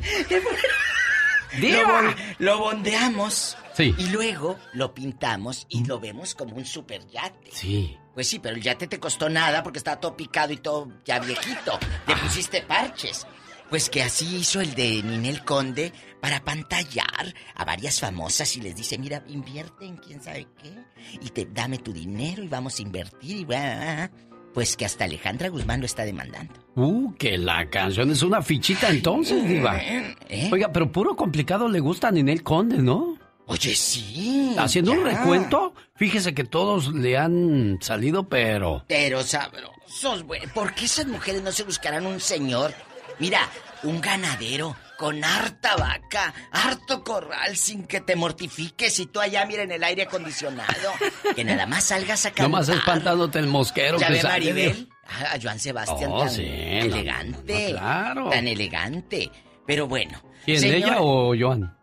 Lo, 1.58 2.14
lo 2.38 2.58
bondeamos. 2.58 3.56
Sí. 3.74 3.94
Y 3.98 4.06
luego 4.08 4.58
lo 4.74 4.94
pintamos 4.94 5.66
y 5.68 5.84
lo 5.84 5.98
vemos 6.00 6.34
como 6.34 6.56
un 6.56 6.66
super 6.66 7.06
yate. 7.08 7.50
Sí. 7.52 7.96
Pues 8.14 8.28
sí, 8.28 8.38
pero 8.38 8.54
el 8.56 8.62
yate 8.62 8.86
te 8.86 9.00
costó 9.00 9.28
nada 9.28 9.62
porque 9.62 9.78
estaba 9.78 10.00
todo 10.00 10.16
picado 10.16 10.52
y 10.52 10.58
todo 10.58 10.88
ya 11.04 11.18
viejito. 11.18 11.78
Le 12.06 12.16
pusiste 12.16 12.62
parches. 12.62 13.26
Pues 13.70 13.88
que 13.88 14.02
así 14.02 14.36
hizo 14.36 14.60
el 14.60 14.74
de 14.74 15.02
Ninel 15.02 15.44
Conde 15.44 15.94
para 16.20 16.44
pantallar 16.44 17.34
a 17.54 17.64
varias 17.64 18.00
famosas 18.00 18.54
y 18.56 18.60
les 18.60 18.76
dice, 18.76 18.98
mira, 18.98 19.24
invierte 19.28 19.86
en 19.86 19.96
quién 19.96 20.22
sabe 20.22 20.46
qué 20.62 20.74
y 21.22 21.30
te 21.30 21.46
dame 21.46 21.78
tu 21.78 21.90
dinero 21.90 22.42
y 22.42 22.48
vamos 22.48 22.78
a 22.78 22.82
invertir 22.82 23.38
y 23.38 23.44
va. 23.44 24.10
Pues 24.54 24.76
que 24.76 24.84
hasta 24.84 25.04
Alejandra 25.04 25.48
Guzmán 25.48 25.80
lo 25.80 25.86
está 25.86 26.04
demandando. 26.04 26.52
Uh, 26.74 27.14
que 27.14 27.38
la 27.38 27.68
canción 27.70 28.10
es 28.10 28.22
una 28.22 28.42
fichita 28.42 28.90
entonces, 28.90 29.46
Diva. 29.48 29.78
¿Eh? 29.78 30.50
Oiga, 30.52 30.72
pero 30.72 30.92
puro 30.92 31.16
complicado 31.16 31.68
le 31.68 31.80
gusta 31.80 32.08
a 32.08 32.10
Ninel 32.10 32.42
Conde, 32.42 32.78
¿no? 32.78 33.16
Oye, 33.46 33.74
sí. 33.74 34.54
Haciendo 34.58 34.92
un 34.92 35.04
recuento, 35.04 35.74
fíjese 35.94 36.34
que 36.34 36.44
todos 36.44 36.94
le 36.94 37.18
han 37.18 37.78
salido, 37.80 38.28
pero... 38.28 38.84
Pero 38.88 39.22
sabrosos, 39.22 40.22
güey. 40.24 40.42
¿Por 40.54 40.74
qué 40.74 40.84
esas 40.84 41.06
mujeres 41.06 41.42
no 41.42 41.52
se 41.52 41.64
buscarán 41.64 42.06
un 42.06 42.20
señor? 42.20 42.72
Mira, 43.18 43.48
un 43.82 44.00
ganadero 44.00 44.76
con 45.02 45.24
harta 45.24 45.74
vaca, 45.74 46.32
harto 46.52 47.02
corral, 47.02 47.56
sin 47.56 47.88
que 47.88 48.00
te 48.00 48.14
mortifiques 48.14 49.00
y 49.00 49.06
tú 49.06 49.18
allá, 49.18 49.44
mira, 49.46 49.64
en 49.64 49.72
el 49.72 49.82
aire 49.82 50.04
acondicionado. 50.04 50.92
Que 51.34 51.42
nada 51.42 51.66
más 51.66 51.82
salgas 51.82 52.24
a 52.24 52.28
cantar. 52.30 52.44
Nomás 52.48 52.68
espantándote 52.68 53.40
el 53.40 53.48
mosquero 53.48 53.98
¿Ya 53.98 54.06
que 54.06 54.12
ve. 54.12 54.22
Maribel? 54.22 54.88
A 55.08 55.34
a 55.34 55.40
Joan 55.42 55.58
Sebastián 55.58 56.08
Oh, 56.12 56.20
tan 56.20 56.30
sí, 56.30 56.42
no, 56.46 56.84
elegante. 56.84 57.72
no, 57.72 57.78
claro. 57.80 58.30
Tan 58.30 58.46
elegante. 58.46 59.28
Pero 59.66 59.88
bueno. 59.88 60.22
¿Quién, 60.44 60.60
señor, 60.60 60.76
ella 60.76 60.96
o 61.00 61.34
Joan? 61.36 61.76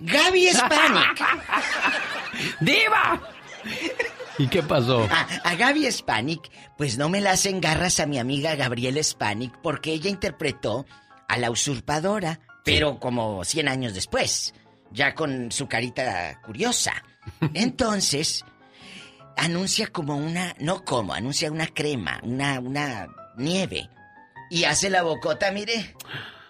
Gaby 0.00 0.48
Spanik. 0.54 1.24
¡Diva! 2.60 3.20
¿Y 4.38 4.48
qué 4.48 4.62
pasó? 4.62 5.06
A, 5.10 5.50
a 5.50 5.54
Gaby 5.54 5.92
Spanik, 5.92 6.50
pues 6.78 6.96
no 6.96 7.10
me 7.10 7.20
la 7.20 7.32
hacen 7.32 7.60
garras 7.60 8.00
a 8.00 8.06
mi 8.06 8.18
amiga 8.18 8.54
Gabriela 8.54 9.02
Spanik 9.02 9.52
porque 9.62 9.92
ella 9.92 10.08
interpretó 10.08 10.86
a 11.28 11.36
la 11.38 11.50
usurpadora, 11.50 12.40
pero 12.64 12.98
como 12.98 13.44
100 13.44 13.68
años 13.68 13.94
después, 13.94 14.54
ya 14.90 15.14
con 15.14 15.52
su 15.52 15.68
carita 15.68 16.40
curiosa. 16.42 17.02
Entonces, 17.54 18.44
anuncia 19.36 19.88
como 19.88 20.16
una, 20.16 20.54
no 20.58 20.84
como, 20.84 21.14
anuncia 21.14 21.50
una 21.50 21.66
crema, 21.68 22.20
una, 22.22 22.58
una 22.60 23.08
nieve. 23.36 23.88
Y 24.50 24.64
hace 24.64 24.90
la 24.90 25.02
bocota, 25.02 25.50
mire. 25.52 25.94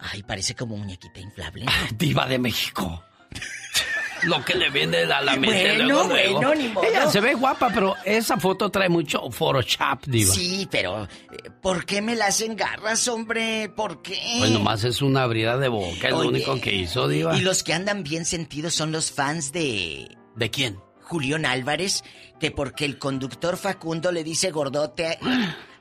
Ay, 0.00 0.22
parece 0.22 0.54
como 0.54 0.76
muñequita 0.76 1.20
inflable. 1.20 1.66
Diva 1.96 2.26
de 2.26 2.38
México. 2.38 3.04
Lo 4.24 4.44
que 4.44 4.54
le 4.54 4.70
viene 4.70 4.98
a 5.04 5.20
la 5.22 5.36
mente 5.36 5.76
Bueno, 5.76 5.84
luego, 5.84 6.08
luego. 6.08 6.34
bueno, 6.36 6.54
ni 6.54 6.68
modo. 6.68 6.84
Ella 6.86 7.08
se 7.08 7.20
ve 7.20 7.34
guapa, 7.34 7.70
pero 7.72 7.94
esa 8.04 8.36
foto 8.38 8.68
trae 8.70 8.88
mucho 8.88 9.30
Photoshop, 9.30 10.04
Diva. 10.06 10.34
Sí, 10.34 10.68
pero 10.70 11.04
eh, 11.04 11.50
¿por 11.62 11.84
qué 11.86 12.02
me 12.02 12.16
la 12.16 12.26
hacen 12.26 12.56
garras, 12.56 13.06
hombre? 13.08 13.68
¿Por 13.74 14.02
qué? 14.02 14.18
Pues 14.38 14.50
nomás 14.50 14.84
es 14.84 15.02
una 15.02 15.22
abrida 15.22 15.56
de 15.58 15.68
boca, 15.68 16.08
es 16.08 16.12
lo 16.12 16.28
único 16.28 16.60
que 16.60 16.74
hizo, 16.74 17.06
Diva. 17.08 17.36
Y 17.36 17.40
los 17.42 17.62
que 17.62 17.72
andan 17.74 18.02
bien 18.02 18.24
sentidos 18.24 18.74
son 18.74 18.92
los 18.92 19.12
fans 19.12 19.52
de 19.52 20.16
¿De 20.36 20.50
quién? 20.50 20.78
Julián 21.02 21.46
Álvarez, 21.46 22.04
que 22.38 22.50
porque 22.50 22.84
el 22.84 22.98
conductor 22.98 23.56
Facundo 23.56 24.12
le 24.12 24.24
dice 24.24 24.50
gordote 24.50 25.06
a, 25.06 25.18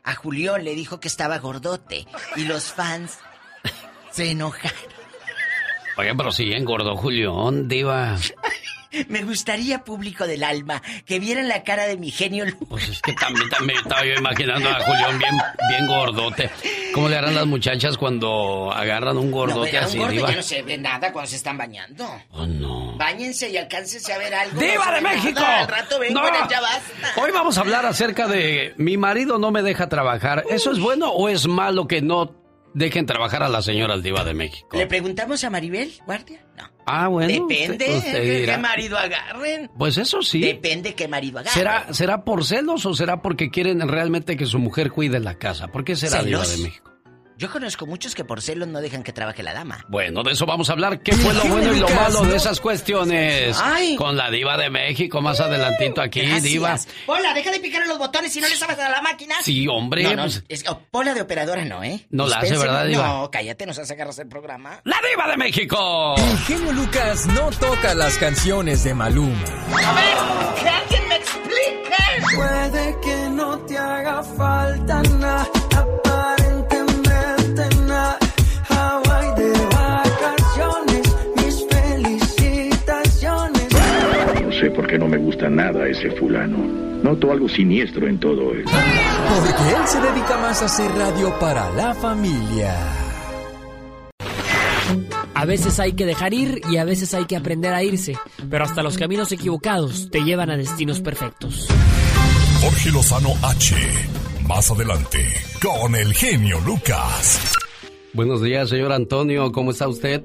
a 0.03 0.15
Julián, 0.15 0.63
le 0.63 0.73
dijo 0.73 0.99
que 0.99 1.07
estaba 1.09 1.37
gordote. 1.39 2.07
Y 2.37 2.45
los 2.45 2.65
fans 2.65 3.17
se 4.11 4.31
enojaron. 4.31 4.96
Oye, 5.97 6.13
pero 6.15 6.31
sí 6.31 6.51
engordó 6.53 6.95
Julián, 6.95 7.67
Diva. 7.67 8.15
Me 9.09 9.21
gustaría, 9.23 9.83
público 9.83 10.25
del 10.25 10.43
alma, 10.43 10.81
que 11.05 11.19
vieran 11.19 11.47
la 11.49 11.63
cara 11.63 11.85
de 11.87 11.97
mi 11.97 12.09
genio 12.09 12.45
Lucas. 12.45 12.67
Pues 12.69 12.87
es 12.89 13.01
que 13.01 13.13
también, 13.13 13.49
también 13.49 13.79
estaba 13.79 14.05
yo 14.05 14.13
imaginando 14.13 14.69
a 14.69 14.79
Julián 14.79 15.19
bien, 15.19 15.35
bien 15.69 15.87
gordote. 15.87 16.49
¿Cómo 16.93 17.09
le 17.09 17.17
harán 17.17 17.35
las 17.35 17.45
muchachas 17.45 17.97
cuando 17.97 18.71
agarran 18.73 19.17
un 19.17 19.29
gordote 19.29 19.77
así, 19.77 19.97
un 19.97 20.03
gordo 20.03 20.13
Diva? 20.15 20.29
ya 20.29 20.35
no 20.37 20.41
se 20.41 20.61
ve 20.63 20.77
nada 20.77 21.11
cuando 21.11 21.29
se 21.29 21.35
están 21.35 21.57
bañando. 21.57 22.09
Oh, 22.31 22.45
no. 22.47 22.95
Báñense 22.97 23.49
y 23.49 23.57
alcáncense 23.57 24.13
a 24.13 24.17
ver 24.17 24.33
algo. 24.33 24.59
¡Diva 24.59 24.85
no 24.85 24.91
de 24.93 25.01
México! 25.01 25.39
nada. 25.41 25.59
Al 25.59 25.67
rato 25.67 25.99
vengo 25.99 26.21
¡No! 26.21 26.49
ya 26.49 26.61
basta. 26.61 27.21
Hoy 27.21 27.31
vamos 27.31 27.57
a 27.57 27.61
hablar 27.61 27.85
acerca 27.85 28.27
de 28.27 28.73
mi 28.77 28.97
marido 28.97 29.37
no 29.37 29.51
me 29.51 29.61
deja 29.63 29.89
trabajar. 29.89 30.45
¿Eso 30.49 30.71
es 30.71 30.79
bueno 30.79 31.09
o 31.11 31.27
es 31.27 31.45
malo 31.45 31.87
que 31.87 32.01
no 32.01 32.46
dejen 32.77 33.05
trabajar 33.05 33.43
a 33.43 33.49
las 33.49 33.65
señoras 33.65 34.03
Diva 34.03 34.23
de 34.23 34.33
México? 34.33 34.77
¿Le 34.77 34.87
preguntamos 34.87 35.43
a 35.43 35.49
Maribel, 35.49 35.91
guardia? 36.05 36.45
No. 36.57 36.63
Ah, 36.85 37.07
bueno. 37.07 37.47
Depende 37.47 37.85
de 37.85 38.45
qué 38.45 38.57
marido 38.57 38.97
agarren. 38.97 39.69
Pues 39.77 39.97
eso 39.97 40.21
sí. 40.21 40.39
Depende 40.39 40.93
qué 40.95 41.07
marido 41.07 41.39
agarren. 41.39 41.53
¿Será, 41.53 41.93
¿Será 41.93 42.23
por 42.23 42.45
celos 42.45 42.85
o 42.85 42.93
será 42.93 43.21
porque 43.21 43.49
quieren 43.49 43.85
realmente 43.87 44.37
que 44.37 44.45
su 44.45 44.59
mujer 44.59 44.91
cuide 44.91 45.19
la 45.19 45.35
casa? 45.35 45.67
¿Por 45.67 45.83
qué 45.83 45.95
será 45.95 46.23
Diva 46.23 46.45
¿Celos? 46.45 46.57
de 46.57 46.63
México? 46.69 46.91
Yo 47.39 47.51
conozco 47.51 47.85
muchos 47.85 48.15
que 48.15 48.25
por 48.25 48.41
celos 48.41 48.67
no 48.67 48.81
dejan 48.81 49.03
que 49.03 49.13
trabaje 49.13 49.43
la 49.43 49.53
dama. 49.53 49.85
Bueno, 49.89 50.23
de 50.23 50.31
eso 50.31 50.47
vamos 50.47 50.71
a 50.71 50.73
hablar. 50.73 51.01
¿Qué 51.01 51.13
fue 51.13 51.35
lo 51.35 51.43
bueno 51.43 51.71
y 51.71 51.79
lo 51.79 51.87
malo 51.89 52.21
de 52.21 52.35
esas 52.35 52.59
cuestiones? 52.59 53.55
Ay. 53.61 53.95
Con 53.95 54.17
la 54.17 54.31
diva 54.31 54.57
de 54.57 54.71
México, 54.71 55.21
más 55.21 55.39
adelantito 55.39 56.01
aquí, 56.01 56.21
Gracias. 56.21 56.43
diva. 56.43 56.75
Pola, 57.05 57.35
deja 57.35 57.51
de 57.51 57.59
picar 57.59 57.83
en 57.83 57.89
los 57.89 57.99
botones 57.99 58.33
si 58.33 58.41
no 58.41 58.47
le 58.49 58.55
sabes 58.55 58.79
a 58.79 58.89
la 58.89 59.03
máquina. 59.03 59.35
Sí, 59.43 59.67
hombre, 59.67 60.01
No, 60.01 60.15
no, 60.15 60.23
pues- 60.23 60.43
es- 60.49 60.65
oh, 60.67 60.81
Pola 60.89 61.13
de 61.13 61.21
operadora 61.21 61.63
no, 61.63 61.83
¿eh? 61.83 62.07
No 62.09 62.25
la 62.27 62.39
hace. 62.39 62.57
¿verdad, 62.57 62.87
diva? 62.87 63.07
No, 63.07 63.29
cállate, 63.29 63.67
nos 63.67 63.77
hace 63.77 63.93
agarras 63.93 64.17
el 64.17 64.27
programa. 64.29 64.81
¡La 64.83 64.97
diva 65.07 65.27
de 65.29 65.37
México! 65.37 66.15
El 66.17 66.37
genio 66.39 66.71
Lucas 66.71 67.27
no 67.27 67.51
toca 67.51 67.93
las 67.93 68.17
canciones 68.17 68.83
de 68.83 68.95
Maluma. 68.95 69.43
A 69.85 69.93
ver, 69.93 70.63
que 70.63 70.69
alguien 70.69 71.07
me 71.07 71.15
explique. 71.17 72.35
Puede 72.35 72.97
que 73.03 73.29
no 73.29 73.59
te 73.59 73.77
haga 73.77 74.23
falta 74.23 75.03
nada, 75.03 75.47
sé 84.59 84.71
por 84.71 84.87
qué 84.87 84.97
no 84.97 85.07
me 85.07 85.17
gusta 85.17 85.49
nada 85.49 85.87
ese 85.87 86.09
fulano. 86.11 86.57
Noto 87.03 87.31
algo 87.31 87.47
siniestro 87.47 88.07
en 88.07 88.19
todo 88.19 88.53
él. 88.53 88.63
Porque 88.65 89.75
él 89.75 89.87
se 89.87 90.01
dedica 90.01 90.37
más 90.37 90.61
a 90.61 90.65
hacer 90.65 90.91
radio 90.91 91.37
para 91.39 91.69
la 91.71 91.93
familia. 91.93 92.73
A 95.35 95.45
veces 95.45 95.79
hay 95.79 95.93
que 95.93 96.07
dejar 96.07 96.33
ir 96.33 96.61
y 96.71 96.77
a 96.77 96.83
veces 96.83 97.13
hay 97.13 97.25
que 97.25 97.35
aprender 97.35 97.71
a 97.71 97.83
irse, 97.83 98.17
pero 98.49 98.63
hasta 98.63 98.81
los 98.81 98.97
caminos 98.97 99.31
equivocados 99.31 100.09
te 100.09 100.21
llevan 100.21 100.49
a 100.49 100.57
destinos 100.57 100.99
perfectos. 100.99 101.67
Jorge 102.61 102.91
Lozano 102.91 103.29
H. 103.43 103.75
Más 104.47 104.71
adelante, 104.71 105.19
con 105.61 105.95
el 105.95 106.13
genio 106.13 106.59
Lucas. 106.61 107.53
Buenos 108.13 108.41
días, 108.41 108.69
señor 108.69 108.91
Antonio. 108.91 109.51
¿Cómo 109.51 109.69
está 109.69 109.87
usted? 109.87 110.23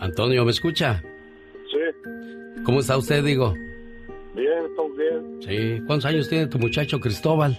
Antonio, 0.00 0.44
¿me 0.46 0.52
escucha? 0.52 1.02
¿Cómo 2.64 2.80
está 2.80 2.96
usted, 2.96 3.24
digo? 3.24 3.54
bien, 4.34 4.64
estamos 4.70 4.96
bien. 4.96 5.42
Sí. 5.42 5.82
¿Cuántos 5.86 6.04
años 6.06 6.28
tiene 6.28 6.46
tu 6.46 6.58
muchacho 6.58 7.00
Cristóbal? 7.00 7.58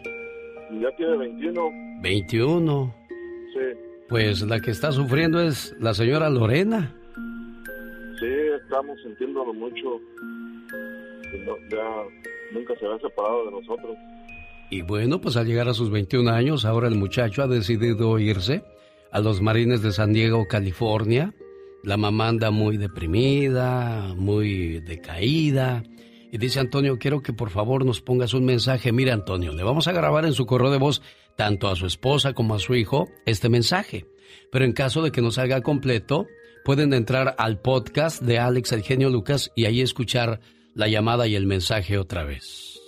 Ya 0.82 0.90
tiene 0.98 1.18
21. 1.18 1.72
21. 2.02 2.96
Sí, 3.54 3.60
Pues 4.08 4.42
la 4.44 4.60
que 4.60 4.72
está 4.72 4.92
sufriendo 4.92 5.42
es 5.42 5.76
la 5.80 5.94
señora 5.94 6.30
Lorena. 6.30 6.96
sí, 8.20 8.26
estamos 8.64 8.98
sintiéndolo 9.04 9.54
mucho. 9.54 10.00
No- 11.46 11.58
ya 11.70 12.04
nunca 12.54 12.74
se 12.80 12.86
había 12.86 13.00
separado 13.00 13.46
de 13.46 13.52
nosotros. 13.52 13.98
Y 14.72 14.82
bueno, 14.84 15.20
pues 15.20 15.36
al 15.38 15.48
llegar 15.48 15.68
a 15.68 15.74
sus 15.74 15.90
21 15.90 16.30
años, 16.30 16.64
ahora 16.66 16.88
el 16.88 16.96
muchacho 16.96 17.42
ha 17.44 17.48
decidido 17.48 18.20
irse 18.20 18.64
a 19.12 19.20
los 19.20 19.42
Marines 19.42 19.82
de 19.82 19.92
San 19.92 20.14
Diego, 20.14 20.48
California. 20.48 21.34
La 21.84 21.98
mamá 21.98 22.28
anda 22.28 22.52
muy 22.52 22.78
deprimida, 22.78 24.14
muy 24.16 24.80
decaída. 24.82 25.84
Y 26.32 26.38
dice 26.38 26.60
Antonio, 26.60 27.00
quiero 27.00 27.22
que 27.22 27.34
por 27.34 27.50
favor 27.50 27.86
nos 27.86 28.02
pongas 28.02 28.34
un 28.34 28.46
mensaje. 28.46 28.92
Mira 28.92 29.14
Antonio, 29.14 29.54
le 29.54 29.64
vamos 29.64 29.88
a 29.88 29.94
grabar 29.94 30.26
en 30.26 30.34
su 30.34 30.46
correo 30.46 30.72
de 30.72 30.78
voz 30.78 31.02
tanto 31.36 31.70
a 31.70 31.76
su 31.76 31.86
esposa 31.86 32.34
como 32.34 32.54
a 32.54 32.60
su 32.60 32.76
hijo 32.76 33.08
este 33.26 33.50
mensaje. 33.50 34.06
Pero 34.52 34.66
en 34.66 34.74
caso 34.74 35.02
de 35.02 35.12
que 35.12 35.22
no 35.22 35.32
salga 35.32 35.62
completo, 35.62 36.28
pueden 36.66 36.94
entrar 36.94 37.36
al 37.38 37.62
podcast 37.62 38.22
de 38.22 38.38
Alex 38.38 38.74
El 38.74 38.84
Genio 38.84 39.10
Lucas 39.10 39.52
y 39.56 39.66
ahí 39.66 39.82
escuchar 39.82 40.42
la 40.76 40.88
llamada 40.88 41.28
y 41.28 41.36
el 41.36 41.48
mensaje 41.48 41.98
otra 41.98 42.24
vez. 42.24 42.80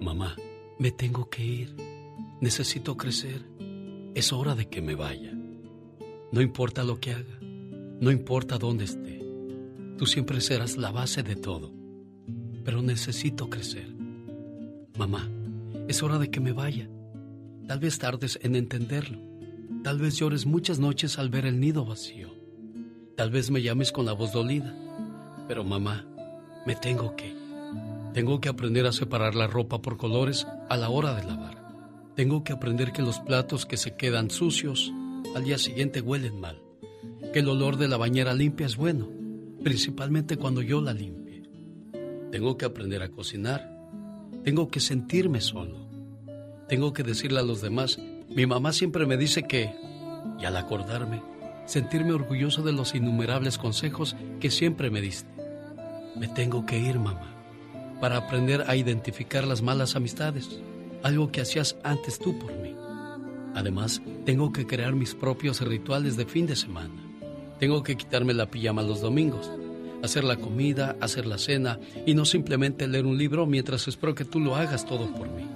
Mamá, 0.00 0.36
me 0.78 0.92
tengo 0.92 1.28
que 1.30 1.42
ir. 1.42 1.76
Necesito 2.40 2.96
crecer. 2.96 3.53
Es 4.14 4.32
hora 4.32 4.54
de 4.54 4.68
que 4.68 4.80
me 4.80 4.94
vaya. 4.94 5.32
No 6.30 6.40
importa 6.40 6.84
lo 6.84 7.00
que 7.00 7.12
haga, 7.12 7.38
no 7.40 8.12
importa 8.12 8.58
dónde 8.58 8.84
esté. 8.84 9.24
Tú 9.98 10.06
siempre 10.06 10.40
serás 10.40 10.76
la 10.76 10.92
base 10.92 11.24
de 11.24 11.34
todo. 11.34 11.72
Pero 12.64 12.80
necesito 12.80 13.50
crecer. 13.50 13.92
Mamá, 14.96 15.28
es 15.88 16.00
hora 16.02 16.18
de 16.18 16.30
que 16.30 16.38
me 16.38 16.52
vaya. 16.52 16.88
Tal 17.66 17.80
vez 17.80 17.98
tardes 17.98 18.38
en 18.42 18.54
entenderlo. 18.54 19.18
Tal 19.82 19.98
vez 19.98 20.16
llores 20.16 20.46
muchas 20.46 20.78
noches 20.78 21.18
al 21.18 21.28
ver 21.28 21.44
el 21.44 21.58
nido 21.58 21.84
vacío. 21.84 22.28
Tal 23.16 23.32
vez 23.32 23.50
me 23.50 23.62
llames 23.62 23.90
con 23.90 24.06
la 24.06 24.12
voz 24.12 24.32
dolida. 24.32 24.74
Pero 25.48 25.64
mamá, 25.64 26.06
me 26.66 26.76
tengo 26.76 27.16
que 27.16 27.30
ir. 27.30 27.36
Tengo 28.12 28.40
que 28.40 28.48
aprender 28.48 28.86
a 28.86 28.92
separar 28.92 29.34
la 29.34 29.48
ropa 29.48 29.82
por 29.82 29.96
colores 29.96 30.46
a 30.68 30.76
la 30.76 30.88
hora 30.88 31.14
de 31.16 31.24
lavar. 31.24 31.53
Tengo 32.14 32.44
que 32.44 32.52
aprender 32.52 32.92
que 32.92 33.02
los 33.02 33.18
platos 33.18 33.66
que 33.66 33.76
se 33.76 33.96
quedan 33.96 34.30
sucios 34.30 34.92
al 35.34 35.42
día 35.42 35.58
siguiente 35.58 36.00
huelen 36.00 36.38
mal. 36.40 36.62
Que 37.32 37.40
el 37.40 37.48
olor 37.48 37.76
de 37.76 37.88
la 37.88 37.96
bañera 37.96 38.34
limpia 38.34 38.66
es 38.66 38.76
bueno, 38.76 39.08
principalmente 39.64 40.36
cuando 40.36 40.62
yo 40.62 40.80
la 40.80 40.92
limpie. 40.92 41.42
Tengo 42.30 42.56
que 42.56 42.66
aprender 42.66 43.02
a 43.02 43.08
cocinar. 43.08 43.68
Tengo 44.44 44.68
que 44.68 44.78
sentirme 44.78 45.40
solo. 45.40 45.88
Tengo 46.68 46.92
que 46.92 47.02
decirle 47.02 47.40
a 47.40 47.44
los 47.44 47.60
demás, 47.60 47.98
mi 48.28 48.46
mamá 48.46 48.72
siempre 48.72 49.06
me 49.06 49.16
dice 49.16 49.42
que, 49.42 49.74
y 50.40 50.44
al 50.44 50.56
acordarme, 50.56 51.20
sentirme 51.66 52.12
orgulloso 52.12 52.62
de 52.62 52.72
los 52.72 52.94
innumerables 52.94 53.58
consejos 53.58 54.14
que 54.38 54.52
siempre 54.52 54.88
me 54.88 55.00
diste. 55.00 55.30
Me 56.16 56.28
tengo 56.28 56.64
que 56.64 56.78
ir, 56.78 57.00
mamá, 57.00 57.34
para 58.00 58.18
aprender 58.18 58.64
a 58.68 58.76
identificar 58.76 59.46
las 59.46 59.62
malas 59.62 59.96
amistades, 59.96 60.60
algo 61.04 61.30
que 61.30 61.42
hacías 61.42 61.76
antes 61.84 62.18
tú 62.18 62.36
por 62.38 62.52
mí. 62.56 62.74
Además, 63.54 64.00
tengo 64.24 64.52
que 64.52 64.66
crear 64.66 64.94
mis 64.94 65.14
propios 65.14 65.60
rituales 65.60 66.16
de 66.16 66.24
fin 66.24 66.46
de 66.46 66.56
semana. 66.56 66.94
Tengo 67.60 67.82
que 67.82 67.96
quitarme 67.96 68.32
la 68.32 68.50
pijama 68.50 68.82
los 68.82 69.02
domingos, 69.02 69.52
hacer 70.02 70.24
la 70.24 70.36
comida, 70.36 70.96
hacer 71.00 71.26
la 71.26 71.36
cena 71.36 71.78
y 72.06 72.14
no 72.14 72.24
simplemente 72.24 72.88
leer 72.88 73.04
un 73.04 73.18
libro 73.18 73.46
mientras 73.46 73.86
espero 73.86 74.14
que 74.14 74.24
tú 74.24 74.40
lo 74.40 74.56
hagas 74.56 74.86
todo 74.86 75.06
por 75.14 75.28
mí. 75.28 75.46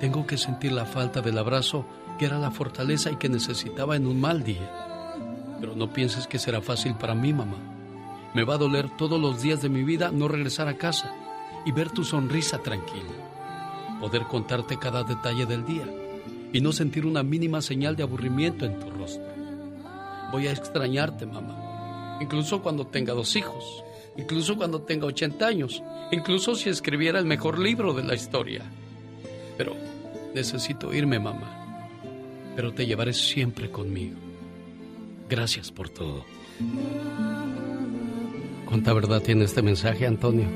Tengo 0.00 0.26
que 0.26 0.38
sentir 0.38 0.72
la 0.72 0.86
falta 0.86 1.20
del 1.20 1.36
abrazo 1.36 1.86
que 2.18 2.24
era 2.24 2.38
la 2.38 2.50
fortaleza 2.50 3.10
y 3.10 3.16
que 3.16 3.28
necesitaba 3.28 3.94
en 3.94 4.06
un 4.06 4.20
mal 4.20 4.42
día. 4.42 4.70
Pero 5.60 5.76
no 5.76 5.92
pienses 5.92 6.26
que 6.26 6.38
será 6.38 6.62
fácil 6.62 6.94
para 6.94 7.14
mí, 7.14 7.32
mamá. 7.34 7.58
Me 8.34 8.44
va 8.44 8.54
a 8.54 8.58
doler 8.58 8.88
todos 8.96 9.20
los 9.20 9.42
días 9.42 9.60
de 9.60 9.68
mi 9.68 9.84
vida 9.84 10.10
no 10.10 10.28
regresar 10.28 10.66
a 10.66 10.78
casa 10.78 11.14
y 11.66 11.72
ver 11.72 11.90
tu 11.90 12.04
sonrisa 12.04 12.58
tranquila. 12.58 13.21
Poder 14.02 14.24
contarte 14.24 14.80
cada 14.80 15.04
detalle 15.04 15.46
del 15.46 15.64
día 15.64 15.84
y 16.52 16.60
no 16.60 16.72
sentir 16.72 17.06
una 17.06 17.22
mínima 17.22 17.62
señal 17.62 17.94
de 17.94 18.02
aburrimiento 18.02 18.66
en 18.66 18.80
tu 18.80 18.90
rostro. 18.90 19.22
Voy 20.32 20.48
a 20.48 20.50
extrañarte, 20.50 21.24
mamá. 21.24 22.18
Incluso 22.20 22.60
cuando 22.62 22.84
tenga 22.84 23.14
dos 23.14 23.36
hijos. 23.36 23.84
Incluso 24.16 24.56
cuando 24.56 24.82
tenga 24.82 25.06
80 25.06 25.46
años. 25.46 25.84
Incluso 26.10 26.56
si 26.56 26.68
escribiera 26.68 27.20
el 27.20 27.26
mejor 27.26 27.60
libro 27.60 27.94
de 27.94 28.02
la 28.02 28.16
historia. 28.16 28.64
Pero 29.56 29.76
necesito 30.34 30.92
irme, 30.92 31.20
mamá. 31.20 31.88
Pero 32.56 32.74
te 32.74 32.84
llevaré 32.84 33.12
siempre 33.12 33.70
conmigo. 33.70 34.16
Gracias 35.30 35.70
por 35.70 35.88
todo. 35.90 36.24
¿Cuánta 38.66 38.92
verdad 38.94 39.22
tiene 39.22 39.44
este 39.44 39.62
mensaje, 39.62 40.08
Antonio? 40.08 40.48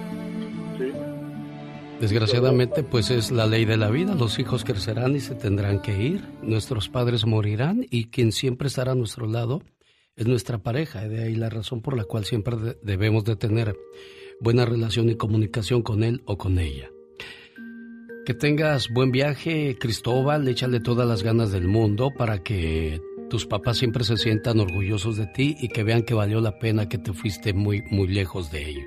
Desgraciadamente, 2.00 2.82
pues 2.82 3.10
es 3.10 3.30
la 3.30 3.46
ley 3.46 3.64
de 3.64 3.76
la 3.76 3.90
vida. 3.90 4.14
Los 4.14 4.38
hijos 4.38 4.64
crecerán 4.64 5.16
y 5.16 5.20
se 5.20 5.34
tendrán 5.34 5.80
que 5.80 6.00
ir. 6.00 6.20
Nuestros 6.42 6.88
padres 6.88 7.24
morirán 7.24 7.86
y 7.90 8.06
quien 8.10 8.32
siempre 8.32 8.68
estará 8.68 8.92
a 8.92 8.96
nuestro 8.96 9.26
lado 9.26 9.62
es 10.14 10.26
nuestra 10.26 10.58
pareja. 10.58 11.08
De 11.08 11.22
ahí 11.24 11.34
la 11.34 11.48
razón 11.48 11.80
por 11.80 11.96
la 11.96 12.04
cual 12.04 12.24
siempre 12.24 12.56
de- 12.56 12.76
debemos 12.82 13.24
de 13.24 13.36
tener 13.36 13.76
buena 14.40 14.66
relación 14.66 15.08
y 15.08 15.14
comunicación 15.16 15.82
con 15.82 16.02
él 16.04 16.22
o 16.26 16.36
con 16.36 16.58
ella. 16.58 16.90
Que 18.26 18.34
tengas 18.34 18.88
buen 18.90 19.10
viaje, 19.10 19.76
Cristóbal. 19.80 20.46
Échale 20.48 20.80
todas 20.80 21.08
las 21.08 21.22
ganas 21.22 21.50
del 21.50 21.66
mundo 21.66 22.10
para 22.16 22.42
que 22.42 23.00
tus 23.30 23.46
papás 23.46 23.78
siempre 23.78 24.04
se 24.04 24.18
sientan 24.18 24.60
orgullosos 24.60 25.16
de 25.16 25.26
ti 25.28 25.56
y 25.60 25.68
que 25.68 25.82
vean 25.82 26.02
que 26.02 26.12
valió 26.14 26.40
la 26.42 26.58
pena 26.58 26.88
que 26.90 26.98
te 26.98 27.12
fuiste 27.14 27.54
muy, 27.54 27.82
muy 27.90 28.06
lejos 28.08 28.50
de 28.52 28.68
ellos. 28.68 28.86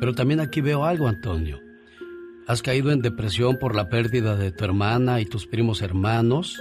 Pero 0.00 0.14
también 0.14 0.40
aquí 0.40 0.60
veo 0.62 0.84
algo, 0.84 1.06
Antonio. 1.08 1.60
Has 2.46 2.62
caído 2.62 2.92
en 2.92 3.02
depresión 3.02 3.58
por 3.58 3.74
la 3.74 3.88
pérdida 3.88 4.36
de 4.36 4.52
tu 4.52 4.64
hermana 4.64 5.20
y 5.20 5.24
tus 5.24 5.46
primos 5.46 5.82
hermanos. 5.82 6.56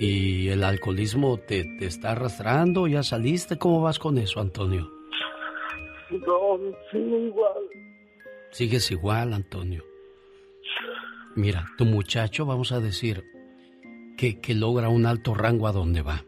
Y 0.00 0.48
el 0.48 0.64
alcoholismo 0.64 1.38
te, 1.38 1.64
te 1.78 1.86
está 1.86 2.12
arrastrando. 2.12 2.88
¿Ya 2.88 3.04
saliste? 3.04 3.58
¿Cómo 3.58 3.80
vas 3.80 4.00
con 4.00 4.18
eso, 4.18 4.40
Antonio? 4.40 4.90
No, 6.10 6.58
sí, 6.90 6.98
igual. 6.98 7.52
Sigues 8.50 8.90
igual, 8.90 9.34
Antonio. 9.34 9.84
Mira, 11.36 11.66
tu 11.76 11.84
muchacho, 11.84 12.44
vamos 12.46 12.72
a 12.72 12.80
decir, 12.80 13.22
que, 14.16 14.40
que 14.40 14.54
logra 14.54 14.88
un 14.88 15.06
alto 15.06 15.32
rango 15.32 15.68
a 15.68 15.72
donde 15.72 16.02
va. 16.02 16.24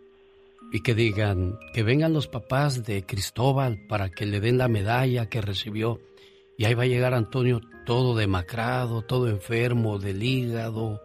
Y 0.71 0.83
que 0.83 0.95
digan, 0.95 1.59
que 1.75 1.83
vengan 1.83 2.13
los 2.13 2.29
papás 2.29 2.85
de 2.85 3.05
Cristóbal 3.05 3.85
para 3.89 4.11
que 4.11 4.27
le 4.27 4.39
den 4.39 4.59
la 4.59 4.69
medalla 4.69 5.29
que 5.29 5.41
recibió. 5.41 6.01
Y 6.61 6.67
ahí 6.67 6.75
va 6.75 6.83
a 6.83 6.87
llegar 6.87 7.15
Antonio 7.15 7.63
todo 7.87 8.15
demacrado, 8.15 9.01
todo 9.01 9.31
enfermo 9.31 9.99
del 9.99 10.23
hígado, 10.23 11.01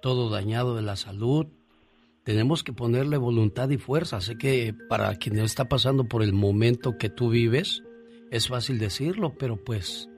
todo 0.00 0.30
dañado 0.30 0.76
de 0.76 0.82
la 0.82 0.94
salud. 0.94 1.48
Tenemos 2.22 2.62
que 2.62 2.72
ponerle 2.72 3.16
voluntad 3.16 3.68
y 3.70 3.78
fuerza. 3.78 4.20
Sé 4.20 4.38
que 4.38 4.72
para 4.88 5.12
quien 5.16 5.40
está 5.40 5.64
pasando 5.68 6.04
por 6.04 6.22
el 6.22 6.32
momento 6.32 6.98
que 6.98 7.08
tú 7.08 7.30
vives, 7.30 7.82
es 8.30 8.46
fácil 8.46 8.78
decirlo, 8.78 9.34
pero 9.36 9.56
pues 9.56 10.08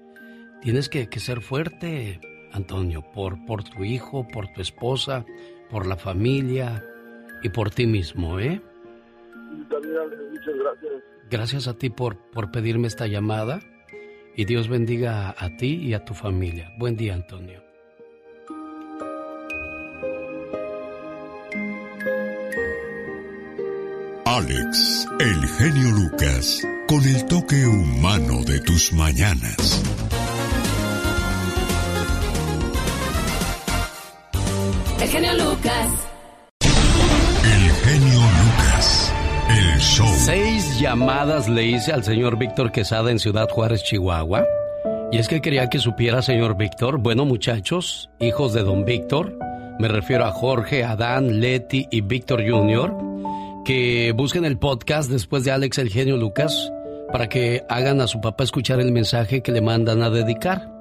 tienes 0.60 0.90
que, 0.90 1.08
que 1.08 1.18
ser 1.18 1.40
fuerte, 1.40 2.20
Antonio, 2.52 3.02
por, 3.14 3.42
por 3.46 3.64
tu 3.64 3.84
hijo, 3.84 4.28
por 4.28 4.48
tu 4.48 4.60
esposa, 4.60 5.24
por 5.70 5.86
la 5.86 5.96
familia 5.96 6.84
y 7.42 7.48
por 7.48 7.70
ti 7.70 7.86
mismo, 7.86 8.38
¿eh? 8.38 8.60
También, 9.70 9.94
muchas 10.30 10.54
gracias. 10.58 10.92
Gracias 11.30 11.68
a 11.68 11.78
ti 11.78 11.88
por, 11.88 12.18
por 12.32 12.50
pedirme 12.50 12.86
esta 12.86 13.06
llamada 13.06 13.60
y 14.36 14.44
Dios 14.44 14.68
bendiga 14.68 15.28
a, 15.30 15.44
a 15.44 15.56
ti 15.56 15.80
y 15.82 15.94
a 15.94 16.04
tu 16.04 16.14
familia. 16.14 16.72
Buen 16.78 16.96
día, 16.96 17.14
Antonio. 17.14 17.62
Alex, 24.26 25.06
el 25.20 25.46
genio 25.46 25.90
Lucas, 25.92 26.66
con 26.88 27.04
el 27.04 27.24
toque 27.26 27.66
humano 27.66 28.42
de 28.44 28.58
tus 28.60 28.92
mañanas. 28.92 29.82
El 35.00 35.08
genio 35.08 35.34
Lucas. 35.34 35.88
El 37.44 37.70
genio 37.70 38.23
Seis 39.84 40.80
llamadas 40.80 41.46
le 41.46 41.66
hice 41.66 41.92
al 41.92 42.02
señor 42.02 42.38
Víctor 42.38 42.72
Quesada 42.72 43.10
en 43.10 43.18
Ciudad 43.18 43.50
Juárez, 43.50 43.84
Chihuahua. 43.84 44.46
Y 45.12 45.18
es 45.18 45.28
que 45.28 45.42
quería 45.42 45.68
que 45.68 45.78
supiera, 45.78 46.22
señor 46.22 46.56
Víctor, 46.56 46.98
bueno 46.98 47.26
muchachos, 47.26 48.08
hijos 48.18 48.54
de 48.54 48.62
don 48.62 48.86
Víctor, 48.86 49.38
me 49.78 49.86
refiero 49.88 50.24
a 50.24 50.32
Jorge, 50.32 50.84
Adán, 50.84 51.38
Leti 51.38 51.86
y 51.90 52.00
Víctor 52.00 52.42
Jr., 52.48 52.96
que 53.66 54.12
busquen 54.16 54.46
el 54.46 54.58
podcast 54.58 55.10
después 55.10 55.44
de 55.44 55.52
Alex 55.52 55.76
el 55.76 55.90
genio 55.90 56.16
Lucas 56.16 56.72
para 57.12 57.28
que 57.28 57.62
hagan 57.68 58.00
a 58.00 58.06
su 58.06 58.22
papá 58.22 58.44
escuchar 58.44 58.80
el 58.80 58.90
mensaje 58.90 59.42
que 59.42 59.52
le 59.52 59.60
mandan 59.60 60.02
a 60.02 60.08
dedicar. 60.08 60.72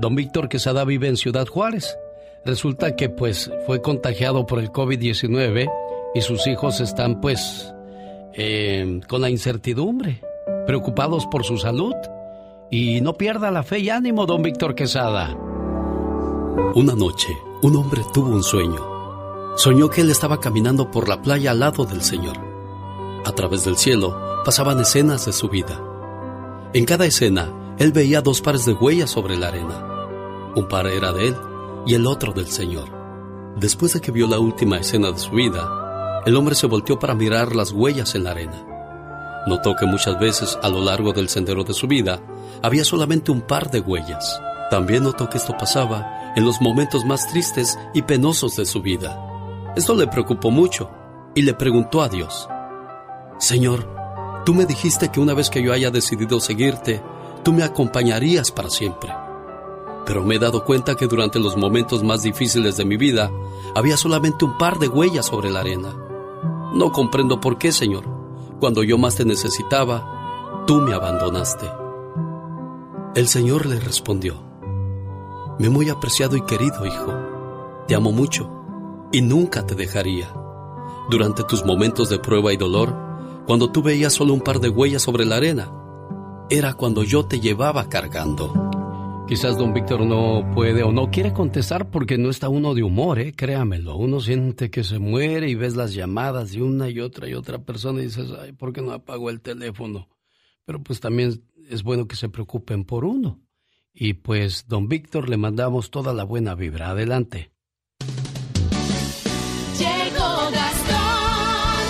Don 0.00 0.16
Víctor 0.16 0.48
Quesada 0.48 0.84
vive 0.84 1.06
en 1.06 1.16
Ciudad 1.16 1.46
Juárez. 1.46 1.96
Resulta 2.44 2.96
que 2.96 3.08
pues 3.08 3.52
fue 3.66 3.80
contagiado 3.80 4.46
por 4.46 4.58
el 4.58 4.70
COVID-19 4.70 5.70
y 6.16 6.20
sus 6.20 6.46
hijos 6.48 6.80
están 6.80 7.20
pues 7.20 7.72
eh, 8.38 9.00
con 9.08 9.20
la 9.20 9.28
incertidumbre, 9.28 10.22
preocupados 10.66 11.26
por 11.26 11.44
su 11.44 11.58
salud. 11.58 11.94
Y 12.70 13.00
no 13.00 13.14
pierda 13.14 13.50
la 13.50 13.62
fe 13.62 13.80
y 13.80 13.90
ánimo, 13.90 14.26
don 14.26 14.42
Víctor 14.42 14.74
Quesada. 14.74 15.36
Una 16.74 16.94
noche, 16.94 17.28
un 17.62 17.76
hombre 17.76 18.02
tuvo 18.14 18.28
un 18.28 18.42
sueño. 18.42 19.56
Soñó 19.56 19.90
que 19.90 20.02
él 20.02 20.10
estaba 20.10 20.38
caminando 20.38 20.90
por 20.90 21.08
la 21.08 21.20
playa 21.20 21.50
al 21.50 21.60
lado 21.60 21.84
del 21.84 22.02
Señor. 22.02 22.36
A 23.24 23.32
través 23.32 23.64
del 23.64 23.76
cielo 23.76 24.16
pasaban 24.44 24.78
escenas 24.78 25.26
de 25.26 25.32
su 25.32 25.48
vida. 25.48 25.82
En 26.74 26.84
cada 26.84 27.06
escena, 27.06 27.74
él 27.78 27.92
veía 27.92 28.20
dos 28.20 28.40
pares 28.40 28.64
de 28.66 28.74
huellas 28.74 29.10
sobre 29.10 29.36
la 29.36 29.48
arena. 29.48 29.84
Un 30.54 30.68
par 30.68 30.86
era 30.86 31.12
de 31.12 31.28
él 31.28 31.36
y 31.86 31.94
el 31.94 32.06
otro 32.06 32.32
del 32.32 32.46
Señor. 32.46 32.88
Después 33.56 33.94
de 33.94 34.00
que 34.00 34.12
vio 34.12 34.28
la 34.28 34.38
última 34.38 34.78
escena 34.78 35.10
de 35.10 35.18
su 35.18 35.30
vida, 35.30 35.87
el 36.28 36.36
hombre 36.36 36.54
se 36.54 36.66
volteó 36.66 36.98
para 36.98 37.14
mirar 37.14 37.56
las 37.56 37.72
huellas 37.72 38.14
en 38.14 38.24
la 38.24 38.32
arena. 38.32 38.62
Notó 39.46 39.74
que 39.74 39.86
muchas 39.86 40.20
veces 40.20 40.58
a 40.62 40.68
lo 40.68 40.82
largo 40.82 41.14
del 41.14 41.30
sendero 41.30 41.64
de 41.64 41.72
su 41.72 41.86
vida 41.86 42.20
había 42.62 42.84
solamente 42.84 43.30
un 43.30 43.40
par 43.40 43.70
de 43.70 43.80
huellas. 43.80 44.38
También 44.70 45.04
notó 45.04 45.30
que 45.30 45.38
esto 45.38 45.56
pasaba 45.56 46.34
en 46.36 46.44
los 46.44 46.60
momentos 46.60 47.06
más 47.06 47.26
tristes 47.28 47.78
y 47.94 48.02
penosos 48.02 48.56
de 48.56 48.66
su 48.66 48.82
vida. 48.82 49.72
Esto 49.74 49.94
le 49.94 50.06
preocupó 50.06 50.50
mucho 50.50 50.90
y 51.34 51.40
le 51.40 51.54
preguntó 51.54 52.02
a 52.02 52.10
Dios, 52.10 52.46
Señor, 53.38 53.88
tú 54.44 54.52
me 54.52 54.66
dijiste 54.66 55.08
que 55.08 55.20
una 55.20 55.32
vez 55.32 55.48
que 55.48 55.62
yo 55.62 55.72
haya 55.72 55.90
decidido 55.90 56.40
seguirte, 56.40 57.02
tú 57.42 57.54
me 57.54 57.62
acompañarías 57.62 58.50
para 58.50 58.68
siempre. 58.68 59.14
Pero 60.04 60.22
me 60.24 60.34
he 60.34 60.38
dado 60.38 60.62
cuenta 60.62 60.94
que 60.94 61.06
durante 61.06 61.38
los 61.38 61.56
momentos 61.56 62.04
más 62.04 62.20
difíciles 62.20 62.76
de 62.76 62.84
mi 62.84 62.98
vida 62.98 63.30
había 63.74 63.96
solamente 63.96 64.44
un 64.44 64.58
par 64.58 64.78
de 64.78 64.88
huellas 64.88 65.24
sobre 65.24 65.48
la 65.48 65.60
arena. 65.60 66.07
No 66.72 66.92
comprendo 66.92 67.40
por 67.40 67.58
qué, 67.58 67.72
Señor. 67.72 68.04
Cuando 68.60 68.82
yo 68.82 68.98
más 68.98 69.16
te 69.16 69.24
necesitaba, 69.24 70.64
tú 70.66 70.80
me 70.80 70.92
abandonaste. 70.94 71.70
El 73.14 73.26
Señor 73.26 73.66
le 73.66 73.80
respondió, 73.80 74.34
Me 75.58 75.70
muy 75.70 75.88
apreciado 75.88 76.36
y 76.36 76.42
querido 76.42 76.84
hijo, 76.86 77.14
te 77.86 77.94
amo 77.94 78.12
mucho 78.12 78.50
y 79.12 79.22
nunca 79.22 79.66
te 79.66 79.74
dejaría. 79.74 80.32
Durante 81.08 81.42
tus 81.44 81.64
momentos 81.64 82.10
de 82.10 82.18
prueba 82.18 82.52
y 82.52 82.56
dolor, 82.56 82.94
cuando 83.46 83.70
tú 83.70 83.82
veías 83.82 84.12
solo 84.12 84.34
un 84.34 84.40
par 84.40 84.60
de 84.60 84.68
huellas 84.68 85.02
sobre 85.02 85.24
la 85.24 85.36
arena, 85.36 85.72
era 86.50 86.74
cuando 86.74 87.02
yo 87.02 87.24
te 87.24 87.40
llevaba 87.40 87.88
cargando. 87.88 88.67
Quizás 89.28 89.58
don 89.58 89.74
Víctor 89.74 90.06
no 90.06 90.50
puede 90.54 90.82
o 90.82 90.90
no 90.90 91.10
quiere 91.10 91.34
contestar 91.34 91.90
porque 91.90 92.16
no 92.16 92.30
está 92.30 92.48
uno 92.48 92.74
de 92.74 92.82
humor, 92.82 93.18
¿eh? 93.18 93.34
Créamelo. 93.36 93.94
Uno 93.94 94.20
siente 94.20 94.70
que 94.70 94.82
se 94.82 94.98
muere 94.98 95.50
y 95.50 95.54
ves 95.54 95.76
las 95.76 95.92
llamadas 95.92 96.52
de 96.52 96.62
una 96.62 96.88
y 96.88 96.98
otra 97.00 97.28
y 97.28 97.34
otra 97.34 97.58
persona 97.58 98.00
y 98.00 98.06
dices, 98.06 98.30
ay, 98.40 98.52
¿por 98.52 98.72
qué 98.72 98.80
no 98.80 98.92
apagó 98.92 99.28
el 99.28 99.42
teléfono? 99.42 100.08
Pero 100.64 100.82
pues 100.82 101.00
también 101.00 101.44
es 101.68 101.82
bueno 101.82 102.08
que 102.08 102.16
se 102.16 102.30
preocupen 102.30 102.84
por 102.84 103.04
uno. 103.04 103.38
Y 103.92 104.14
pues, 104.14 104.66
don 104.66 104.88
Víctor, 104.88 105.28
le 105.28 105.36
mandamos 105.36 105.90
toda 105.90 106.14
la 106.14 106.24
buena 106.24 106.54
vibra. 106.54 106.88
Adelante. 106.88 107.50
Llegó 109.78 110.50
Gastón 110.50 111.84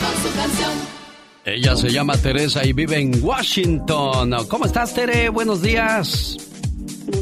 con 0.00 0.22
su 0.22 0.36
canción. 0.36 0.72
Ella 1.44 1.76
se 1.76 1.90
llama 1.90 2.16
Teresa 2.16 2.66
y 2.66 2.72
vive 2.72 2.98
en 2.98 3.22
Washington. 3.22 4.34
¿Cómo 4.48 4.64
estás, 4.64 4.92
Tere? 4.92 5.28
Buenos 5.28 5.62
días. 5.62 6.49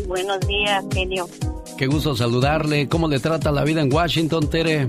Buenos 0.06 0.40
días, 0.46 0.84
genio. 0.92 1.28
Qué 1.76 1.86
gusto 1.86 2.14
saludarle. 2.16 2.88
¿Cómo 2.88 3.08
le 3.08 3.20
trata 3.20 3.52
la 3.52 3.64
vida 3.64 3.80
en 3.80 3.92
Washington, 3.92 4.50
Tere? 4.50 4.88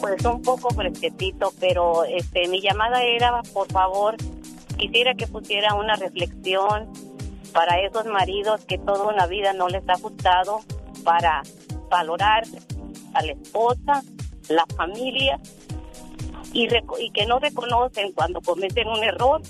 Pues 0.00 0.24
un 0.24 0.42
poco 0.42 0.70
fresquetito, 0.70 1.52
pero 1.58 2.04
este, 2.04 2.48
mi 2.48 2.60
llamada 2.60 3.02
era, 3.02 3.42
por 3.52 3.66
favor, 3.72 4.16
quisiera 4.76 5.14
que 5.14 5.26
pusiera 5.26 5.74
una 5.74 5.96
reflexión 5.96 6.88
para 7.52 7.80
esos 7.80 8.04
maridos 8.06 8.64
que 8.66 8.78
toda 8.78 9.12
una 9.12 9.26
vida 9.26 9.52
no 9.52 9.68
les 9.68 9.82
ha 9.88 9.96
gustado, 9.96 10.60
para 11.02 11.42
valorar 11.90 12.44
a 13.14 13.22
la 13.22 13.32
esposa, 13.32 14.02
la 14.48 14.66
familia, 14.76 15.40
y, 16.52 16.68
y 17.00 17.10
que 17.10 17.26
no 17.26 17.38
reconocen 17.38 18.12
cuando 18.12 18.40
cometen 18.40 18.88
un 18.88 19.02
error 19.02 19.42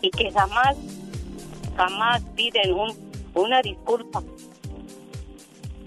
y 0.00 0.10
que 0.10 0.30
jamás, 0.30 0.76
jamás 1.76 2.22
piden 2.36 2.72
un, 2.72 3.09
una 3.34 3.62
disculpa. 3.62 4.22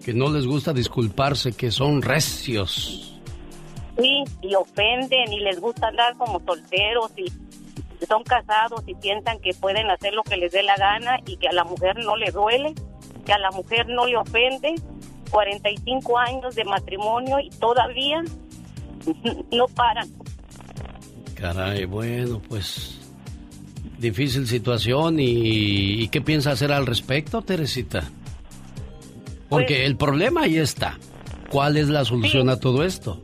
Que 0.04 0.14
no 0.14 0.30
les 0.30 0.46
gusta 0.46 0.74
disculparse, 0.74 1.54
que 1.54 1.72
son 1.72 2.02
recios. 2.02 3.20
Sí, 3.98 4.24
y 4.42 4.56
ofenden 4.56 5.32
y 5.32 5.40
les 5.40 5.60
gusta 5.60 5.88
andar 5.88 6.18
como 6.18 6.42
solteros 6.46 7.12
y 7.16 7.32
son 8.06 8.24
casados 8.24 8.84
y 8.86 8.96
piensan 8.96 9.40
que 9.40 9.54
pueden 9.54 9.90
hacer 9.90 10.14
lo 10.14 10.24
que 10.24 10.36
les 10.36 10.52
dé 10.52 10.64
la 10.64 10.76
gana 10.76 11.20
y 11.26 11.38
que 11.38 11.48
a 11.48 11.54
la 11.54 11.64
mujer 11.64 11.98
no 11.98 12.18
le 12.18 12.32
duele, 12.32 12.74
que 13.26 13.34
a 13.34 13.40
la 13.40 13.52
mujer 13.52 13.88
no 13.88 14.06
le 14.06 14.18
ofende. 14.18 14.76
45 15.32 16.20
años 16.20 16.54
de 16.54 16.64
matrimonio 16.64 17.40
y 17.40 17.50
todavía 17.50 18.22
no 19.52 19.68
paran. 19.68 20.08
Caray, 21.36 21.86
bueno, 21.86 22.40
pues 22.48 23.03
difícil 24.04 24.46
situación 24.48 25.20
y, 25.20 26.04
¿y 26.04 26.08
qué 26.10 26.22
piensa 26.22 26.52
hacer 26.52 26.72
al 26.72 26.86
respecto, 26.86 27.42
Teresita? 27.42 28.04
Porque 29.50 29.76
Pues- 29.76 29.86
el 29.88 29.98
problema 29.98 30.42
ahí 30.44 30.58
está. 30.58 31.00
¿Cuál 31.50 31.78
es 31.78 31.88
la 31.90 32.04
solución 32.06 32.50
a 32.50 32.60
todo 32.60 32.84
esto? 32.84 33.22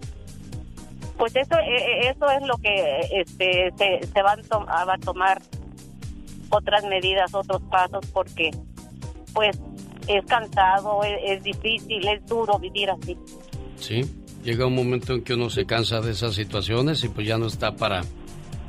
Pues 1.18 1.36
eso, 1.36 1.56
eh, 1.60 1.76
eh, 1.78 2.10
eso 2.16 2.30
es 2.32 2.48
lo 2.48 2.56
que 2.58 3.00
este, 3.14 3.72
se, 3.78 4.08
se 4.08 4.22
van 4.22 4.42
to- 4.44 4.66
a, 4.70 4.86
va 4.86 4.94
a 4.94 4.98
tomar 5.00 5.42
otras 6.50 6.84
medidas, 6.86 7.34
otros 7.34 7.62
pasos, 7.70 8.06
porque 8.14 8.52
pues 9.34 9.58
es 10.08 10.24
cansado, 10.26 11.04
es, 11.04 11.38
es 11.38 11.44
difícil, 11.44 12.08
es 12.08 12.26
duro 12.28 12.58
vivir 12.60 12.90
así. 12.90 13.18
Sí, 13.78 14.02
llega 14.44 14.66
un 14.66 14.76
momento 14.76 15.14
en 15.14 15.24
que 15.24 15.34
uno 15.34 15.50
se 15.50 15.66
cansa 15.66 16.00
de 16.02 16.12
esas 16.12 16.36
situaciones 16.36 17.04
y 17.04 17.10
pues 17.10 17.28
ya 17.28 17.38
no 17.38 17.48
está 17.48 17.76
para, 17.76 18.02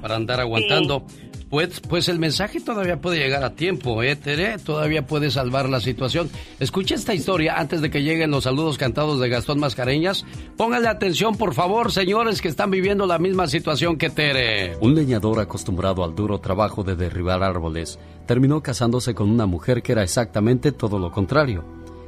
para 0.02 0.16
andar 0.16 0.40
aguantando. 0.40 1.04
Pues, 1.50 1.80
pues 1.80 2.08
el 2.08 2.20
mensaje 2.20 2.60
todavía 2.60 3.00
puede 3.00 3.18
llegar 3.18 3.42
a 3.42 3.56
tiempo, 3.56 4.04
¿eh, 4.04 4.14
Tere? 4.14 4.56
Todavía 4.58 5.04
puede 5.04 5.32
salvar 5.32 5.68
la 5.68 5.80
situación. 5.80 6.30
Escucha 6.60 6.94
esta 6.94 7.12
historia 7.12 7.58
antes 7.58 7.80
de 7.80 7.90
que 7.90 8.04
lleguen 8.04 8.30
los 8.30 8.44
saludos 8.44 8.78
cantados 8.78 9.18
de 9.18 9.28
Gastón 9.28 9.58
Mascareñas. 9.58 10.24
Pónganle 10.56 10.86
atención, 10.86 11.36
por 11.36 11.52
favor, 11.52 11.90
señores 11.90 12.40
que 12.40 12.46
están 12.46 12.70
viviendo 12.70 13.04
la 13.04 13.18
misma 13.18 13.48
situación 13.48 13.98
que 13.98 14.10
Tere. 14.10 14.76
Un 14.80 14.94
leñador 14.94 15.40
acostumbrado 15.40 16.04
al 16.04 16.14
duro 16.14 16.38
trabajo 16.38 16.84
de 16.84 16.94
derribar 16.94 17.42
árboles 17.42 17.98
terminó 18.26 18.62
casándose 18.62 19.12
con 19.12 19.28
una 19.28 19.46
mujer 19.46 19.82
que 19.82 19.90
era 19.90 20.04
exactamente 20.04 20.70
todo 20.70 21.00
lo 21.00 21.10
contrario. 21.10 21.64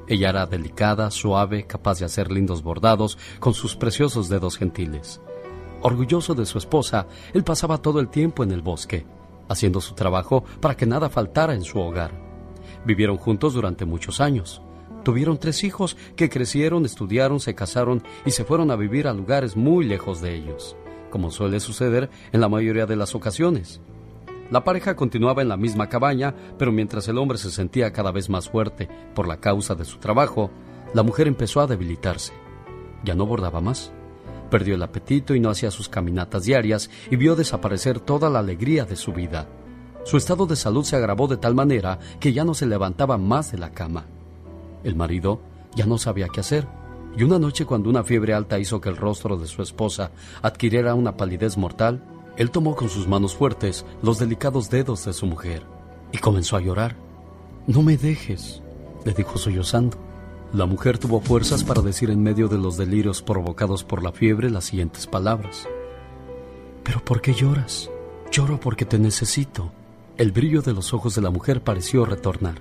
Ella 0.07 0.29
era 0.29 0.47
delicada, 0.47 1.11
suave, 1.11 1.67
capaz 1.67 1.99
de 1.99 2.05
hacer 2.05 2.31
lindos 2.31 2.63
bordados 2.63 3.19
con 3.41 3.55
sus 3.55 3.75
preciosos 3.75 4.29
dedos 4.29 4.57
gentiles. 4.57 5.21
Orgulloso 5.81 6.35
de 6.35 6.47
su 6.47 6.59
esposa, 6.59 7.09
él 7.35 7.43
pasaba 7.43 7.79
todo 7.79 7.99
el 7.99 8.09
tiempo 8.09 8.45
en 8.45 8.53
el 8.53 8.63
bosque, 8.63 9.05
haciendo 9.53 9.81
su 9.81 9.95
trabajo 9.95 10.45
para 10.61 10.77
que 10.77 10.87
nada 10.87 11.09
faltara 11.09 11.55
en 11.55 11.63
su 11.63 11.79
hogar. 11.79 12.11
Vivieron 12.85 13.17
juntos 13.17 13.55
durante 13.55 13.85
muchos 13.85 14.21
años. 14.21 14.63
Tuvieron 15.05 15.39
tres 15.39 15.65
hijos 15.65 15.97
que 16.17 16.29
crecieron, 16.29 16.85
estudiaron, 16.85 17.41
se 17.41 17.55
casaron 17.55 18.03
y 18.25 18.31
se 18.31 18.45
fueron 18.45 18.71
a 18.71 18.77
vivir 18.77 19.09
a 19.09 19.13
lugares 19.13 19.57
muy 19.57 19.85
lejos 19.85 20.21
de 20.21 20.35
ellos, 20.35 20.77
como 21.11 21.31
suele 21.31 21.61
suceder 21.61 22.11
en 22.33 22.41
la 22.41 22.49
mayoría 22.49 22.87
de 22.87 22.97
las 22.97 23.15
ocasiones. 23.15 23.81
La 24.51 24.65
pareja 24.65 24.95
continuaba 24.95 25.43
en 25.43 25.49
la 25.49 25.57
misma 25.57 25.89
cabaña, 25.89 26.35
pero 26.59 26.73
mientras 26.73 27.09
el 27.09 27.19
hombre 27.19 27.39
se 27.39 27.51
sentía 27.51 27.93
cada 27.93 28.13
vez 28.13 28.29
más 28.29 28.51
fuerte 28.51 28.89
por 29.15 29.27
la 29.27 29.39
causa 29.39 29.75
de 29.75 29.85
su 29.85 29.99
trabajo, 29.99 30.51
la 30.95 31.03
mujer 31.03 31.27
empezó 31.27 31.61
a 31.61 31.67
debilitarse. 31.67 32.33
Ya 33.03 33.15
no 33.15 33.27
bordaba 33.27 33.61
más. 33.61 33.93
Perdió 34.53 34.75
el 34.75 34.83
apetito 34.83 35.35
y 35.35 35.41
no 35.41 35.49
hacía 35.49 35.71
sus 35.71 35.89
caminatas 35.89 36.45
diarias 36.45 36.91
y 37.11 37.17
vio 37.17 37.37
desaparecer 37.37 38.01
toda 38.01 38.29
la 38.29 38.41
alegría 38.41 38.85
de 38.85 38.97
su 38.97 39.11
vida. 39.15 39.49
Su 40.05 40.19
estado 40.19 40.45
de 40.45 40.57
salud 40.57 40.85
se 40.85 40.95
agravó 40.95 41.27
de 41.27 41.39
tal 41.39 41.55
manera 41.55 41.99
que 42.21 42.35
ya 42.35 42.45
no 42.45 42.53
se 42.53 42.67
levantaba 42.67 43.17
más 43.17 43.51
de 43.51 43.57
la 43.57 43.71
cama. 43.71 44.05
El 44.85 44.95
marido 44.95 45.41
ya 45.75 45.87
no 45.87 45.97
sabía 45.97 46.29
qué 46.29 46.41
hacer, 46.41 46.69
y 47.17 47.23
una 47.23 47.39
noche 47.39 47.65
cuando 47.65 47.89
una 47.89 48.05
fiebre 48.05 48.35
alta 48.35 48.59
hizo 48.59 48.79
que 48.79 48.91
el 48.91 48.99
rostro 48.99 49.39
de 49.39 49.47
su 49.47 49.63
esposa 49.63 50.11
adquiriera 50.43 50.95
una 50.95 51.17
palidez 51.17 51.57
mortal, 51.57 52.05
él 52.37 52.51
tomó 52.51 52.77
con 52.77 52.91
sus 52.91 53.09
manos 53.09 53.35
fuertes 53.35 53.87
los 54.03 54.19
delicados 54.19 54.69
dedos 54.69 55.07
de 55.07 55.15
su 55.15 55.25
mujer 55.25 55.63
y 56.13 56.19
comenzó 56.19 56.59
a 56.59 56.61
llorar. 56.61 56.95
No 57.67 57.81
me 57.81 57.97
dejes, 57.97 58.61
le 59.07 59.15
dijo 59.15 59.39
sollozando. 59.39 60.12
La 60.53 60.67
mujer 60.67 60.99
tuvo 60.99 61.23
fuerzas 61.23 61.65
para 61.65 61.81
decir 61.81 62.11
en 62.11 62.23
medio 62.23 62.47
de 62.47 62.59
los 62.59 62.77
delirios 62.77 63.23
provocados 63.23 63.85
por 63.85 64.03
la 64.03 64.13
fiebre 64.13 64.51
las 64.51 64.65
siguientes 64.65 65.07
palabras. 65.07 65.67
¿Pero 66.85 67.03
por 67.03 67.23
qué 67.23 67.33
lloras? 67.33 67.89
Lloro 68.31 68.61
porque 68.61 68.85
te 68.85 68.99
necesito. 68.99 69.73
El 70.19 70.31
brillo 70.31 70.61
de 70.61 70.75
los 70.75 70.93
ojos 70.93 71.15
de 71.15 71.23
la 71.23 71.31
mujer 71.31 71.63
pareció 71.63 72.05
retornar. 72.05 72.61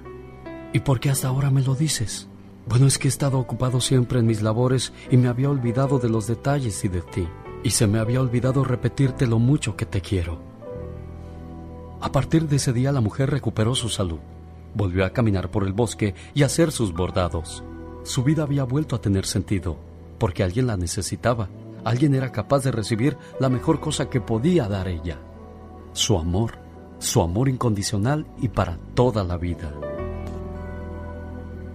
¿Y 0.71 0.79
por 0.79 1.01
qué 1.01 1.09
hasta 1.09 1.27
ahora 1.27 1.51
me 1.51 1.63
lo 1.63 1.75
dices? 1.75 2.29
Bueno, 2.65 2.87
es 2.87 2.97
que 2.97 3.09
he 3.09 3.09
estado 3.09 3.37
ocupado 3.37 3.81
siempre 3.81 4.19
en 4.19 4.25
mis 4.25 4.41
labores 4.41 4.93
y 5.09 5.17
me 5.17 5.27
había 5.27 5.49
olvidado 5.49 5.99
de 5.99 6.07
los 6.07 6.27
detalles 6.27 6.85
y 6.85 6.87
de 6.87 7.01
ti. 7.01 7.27
Y 7.61 7.71
se 7.71 7.87
me 7.87 7.99
había 7.99 8.21
olvidado 8.21 8.63
repetirte 8.63 9.27
lo 9.27 9.37
mucho 9.37 9.75
que 9.75 9.85
te 9.85 9.99
quiero. 9.99 10.39
A 11.99 12.09
partir 12.13 12.47
de 12.47 12.55
ese 12.55 12.71
día 12.71 12.93
la 12.93 13.01
mujer 13.01 13.29
recuperó 13.29 13.75
su 13.75 13.89
salud. 13.89 14.19
Volvió 14.75 15.03
a 15.03 15.09
caminar 15.09 15.51
por 15.51 15.65
el 15.65 15.73
bosque 15.73 16.15
y 16.33 16.43
a 16.43 16.45
hacer 16.45 16.71
sus 16.71 16.93
bordados. 16.93 17.65
Su 18.03 18.23
vida 18.23 18.43
había 18.43 18.63
vuelto 18.63 18.95
a 18.95 19.01
tener 19.01 19.25
sentido, 19.25 19.77
porque 20.17 20.43
alguien 20.43 20.67
la 20.67 20.77
necesitaba. 20.77 21.49
Alguien 21.83 22.13
era 22.13 22.31
capaz 22.31 22.63
de 22.63 22.71
recibir 22.71 23.17
la 23.39 23.49
mejor 23.49 23.79
cosa 23.79 24.09
que 24.09 24.21
podía 24.21 24.67
dar 24.67 24.87
ella. 24.87 25.19
Su 25.93 26.17
amor, 26.17 26.59
su 26.99 27.21
amor 27.21 27.49
incondicional 27.49 28.27
y 28.39 28.49
para 28.49 28.77
toda 28.93 29.23
la 29.23 29.37
vida. 29.37 29.73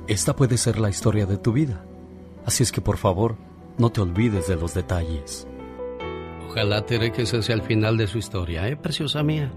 Esta 0.06 0.36
puede 0.36 0.56
ser 0.56 0.78
la 0.78 0.88
historia 0.88 1.26
de 1.26 1.36
tu 1.36 1.52
vida. 1.52 1.84
Así 2.44 2.62
es 2.62 2.70
que 2.70 2.80
por 2.80 2.96
favor, 2.96 3.36
no 3.78 3.90
te 3.90 4.00
olvides 4.00 4.46
de 4.46 4.56
los 4.56 4.74
detalles. 4.74 5.48
Ojalá, 6.48 6.86
Tere, 6.86 7.12
que 7.12 7.22
ese 7.22 7.42
sea 7.42 7.56
el 7.56 7.62
final 7.62 7.96
de 7.96 8.06
su 8.06 8.18
historia, 8.18 8.68
¿eh, 8.68 8.76
preciosa 8.76 9.22
mía? 9.22 9.52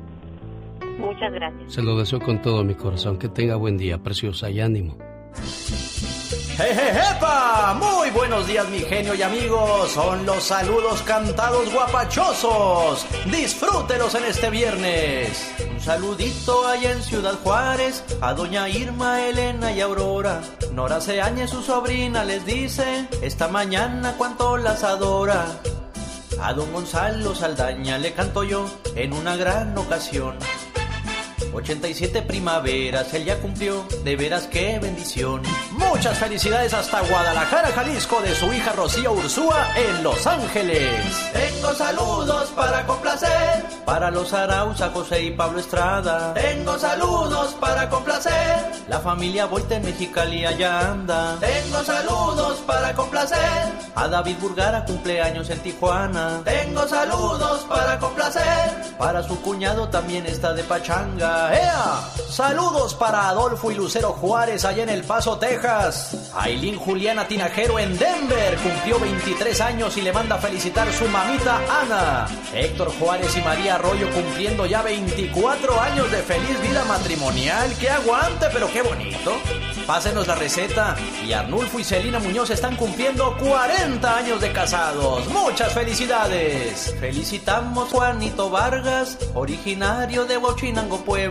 Muchas 0.99 1.31
gracias. 1.31 1.73
Se 1.73 1.81
lo 1.81 1.97
deseo 1.97 2.19
con 2.19 2.41
todo 2.41 2.63
mi 2.63 2.75
corazón. 2.75 3.17
Que 3.17 3.29
tenga 3.29 3.55
buen 3.55 3.77
día, 3.77 3.99
preciosa, 3.99 4.49
y 4.49 4.59
ánimo. 4.59 4.97
¡Jejejepa! 6.59 7.73
Muy 7.79 8.09
buenos 8.09 8.45
días, 8.45 8.67
mi 8.67 8.79
genio 8.79 9.15
y 9.15 9.21
amigos. 9.21 9.91
Son 9.93 10.25
los 10.25 10.43
saludos 10.43 11.01
cantados 11.03 11.71
guapachosos. 11.71 13.05
Disfrútelos 13.31 14.13
en 14.15 14.25
este 14.25 14.49
viernes. 14.49 15.49
Un 15.71 15.79
saludito 15.79 16.67
allá 16.67 16.91
en 16.91 17.01
Ciudad 17.01 17.35
Juárez 17.41 18.03
a 18.19 18.33
doña 18.33 18.67
Irma, 18.67 19.25
Elena 19.25 19.71
y 19.71 19.79
Aurora. 19.79 20.41
Nora 20.73 20.99
Seañe, 20.99 21.47
su 21.47 21.61
sobrina, 21.61 22.25
les 22.25 22.45
dice 22.45 23.07
esta 23.21 23.47
mañana 23.47 24.15
cuánto 24.17 24.57
las 24.57 24.83
adora. 24.83 25.45
A 26.41 26.51
don 26.51 26.73
Gonzalo 26.73 27.35
Saldaña 27.35 27.97
le 27.99 28.11
canto 28.11 28.43
yo 28.43 28.65
en 28.95 29.13
una 29.13 29.37
gran 29.37 29.77
ocasión. 29.77 30.35
87 31.59 32.21
primaveras, 32.21 33.13
él 33.13 33.25
ya 33.25 33.37
cumplió, 33.39 33.85
de 34.03 34.15
veras 34.15 34.47
qué 34.47 34.79
bendición. 34.79 35.41
Muchas 35.71 36.17
felicidades 36.17 36.73
hasta 36.73 37.01
Guadalajara, 37.01 37.67
Jalisco, 37.73 38.21
de 38.21 38.33
su 38.33 38.51
hija 38.53 38.71
Rocío 38.71 39.11
Ursúa 39.11 39.67
en 39.75 40.03
Los 40.03 40.25
Ángeles. 40.25 41.03
Tengo 41.33 41.73
saludos 41.73 42.49
para 42.55 42.85
complacer, 42.85 43.65
para 43.85 44.09
los 44.09 44.31
Arauza, 44.33 44.89
José 44.89 45.23
y 45.23 45.31
Pablo 45.31 45.59
Estrada. 45.59 46.33
Tengo 46.33 46.79
saludos 46.79 47.55
para 47.59 47.89
complacer, 47.89 48.71
la 48.87 48.99
familia 48.99 49.45
Volta 49.45 49.75
en 49.75 49.83
Mexicali 49.83 50.45
allá 50.45 50.91
anda. 50.91 51.37
Tengo 51.39 51.83
saludos 51.83 52.59
para 52.65 52.93
complacer, 52.93 53.73
a 53.95 54.07
David 54.07 54.37
Burgara 54.39 54.85
cumpleaños 54.85 55.49
en 55.49 55.59
Tijuana. 55.59 56.41
Tengo 56.45 56.87
saludos 56.87 57.65
para 57.67 57.99
complacer, 57.99 58.95
para 58.97 59.21
su 59.23 59.41
cuñado 59.41 59.89
también 59.89 60.25
está 60.25 60.53
de 60.53 60.63
pachanga. 60.63 61.48
¡Ea! 61.53 62.01
Saludos 62.29 62.93
para 62.93 63.27
Adolfo 63.29 63.71
y 63.71 63.75
Lucero 63.75 64.13
Juárez 64.13 64.63
allá 64.65 64.83
en 64.83 64.89
El 64.89 65.03
Paso, 65.03 65.37
Texas. 65.37 66.29
Aileen 66.35 66.77
Juliana 66.77 67.27
Tinajero 67.27 67.79
en 67.79 67.97
Denver 67.97 68.55
cumplió 68.57 68.99
23 68.99 69.59
años 69.61 69.97
y 69.97 70.01
le 70.01 70.13
manda 70.13 70.35
a 70.35 70.39
felicitar 70.39 70.91
su 70.93 71.05
mamita 71.07 71.59
Ana. 71.81 72.27
Héctor 72.53 72.91
Juárez 72.99 73.35
y 73.35 73.41
María 73.41 73.75
Arroyo 73.75 74.09
cumpliendo 74.11 74.65
ya 74.65 74.83
24 74.83 75.81
años 75.81 76.11
de 76.11 76.17
feliz 76.19 76.61
vida 76.61 76.83
matrimonial. 76.85 77.73
¡Qué 77.79 77.89
aguante, 77.89 78.47
pero 78.53 78.71
qué 78.71 78.81
bonito! 78.81 79.33
Pásenos 79.87 80.27
la 80.27 80.35
receta. 80.35 80.95
Y 81.25 81.33
Arnulfo 81.33 81.79
y 81.79 81.83
Celina 81.83 82.19
Muñoz 82.19 82.51
están 82.51 82.75
cumpliendo 82.75 83.35
40 83.37 84.15
años 84.15 84.39
de 84.39 84.51
casados. 84.51 85.27
¡Muchas 85.29 85.73
felicidades! 85.73 86.95
Felicitamos 86.99 87.89
Juanito 87.89 88.51
Vargas, 88.51 89.17
originario 89.33 90.25
de 90.25 90.37
Bochinango, 90.37 90.97
Puebla. 90.97 91.28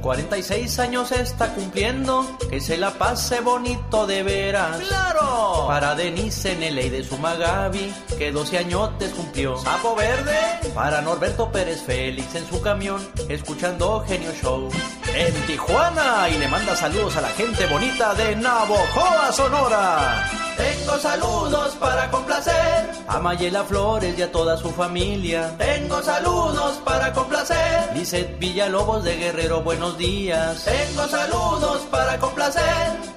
46 0.00 0.78
años 0.78 1.12
está 1.12 1.48
cumpliendo, 1.54 2.26
que 2.50 2.60
se 2.60 2.76
la 2.76 2.92
pase 2.92 3.40
bonito 3.40 4.06
de 4.06 4.22
veras. 4.22 4.78
¡Claro! 4.78 5.66
Para 5.66 5.94
Denise 5.94 6.56
Neley 6.56 6.90
de 6.90 7.04
Sumagabi, 7.04 7.92
que 8.18 8.32
12 8.32 8.58
añotes 8.58 9.12
cumplió. 9.12 9.56
Sapo 9.58 9.94
Verde. 9.94 10.38
Para 10.74 11.00
Norberto 11.00 11.50
Pérez 11.50 11.82
Félix 11.82 12.34
en 12.34 12.46
su 12.48 12.60
camión, 12.60 13.00
escuchando 13.28 14.04
Genio 14.06 14.32
Show. 14.40 14.70
En 15.14 15.34
Tijuana, 15.46 16.28
y 16.28 16.38
le 16.38 16.48
manda 16.48 16.74
saludos 16.74 17.16
a 17.16 17.20
la 17.20 17.28
gente 17.28 17.66
bonita 17.66 18.14
de 18.14 18.36
Navojoa, 18.36 19.32
Sonora. 19.32 20.30
Tengo 20.56 20.98
saludos 20.98 21.74
para 21.80 22.10
complacer 22.10 22.90
a 23.08 23.18
Mayela 23.18 23.64
Flores 23.64 24.16
y 24.16 24.22
a 24.22 24.30
toda 24.30 24.56
su 24.56 24.70
familia. 24.70 25.54
Tengo 25.58 26.00
saludos 26.02 26.80
para 26.84 27.12
complacer 27.12 27.90
Lizeth 27.94 28.38
Villalobos 28.38 29.02
de 29.02 29.16
Guerrero, 29.16 29.33
buenos 29.64 29.98
días. 29.98 30.64
Tengo 30.64 31.08
saludos 31.08 31.82
para 31.90 32.18
complacer 32.18 32.62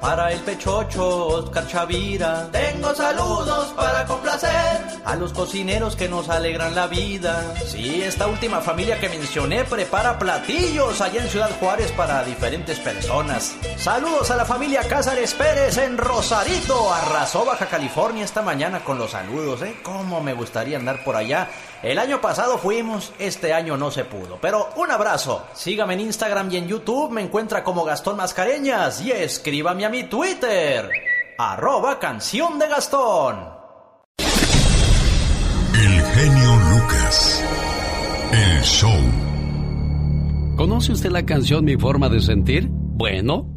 para 0.02 0.32
el 0.32 0.40
Pechocho 0.40 1.28
Oscar 1.28 1.68
Chavira. 1.68 2.50
Tengo 2.52 2.96
saludos 2.96 3.68
para 3.76 4.04
complacer 4.06 4.82
a 5.06 5.16
los 5.16 5.32
cocineros 5.32 5.96
que 5.96 6.10
nos 6.10 6.28
alegran 6.30 6.74
la 6.74 6.88
vida. 6.88 7.54
Sí, 7.68 8.02
esta 8.02 8.26
última 8.26 8.62
familia 8.62 9.00
que 9.00 9.10
mencioné 9.10 9.64
prepara 9.66 10.18
platillos 10.18 11.00
allá 11.02 11.22
en 11.22 11.30
Ciudad 11.30 11.52
Juárez 11.60 11.92
para 11.92 12.24
diferentes 12.24 12.80
personas. 12.80 13.56
Saludos 13.78 14.32
a 14.32 14.38
la 14.38 14.46
familia 14.46 14.88
Cázares 14.88 15.36
Pérez 15.36 15.78
en 15.78 16.00
Rosarito, 16.00 16.92
arrasó 16.94 17.46
Baja 17.46 17.68
California 17.68 18.26
esta 18.26 18.42
mañana 18.42 18.84
con 18.84 18.98
los 18.98 19.12
saludos, 19.12 19.62
¿eh? 19.62 19.76
Cómo 19.84 20.20
me 20.22 20.34
gustaría 20.34 20.78
andar 20.78 21.04
por 21.04 21.16
allá. 21.16 21.48
El 21.84 22.00
año 22.00 22.20
pasado 22.20 22.58
fuimos, 22.58 23.14
este 23.20 23.54
año 23.54 23.78
no 23.78 23.92
se 23.92 24.04
pudo. 24.04 24.40
Pero 24.42 24.70
un 24.78 24.90
abrazo. 24.92 25.46
Sígame 25.54 25.94
en 25.94 26.02
Instagram 26.02 26.52
y 26.52 26.58
en 26.58 26.68
YouTube, 26.68 27.12
me 27.12 27.22
encuentra 27.22 27.64
como 27.64 27.84
Gastón 27.84 28.18
Mascareñas 28.18 29.02
y 29.02 29.12
escríbame 29.12 29.86
a 29.86 29.90
mi 29.90 30.04
Twitter. 30.04 30.90
Arroba 31.38 32.00
canción 32.00 32.58
de 32.58 32.68
Gastón. 32.68 33.50
El 35.76 36.02
genio 36.02 36.56
Lucas. 36.72 37.44
El 38.32 38.62
show. 38.64 39.00
¿Conoce 40.58 40.92
usted 40.92 41.12
la 41.12 41.24
canción 41.24 41.64
Mi 41.64 41.78
forma 41.78 42.10
de 42.10 42.20
sentir? 42.20 42.68
Bueno, 42.72 43.57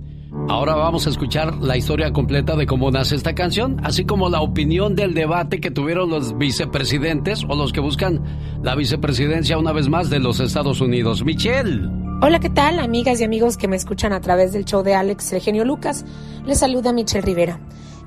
ahora 0.50 0.74
vamos 0.74 1.06
a 1.06 1.10
escuchar 1.10 1.58
la 1.58 1.76
historia 1.76 2.12
completa 2.12 2.56
de 2.56 2.66
cómo 2.66 2.90
nace 2.90 3.14
esta 3.14 3.36
canción, 3.36 3.76
así 3.84 4.04
como 4.04 4.28
la 4.28 4.40
opinión 4.40 4.96
del 4.96 5.14
debate 5.14 5.60
que 5.60 5.70
tuvieron 5.70 6.10
los 6.10 6.36
vicepresidentes 6.36 7.44
o 7.48 7.54
los 7.54 7.72
que 7.72 7.78
buscan 7.78 8.20
la 8.62 8.74
vicepresidencia 8.74 9.58
una 9.58 9.72
vez 9.72 9.88
más 9.88 10.10
de 10.10 10.18
los 10.18 10.40
Estados 10.40 10.80
Unidos. 10.80 11.24
Michelle. 11.24 11.88
Hola, 12.20 12.40
¿qué 12.40 12.50
tal, 12.50 12.80
amigas 12.80 13.20
y 13.20 13.24
amigos 13.24 13.56
que 13.56 13.68
me 13.68 13.76
escuchan 13.76 14.12
a 14.12 14.20
través 14.20 14.52
del 14.52 14.64
show 14.64 14.82
de 14.82 14.94
Alex 14.94 15.32
El 15.32 15.40
Genio 15.40 15.64
Lucas? 15.64 16.04
Les 16.44 16.58
saluda 16.58 16.92
Michelle 16.92 17.24
Rivera. 17.24 17.60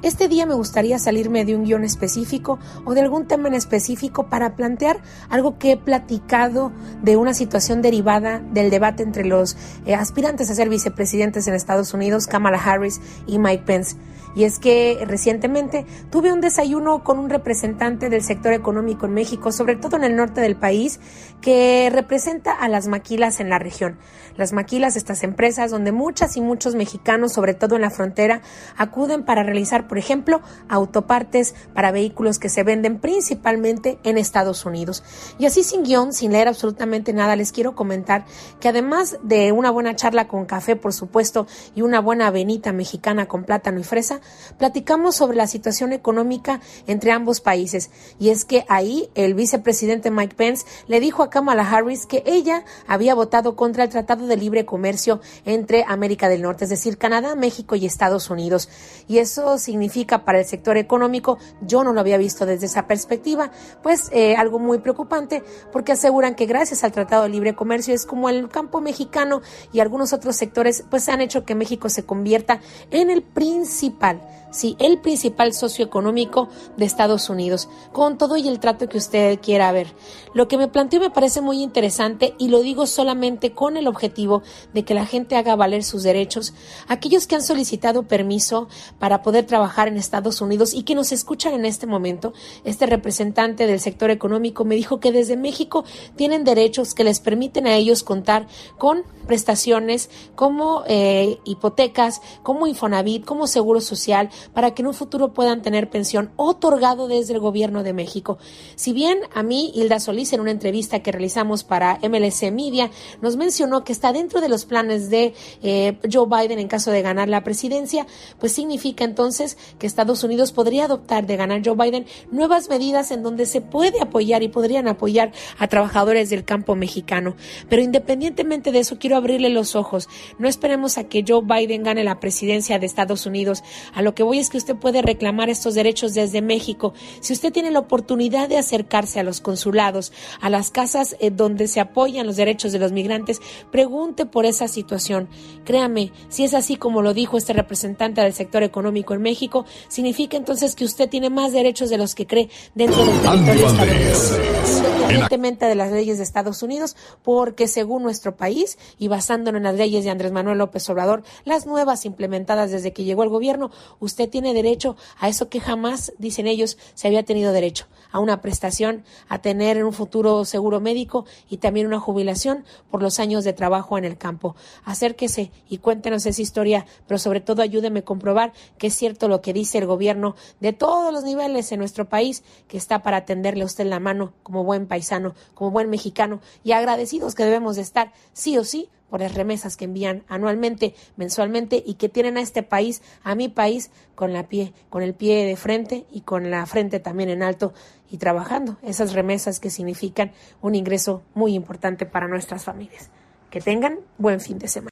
Este 0.04 0.28
día 0.28 0.46
me 0.46 0.54
gustaría 0.54 1.00
salirme 1.00 1.46
de 1.46 1.56
un 1.56 1.64
guion 1.64 1.86
específico 1.86 2.60
o 2.84 2.94
de 2.94 3.00
algún 3.00 3.26
tema 3.26 3.48
en 3.48 3.54
específico 3.54 4.28
para 4.28 4.54
plantear 4.58 5.02
algo 5.30 5.58
que 5.58 5.72
he 5.72 5.78
platicado 5.78 6.74
de 7.02 7.16
una 7.16 7.34
situación 7.34 7.82
derivada 7.82 8.40
del 8.40 8.70
debate 8.70 9.02
entre 9.02 9.24
los 9.24 9.56
eh, 9.86 9.96
aspirantes 9.96 10.50
a 10.50 10.56
ser 10.56 10.68
vicepresidentes 10.68 11.48
en 11.48 11.54
Estados 11.54 11.94
Unidos, 11.94 12.28
Kamala 12.28 12.58
Harris 12.58 13.00
y 13.28 13.40
Mike 13.40 13.64
Pence. 13.66 13.96
Y 14.36 14.46
es 14.46 14.60
que 14.60 15.04
recientemente 15.08 15.86
tuve 16.10 16.34
un 16.34 16.42
desayuno 16.42 17.04
con 17.04 17.20
un 17.20 17.30
representante 17.30 18.10
del 18.10 18.24
sector 18.24 18.54
económico 18.54 19.06
en 19.06 19.14
México, 19.14 19.52
sobre 19.52 19.76
todo 19.76 19.98
en 19.98 20.04
el 20.04 20.16
norte 20.16 20.42
del 20.42 20.56
país, 20.56 21.00
que 21.42 21.90
representa 21.92 22.54
a 22.54 22.68
las 22.70 22.88
maquilas 22.88 23.40
en 23.40 23.50
la 23.50 23.60
región. 23.60 23.98
Las 24.36 24.54
maquilas, 24.54 24.96
estas 24.96 25.24
empresas 25.24 25.70
donde 25.70 25.92
muchas 25.92 26.38
y 26.38 26.42
muchos 26.42 26.74
mexicanos, 26.74 27.34
sobre 27.34 27.54
todo 27.54 27.76
en 27.76 27.82
la 27.82 27.92
frontera, 27.92 28.42
acuden 28.78 29.24
para 29.24 29.44
realizar, 29.44 29.88
por 29.88 29.98
ejemplo, 29.98 30.42
autopartes 30.70 31.54
para 31.74 31.92
vehículos 31.92 32.40
que 32.40 32.50
se 32.50 32.64
venden 32.64 33.00
principalmente 33.00 34.00
en 34.04 34.18
Estados 34.18 34.66
Unidos. 34.66 35.04
Y 35.38 35.46
así 35.46 35.64
sin 35.64 35.84
guion, 35.84 36.14
sin 36.14 36.32
leer 36.32 36.48
absolutamente 36.48 37.14
nada, 37.14 37.36
les 37.36 37.52
quiero 37.52 37.76
comentar 37.76 38.26
que 38.60 38.70
además 38.70 39.18
de 39.22 39.52
una 39.52 39.70
buena 39.70 39.96
charla 39.96 40.28
con 40.28 40.46
café, 40.46 40.76
por 40.76 40.94
supuesto, 40.94 41.46
y 41.76 41.82
una 41.82 42.00
buena 42.00 42.28
avenita 42.28 42.74
mexicana 42.74 43.28
con 43.28 43.44
plátano 43.44 43.80
y 43.80 43.84
fresa, 43.84 44.22
platicamos 44.58 45.16
sobre 45.16 45.38
la 45.38 45.48
situación 45.48 45.94
económica 45.94 46.62
entre 46.88 47.12
ambos 47.12 47.42
países. 47.42 47.90
Y 48.20 48.30
es 48.30 48.46
que 48.46 48.66
ahí 48.70 49.10
el 49.16 49.34
vicepresidente 49.34 50.12
Mike 50.12 50.36
Pence 50.36 50.66
le 50.88 51.00
dijo 51.00 51.24
a 51.24 51.30
Kamala 51.30 51.70
Harris 51.70 52.06
que 52.06 52.24
ella 52.26 52.66
había 52.88 53.16
votado 53.16 53.56
contra 53.56 53.84
el 53.84 53.90
Tratado 53.90 54.28
de 54.28 54.38
Libre 54.38 54.66
Comercio 54.66 55.22
entre 55.46 55.84
América 55.88 56.30
del 56.30 56.42
Norte, 56.42 56.66
es 56.66 56.70
decir, 56.70 56.98
Canadá, 56.98 57.36
México 57.36 57.76
y 57.76 57.86
Estados 57.86 58.30
Unidos. 58.30 58.70
Y 59.08 59.18
eso 59.18 59.58
significa 59.58 60.26
para 60.26 60.40
el 60.40 60.46
sector 60.46 60.78
económico, 60.78 61.38
yo 61.62 61.84
no 61.84 61.94
lo 61.94 62.00
había 62.00 62.18
visto 62.18 62.46
desde 62.46 62.68
esa 62.68 62.88
perspectiva, 62.88 63.52
pues 63.82 64.10
eh, 64.12 64.36
algo 64.36 64.60
muy 64.60 64.80
preocupante 64.80 65.44
porque 65.72 65.92
aseguran 65.92 66.36
que 66.36 66.46
gracias 66.46 66.84
al 66.84 66.92
Tratado 66.92 67.24
de 67.24 67.30
Libre 67.30 67.56
Comercio 67.56 67.94
es 67.94 68.06
como 68.06 68.30
el 68.30 68.50
campo 68.50 68.82
mexicano 68.82 69.42
y 69.72 69.80
algunos 69.80 70.14
otros 70.14 70.36
sectores 70.36 70.84
pues 70.90 71.10
han 71.10 71.22
hecho 71.22 71.46
que 71.46 71.56
México 71.56 71.90
se 71.90 72.06
convierta 72.06 72.60
en 72.92 73.10
el 73.10 73.24
principal 73.24 74.13
Lütfen 74.14 74.43
sí, 74.54 74.78
el 74.80 75.00
principal 75.00 75.54
socioeconómico 75.54 76.48
de 76.78 76.86
Estados 76.86 77.30
Unidos, 77.30 77.68
con 77.92 78.18
todo 78.18 78.38
y 78.38 78.48
el 78.48 78.60
trato 78.60 78.88
que 78.88 78.98
usted 78.98 79.40
quiera 79.42 79.72
ver. 79.72 79.94
Lo 80.34 80.48
que 80.48 80.58
me 80.58 80.68
planteó 80.68 81.00
me 81.00 81.10
parece 81.10 81.42
muy 81.42 81.62
interesante 81.62 82.36
y 82.38 82.48
lo 82.48 82.62
digo 82.62 82.88
solamente 82.88 83.52
con 83.52 83.78
el 83.78 83.88
objetivo 83.88 84.44
de 84.74 84.84
que 84.84 84.94
la 84.94 85.06
gente 85.06 85.36
haga 85.36 85.56
valer 85.56 85.84
sus 85.84 86.04
derechos. 86.04 86.54
Aquellos 86.88 87.28
que 87.28 87.36
han 87.36 87.44
solicitado 87.44 88.04
permiso 88.04 88.68
para 89.00 89.22
poder 89.22 89.46
trabajar 89.46 89.88
en 89.88 89.98
Estados 89.98 90.42
Unidos 90.42 90.74
y 90.74 90.84
que 90.84 90.96
nos 90.96 91.12
escuchan 91.12 91.54
en 91.54 91.66
este 91.66 91.88
momento, 91.88 92.34
este 92.64 92.86
representante 92.86 93.68
del 93.68 93.80
sector 93.80 94.12
económico 94.12 94.66
me 94.66 94.76
dijo 94.76 95.00
que 95.00 95.12
desde 95.12 95.38
México 95.38 95.84
tienen 96.16 96.44
derechos 96.44 96.94
que 96.94 97.04
les 97.04 97.20
permiten 97.20 97.68
a 97.68 97.76
ellos 97.76 98.04
contar 98.04 98.48
con 98.78 99.04
prestaciones 99.28 100.10
como 100.36 100.84
eh, 100.88 101.40
hipotecas, 101.46 102.22
como 102.44 102.68
Infonavit, 102.68 103.26
como 103.26 103.48
Seguro 103.48 103.82
Social, 103.82 104.30
para 104.54 104.74
que 104.74 104.82
en 104.82 104.88
un 104.88 104.94
futuro 104.94 105.34
puedan 105.34 105.62
tener 105.62 105.90
pensión 105.90 106.32
otorgado 106.36 107.08
desde 107.08 107.34
el 107.34 107.40
gobierno 107.40 107.84
de 107.84 107.94
México. 107.94 108.38
Si 108.76 108.94
bien 108.94 109.20
a 109.34 109.44
mí, 109.44 109.72
Hilda 109.76 110.00
Solís, 110.00 110.34
en 110.34 110.42
una 110.42 110.52
entrevista 110.52 111.02
que 111.02 111.12
realizamos 111.12 111.64
para 111.64 112.00
MLC 112.02 112.52
Media, 112.52 112.92
nos 113.22 113.38
mencionó 113.38 113.84
que 113.84 113.94
está 113.94 114.14
dentro 114.14 114.42
de 114.42 114.50
los 114.50 114.66
planes 114.66 115.10
de 115.10 115.34
eh, 115.62 115.98
Joe 116.12 116.28
Biden 116.28 116.60
en 116.60 116.68
caso 116.68 116.92
de 116.92 117.02
ganar 117.02 117.30
la 117.30 117.44
presidencia, 117.44 118.06
pues 118.40 118.52
significa 118.52 119.04
entonces 119.04 119.58
que 119.80 119.88
Estados 119.88 120.24
Unidos 120.24 120.52
podría 120.52 120.86
adoptar 120.86 121.26
de 121.26 121.38
ganar 121.38 121.62
Joe 121.64 121.76
Biden 121.76 122.06
nuevas 122.32 122.70
medidas 122.70 123.12
en 123.12 123.24
donde 123.24 123.46
se 123.46 123.62
puede 123.62 124.02
apoyar 124.02 124.44
y 124.44 124.48
podrían 124.48 124.88
apoyar 124.88 125.32
a 125.58 125.68
trabajadores 125.68 126.30
del 126.30 126.44
campo 126.44 126.76
mexicano. 126.76 127.36
Pero 127.70 127.82
independientemente 127.82 128.72
de 128.72 128.80
eso, 128.80 128.98
quiero 129.00 129.18
abrirle 129.18 129.50
los 129.50 129.76
ojos. 129.76 130.10
No 130.40 130.48
esperemos 130.48 130.98
a 130.98 131.06
que 131.06 131.24
Joe 131.28 131.42
Biden 131.44 131.84
gane 131.84 132.04
la 132.04 132.20
presidencia 132.20 132.80
de 132.80 132.86
Estados 132.86 133.26
Unidos. 133.26 133.64
A 133.94 134.02
lo 134.02 134.16
que 134.16 134.24
es 134.40 134.50
que 134.50 134.58
usted 134.58 134.76
puede 134.76 135.02
reclamar 135.02 135.50
estos 135.50 135.74
derechos 135.74 136.14
desde 136.14 136.42
México. 136.42 136.94
Si 137.20 137.34
usted 137.34 137.52
tiene 137.52 137.72
la 137.72 137.80
oportunidad 137.80 138.50
de 138.50 138.58
acercarse 138.58 139.20
a 139.20 139.24
los 139.24 139.42
consulados, 139.42 140.12
a 140.42 140.50
las 140.50 140.72
casas 140.72 141.16
eh, 141.20 141.32
donde 141.32 141.68
se 141.68 141.80
apoyan 141.80 142.28
los 142.28 142.36
derechos 142.36 142.72
de 142.72 142.80
los 142.80 142.92
migrantes, 142.92 143.42
pregunte 143.72 144.26
por 144.26 144.46
esa 144.46 144.68
situación. 144.68 145.28
Créame, 145.66 146.12
si 146.30 146.44
es 146.44 146.54
así 146.54 146.76
como 146.76 147.02
lo 147.02 147.14
dijo 147.14 147.38
este 147.38 147.54
representante 147.54 148.22
del 148.22 148.34
sector 148.34 148.64
económico 148.64 149.14
en 149.14 149.22
México, 149.22 149.66
significa 149.88 150.38
entonces 150.38 150.76
que 150.76 150.86
usted 150.86 151.10
tiene 151.10 151.30
más 151.30 151.52
derechos 151.52 151.90
de 151.90 151.98
los 151.98 152.16
que 152.16 152.28
cree 152.28 152.50
dentro 152.76 153.06
del 153.06 153.22
territorio 153.22 153.68
estadounidense, 153.68 154.42
independientemente 154.84 155.66
de 155.66 155.76
las 155.76 155.92
leyes 155.92 156.18
de 156.18 156.24
Estados 156.24 156.64
Unidos, 156.64 156.96
porque 157.24 157.68
según 157.68 158.04
nuestro 158.04 158.36
país 158.36 158.78
y 158.98 159.08
basándonos 159.08 159.60
en 159.60 159.64
las 159.64 159.76
leyes 159.76 160.04
de 160.04 160.10
Andrés 160.10 160.32
Manuel 160.32 160.58
López 160.58 160.90
Obrador, 160.90 161.24
las 161.46 161.66
nuevas 161.66 162.06
implementadas 162.06 162.72
desde 162.72 162.94
que 162.94 163.04
llegó 163.04 163.24
al 163.24 163.30
gobierno, 163.30 163.72
usted 164.00 164.23
tiene 164.28 164.54
derecho 164.54 164.96
a 165.20 165.30
eso 165.30 165.50
que 165.50 165.60
jamás, 165.60 166.14
dicen 166.18 166.48
ellos, 166.48 166.78
se 166.94 167.08
había 167.08 167.24
tenido 167.24 167.52
derecho, 167.52 167.88
a 168.12 168.20
una 168.20 168.42
prestación, 168.42 169.04
a 169.28 169.40
tener 169.40 169.84
un 169.84 169.94
futuro 169.94 170.46
seguro 170.46 170.80
médico 170.80 171.26
y 171.50 171.58
también 171.58 171.88
una 171.88 172.00
jubilación 172.00 172.66
por 172.90 173.02
los 173.02 173.20
años 173.20 173.44
de 173.44 173.54
trabajo 173.54 173.98
en 173.98 174.06
el 174.06 174.18
campo. 174.18 174.56
Acérquese 174.86 175.52
y 175.68 175.80
cuéntenos 175.80 176.26
esa 176.26 176.42
historia, 176.42 176.86
pero 177.08 177.18
sobre 177.18 177.42
todo 177.42 177.62
ayúdeme 177.62 178.00
a 178.00 178.06
comprobar 178.06 178.54
que 178.78 178.88
es 178.88 178.94
cierto 178.94 179.28
lo 179.28 179.42
que 179.42 179.54
dice 179.54 179.78
el 179.78 179.88
gobierno 179.88 180.36
de 180.60 180.74
todos 180.74 181.14
los 181.14 181.24
niveles 181.24 181.72
en 181.72 181.80
nuestro 181.80 182.10
país, 182.10 182.44
que 182.68 182.78
está 182.78 183.02
para 183.02 183.18
atenderle 183.18 183.64
a 183.64 183.68
usted 183.68 183.86
la 183.86 184.00
mano 184.00 184.34
como 184.44 184.64
buen 184.64 184.88
paisano, 184.88 185.34
como 185.54 185.72
buen 185.72 185.90
mexicano 185.90 186.40
y 186.64 186.72
agradecidos 186.72 187.36
que 187.36 187.46
debemos 187.46 187.76
de 187.76 187.82
estar 187.82 188.14
sí 188.34 188.58
o 188.58 188.64
sí 188.64 188.90
por 189.14 189.22
las 189.22 189.36
remesas 189.36 189.78
que 189.78 189.86
envían 189.86 190.24
anualmente, 190.28 190.96
mensualmente 191.18 191.84
y 191.86 191.94
que 191.94 192.10
tienen 192.10 192.36
a 192.36 192.42
este 192.42 192.64
país, 192.64 193.04
a 193.22 193.36
mi 193.36 193.48
país, 193.48 193.92
con 194.16 194.34
la 194.34 194.48
pie, 194.48 194.74
con 194.90 195.04
el 195.04 195.14
pie 195.14 195.46
de 195.46 195.56
frente 195.56 196.08
y 196.12 196.22
con 196.22 196.50
la 196.50 196.66
frente 196.66 197.00
también 197.00 197.30
en 197.30 197.44
alto 197.44 197.76
y 198.10 198.18
trabajando 198.18 198.78
esas 198.82 199.14
remesas 199.14 199.60
que 199.60 199.70
significan 199.70 200.32
un 200.64 200.74
ingreso 200.74 201.22
muy 201.36 201.54
importante 201.54 202.08
para 202.08 202.28
nuestras 202.28 202.64
familias. 202.64 203.12
Que 203.52 203.62
tengan 203.62 204.00
buen 204.18 204.42
fin 204.42 204.58
de 204.58 204.68
semana. 204.68 204.90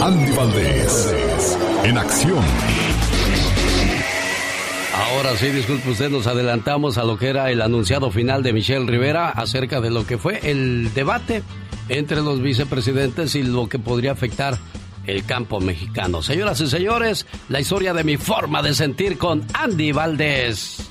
Andy 0.00 0.32
Valdés, 0.32 1.14
en 1.84 1.98
acción. 1.98 2.42
Ahora 4.94 5.36
sí, 5.36 5.50
disculpe 5.50 5.90
usted, 5.90 6.08
nos 6.08 6.26
adelantamos 6.26 6.96
a 6.96 7.04
lo 7.04 7.18
que 7.18 7.28
era 7.28 7.50
el 7.50 7.60
anunciado 7.60 8.10
final 8.10 8.42
de 8.42 8.54
Michelle 8.54 8.86
Rivera 8.86 9.28
acerca 9.28 9.82
de 9.82 9.90
lo 9.90 10.06
que 10.06 10.16
fue 10.16 10.50
el 10.50 10.94
debate 10.94 11.42
entre 11.90 12.22
los 12.22 12.40
vicepresidentes 12.40 13.34
y 13.34 13.42
lo 13.42 13.68
que 13.68 13.78
podría 13.78 14.12
afectar 14.12 14.56
el 15.06 15.24
campo 15.26 15.60
mexicano. 15.60 16.22
Señoras 16.22 16.60
y 16.60 16.68
señores, 16.68 17.26
la 17.48 17.60
historia 17.60 17.92
de 17.92 18.04
mi 18.04 18.16
forma 18.16 18.62
de 18.62 18.74
sentir 18.74 19.18
con 19.18 19.44
Andy 19.52 19.92
Valdés. 19.92 20.88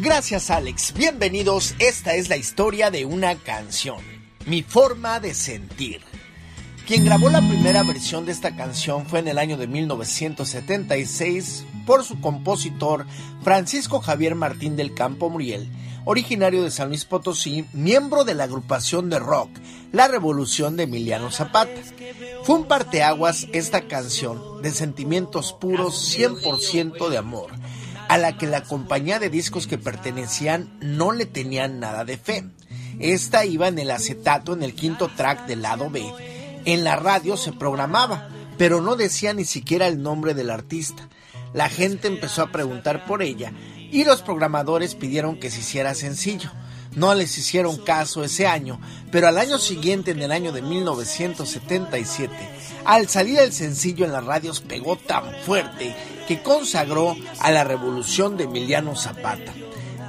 Gracias 0.00 0.50
Alex, 0.50 0.92
bienvenidos. 0.96 1.76
Esta 1.78 2.16
es 2.16 2.28
la 2.28 2.36
historia 2.36 2.90
de 2.90 3.04
una 3.04 3.36
canción, 3.36 3.98
Mi 4.46 4.62
forma 4.62 5.20
de 5.20 5.34
sentir. 5.34 6.00
Quien 6.86 7.04
grabó 7.04 7.30
la 7.30 7.40
primera 7.40 7.82
versión 7.82 8.26
de 8.26 8.32
esta 8.32 8.56
canción 8.56 9.06
fue 9.06 9.20
en 9.20 9.28
el 9.28 9.38
año 9.38 9.56
de 9.56 9.68
1976 9.68 11.64
por 11.86 12.04
su 12.04 12.20
compositor 12.20 13.06
Francisco 13.42 14.00
Javier 14.00 14.34
Martín 14.34 14.76
del 14.76 14.92
Campo 14.92 15.30
Muriel, 15.30 15.70
originario 16.04 16.62
de 16.62 16.70
San 16.70 16.88
Luis 16.88 17.04
Potosí, 17.04 17.64
miembro 17.72 18.24
de 18.24 18.34
la 18.34 18.44
agrupación 18.44 19.10
de 19.10 19.18
rock 19.18 19.50
La 19.92 20.08
Revolución 20.08 20.76
de 20.76 20.84
Emiliano 20.84 21.30
Zapata. 21.30 21.80
Fue 22.42 22.56
un 22.56 22.66
parteaguas 22.66 23.46
esta 23.52 23.86
canción 23.88 24.62
de 24.62 24.70
sentimientos 24.70 25.52
puros 25.52 26.16
100% 26.16 27.08
de 27.08 27.18
amor, 27.18 27.50
a 28.08 28.18
la 28.18 28.36
que 28.36 28.46
la 28.46 28.62
compañía 28.62 29.18
de 29.18 29.30
discos 29.30 29.66
que 29.66 29.78
pertenecían 29.78 30.76
no 30.80 31.12
le 31.12 31.26
tenían 31.26 31.80
nada 31.80 32.04
de 32.04 32.18
fe. 32.18 32.44
Esta 32.98 33.44
iba 33.44 33.68
en 33.68 33.78
el 33.78 33.90
acetato 33.90 34.52
en 34.52 34.62
el 34.62 34.74
quinto 34.74 35.10
track 35.16 35.46
del 35.46 35.62
lado 35.62 35.90
B 35.90 36.04
en 36.64 36.82
la 36.82 36.96
radio 36.96 37.36
se 37.36 37.52
programaba, 37.52 38.28
pero 38.56 38.80
no 38.80 38.96
decía 38.96 39.34
ni 39.34 39.44
siquiera 39.44 39.86
el 39.86 40.02
nombre 40.02 40.32
del 40.32 40.50
artista. 40.50 41.08
La 41.52 41.68
gente 41.68 42.08
empezó 42.08 42.42
a 42.42 42.52
preguntar 42.52 43.04
por 43.06 43.22
ella 43.22 43.52
y 43.94 44.02
los 44.02 44.22
programadores 44.22 44.96
pidieron 44.96 45.38
que 45.38 45.52
se 45.52 45.60
hiciera 45.60 45.94
sencillo. 45.94 46.50
No 46.96 47.14
les 47.14 47.38
hicieron 47.38 47.76
caso 47.76 48.24
ese 48.24 48.44
año, 48.44 48.80
pero 49.12 49.28
al 49.28 49.38
año 49.38 49.56
siguiente, 49.58 50.10
en 50.10 50.20
el 50.20 50.32
año 50.32 50.50
de 50.50 50.62
1977, 50.62 52.34
al 52.84 53.08
salir 53.08 53.38
el 53.38 53.52
sencillo 53.52 54.04
en 54.04 54.10
las 54.10 54.24
radios 54.24 54.60
pegó 54.60 54.96
tan 54.96 55.32
fuerte 55.46 55.94
que 56.26 56.42
consagró 56.42 57.16
a 57.38 57.52
la 57.52 57.62
revolución 57.62 58.36
de 58.36 58.44
Emiliano 58.44 58.96
Zapata. 58.96 59.52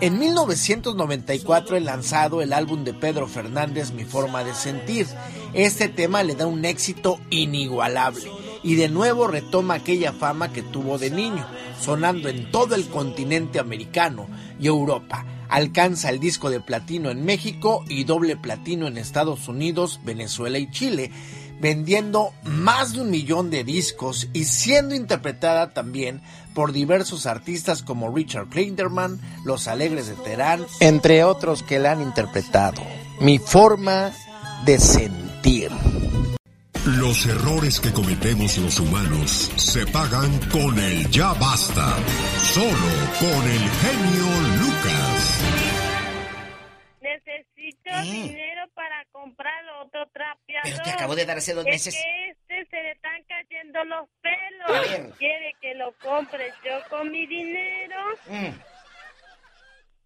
En 0.01 0.17
1994 0.17 1.77
el 1.77 1.85
lanzado 1.85 2.41
el 2.41 2.53
álbum 2.53 2.83
de 2.83 2.93
Pedro 2.95 3.27
Fernández 3.27 3.91
Mi 3.91 4.03
forma 4.03 4.43
de 4.43 4.55
sentir. 4.55 5.05
Este 5.53 5.89
tema 5.89 6.23
le 6.23 6.33
da 6.33 6.47
un 6.47 6.65
éxito 6.65 7.19
inigualable 7.29 8.44
y 8.65 8.73
de 8.73 8.89
nuevo 8.89 9.27
retoma 9.27 9.75
aquella 9.75 10.11
fama 10.11 10.51
que 10.51 10.63
tuvo 10.63 10.97
de 10.97 11.11
niño, 11.11 11.45
sonando 11.79 12.29
en 12.29 12.49
todo 12.49 12.73
el 12.73 12.87
continente 12.87 13.59
americano 13.59 14.27
y 14.59 14.65
Europa. 14.65 15.23
Alcanza 15.49 16.09
el 16.09 16.19
disco 16.19 16.49
de 16.49 16.59
platino 16.59 17.11
en 17.11 17.23
México 17.23 17.85
y 17.87 18.05
doble 18.05 18.35
platino 18.35 18.87
en 18.87 18.97
Estados 18.97 19.47
Unidos, 19.47 19.99
Venezuela 20.03 20.57
y 20.57 20.71
Chile, 20.71 21.11
vendiendo 21.61 22.33
más 22.43 22.93
de 22.93 23.01
un 23.01 23.11
millón 23.11 23.51
de 23.51 23.63
discos 23.63 24.29
y 24.33 24.45
siendo 24.45 24.95
interpretada 24.95 25.69
también 25.69 26.21
por 26.55 26.71
diversos 26.71 27.27
artistas 27.27 27.83
como 27.83 28.13
Richard 28.13 28.49
Klinderman, 28.49 29.21
Los 29.45 29.67
Alegres 29.67 30.07
de 30.07 30.15
Terán, 30.15 30.65
entre 30.79 31.23
otros 31.23 31.61
que 31.61 31.77
la 31.77 31.91
han 31.91 32.01
interpretado. 32.01 32.81
Mi 33.19 33.37
forma 33.37 34.11
de 34.65 34.79
sentir. 34.79 35.69
Los 36.85 37.25
errores 37.25 37.79
que 37.79 37.91
cometemos 37.91 38.57
los 38.59 38.79
humanos 38.79 39.31
se 39.57 39.85
pagan 39.87 40.37
con 40.51 40.77
el 40.77 41.09
ya 41.09 41.33
basta. 41.33 41.97
Solo 42.53 42.91
con 43.19 43.41
el 43.49 43.63
genio 43.81 44.27
Lucas. 44.61 45.41
Necesito 47.01 48.01
dinero 48.03 48.61
para 48.75 49.03
comprar 49.11 49.63
otro 49.83 50.05
trapeador. 50.13 50.61
Pero 50.63 50.77
te 50.83 50.91
acabo 50.91 51.15
de 51.15 51.25
dar 51.25 51.37
hace 51.37 51.53
dos 51.55 51.65
Es 51.65 51.71
meses. 51.71 51.95
que 51.95 52.29
este 52.29 52.69
se 52.69 52.83
le 52.83 52.91
están 52.91 53.23
cayendo 53.27 53.83
los 53.85 54.07
pelos. 54.21 54.69
A 54.69 54.81
ver. 54.81 55.11
Quiere 55.17 55.53
que 55.59 55.73
lo 55.75 55.91
compre 56.03 56.51
yo 56.63 56.77
con 56.89 57.11
mi 57.11 57.25
dinero. 57.25 57.95
Mm. 58.27 58.59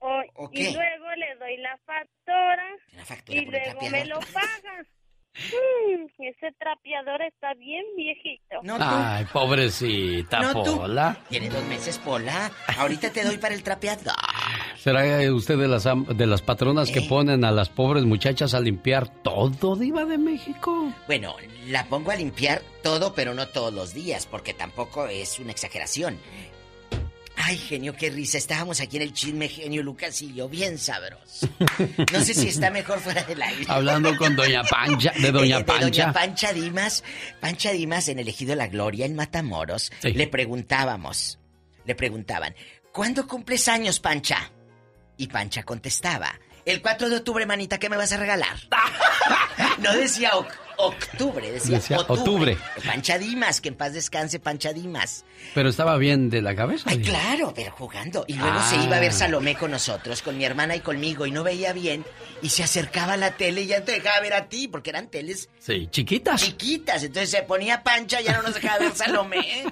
O- 0.02 0.24
¿O 0.36 0.50
y 0.54 0.64
luego 0.74 1.06
le 1.18 1.36
doy 1.36 1.58
la 1.58 1.78
factura. 1.86 2.64
factura 3.04 3.38
y 3.42 3.46
luego 3.46 3.90
me 3.90 4.06
lo 4.06 4.20
paga. 4.22 4.86
Mm, 5.36 6.06
ese 6.24 6.52
trapeador 6.60 7.22
está 7.22 7.54
bien 7.54 7.84
viejito. 7.96 8.58
Ay, 8.80 9.26
pobrecita 9.32 10.42
No, 10.42 10.64
tú. 10.64 10.78
Pola. 10.78 11.18
Tiene 11.30 11.50
dos 11.50 11.64
meses, 11.66 11.98
Pola. 12.00 12.52
Ahorita 12.78 13.12
te 13.12 13.24
doy 13.24 13.38
para 13.38 13.56
el 13.56 13.64
trapeador. 13.64 14.14
¿Será 14.78 15.20
usted 15.34 15.58
de 15.58 15.68
las, 15.68 15.86
am- 15.86 16.06
de 16.06 16.26
las 16.26 16.42
patronas 16.42 16.90
¿Eh? 16.90 16.94
que 16.94 17.02
ponen 17.04 17.44
a 17.46 17.52
las 17.52 17.70
pobres 17.70 18.04
muchachas 18.06 18.54
a 18.54 18.60
limpiar 18.60 19.08
todo, 19.24 19.76
Diva 19.76 20.06
de 20.06 20.18
México? 20.18 20.92
Bueno, 21.08 21.36
la 21.68 21.86
pongo 21.86 22.12
a 22.12 22.16
limpiar 22.16 22.62
todo, 22.84 23.14
pero 23.14 23.34
no 23.34 23.48
todos 23.48 23.74
los 23.74 23.94
días, 23.94 24.26
porque 24.26 24.54
tampoco 24.54 25.08
es 25.08 25.40
una 25.40 25.52
exageración. 25.52 26.18
Ay, 27.42 27.58
genio, 27.58 27.96
qué 27.96 28.10
risa. 28.10 28.38
Estábamos 28.38 28.82
aquí 28.82 28.98
en 28.98 29.04
el 29.04 29.14
chisme, 29.14 29.48
genio 29.48 29.82
Lucas 29.82 30.22
y 30.22 30.34
yo, 30.34 30.50
bien 30.50 30.78
sabroso. 30.78 31.48
No 32.12 32.20
sé 32.24 32.34
si 32.34 32.50
está 32.50 32.70
mejor 32.70 33.00
fuera 33.00 33.24
del 33.24 33.42
aire. 33.42 33.66
Hablando 33.70 34.16
con 34.18 34.36
Doña 34.36 34.62
Pancha, 34.64 35.14
de 35.18 35.32
Doña 35.32 35.66
Pancha. 35.66 35.86
Doña 35.86 36.14
Pancha 36.14 36.52
Dimas. 36.54 37.04
Pancha 37.40 37.72
Dimas 37.72 38.10
en 38.10 38.20
el 38.20 38.28
Ejido 38.28 38.56
La 38.56 38.68
Gloria, 38.68 39.06
en 39.06 39.16
Matamoros. 39.16 39.90
Sí. 40.02 40.12
Le 40.14 40.28
preguntábamos, 40.28 41.40
le 41.86 41.96
preguntaban, 41.96 42.56
¿cuándo 42.92 43.26
cumples 43.26 43.68
años, 43.70 44.00
Pancha? 44.02 44.52
Y 45.16 45.28
Pancha 45.28 45.64
contestaba, 45.64 46.38
el 46.66 46.82
4 46.82 47.10
de 47.10 47.16
octubre, 47.18 47.46
manita, 47.46 47.78
¿qué 47.80 47.90
me 47.90 47.96
vas 47.98 48.12
a 48.12 48.18
regalar? 48.18 48.58
no 49.80 49.94
decía, 49.96 50.36
"O- 50.38 50.46
octubre, 50.80 51.52
decía, 51.52 51.76
Decía 51.78 52.00
octubre. 52.00 52.58
Pancha 52.86 53.18
Dimas, 53.18 53.62
que 53.62 53.70
en 53.70 53.76
paz 53.76 53.94
descanse 53.94 54.40
Pancha 54.40 54.74
Dimas. 54.74 55.26
Pero 55.54 55.70
estaba 55.70 55.98
bien 55.98 56.30
de 56.30 56.42
la 56.42 56.56
cabeza. 56.56 56.90
Ay, 56.90 57.02
claro, 57.02 57.54
pero 57.56 57.72
jugando. 57.72 58.24
Y 58.28 58.34
luego 58.36 58.58
Ah. 58.60 58.68
se 58.70 58.78
iba 58.84 58.98
a 58.98 59.00
ver 59.00 59.14
Salomé 59.14 59.56
con 59.56 59.72
nosotros, 59.72 60.22
con 60.22 60.38
mi 60.38 60.46
hermana 60.46 60.76
y 60.76 60.80
conmigo, 60.80 61.26
y 61.26 61.32
no 61.32 61.44
veía 61.44 61.74
bien. 61.74 62.06
Y 62.42 62.50
se 62.50 62.64
acercaba 62.64 63.14
a 63.14 63.18
la 63.18 63.32
tele 63.38 63.62
y 63.62 63.68
ya 63.68 63.84
te 63.84 63.92
dejaba 63.94 64.20
ver 64.22 64.34
a 64.34 64.48
ti, 64.50 64.68
porque 64.68 64.90
eran 64.90 65.08
teles 65.10 65.50
Sí, 65.60 65.88
chiquitas. 65.92 66.42
chiquitas. 66.42 67.04
Entonces 67.04 67.30
se 67.32 67.44
ponía 67.44 67.84
pancha 67.84 68.22
y 68.22 68.26
ya 68.26 68.34
no 68.38 68.44
nos 68.44 68.54
dejaba 68.56 68.80
ver 68.80 68.96
Salomé. 68.96 69.66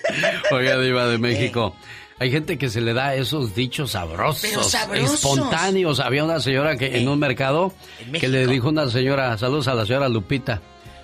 Oiga, 0.50 0.78
Diva 0.78 1.06
de 1.06 1.18
México. 1.18 1.76
Hay 2.20 2.30
gente 2.30 2.56
que 2.58 2.70
se 2.70 2.80
le 2.80 2.92
da 2.94 3.14
esos 3.16 3.54
dichos 3.54 3.90
sabrosos, 3.92 4.70
sabrosos. 4.70 5.14
espontáneos. 5.14 5.98
Había 6.00 6.24
una 6.24 6.38
señora 6.40 6.76
que 6.76 6.96
en 6.98 7.08
un 7.08 7.18
mercado 7.18 7.72
que 8.20 8.28
le 8.28 8.46
dijo 8.46 8.68
una 8.68 8.88
señora, 8.88 9.36
saludos 9.36 9.66
a 9.68 9.74
la 9.74 9.84
señora 9.84 10.08
Lupita. 10.08 10.62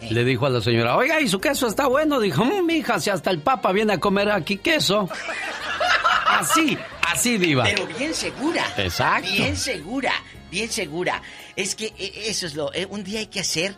Le 0.08 0.24
dijo 0.24 0.46
a 0.46 0.50
la 0.50 0.60
señora, 0.62 0.96
oiga, 0.96 1.20
¿y 1.20 1.28
su 1.28 1.40
queso 1.40 1.66
está 1.66 1.86
bueno? 1.86 2.20
Dijo, 2.20 2.42
"Mm, 2.44 2.70
hija, 2.70 2.98
si 3.00 3.10
hasta 3.10 3.30
el 3.30 3.40
papa 3.40 3.70
viene 3.72 3.92
a 3.94 3.98
comer 4.00 4.30
aquí 4.30 4.56
queso. 4.56 5.08
Así, 6.26 6.78
así, 7.02 7.36
Diva. 7.36 7.64
Pero 7.64 7.86
bien 7.98 8.14
segura. 8.14 8.64
Exacto. 8.78 9.28
Bien 9.30 9.54
segura, 9.56 10.12
bien 10.50 10.70
segura. 10.70 11.20
Es 11.56 11.74
que 11.74 11.86
eh, 11.98 12.12
eso 12.28 12.46
es 12.46 12.54
lo... 12.54 12.72
eh, 12.72 12.86
un 12.88 13.04
día 13.04 13.18
hay 13.18 13.26
que 13.26 13.40
hacer 13.40 13.74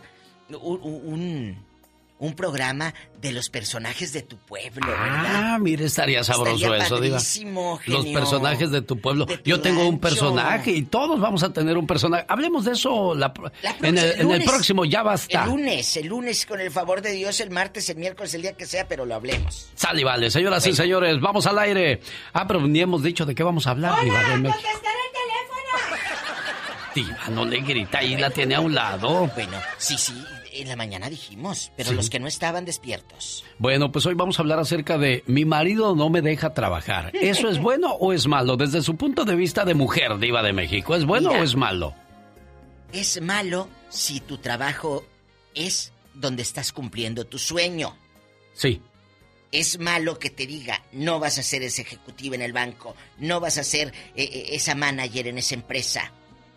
un, 0.49 0.79
un, 0.81 1.65
un 2.19 2.35
programa 2.35 2.93
de 3.19 3.31
los 3.33 3.49
personajes 3.49 4.13
de 4.13 4.21
tu 4.21 4.37
pueblo, 4.37 4.85
¿verdad? 4.87 5.53
Ah, 5.53 5.57
mire, 5.59 5.85
estaría 5.85 6.23
sabroso 6.23 6.55
Estaría 6.55 6.85
eso, 6.85 6.99
Diva. 7.01 7.15
padrísimo, 7.17 7.79
Los 7.85 8.05
personajes 8.05 8.71
de 8.71 8.81
tu 8.81 8.99
pueblo. 9.01 9.25
De 9.25 9.37
tu 9.39 9.49
Yo 9.49 9.59
tengo 9.59 9.85
un 9.87 9.99
personaje 9.99 10.71
y 10.71 10.83
todos 10.83 11.19
vamos 11.19 11.43
a 11.43 11.51
tener 11.51 11.77
un 11.77 11.85
personaje. 11.85 12.25
Hablemos 12.29 12.63
de 12.65 12.73
eso 12.73 13.13
la 13.13 13.33
pro- 13.33 13.51
en, 13.81 13.97
el, 13.97 14.11
en 14.11 14.19
el 14.19 14.23
lunes. 14.27 14.47
próximo 14.49 14.85
Ya 14.85 15.03
Basta. 15.03 15.43
El 15.43 15.49
lunes, 15.49 15.97
el 15.97 16.07
lunes, 16.07 16.45
con 16.45 16.61
el 16.61 16.71
favor 16.71 17.01
de 17.01 17.11
Dios, 17.11 17.39
el 17.41 17.49
martes, 17.49 17.89
el 17.89 17.97
miércoles, 17.97 18.33
el 18.35 18.41
día 18.41 18.53
que 18.53 18.65
sea, 18.65 18.87
pero 18.87 19.05
lo 19.05 19.15
hablemos. 19.15 19.69
Sale 19.75 20.01
y 20.01 20.03
vale, 20.05 20.31
señoras 20.31 20.65
y 20.65 20.69
Bueno. 20.69 20.83
señores, 20.83 21.19
vamos 21.19 21.45
al 21.45 21.59
aire. 21.59 21.99
Ah, 22.31 22.47
pero 22.47 22.61
ni 22.65 22.79
hemos 22.79 23.03
dicho 23.03 23.25
de 23.25 23.35
qué 23.35 23.43
vamos 23.43 23.67
a 23.67 23.71
hablar, 23.71 23.95
México. 24.05 24.55
Diva, 26.95 27.27
no 27.31 27.43
le 27.43 27.59
grita, 27.61 27.97
ahí 27.99 28.15
la 28.17 28.29
tiene 28.29 28.53
a 28.55 28.59
un 28.61 28.75
lado. 28.75 29.27
Bueno, 29.33 29.57
sí, 29.77 29.97
sí, 29.97 30.13
en 30.55 30.67
la 30.67 30.75
mañana 30.75 31.09
dijimos, 31.09 31.71
pero 31.75 31.89
Sí. 31.89 31.95
los 31.95 32.09
que 32.09 32.19
no 32.19 32.27
estaban 32.27 32.65
despiertos. 32.65 33.43
Bueno, 33.59 33.91
pues 33.91 34.05
hoy 34.05 34.13
vamos 34.13 34.37
a 34.39 34.41
hablar 34.41 34.59
acerca 34.59 34.97
de 34.97 35.23
mi 35.27 35.45
marido 35.45 35.95
no 35.95 36.09
me 36.09 36.21
deja 36.21 36.53
trabajar. 36.53 37.11
¿Eso 37.21 37.49
es 37.49 37.59
bueno 37.59 37.93
o 37.93 38.13
es 38.13 38.27
malo? 38.27 38.57
Desde 38.57 38.81
su 38.81 38.95
punto 38.95 39.25
de 39.25 39.35
vista 39.35 39.65
de 39.65 39.73
mujer, 39.73 40.17
Diva 40.19 40.41
de 40.43 40.53
México, 40.53 40.95
¿es 40.95 41.05
bueno 41.05 41.29
Mira. 41.29 41.41
o 41.41 41.43
es 41.43 41.55
malo? 41.55 41.93
Es 42.91 43.21
malo 43.21 43.67
si 43.89 44.19
tu 44.19 44.37
trabajo 44.37 45.03
es 45.55 45.91
donde 46.13 46.43
estás 46.43 46.71
cumpliendo 46.71 47.25
tu 47.25 47.39
sueño. 47.39 47.95
Sí. 48.53 48.81
Es 49.51 49.79
malo 49.79 50.17
que 50.19 50.29
te 50.29 50.45
diga, 50.47 50.83
no 50.91 51.19
vas 51.19 51.37
a 51.37 51.43
ser 51.43 51.61
ese 51.63 51.83
ejecutivo 51.83 52.35
en 52.35 52.41
el 52.41 52.53
banco, 52.53 52.95
no 53.19 53.39
vas 53.39 53.57
a 53.57 53.63
ser 53.63 53.89
eh, 54.15 54.23
eh, 54.23 54.45
esa 54.51 54.73
manager 54.75 55.27
en 55.27 55.37
esa 55.37 55.53
empresa, 55.55 56.11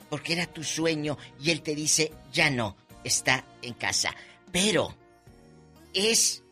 porque 0.08 0.32
era 0.34 0.46
tu 0.46 0.64
sueño 0.64 1.18
y 1.42 1.50
él 1.50 1.60
te 1.62 1.74
dice, 1.74 2.12
ya 2.32 2.48
no, 2.50 2.74
está 3.08 3.44
en 3.62 3.74
casa. 3.74 4.14
Pero 4.52 4.94
es 5.94 6.42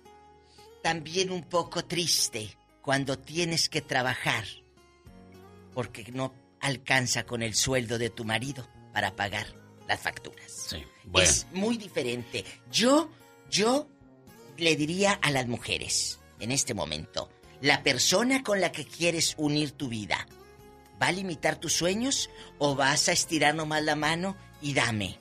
también 0.82 1.30
un 1.30 1.42
poco 1.42 1.84
triste 1.84 2.56
cuando 2.82 3.18
tienes 3.18 3.68
que 3.68 3.80
trabajar 3.80 4.44
porque 5.74 6.04
no 6.12 6.32
alcanza 6.60 7.24
con 7.24 7.42
el 7.42 7.54
sueldo 7.54 7.98
de 7.98 8.10
tu 8.10 8.24
marido 8.24 8.68
para 8.92 9.16
pagar 9.16 9.46
las 9.88 10.00
facturas. 10.00 10.50
Sí, 10.68 10.82
bueno. 11.04 11.28
Es 11.28 11.46
muy 11.52 11.76
diferente. 11.76 12.44
Yo, 12.70 13.10
yo 13.50 13.88
le 14.56 14.76
diría 14.76 15.12
a 15.12 15.30
las 15.30 15.46
mujeres 15.46 16.20
en 16.40 16.52
este 16.52 16.74
momento, 16.74 17.30
la 17.60 17.82
persona 17.82 18.42
con 18.42 18.60
la 18.60 18.72
que 18.72 18.84
quieres 18.84 19.34
unir 19.36 19.72
tu 19.72 19.88
vida, 19.88 20.26
¿va 21.00 21.08
a 21.08 21.12
limitar 21.12 21.56
tus 21.56 21.72
sueños 21.72 22.30
o 22.58 22.74
vas 22.74 23.08
a 23.08 23.12
estirar 23.12 23.54
nomás 23.54 23.82
la 23.82 23.96
mano 23.96 24.36
y 24.60 24.74
dame? 24.74 25.18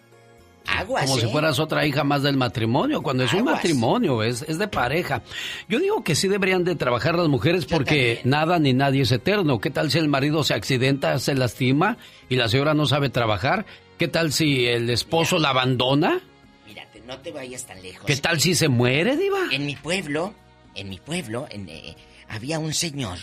Aguas, 0.66 1.06
Como 1.06 1.18
¿eh? 1.18 1.22
si 1.22 1.28
fueras 1.28 1.60
otra 1.60 1.86
hija 1.86 2.04
más 2.04 2.24
del 2.24 2.38
matrimonio, 2.38 3.02
cuando 3.02 3.24
es 3.24 3.34
un 3.34 3.44
matrimonio, 3.44 4.24
es, 4.24 4.44
es 4.44 4.58
de 4.58 4.68
pareja. 4.68 5.22
Yo 5.68 5.80
digo 5.80 6.04
que 6.04 6.16
sí 6.16 6.28
deberían 6.28 6.64
de 6.64 6.76
trabajar 6.76 7.16
las 7.16 7.28
mujeres 7.28 7.66
porque 7.66 8.22
nada 8.24 8.60
ni 8.60 8.74
nadie 8.74 9.02
es 9.02 9.12
eterno. 9.12 9.60
¿Qué 9.60 9.70
tal 9.70 9.92
si 9.92 10.00
el 10.00 10.08
marido 10.08 10.44
se 10.44 10.54
accidenta, 10.54 11.20
se 11.20 11.36
lastima 11.36 11.98
y 12.30 12.38
la 12.38 12.48
señora 12.48 12.74
no 12.74 12.86
sabe 12.86 13.10
trabajar? 13.10 13.66
¿Qué 13.98 14.08
tal 14.08 14.32
si 14.32 14.66
el 14.66 14.90
esposo 14.90 15.38
la 15.38 15.50
abandona? 15.50 16.22
Mírate, 16.66 17.02
no 17.06 17.18
te 17.20 17.32
vayas 17.32 17.66
tan 17.66 17.82
lejos. 17.82 18.06
¿Qué 18.06 18.16
tal 18.16 18.40
si 18.40 18.56
se 18.56 18.70
muere, 18.70 19.18
diva? 19.18 19.40
En 19.52 19.66
mi 19.66 19.76
pueblo, 19.76 20.34
en 20.76 20.90
mi 20.90 20.98
pueblo, 20.98 21.46
en, 21.50 21.70
eh, 21.70 21.96
había 22.30 22.60
un 22.60 22.74
señor 22.74 23.20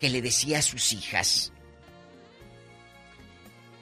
que 0.00 0.08
le 0.08 0.22
decía 0.22 0.58
a 0.58 0.62
sus 0.62 0.92
hijas, 0.92 1.52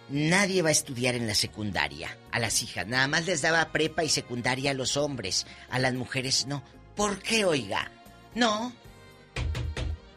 nadie 0.09 0.63
va 0.63 0.69
a 0.69 0.73
estudiar 0.73 1.15
en 1.15 1.27
la 1.27 1.35
secundaria, 1.35 2.17
a 2.31 2.39
las 2.39 2.63
hijas, 2.63 2.87
nada 2.87 3.09
más 3.09 3.27
les 3.27 3.43
daba 3.43 3.73
prepa 3.73 4.05
y 4.05 4.09
secundaria 4.09 4.71
a 4.73 4.75
los 4.75 4.97
hombres, 4.97 5.47
a 5.71 5.79
las 5.79 5.95
mujeres 5.95 6.47
no. 6.47 6.63
¿Por 6.97 7.19
qué, 7.21 7.45
oiga? 7.45 7.91
No. 8.35 8.73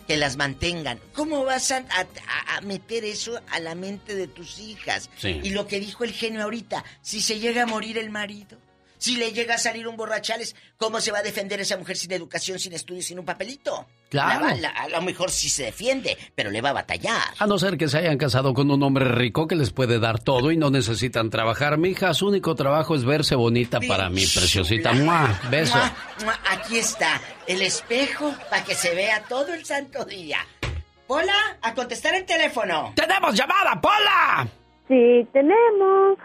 Que 0.08 0.16
las 0.18 0.38
mantengan. 0.38 1.00
¿Cómo 1.14 1.44
vas 1.44 1.72
a, 1.72 1.78
a- 1.90 2.56
a 2.58 2.62
meter 2.62 3.04
eso 3.04 3.42
a 3.50 3.60
la 3.60 3.76
mente 3.76 4.16
de 4.16 4.28
tus 4.28 4.58
hijas? 4.60 5.10
Sí. 5.18 5.42
Y 5.44 5.50
lo 5.50 5.68
que 5.68 5.80
dijo 5.80 6.04
el 6.06 6.14
genio 6.14 6.44
ahorita, 6.44 6.84
si 7.02 7.22
se 7.22 7.40
llega 7.40 7.64
a 7.64 7.66
morir 7.66 7.98
el 7.98 8.10
marido, 8.10 8.58
si 8.98 9.18
le 9.18 9.32
llega 9.32 9.56
a 9.56 9.58
salir 9.58 9.88
un 9.88 9.98
borrachales, 9.98 10.56
¿cómo 10.78 11.00
se 11.00 11.12
va 11.12 11.20
a 11.20 11.24
defender 11.24 11.60
esa 11.60 11.78
mujer 11.78 11.98
sin 11.98 12.12
educación, 12.12 12.60
sin 12.60 12.74
estudios, 12.74 13.06
sin 13.06 13.20
un 13.20 13.26
papelito? 13.26 13.86
Claro. 14.10 14.48
La 14.60 14.70
a 14.70 14.90
lo 14.90 15.02
mejor 15.02 15.32
sí 15.32 15.50
se 15.50 15.66
defiende, 15.66 16.18
pero 16.36 16.50
le 16.50 16.62
va 16.62 16.70
a 16.70 16.74
batallar. 16.74 17.24
A 17.40 17.46
no 17.48 17.60
ser 17.60 17.78
que 17.78 17.88
se 17.88 17.98
hayan 17.98 18.18
casado 18.18 18.54
con 18.54 18.72
un 18.72 18.82
hombre 18.84 19.06
rico 19.06 19.48
que 19.48 19.56
les 19.56 19.72
puede 19.72 20.00
dar 20.00 20.20
todo 20.20 20.52
y 20.52 20.58
no 20.58 20.70
necesitan 20.70 21.30
trabajar. 21.30 21.78
Mi 21.78 21.90
hija, 21.90 22.14
su 22.14 22.28
único 22.28 22.56
trabajo 22.56 22.96
es 22.96 23.04
verse 23.04 23.36
bonita 23.36 23.80
para 23.82 24.10
mí, 24.10 24.22
preciosita. 24.22 24.94
¡Mua! 24.94 25.40
Beso. 25.50 25.78
Mua, 25.78 25.94
mua, 26.24 26.40
Aquí 26.50 26.78
está 26.78 27.22
el 27.48 27.62
espejo 27.62 28.34
para 28.50 28.64
que 28.64 28.76
se 28.76 28.96
vea 28.96 29.24
todo 29.28 29.54
el 29.54 29.66
santo 29.66 30.06
día. 30.06 30.40
Hola, 31.08 31.58
a 31.62 31.74
contestar 31.74 32.16
el 32.16 32.26
teléfono. 32.26 32.94
¡Tenemos 32.96 33.34
llamada, 33.34 33.80
Pola! 33.80 34.48
Sí, 34.88 35.28
tenemos 35.32 36.18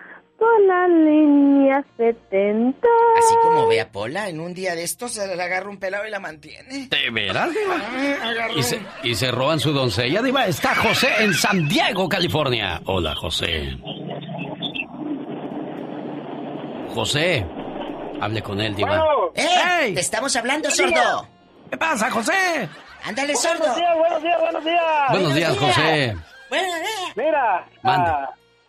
con 0.43 0.67
la 0.67 0.89
línea 0.89 1.85
70. 1.97 2.89
Así 3.19 3.35
como 3.45 3.69
ve 3.69 3.81
a 3.81 3.93
Pola, 3.93 4.29
en 4.29 4.41
un 4.41 4.53
día 4.55 4.75
de 4.75 4.83
estos 4.83 5.13
se 5.13 5.37
le 5.37 5.41
agarra 5.41 5.69
un 5.71 5.79
pelado 5.79 6.05
y 6.07 6.11
la 6.11 6.19
mantiene. 6.19 6.89
¿De 6.89 7.11
veras, 7.11 7.51
diva? 7.51 7.77
Ah, 8.23 8.49
Y 8.57 8.63
se, 8.65 8.77
un- 8.79 8.87
y 9.05 9.15
se 9.15 9.31
roban 9.31 9.61
su 9.61 9.73
doncella, 9.73 10.21
diva. 10.21 10.47
Está 10.47 10.75
José 10.75 11.09
en 11.21 11.33
San 11.35 11.69
Diego, 11.69 12.09
California. 12.09 12.81
Hola, 12.87 13.15
José. 13.15 13.77
José, 16.95 17.47
hable 18.21 18.43
con 18.43 18.61
él, 18.61 18.75
diva. 18.75 19.05
¡Eh! 19.35 19.93
Te 19.95 20.01
estamos 20.01 20.35
hablando, 20.37 20.71
sordo. 20.71 21.29
¿Qué 21.71 21.77
pasa, 21.77 22.11
José? 22.11 22.69
Ándale, 23.05 23.35
sordo. 23.37 23.59
Buenos 23.65 23.77
días, 23.77 23.97
buenos 23.99 24.23
días, 24.23 24.41
buenos 24.41 24.65
días. 24.65 25.11
Buenos 25.11 25.35
días, 25.35 25.59
José. 25.59 26.17
Mira, 27.17 27.67
Mande. 27.83 28.11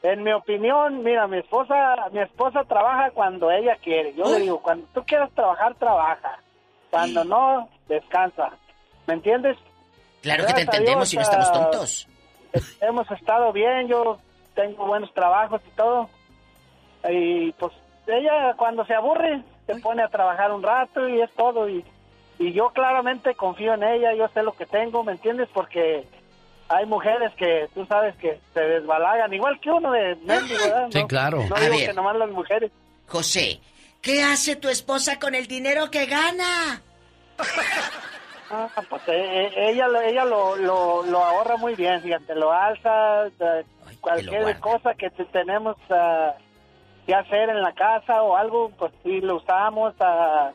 En 0.03 0.21
mi 0.21 0.34
opinión, 0.34 1.01
mira, 1.01 1.27
mi 1.27 1.38
esposa, 1.38 1.95
mi 2.11 2.19
esposa 2.19 2.65
trabaja 2.65 3.11
cuando 3.11 3.49
ella 3.49 3.77
quiere. 3.81 4.13
Yo 4.13 4.25
le 4.25 4.41
digo, 4.41 4.61
cuando 4.61 4.85
tú 4.93 5.03
quieras 5.05 5.31
trabajar, 5.34 5.75
trabaja. 5.75 6.39
Cuando 6.89 7.23
no, 7.23 7.69
descansa. 7.88 8.51
¿Me 9.07 9.13
entiendes? 9.13 9.57
Claro 10.21 10.45
que 10.45 10.53
te 10.53 10.61
entendemos 10.61 11.09
Dios, 11.09 11.13
y 11.13 11.15
no 11.15 11.21
estamos 11.21 11.49
ah, 11.49 11.53
tontos. 11.53 12.07
Hemos 12.81 13.09
estado 13.11 13.53
bien, 13.53 13.88
yo 13.88 14.19
tengo 14.53 14.85
buenos 14.85 15.13
trabajos 15.13 15.61
y 15.65 15.71
todo. 15.71 16.09
Y 17.09 17.51
pues 17.53 17.71
ella 18.05 18.55
cuando 18.57 18.85
se 18.85 18.93
aburre 18.93 19.41
se 19.65 19.75
pone 19.75 20.03
a 20.03 20.09
trabajar 20.09 20.51
un 20.51 20.63
rato 20.63 21.07
y 21.07 21.21
es 21.21 21.31
todo. 21.34 21.69
Y, 21.69 21.84
y 22.39 22.51
yo 22.51 22.71
claramente 22.71 23.35
confío 23.35 23.73
en 23.73 23.84
ella, 23.84 24.13
yo 24.15 24.27
sé 24.34 24.43
lo 24.43 24.51
que 24.51 24.65
tengo, 24.65 25.03
¿me 25.05 25.13
entiendes? 25.13 25.47
Porque 25.53 26.05
hay 26.75 26.85
mujeres 26.85 27.31
que 27.37 27.67
tú 27.73 27.85
sabes 27.85 28.15
que 28.17 28.39
se 28.53 28.59
desbalagan, 28.61 29.33
igual 29.33 29.59
que 29.59 29.69
uno 29.71 29.91
de 29.91 30.15
mendigo, 30.17 30.59
¿verdad? 30.63 30.87
Sí, 30.91 30.99
No- 31.01 31.07
claro. 31.07 31.43
No 31.49 31.55
A 31.55 31.59
digo 31.61 31.75
ver. 31.77 31.87
que 31.87 31.93
nomás 31.93 32.15
las 32.17 32.29
mujeres. 32.29 32.71
José, 33.07 33.59
¿qué 34.01 34.23
hace 34.23 34.55
tu 34.55 34.69
esposa 34.69 35.19
con 35.19 35.35
el 35.35 35.47
dinero 35.47 35.89
que 35.91 36.05
gana? 36.05 36.81
Ah, 38.49 38.69
pues 38.87 39.01
eh, 39.07 39.45
eh, 39.47 39.69
ella, 39.71 39.87
lo- 39.87 40.01
ella 40.01 40.25
lo, 40.25 40.55
lo, 40.57 41.03
lo 41.03 41.23
ahorra 41.23 41.57
muy 41.57 41.73
bien, 41.75 42.01
fíjate, 42.01 42.35
lo 42.35 42.51
alza, 42.51 43.25
eh, 43.27 43.63
cualquier 43.99 44.59
cosa 44.59 44.93
que 44.93 45.09
te- 45.09 45.25
tenemos 45.25 45.75
ah, 45.89 46.33
que 47.07 47.15
hacer 47.15 47.49
en 47.49 47.61
la 47.61 47.73
casa 47.73 48.21
o 48.21 48.35
algo, 48.35 48.69
pues 48.77 48.91
sí 49.03 49.21
lo 49.21 49.37
usamos 49.37 49.93
a 49.99 50.51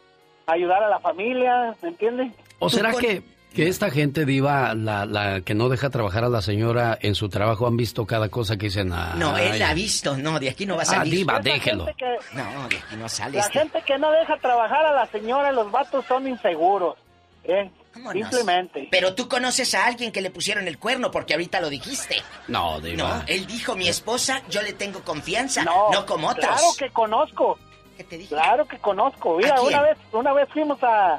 ayudar 0.47 0.83
a 0.85 0.89
la 0.89 1.01
familia, 1.01 1.75
¿me 1.83 1.89
entiendes? 1.89 2.33
¿O 2.61 2.71
será 2.71 2.93
que 2.93 3.23
Que 3.55 3.67
esta 3.67 3.91
gente 3.91 4.25
diva, 4.25 4.75
la, 4.75 5.05
la 5.07 5.41
que 5.41 5.55
no 5.55 5.69
deja 5.69 5.91
trabajar 5.91 6.23
a 6.23 6.29
la 6.29 6.43
señora 6.43 6.97
en 7.01 7.15
su 7.15 7.29
trabajo, 7.29 7.67
han 7.67 7.77
visto 7.77 8.07
cada 8.07 8.29
cosa 8.29 8.57
que 8.57 8.67
dicen. 8.67 8.89
No, 9.17 9.37
él 9.37 9.59
la 9.59 9.71
ha 9.71 9.75
visto, 9.75 10.17
no, 10.17 10.39
de 10.39 10.51
aquí 10.51 10.65
no 10.67 10.77
va 10.77 10.83
a 10.83 10.85
Ah, 10.85 10.87
salir. 10.87 11.15
diva, 11.15 11.35
Esa 11.35 11.43
déjelo. 11.43 11.87
que- 11.97 12.19
No, 12.35 12.69
de 12.69 12.77
aquí 12.77 12.97
no 12.97 13.09
sale. 13.09 13.39
La 13.39 13.45
este. 13.45 13.59
gente 13.59 13.83
que 13.85 13.99
no 13.99 14.13
deja 14.13 14.37
trabajar 14.39 14.87
a 14.87 14.93
la 14.93 15.07
señora, 15.07 15.51
los 15.51 15.71
vatos 15.73 16.05
son 16.07 16.29
inseguros. 16.29 16.97
¿eh? 17.45 17.71
Vámonos. 17.95 18.29
Simplemente. 18.31 18.89
Pero 18.91 19.15
tú 19.15 19.27
conoces 19.29 19.75
a 19.75 19.87
alguien 19.87 20.13
que 20.13 20.21
le 20.21 20.31
pusieron 20.31 20.69
el 20.69 20.79
cuerno 20.79 21.11
porque 21.11 21.33
ahorita 21.33 21.61
lo 21.61 21.71
dijiste. 21.71 22.17
No, 22.47 22.81
diva. 22.81 22.97
No, 23.19 23.23
él 23.27 23.47
dijo, 23.47 23.75
mi 23.75 23.89
esposa, 23.89 24.43
yo 24.51 24.61
le 24.63 24.75
tengo 24.75 25.01
confianza, 25.03 25.65
no, 25.65 26.05
como 26.07 26.29
otros. 26.29 26.45
Claro 26.47 26.63
que 26.79 26.91
conozco. 26.91 27.59
¿Qué 27.97 28.05
te 28.05 28.19
dije? 28.19 28.29
Claro 28.35 28.69
que 28.69 28.79
conozco. 28.79 29.39
Mira, 29.39 29.55
¿A 29.55 29.61
quién? 29.61 29.69
una 29.69 29.83
vez, 29.83 29.99
una 30.13 30.33
vez 30.35 30.49
fuimos 30.53 30.79
a, 30.83 31.19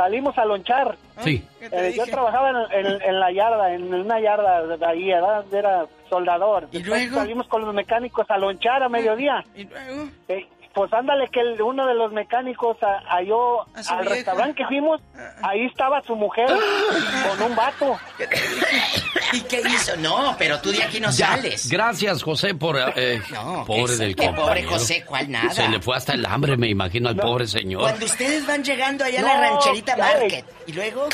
salimos 0.00 0.36
a 0.38 0.44
lonchar. 0.46 0.96
Sí. 1.18 1.44
Eh, 1.60 1.92
yo 1.96 2.04
trabajaba 2.06 2.50
en, 2.72 2.86
en- 2.86 3.02
en 3.02 3.20
la 3.20 3.30
yarda, 3.32 3.74
en 3.74 3.92
una 3.92 4.18
yarda 4.20 4.76
de 4.76 4.86
ahí, 4.86 5.06
¿verdad? 5.08 5.44
era 5.52 5.86
soldador. 6.08 6.66
¿Y 6.72 6.82
luego? 6.82 7.16
salimos 7.16 7.46
con 7.48 7.60
los 7.62 7.74
mecánicos 7.74 8.24
a 8.30 8.38
lonchar 8.38 8.82
a 8.82 8.88
mediodía. 8.88 9.44
¿Y 9.54 9.64
luego? 9.64 10.08
Eh, 10.28 10.46
pues 10.74 10.92
ándale 10.92 11.28
que 11.32 11.40
el- 11.40 11.60
uno 11.60 11.86
de 11.86 11.94
los 11.94 12.12
mecánicos 12.12 12.76
a- 12.82 13.00
halló 13.16 13.62
al 13.74 14.00
vieja. 14.00 14.02
restaurante 14.14 14.54
que 14.56 14.66
fuimos, 14.66 15.00
ahí 15.42 15.66
estaba 15.66 16.00
su 16.02 16.14
mujer 16.16 16.46
con 16.48 17.42
un 17.50 17.56
vato. 17.56 17.98
¿Y 19.32 19.40
qué 19.42 19.60
hizo? 19.60 19.96
No, 19.98 20.34
pero 20.38 20.60
tú 20.60 20.70
de 20.72 20.82
aquí 20.82 21.00
no 21.00 21.10
Ya, 21.10 21.28
sales. 21.28 21.68
Gracias, 21.68 22.22
José, 22.22 22.54
por... 22.54 22.76
eh, 22.96 23.20
No, 23.32 23.64
pobre 23.66 23.94
ese- 23.94 24.04
del 24.04 24.16
qué 24.16 24.26
pobre 24.28 24.36
compañero. 24.42 24.70
José, 24.70 25.04
¿cuál 25.04 25.30
nada? 25.30 25.50
Se 25.50 25.68
le 25.68 25.80
fue 25.80 25.96
hasta 25.96 26.12
el 26.14 26.24
hambre, 26.26 26.56
me 26.56 26.68
imagino, 26.68 27.08
al 27.08 27.16
pobre 27.16 27.46
señor. 27.46 27.82
Cuando 27.82 28.06
ustedes 28.06 28.46
van 28.46 28.62
llegando 28.64 29.04
allá 29.04 29.20
a 29.20 29.22
la 29.22 29.40
rancherita 29.40 29.96
Market, 29.96 30.44
y 30.66 30.72
luego... 30.72 31.08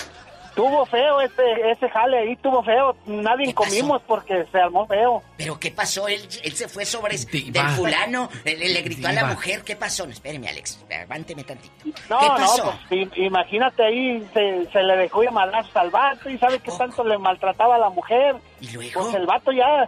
Tuvo 0.56 0.86
feo 0.86 1.20
ese, 1.20 1.70
ese 1.70 1.88
jale 1.90 2.18
ahí, 2.18 2.36
tuvo 2.36 2.62
feo. 2.64 2.96
Nadie 3.04 3.46
¿Qué 3.48 3.52
pasó? 3.54 3.68
comimos 3.68 4.02
porque 4.06 4.44
se 4.50 4.58
armó 4.58 4.86
feo. 4.86 5.22
¿Pero 5.36 5.60
qué 5.60 5.70
pasó? 5.70 6.08
Él, 6.08 6.26
él 6.42 6.52
se 6.56 6.66
fue 6.66 6.86
sobre 6.86 7.14
Diva. 7.18 7.62
del 7.62 7.70
fulano, 7.72 8.30
le, 8.42 8.56
le 8.56 8.80
gritó 8.80 9.06
a 9.08 9.12
la 9.12 9.26
mujer. 9.26 9.62
¿Qué 9.62 9.76
pasó? 9.76 10.06
No, 10.06 10.12
espéreme, 10.12 10.48
Alex, 10.48 10.82
aguánteme 11.02 11.44
tantito. 11.44 11.74
No, 12.08 12.18
¿Qué 12.18 12.26
no, 12.26 12.34
pasó? 12.36 12.74
pues 12.88 13.08
i- 13.16 13.24
imagínate 13.26 13.84
ahí, 13.84 14.26
se, 14.32 14.66
se 14.72 14.82
le 14.82 14.96
dejó 14.96 15.22
llamar 15.22 15.52
al 15.74 15.90
vato 15.90 16.30
y 16.30 16.38
sabe 16.38 16.58
que 16.58 16.72
tanto 16.72 17.04
le 17.04 17.18
maltrataba 17.18 17.74
a 17.76 17.78
la 17.78 17.90
mujer. 17.90 18.36
¿Y 18.60 18.70
luego? 18.70 19.02
Pues 19.02 19.14
el 19.14 19.26
vato 19.26 19.52
ya, 19.52 19.86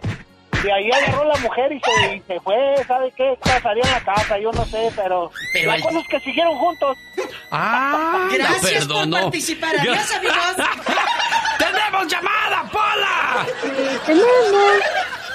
de 0.63 0.73
ahí 0.73 0.91
agarró 0.91 1.23
la 1.25 1.37
mujer 1.37 1.71
y 1.71 1.79
se, 1.79 2.15
y 2.15 2.19
se 2.21 2.39
fue, 2.41 2.55
¿sabe 2.87 3.13
qué? 3.15 3.37
Pasaría 3.41 3.83
en 3.83 3.91
la 3.91 4.01
casa, 4.01 4.37
yo 4.39 4.51
no 4.51 4.65
sé, 4.65 4.91
pero... 4.95 5.31
Pero 5.53 5.73
que 6.09 6.19
siguieron 6.19 6.57
juntos. 6.57 6.97
¡Ah! 7.51 8.27
Gracias 8.31 8.85
por 8.87 9.09
participar. 9.09 9.75
Adiós, 9.79 10.11
amigos. 10.11 10.37
¡Tenemos 11.59 12.07
llamada, 12.07 12.63
Pola! 12.71 13.45
Tenemos 14.05 14.29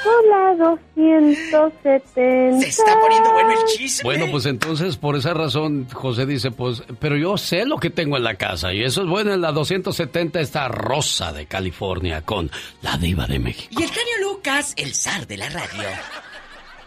Hola 0.05 0.55
270. 0.59 2.61
Se 2.61 2.69
está 2.69 3.01
poniendo 3.01 3.33
bueno 3.33 3.53
el 3.53 3.65
chisme. 3.67 4.05
Bueno, 4.05 4.27
pues 4.31 4.45
entonces, 4.45 4.99
por 4.99 5.17
esa 5.17 5.33
razón, 5.33 5.89
José 5.91 6.27
dice, 6.27 6.51
pues, 6.51 6.83
pero 6.99 7.17
yo 7.17 7.39
sé 7.39 7.65
lo 7.65 7.79
que 7.79 7.89
tengo 7.89 8.19
en 8.19 8.25
la 8.25 8.35
casa. 8.35 8.75
Y 8.75 8.83
eso 8.83 9.01
es 9.03 9.09
bueno, 9.09 9.33
en 9.33 9.41
la 9.41 9.53
270 9.53 10.41
está 10.41 10.69
Rosa 10.69 11.33
de 11.33 11.47
California 11.47 12.21
con 12.21 12.51
la 12.83 12.99
diva 12.99 13.27
de 13.27 13.39
México. 13.39 13.69
Y 13.71 13.83
el 13.83 13.91
genio 13.91 14.19
Lucas, 14.21 14.75
el 14.77 14.95
zar 14.95 15.27
de 15.27 15.39
la 15.39 15.49
radio. 15.49 15.89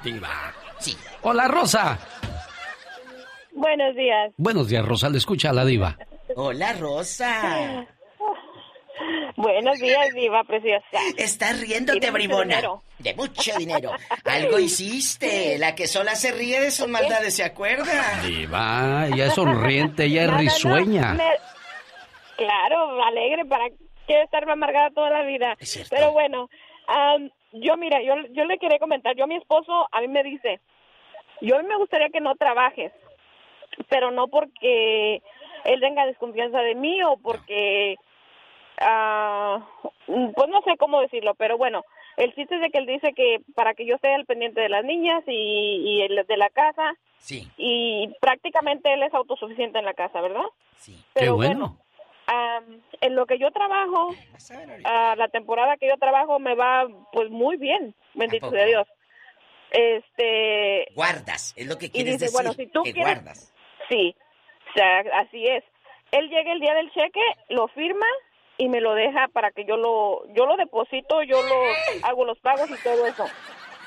Diva. 0.03 0.53
Sí. 0.79 0.95
Hola, 1.23 1.47
Rosa. 1.47 1.97
Buenos 3.53 3.95
días. 3.95 4.31
Buenos 4.37 4.67
días, 4.67 4.85
Rosa. 4.85 5.09
Le 5.09 5.17
escucha 5.17 5.49
a 5.49 5.53
la 5.53 5.65
diva. 5.65 5.97
Hola, 6.35 6.73
Rosa. 6.73 7.87
Buenos 9.37 9.77
días, 9.79 10.13
diva 10.15 10.43
preciosa. 10.43 10.85
Estás 11.15 11.61
riéndote, 11.61 11.99
de 11.99 12.11
bribona. 12.11 12.55
dinero. 12.55 12.81
De 12.97 13.13
mucho 13.13 13.55
dinero. 13.55 13.91
Algo 14.25 14.57
hiciste. 14.57 15.57
La 15.59 15.75
que 15.75 15.85
sola 15.85 16.15
se 16.15 16.31
ríe 16.31 16.59
de 16.59 16.71
sus 16.71 16.87
maldades, 16.87 17.35
¿se 17.35 17.43
acuerda? 17.43 18.19
Diva, 18.25 19.05
ella 19.07 19.27
es 19.27 19.35
sonriente, 19.35 20.05
ella 20.05 20.21
es 20.23 20.27
No, 20.27 20.33
no, 20.33 20.37
no, 20.37 20.41
risueña. 20.43 21.13
me- 21.13 21.37
Claro, 22.35 23.03
alegre, 23.03 23.45
para 23.45 23.65
que 24.07 24.21
estar 24.23 24.49
amargada 24.49 24.89
toda 24.89 25.09
la 25.11 25.21
vida. 25.23 25.55
Es 25.59 25.69
cierto. 25.71 25.95
Pero 25.95 26.11
bueno, 26.13 26.49
am, 26.87 27.29
yo 27.51 27.77
mira, 27.77 28.01
yo, 28.01 28.13
yo 28.31 28.43
le 28.45 28.57
quería 28.57 28.79
comentar, 28.79 29.15
yo 29.15 29.23
a 29.23 29.27
mi 29.27 29.35
esposo, 29.37 29.87
a 29.91 30.01
mí 30.01 30.07
me 30.07 30.23
dice, 30.23 30.59
yo 31.41 31.55
a 31.57 31.61
mí 31.61 31.67
me 31.67 31.77
gustaría 31.77 32.09
que 32.09 32.21
no 32.21 32.35
trabajes, 32.35 32.91
pero 33.89 34.09
no 34.11 34.27
porque 34.27 35.21
él 35.65 35.79
tenga 35.79 36.05
desconfianza 36.07 36.59
de 36.61 36.75
mí 36.75 37.01
o 37.03 37.17
porque, 37.17 37.95
ah, 38.79 39.65
pues 40.05 40.47
no 40.49 40.61
sé 40.63 40.77
cómo 40.77 41.01
decirlo, 41.01 41.35
pero 41.35 41.57
bueno, 41.57 41.83
el 42.17 42.33
chiste 42.35 42.55
es 42.55 42.61
de 42.61 42.69
que 42.69 42.77
él 42.79 42.85
dice 42.85 43.13
que 43.13 43.41
para 43.55 43.73
que 43.73 43.85
yo 43.85 43.95
esté 43.95 44.13
al 44.13 44.25
pendiente 44.25 44.61
de 44.61 44.69
las 44.69 44.83
niñas 44.83 45.23
y, 45.27 45.81
y 45.85 46.01
el 46.01 46.25
de 46.25 46.37
la 46.37 46.49
casa, 46.49 46.95
Sí, 47.19 47.47
y 47.57 48.13
prácticamente 48.21 48.93
él 48.93 49.01
es 49.03 49.13
autosuficiente 49.13 49.79
en 49.79 49.85
la 49.85 49.93
casa, 49.95 50.21
¿verdad? 50.21 50.45
sí. 50.75 50.93
Qué 51.15 51.21
Pero 51.21 51.35
bueno. 51.35 51.77
am, 52.27 52.81
en 53.01 53.15
lo 53.15 53.25
que 53.25 53.39
yo 53.39 53.49
trabajo, 53.51 54.09
Vas 54.31 54.51
a 54.51 54.57
ver 54.59 54.69
ahorita. 54.71 55.11
a 55.11 55.15
la 55.15 55.27
temporada 55.29 55.77
que 55.77 55.87
yo 55.87 55.97
trabajo 55.97 56.37
me 56.39 56.53
va 56.55 56.85
pues 57.11 57.29
muy 57.31 57.57
bien, 57.57 57.95
bendito 58.13 58.51
sea 58.51 58.65
Dios. 58.65 58.87
Este, 59.71 60.87
Guardas, 60.95 61.53
es 61.57 61.67
lo 61.67 61.77
que 61.77 61.87
y 61.87 61.89
quieres 61.89 62.13
dice, 62.13 62.25
decir. 62.25 62.35
bueno, 62.35 62.53
si 62.53 62.67
tú 62.67 62.83
que 62.83 62.93
quieres, 62.93 63.15
guardas. 63.15 63.53
sí, 63.89 64.15
o 64.69 64.73
sea, 64.73 64.99
así 65.19 65.45
es. 65.45 65.63
Él 66.11 66.29
llega 66.29 66.53
el 66.53 66.59
día 66.61 66.73
del 66.73 66.91
cheque, 66.91 67.19
lo 67.49 67.67
firma 67.69 68.05
y 68.57 68.69
me 68.69 68.81
lo 68.81 68.93
deja 68.95 69.27
para 69.33 69.51
que 69.51 69.65
yo 69.65 69.77
lo, 69.77 70.23
yo 70.33 70.45
lo 70.45 70.55
deposito, 70.57 71.21
yo 71.23 71.41
lo 71.43 71.55
hago 72.07 72.25
los 72.25 72.37
pagos 72.39 72.69
y 72.69 72.83
todo 72.83 73.05
eso. 73.07 73.25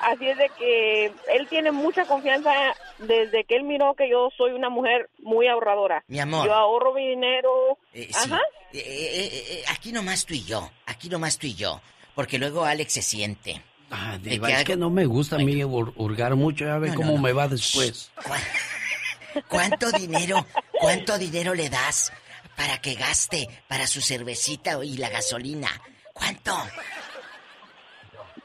Así 0.01 0.27
es 0.27 0.37
de 0.37 0.49
que 0.57 1.05
él 1.31 1.47
tiene 1.47 1.71
mucha 1.71 2.05
confianza 2.05 2.51
desde 2.97 3.43
que 3.43 3.55
él 3.55 3.63
miró 3.63 3.93
que 3.93 4.09
yo 4.09 4.29
soy 4.35 4.51
una 4.53 4.69
mujer 4.69 5.09
muy 5.19 5.47
ahorradora. 5.47 6.03
Mi 6.07 6.19
amor. 6.19 6.47
Yo 6.47 6.53
ahorro 6.55 6.93
mi 6.93 7.07
dinero. 7.07 7.77
Eh, 7.93 8.07
sí. 8.11 8.31
Ajá. 8.31 8.41
Eh, 8.73 8.79
eh, 8.79 8.83
eh, 8.83 9.43
eh, 9.59 9.63
aquí 9.69 9.91
nomás 9.91 10.25
tú 10.25 10.33
y 10.33 10.43
yo. 10.43 10.71
Aquí 10.87 11.07
nomás 11.07 11.37
tú 11.37 11.45
y 11.45 11.53
yo. 11.53 11.81
Porque 12.15 12.39
luego 12.39 12.65
Alex 12.65 12.93
se 12.93 13.01
siente. 13.03 13.61
Ah, 13.91 14.17
¿De 14.19 14.31
diva, 14.31 14.47
qué 14.47 14.53
es 14.53 14.59
hago? 14.61 14.65
que 14.67 14.77
no 14.77 14.89
me 14.89 15.05
gusta 15.05 15.35
a 15.35 15.39
mí 15.39 15.53
hur- 15.61 15.93
hurgar 15.95 16.35
mucho. 16.35 16.65
Ya 16.65 16.79
ve 16.79 16.87
No, 16.87 16.93
no, 16.93 16.99
cómo 17.01 17.13
no. 17.17 17.21
me 17.21 17.33
va 17.33 17.47
después. 17.47 18.11
¿Cuá- 18.23 19.43
¿Cuánto 19.49 19.91
dinero, 19.91 20.45
cuánto 20.79 21.17
dinero 21.17 21.53
le 21.53 21.69
das 21.69 22.11
para 22.55 22.79
que 22.79 22.93
gaste 22.95 23.47
para 23.67 23.87
su 23.87 24.01
cervecita 24.01 24.83
y 24.83 24.97
la 24.97 25.09
gasolina? 25.09 25.69
¿Cuánto? 26.13 26.53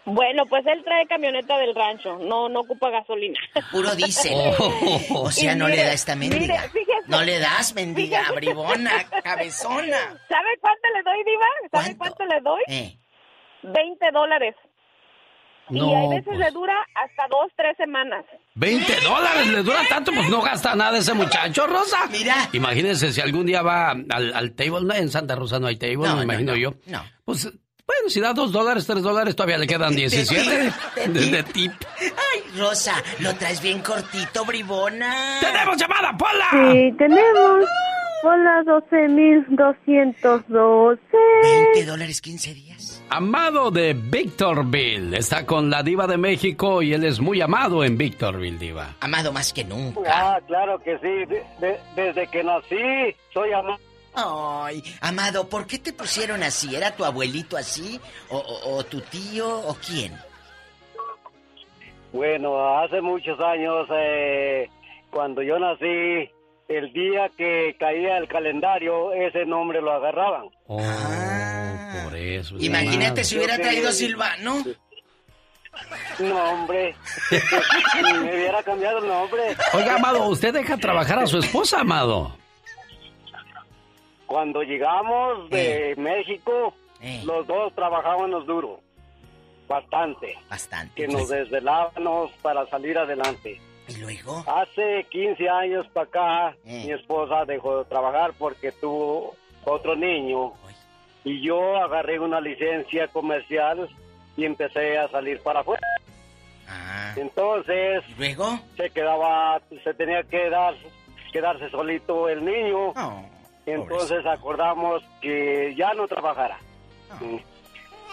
Bueno, 0.04 0.46
pues 0.46 0.64
él 0.66 0.84
trae 0.84 1.04
camioneta 1.08 1.58
del 1.58 1.74
rancho, 1.74 2.16
no 2.18 2.48
no 2.48 2.60
ocupa 2.60 2.90
gasolina. 2.90 3.38
Puro 3.72 3.94
diésel. 3.96 4.54
Oh. 4.58 5.00
O 5.26 5.30
sea, 5.32 5.52
Y 5.52 5.56
no 5.56 5.66
le 5.68 5.76
da 5.82 5.92
esta 5.92 6.14
mendiga. 6.14 6.40
mire, 6.40 6.68
fíjese. 6.68 7.08
no 7.08 7.22
le 7.22 7.38
das, 7.40 7.74
mendiga, 7.74 8.18
Fíjese. 8.20 8.36
bribona, 8.36 8.92
cabezona. 9.24 9.98
¿Sabe 10.28 10.58
cuánto 10.60 10.88
le 10.94 11.02
doy, 11.02 11.24
Diva? 11.24 11.46
¿Sabe 11.72 11.96
¿Cuánto? 11.96 11.98
cuánto, 11.98 12.24
le 12.34 12.40
doy? 12.40 12.62
Eh, 12.68 12.96
20 13.64 14.10
dólares. 14.12 14.54
Y 15.70 15.78
hay 15.78 15.80
No, 15.80 16.09
veces 16.10 16.24
pues, 16.26 16.38
le 16.38 16.51
dura 16.51 16.74
hasta 16.94 17.26
dos, 17.30 17.51
tres 17.56 17.76
semanas. 17.76 18.24
20 18.55 19.01
dólares 19.01 19.47
le 19.48 19.62
dura 19.62 19.80
tanto, 19.88 20.12
pues 20.12 20.28
no 20.30 20.40
gasta 20.43 20.74
nada 20.74 20.98
ese 20.98 21.14
muchacho, 21.14 21.66
Rosa. 21.66 22.06
Mira. 22.10 22.48
Imagínense 22.52 23.12
si 23.12 23.20
algún 23.20 23.47
día 23.47 23.62
va 23.62 23.90
al, 23.90 24.32
al 24.34 24.52
table, 24.52 24.82
no, 24.84 24.94
en 24.94 25.10
Santa 25.10 25.34
Rosa 25.34 25.59
no 25.59 25.66
hay 25.66 25.76
table, 25.76 25.97
No, 25.97 26.16
me 26.16 26.16
no, 26.16 26.22
imagino 26.22 26.52
no, 26.52 26.59
yo. 26.59 26.74
no. 26.86 27.02
Pues, 27.24 27.44
bueno, 27.86 28.09
si 28.09 28.20
da 28.20 28.32
dos 28.32 28.51
dólares, 28.51 28.86
tres 28.86 29.02
dólares, 29.02 29.36
todavía 29.36 29.59
le 29.59 29.66
quedan 29.66 29.94
17 29.94 30.51
de 30.51 30.64
de, 30.64 30.72
tip. 31.20 31.30
de 31.32 31.43
tip. 31.44 31.72
Ay, 32.01 32.59
Rosa, 32.59 32.94
lo 33.20 33.34
traes 33.36 33.60
bien 33.62 33.80
cortito, 33.80 34.44
bribona. 34.44 35.38
¡Tenemos 35.40 35.76
llamada, 35.76 36.16
Pola! 36.16 36.48
Sí, 36.72 36.93
tenemos. 36.98 37.64
Hola, 38.24 38.62
12.212. 38.64 40.98
20 41.74 41.84
dólares 41.86 42.20
15 42.20 42.55
días. 42.55 42.95
Amado 43.08 43.70
de 43.70 43.94
Victorville 43.94 45.16
está 45.16 45.46
con 45.46 45.70
la 45.70 45.82
diva 45.82 46.06
de 46.06 46.16
México 46.16 46.82
y 46.82 46.92
él 46.92 47.04
es 47.04 47.20
muy 47.20 47.40
amado 47.40 47.84
en 47.84 47.96
Victorville, 47.96 48.58
diva. 48.58 48.96
Amado 49.00 49.32
más 49.32 49.52
que 49.52 49.64
nunca. 49.64 50.00
Ah, 50.12 50.40
claro 50.46 50.78
que 50.80 50.98
sí. 50.98 51.24
De- 51.26 51.44
de- 51.60 51.80
desde 51.94 52.26
que 52.26 52.42
nací, 52.42 53.16
soy 53.32 53.52
amado. 53.52 53.78
Ay, 54.18 54.82
Amado, 55.02 55.48
¿por 55.48 55.66
qué 55.66 55.78
te 55.78 55.92
pusieron 55.92 56.42
así? 56.42 56.74
¿Era 56.74 56.96
tu 56.96 57.04
abuelito 57.04 57.56
así? 57.56 58.00
¿O, 58.30 58.38
o- 58.38 58.76
o 58.78 58.84
tu 58.84 59.00
tío? 59.02 59.46
¿O 59.60 59.74
quién? 59.74 60.12
Bueno, 62.12 62.78
hace 62.78 63.00
muchos 63.02 63.38
años, 63.40 63.86
eh, 63.92 64.68
cuando 65.10 65.42
yo 65.42 65.58
nací, 65.58 66.30
el 66.68 66.93
día 66.93 67.30
que 67.36 67.76
caía 67.78 68.18
el 68.18 68.28
calendario, 68.28 69.12
ese 69.12 69.44
nombre 69.47 69.80
lo 69.80 69.93
agarraban. 69.93 70.48
Oh, 70.66 70.80
Ah. 70.82 72.02
por 72.05 72.16
eso. 72.16 72.56
es 72.56 72.62
Imagínate 72.64 73.24
si 73.24 73.36
hubiera 73.36 73.56
traído 73.56 73.90
Silvano. 73.93 74.62
No, 76.18 76.51
hombre. 76.52 76.94
Me 78.02 78.34
hubiera 78.34 78.62
cambiado 78.62 78.98
el 78.98 79.06
nombre. 79.09 79.43
Oiga, 79.74 79.97
Amado, 79.97 80.26
¿usted 80.28 80.52
deja 80.55 80.76
trabajar 80.78 81.18
a 81.18 81.26
su 81.26 81.38
esposa, 81.38 81.80
Amado? 81.80 82.36
cuando 84.26 84.62
llegamos 84.62 85.48
de 85.51 85.94
México, 85.98 86.74
los 87.24 87.47
dos 87.47 87.72
trabajábamos 87.74 88.44
duro. 88.47 88.80
Bastante. 89.68 90.34
Bastante. 90.51 90.94
Que 90.94 91.09
nos 91.09 91.28
desvelábamos 91.28 92.32
para 92.43 92.66
salir 92.66 92.98
adelante. 92.98 93.60
¿Y 93.88 93.96
luego? 93.98 94.44
Hace 94.46 95.06
15 95.10 95.48
años 95.48 95.86
para 95.92 96.06
acá, 96.06 96.56
mi 96.64 96.90
esposa 96.90 97.44
dejó 97.46 97.78
de 97.78 97.84
trabajar 97.84 98.32
porque 98.38 98.72
tuvo 98.72 99.34
otro 99.64 99.94
niño. 99.94 100.52
Y 101.24 101.40
yo 101.44 101.76
agarré 101.76 102.18
una 102.18 102.40
licencia 102.40 103.08
comercial 103.08 103.88
y 104.36 104.44
empecé 104.44 104.98
a 104.98 105.08
salir 105.08 105.40
para 105.40 105.60
afuera. 105.60 105.86
Entonces, 107.16 108.02
¿Luego? 108.18 108.58
se 108.76 108.90
quedaba, 108.90 109.60
se 109.82 109.94
tenía 109.94 110.22
que 110.24 110.50
dar, 110.50 110.74
quedarse 111.32 111.70
solito 111.70 112.28
el 112.28 112.44
niño. 112.44 112.92
Entonces 113.64 114.24
acordamos 114.26 115.02
que 115.20 115.74
ya 115.76 115.92
no 115.94 116.06
trabajara. 116.06 116.58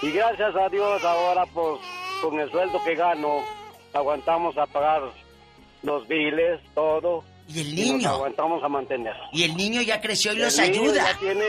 Y 0.02 0.12
gracias 0.12 0.56
a 0.56 0.70
Dios 0.70 1.04
ahora 1.04 1.46
pues 1.54 1.80
con 2.22 2.40
el 2.40 2.50
sueldo 2.52 2.84
que 2.84 2.96
gano 2.96 3.42
aguantamos 3.94 4.58
a 4.58 4.66
pagar 4.66 5.02
los 5.84 6.08
biles, 6.08 6.60
todo. 6.74 7.24
¿Y 7.48 7.60
el 7.62 7.68
nos 7.76 7.76
niño? 7.76 8.10
aguantamos 8.10 8.64
a 8.64 8.70
mantener. 8.70 9.14
Y 9.34 9.44
el 9.44 9.56
niño 9.56 9.82
ya 9.82 10.00
creció 10.02 10.32
y 10.34 10.38
El 10.38 10.42
los 10.44 10.58
niño 10.58 10.82
ayuda. 10.82 11.04
Ya 11.12 11.20
tiene 11.20 11.46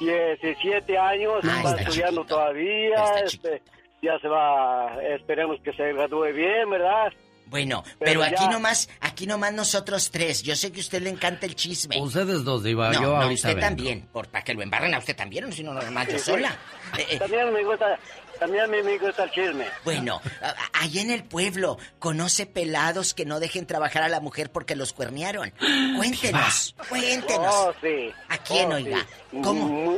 17 0.00 0.98
años, 0.98 1.34
Ah, 1.44 1.46
está 1.58 1.70
está 1.70 1.82
estudiando 1.82 2.24
todavía, 2.24 3.04
este, 3.24 3.62
ya 4.02 4.18
se 4.20 4.28
va, 4.28 4.92
esperemos 5.14 5.60
que 5.62 5.72
se 5.72 5.92
gradúe 5.92 6.32
bien, 6.32 6.70
¿verdad? 6.70 7.12
Bueno, 7.46 7.82
Pero 7.98 8.20
pero, 8.20 8.22
aquí 8.24 8.34
ya- 8.44 8.50
nomás, 8.50 8.88
aquí 9.00 9.26
nomás 9.26 9.52
nosotros 9.52 10.10
tres. 10.10 10.42
Yo 10.42 10.56
sé 10.56 10.72
que 10.72 10.78
a 10.78 10.80
usted 10.80 11.02
le 11.02 11.10
encanta 11.10 11.44
el 11.46 11.54
chisme. 11.54 12.00
Ustedes 12.00 12.42
dos, 12.42 12.64
Diva. 12.64 12.90
no, 12.92 13.00
yo 13.02 13.16
no, 13.20 13.28
usted 13.32 13.50
vengo. 13.50 13.60
también. 13.60 14.08
Por, 14.12 14.28
para 14.28 14.42
que 14.42 14.54
lo 14.54 14.62
embarren 14.62 14.94
a 14.94 14.98
usted 14.98 15.14
también, 15.14 15.52
si 15.52 15.62
no, 15.62 15.74
normal, 15.74 16.06
yo 16.10 16.18
sola. 16.18 16.56
Eh, 16.98 17.06
eh, 17.10 17.18
También 17.18 17.52
me 17.52 17.64
gusta, 17.64 17.98
también 18.38 18.70
me, 18.70 18.82
me 18.82 18.98
gusta 18.98 19.24
el 19.24 19.30
chisme. 19.30 19.66
Bueno, 19.84 20.20
a- 20.42 20.48
a- 20.48 20.84
allá 20.84 21.00
en 21.02 21.10
el 21.10 21.24
pueblo, 21.24 21.78
¿conoce 21.98 22.46
pelados 22.46 23.14
que 23.14 23.24
no 23.24 23.40
dejen 23.40 23.66
trabajar 23.66 24.02
a 24.02 24.08
la 24.08 24.20
mujer 24.20 24.50
porque 24.50 24.76
los 24.76 24.92
cuernearon? 24.92 25.52
Cuéntenos, 25.96 26.74
cuéntenos. 26.88 27.54
Oh, 27.54 27.72
sí. 27.80 28.10
¿A 28.28 28.38
quién, 28.38 28.72
Oh, 28.72 28.76
oiga? 28.76 28.98
sí. 29.30 29.38
¿Cómo? 29.42 29.94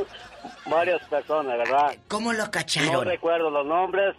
Varias 0.67 1.01
personas, 1.07 1.57
¿verdad? 1.57 1.95
¿Cómo 2.07 2.31
lo 2.33 2.45
No 2.45 2.51
cacharon? 2.51 3.05
recuerdo 3.05 3.49
los 3.49 3.65
nombres. 3.65 4.15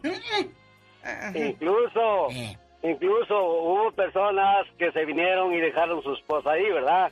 Incluso, 1.35 2.31
Eh. 2.31 2.57
incluso 2.83 3.35
hubo 3.39 3.93
personas 3.93 4.67
que 4.79 4.91
se 4.93 5.05
vinieron 5.05 5.53
y 5.55 5.59
dejaron 5.61 6.03
su 6.03 6.13
esposa 6.15 6.53
ahí, 6.53 6.65
¿verdad? 6.71 7.11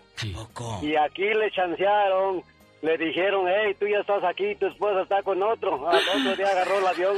Y 0.83 0.97
aquí 0.97 1.23
le 1.25 1.51
chancearon, 1.53 2.43
le 2.87 2.97
dijeron, 2.97 3.47
hey, 3.49 3.75
tú 3.81 3.89
ya 3.89 3.99
estás 3.99 4.23
aquí, 4.23 4.55
tu 4.55 4.67
esposa 4.67 5.03
está 5.03 5.21
con 5.25 5.43
otro. 5.43 5.89
Al 5.89 5.99
otro 5.99 6.37
día 6.37 6.47
agarró 6.47 6.79
el 6.79 6.87
avión 6.87 7.17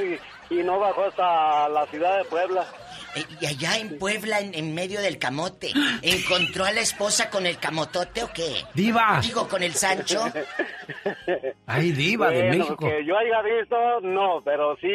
y, 0.51 0.55
y 0.55 0.63
no 0.63 0.79
bajó 0.79 1.05
hasta 1.05 1.69
la 1.69 1.85
ciudad 1.89 2.17
de 2.17 2.25
Puebla. 2.25 2.65
Eh, 3.15 3.25
Y 3.41 3.47
allá 3.47 3.79
en 3.79 3.99
Puebla, 3.99 4.41
en, 4.41 4.55
en 4.55 4.75
medio 4.75 5.01
del 5.01 5.19
camote, 5.19 5.71
¿encontró 6.03 6.65
a 6.65 6.73
la 6.73 6.81
esposa 6.81 7.31
con 7.31 7.47
el 7.47 7.59
camotote 7.59 8.23
o 8.23 8.31
qué? 8.33 8.63
¡Diva! 8.75 9.21
Digo, 9.23 9.49
con 9.49 9.63
el 9.63 9.75
Sancho. 9.75 10.25
Ay, 11.67 11.93
Diva 11.93 12.31
de 12.31 12.49
Bueno, 12.49 12.65
México. 12.65 12.77
que 12.89 13.05
yo 13.07 13.15
haya 13.17 13.43
visto, 13.43 13.77
no, 14.03 14.41
pero 14.45 14.77
sí 14.81 14.89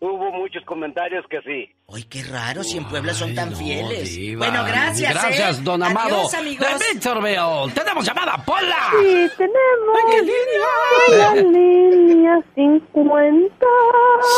hubo 0.00 0.30
muchos 0.32 0.64
comentarios 0.64 1.24
que 1.30 1.40
sí. 1.42 1.70
Ay, 1.90 2.04
qué 2.04 2.22
raro, 2.24 2.62
si 2.62 2.76
en 2.76 2.84
Puebla 2.84 3.14
son 3.14 3.34
tan 3.34 3.54
fieles. 3.56 4.14
Diva. 4.14 4.46
Bueno, 4.46 4.64
gracias, 4.64 5.12
Gracias, 5.14 5.58
¿eh? 5.58 5.62
don 5.64 5.82
Amado. 5.82 6.16
Adiós, 6.16 6.34
amigos. 6.34 6.66
De 6.68 6.84
Victorville. 6.92 7.72
Tenemos 7.74 8.04
llamada, 8.04 8.36
Pola. 8.44 8.76
Sí, 9.00 9.28
tenemos 9.38 11.16
la 11.16 11.34
línea 11.34 12.38
50. 12.54 13.66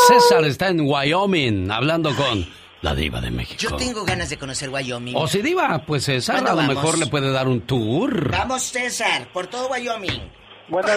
César 0.07 0.45
está 0.45 0.69
en 0.69 0.81
Wyoming 0.81 1.69
hablando 1.71 2.15
con 2.15 2.45
la 2.81 2.95
Diva 2.95 3.21
de 3.21 3.29
México. 3.31 3.57
Yo 3.59 3.75
tengo 3.75 4.03
ganas 4.05 4.29
de 4.29 4.37
conocer 4.37 4.69
Wyoming. 4.69 5.15
O 5.15 5.27
si 5.27 5.41
Diva, 5.41 5.83
pues 5.85 6.05
César 6.05 6.37
a 6.37 6.39
¿Cuándo 6.41 6.61
lo 6.61 6.67
vamos? 6.67 6.75
mejor 6.83 6.97
le 6.99 7.07
puede 7.07 7.31
dar 7.31 7.47
un 7.47 7.61
tour. 7.61 8.31
Vamos, 8.31 8.63
César, 8.63 9.27
por 9.31 9.47
todo 9.47 9.69
Wyoming. 9.69 10.31
Buenos, 10.67 10.91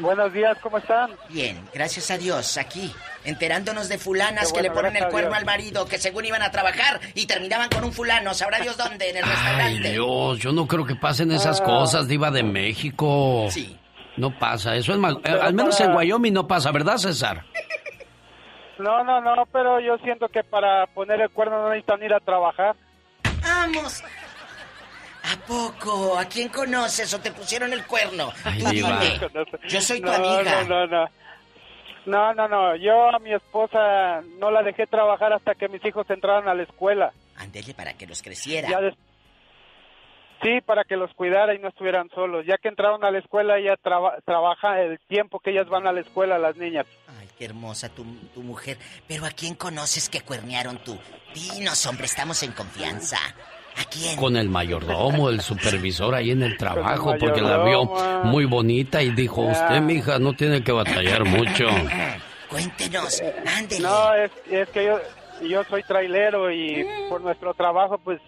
buenos 0.00 0.32
días, 0.32 0.56
¿cómo 0.62 0.78
están? 0.78 1.10
Bien, 1.28 1.60
gracias 1.72 2.10
a 2.10 2.18
Dios, 2.18 2.56
aquí, 2.56 2.92
enterándonos 3.24 3.88
de 3.88 3.98
fulanas 3.98 4.52
que 4.52 4.62
le 4.62 4.70
ponen 4.70 4.96
el 4.96 5.04
a 5.04 5.08
cuerno 5.08 5.34
al 5.34 5.44
marido, 5.44 5.86
que 5.86 5.98
según 5.98 6.24
iban 6.24 6.42
a 6.42 6.50
trabajar 6.50 7.00
y 7.14 7.26
terminaban 7.26 7.68
con 7.68 7.84
un 7.84 7.92
fulano, 7.92 8.34
sabrá 8.34 8.58
Dios 8.60 8.76
dónde, 8.76 9.10
en 9.10 9.18
el 9.18 9.24
Ay, 9.24 9.30
restaurante. 9.30 9.92
Dios, 9.92 10.38
yo 10.40 10.52
no 10.52 10.66
creo 10.66 10.84
que 10.84 10.96
pasen 10.96 11.30
esas 11.30 11.60
Ah. 11.60 11.64
cosas, 11.64 12.08
Diva 12.08 12.30
de 12.30 12.42
México. 12.42 13.46
Sí. 13.50 13.76
No 14.16 14.36
pasa, 14.38 14.74
eso 14.76 14.92
es 14.92 14.98
mal- 14.98 15.16
eh, 15.18 15.20
Pero 15.24 15.42
al 15.42 15.54
menos 15.54 15.76
para- 15.76 15.90
en 15.90 15.96
Wyoming 15.96 16.32
no 16.32 16.46
pasa, 16.48 16.70
¿verdad, 16.72 16.96
César? 16.96 17.44
No, 18.78 19.04
no, 19.04 19.20
no, 19.20 19.46
pero 19.46 19.80
yo 19.80 19.96
siento 19.98 20.28
que 20.28 20.42
para 20.42 20.86
poner 20.88 21.20
el 21.20 21.30
cuerno 21.30 21.62
no 21.62 21.68
necesitan 21.70 22.02
ir 22.02 22.12
a 22.14 22.20
trabajar. 22.20 22.74
Vamos. 23.42 24.02
¿A 24.02 25.36
poco? 25.46 26.18
¿A 26.18 26.24
quién 26.26 26.48
conoces 26.48 27.12
o 27.14 27.20
te 27.20 27.30
pusieron 27.32 27.72
el 27.72 27.86
cuerno? 27.86 28.30
Ay, 28.44 28.62
Tú 28.62 28.70
Diva. 28.70 28.98
dime. 29.00 29.46
Yo 29.68 29.80
soy 29.80 30.00
tu 30.00 30.06
No, 30.06 30.12
amiga. 30.14 30.62
No, 30.64 30.86
no, 30.86 30.86
no. 30.86 31.08
No, 32.06 32.34
no, 32.34 32.48
no. 32.48 32.76
Yo 32.76 33.08
a 33.08 33.18
mi 33.18 33.32
esposa 33.32 34.20
no 34.38 34.50
la 34.50 34.62
dejé 34.62 34.86
trabajar 34.86 35.32
hasta 35.32 35.54
que 35.54 35.68
mis 35.68 35.82
hijos 35.86 36.08
entraron 36.10 36.48
a 36.48 36.54
la 36.54 36.64
escuela. 36.64 37.12
Ándele 37.36 37.72
para 37.74 37.94
que 37.94 38.06
los 38.06 38.22
creciera. 38.22 38.68
Ya 38.68 38.80
des- 38.80 38.94
Sí, 40.42 40.60
para 40.60 40.84
que 40.84 40.96
los 40.96 41.10
cuidara 41.14 41.54
y 41.54 41.58
no 41.58 41.68
estuvieran 41.68 42.10
solos. 42.10 42.44
Ya 42.44 42.58
que 42.58 42.68
entraron 42.68 43.02
a 43.02 43.10
la 43.10 43.18
escuela, 43.20 43.56
ella 43.56 43.76
traba- 43.82 44.18
trabaja 44.26 44.82
el 44.82 44.98
tiempo 45.08 45.40
que 45.40 45.52
ellas 45.52 45.66
van 45.70 45.86
a 45.86 45.92
la 45.92 46.00
escuela, 46.00 46.38
las 46.38 46.56
niñas. 46.56 46.84
Ay, 47.18 47.23
qué 47.38 47.44
hermosa 47.44 47.88
tu, 47.88 48.04
tu 48.34 48.42
mujer. 48.42 48.78
Pero 49.06 49.26
¿a 49.26 49.30
quién 49.30 49.54
conoces 49.54 50.08
que 50.08 50.20
cuernearon 50.20 50.78
tú? 50.78 50.98
Dinos, 51.34 51.84
hombre, 51.86 52.06
estamos 52.06 52.42
en 52.42 52.52
confianza. 52.52 53.18
¿A 53.76 53.84
quién? 53.84 54.16
Con 54.16 54.36
el 54.36 54.48
mayordomo, 54.48 55.30
el 55.30 55.40
supervisor 55.40 56.14
ahí 56.14 56.30
en 56.30 56.42
el 56.42 56.56
trabajo, 56.56 57.12
el 57.12 57.18
porque 57.18 57.40
la 57.40 57.64
vio 57.64 57.84
muy 58.24 58.44
bonita 58.44 59.02
y 59.02 59.10
dijo, 59.10 59.40
usted, 59.42 59.80
mija, 59.80 60.18
no 60.18 60.32
tiene 60.34 60.62
que 60.62 60.70
batallar 60.70 61.24
mucho. 61.24 61.66
Cuéntenos, 62.48 63.20
ándele. 63.46 63.82
No, 63.82 64.14
es, 64.14 64.30
es 64.48 64.68
que 64.68 64.84
yo, 64.84 65.00
yo 65.42 65.64
soy 65.64 65.82
trailero 65.82 66.52
y 66.52 66.86
por 67.08 67.20
nuestro 67.20 67.52
trabajo, 67.54 67.98
pues, 67.98 68.20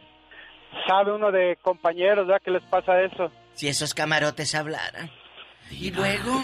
sabe 0.88 1.12
uno 1.12 1.30
de 1.30 1.56
compañeros, 1.62 2.26
¿verdad? 2.26 2.42
Que 2.44 2.50
les 2.50 2.62
pasa 2.64 3.00
eso. 3.02 3.30
Si 3.54 3.68
esos 3.68 3.94
camarotes 3.94 4.52
hablaran. 4.56 5.10
Y 5.70 5.90
luego, 5.90 6.42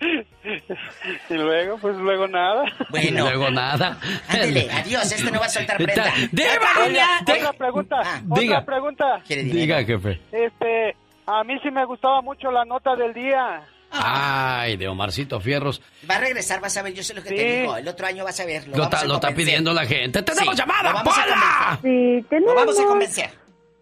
Y 1.30 1.34
luego, 1.34 1.78
pues, 1.78 1.96
luego 1.96 2.28
nada. 2.28 2.64
Bueno. 2.90 3.24
Luego 3.24 3.50
nada. 3.50 3.98
ándele, 4.28 4.68
adiós, 4.70 5.10
este 5.10 5.30
no 5.30 5.40
va 5.40 5.46
a 5.46 5.48
soltar 5.48 5.76
prenda. 5.78 6.12
¡Diva! 6.30 6.84
Oiga, 6.84 7.08
otra 7.22 7.52
pregunta, 7.54 7.96
Diga. 8.24 8.58
otra 8.58 8.66
pregunta. 8.66 9.22
Diga, 9.28 9.84
jefe. 9.84 10.20
Este, 10.32 10.96
a 11.26 11.42
mí 11.44 11.54
sí 11.62 11.70
me 11.70 11.84
gustaba 11.86 12.20
mucho 12.22 12.50
la 12.50 12.64
nota 12.64 12.94
del 12.96 13.12
día. 13.14 13.62
Ay, 13.90 14.76
de 14.76 14.88
Omarcito 14.88 15.40
Fierros. 15.40 15.80
Va 16.10 16.16
a 16.16 16.20
regresar, 16.20 16.60
vas 16.60 16.76
a 16.76 16.82
ver, 16.82 16.92
yo 16.92 17.02
sé 17.02 17.14
lo 17.14 17.22
que 17.22 17.30
te 17.30 17.36
Sí. 17.38 17.60
digo. 17.60 17.76
El 17.76 17.88
otro 17.88 18.06
año 18.06 18.24
vas 18.24 18.38
a 18.40 18.44
ver. 18.44 18.66
Lo, 18.68 18.76
Lo, 18.76 18.84
a 18.84 19.04
lo 19.04 19.14
está 19.14 19.30
pidiendo 19.34 19.72
la 19.72 19.86
gente. 19.86 20.22
¡Tenemos 20.22 20.54
Sí, 20.54 20.60
llamada, 20.60 20.90
lo 20.90 20.94
vamos 20.96 21.18
a 21.18 21.22
Pola! 21.22 21.78
Sí, 21.82 22.24
tenemos. 22.28 22.54
Lo 22.54 22.60
vamos 22.60 22.80
a 22.80 22.84
convencer. 22.84 23.30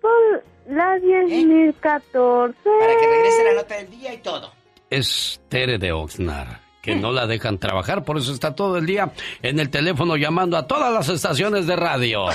Por 0.01 0.45
la 0.69 0.97
10.014. 0.97 1.75
Para 1.81 2.99
que 2.99 3.07
regrese 3.07 3.45
la 3.45 3.55
nota 3.55 3.77
del 3.77 3.91
día 3.91 4.15
y 4.15 4.19
todo. 4.19 4.53
Es 4.91 5.41
Tere 5.49 5.79
de 5.79 5.93
Oxnard, 5.93 6.59
que 6.83 6.95
no 6.95 7.13
la 7.13 7.27
dejan 7.27 7.59
trabajar, 7.59 8.05
por 8.05 8.19
eso 8.19 8.33
está 8.33 8.55
todo 8.55 8.79
el 8.79 8.87
día 8.87 9.13
en 9.43 9.59
el 9.59 9.71
teléfono 9.71 10.17
llamando 10.17 10.57
a 10.57 10.67
todas 10.67 10.93
las 10.93 11.09
estaciones 11.09 11.67
de 11.67 11.77
radio. 11.77 12.27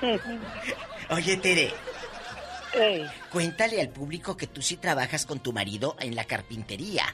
Oye, 1.10 1.36
Tere. 1.36 1.70
Cuéntale 3.30 3.80
al 3.80 3.88
público 3.90 4.36
que 4.36 4.48
tú 4.48 4.60
sí 4.60 4.76
trabajas 4.76 5.26
con 5.26 5.38
tu 5.38 5.52
marido 5.52 5.96
en 6.00 6.16
la 6.16 6.24
carpintería. 6.24 7.04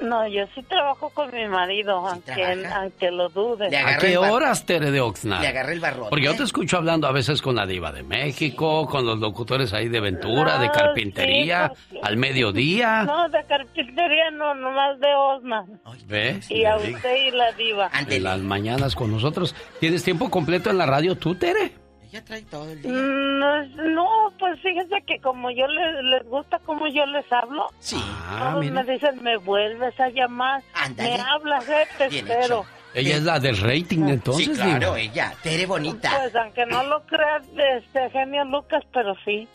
No, 0.00 0.26
yo 0.28 0.44
sí 0.54 0.62
trabajo 0.62 1.10
con 1.10 1.32
mi 1.34 1.46
marido, 1.46 2.06
aunque, 2.06 2.66
aunque 2.74 3.10
lo 3.10 3.28
dude. 3.28 3.76
¿A 3.76 3.98
qué 3.98 4.16
horas, 4.16 4.64
Tere 4.64 4.90
de 4.90 5.00
Oxnard? 5.00 5.42
Le 5.42 5.48
agarré 5.48 5.74
el 5.74 5.80
barrote. 5.80 6.10
Porque 6.10 6.24
yo 6.24 6.34
te 6.36 6.42
escucho 6.44 6.78
hablando 6.78 7.06
a 7.06 7.12
veces 7.12 7.42
con 7.42 7.54
la 7.56 7.66
diva 7.66 7.92
de 7.92 8.02
México, 8.02 8.86
con 8.86 9.04
los 9.04 9.18
locutores 9.18 9.72
ahí 9.72 9.88
de 9.88 10.00
Ventura, 10.00 10.58
de 10.58 10.66
Ah, 10.66 10.72
carpintería, 10.72 11.72
sí, 11.90 11.98
al 12.02 12.16
mediodía. 12.16 13.02
No, 13.04 13.28
de 13.28 13.44
carpintería 13.44 14.30
no, 14.32 14.54
nomás 14.54 14.98
de 15.00 15.08
Osman. 15.14 15.80
¿Ves? 16.06 16.50
Y 16.50 16.64
a 16.64 16.76
usted 16.76 17.16
y 17.16 17.30
la 17.32 17.52
diva. 17.52 17.90
En 18.08 18.22
las 18.24 18.40
mañanas 18.40 18.94
con 18.94 19.10
nosotros. 19.10 19.54
¿Tienes 19.80 20.02
tiempo 20.02 20.30
completo 20.30 20.70
en 20.70 20.78
la 20.78 20.86
radio 20.86 21.16
tú, 21.16 21.34
Tere? 21.34 21.72
Ella 22.12 22.24
trae 22.24 22.42
todo 22.42 22.70
el 22.70 22.78
Mm, 22.80 23.38
No, 23.38 23.64
no, 23.66 24.08
pues 24.38 24.60
fíjese 24.60 25.02
que 25.06 25.20
como 25.20 25.50
yo 25.50 25.66
les, 25.68 26.04
les 26.04 26.24
gusta 26.24 26.58
como 26.60 26.86
yo 26.88 27.06
les 27.06 27.30
hablo, 27.32 27.66
sí. 27.78 27.96
Ah, 28.02 28.50
todos 28.52 28.64
mira. 28.64 28.82
me 28.82 28.92
dicen, 28.92 29.22
me 29.22 29.36
vuelves 29.36 29.98
a 30.00 30.08
llamar, 30.08 30.62
me 30.96 31.14
hablas, 31.20 31.68
eh, 31.68 31.86
te 31.98 32.08
Bien 32.08 32.26
espero. 32.28 32.64
Ella 32.92 33.16
es 33.16 33.22
la 33.22 33.38
del 33.38 33.56
rating, 33.58 34.08
entonces. 34.08 34.46
sí, 34.46 34.52
claro, 34.52 34.96
ella. 34.96 35.32
Tere 35.42 35.64
bonita. 35.66 36.10
Pues 36.18 36.34
aunque 36.34 36.66
no 36.66 36.82
lo 36.82 37.06
creas, 37.06 37.42
este 37.78 38.10
genio 38.10 38.44
Lucas, 38.44 38.82
pero 38.92 39.14
sí. 39.24 39.46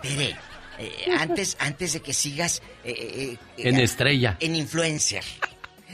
Tere, 0.00 0.34
eh, 0.78 1.06
antes, 1.20 1.56
antes 1.60 1.92
de 1.92 2.00
que 2.00 2.12
sigas... 2.12 2.60
eh, 2.82 2.92
eh, 2.98 3.38
eh, 3.58 3.68
En 3.68 3.78
estrella. 3.78 4.36
En 4.40 4.56
influencer. 4.56 5.22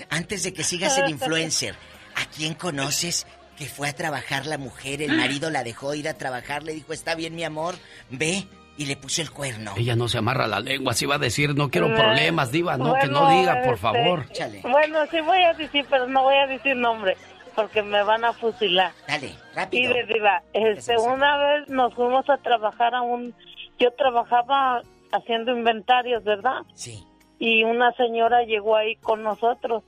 Antes 0.09 0.45
de 0.45 0.55
que 0.55 0.65
sigas 0.65 0.97
en 0.97 1.09
influencer, 1.11 1.75
¿a 2.17 2.25
quién 2.35 2.55
conoces 2.55 3.27
que 3.59 3.67
fue 3.67 3.89
a 3.89 3.93
trabajar 3.93 4.47
la 4.47 4.57
mujer? 4.59 5.03
El 5.03 5.17
marido 5.17 5.51
la 5.51 5.65
dejó 5.65 5.95
ir 5.95 6.09
a 6.09 6.15
trabajar, 6.15 6.63
le 6.63 6.73
dijo, 6.73 6.93
está 6.93 7.15
bien 7.15 7.35
mi 7.35 7.45
amor, 7.45 7.75
ve, 8.11 8.45
y 8.77 8.87
le 8.87 8.97
puso 8.97 9.21
el 9.21 9.31
cuerno. 9.33 9.73
Ella 9.77 9.97
no 9.97 10.07
se 10.09 10.19
amarra 10.19 10.47
la 10.47 10.61
lengua, 10.61 10.95
si 10.95 11.05
va 11.05 11.17
a 11.17 11.19
decir, 11.19 11.55
no 11.57 11.69
quiero 11.69 11.89
Bueno, 11.89 12.03
problemas, 12.05 12.53
diva, 12.53 12.77
no, 12.77 12.95
que 12.95 13.09
no 13.09 13.29
diga, 13.31 13.55
por 13.65 13.75
este, 13.75 13.77
favor. 13.79 14.27
Bueno, 14.63 15.01
sí 15.11 15.21
voy 15.21 15.43
a 15.43 15.53
decir, 15.55 15.85
pero 15.91 16.07
no 16.07 16.23
voy 16.23 16.37
a 16.37 16.47
decir 16.47 16.77
nombre, 16.77 17.17
porque 17.57 17.83
me 17.83 18.03
van 18.05 18.25
a 18.25 18.33
fusilar. 18.33 18.93
Dale, 19.09 19.29
Sí, 19.31 19.37
rápido. 19.55 19.93
de 19.95 20.05
diva. 20.05 20.43
Este, 20.53 20.97
una 20.97 21.37
vez 21.39 21.69
nos 21.69 21.93
fuimos 21.95 22.29
a 22.31 22.37
trabajar 22.39 22.95
a 22.95 23.03
un... 23.03 23.35
Yo 23.81 23.91
trabajaba 23.93 24.83
haciendo 25.11 25.51
inventarios, 25.57 26.23
¿verdad? 26.23 26.61
Sí. 26.75 27.05
Y 27.41 27.65
una 27.65 27.93
señora 27.93 28.43
llegó 28.45 28.77
ahí 28.77 28.95
con 28.97 29.25
nosotros 29.25 29.83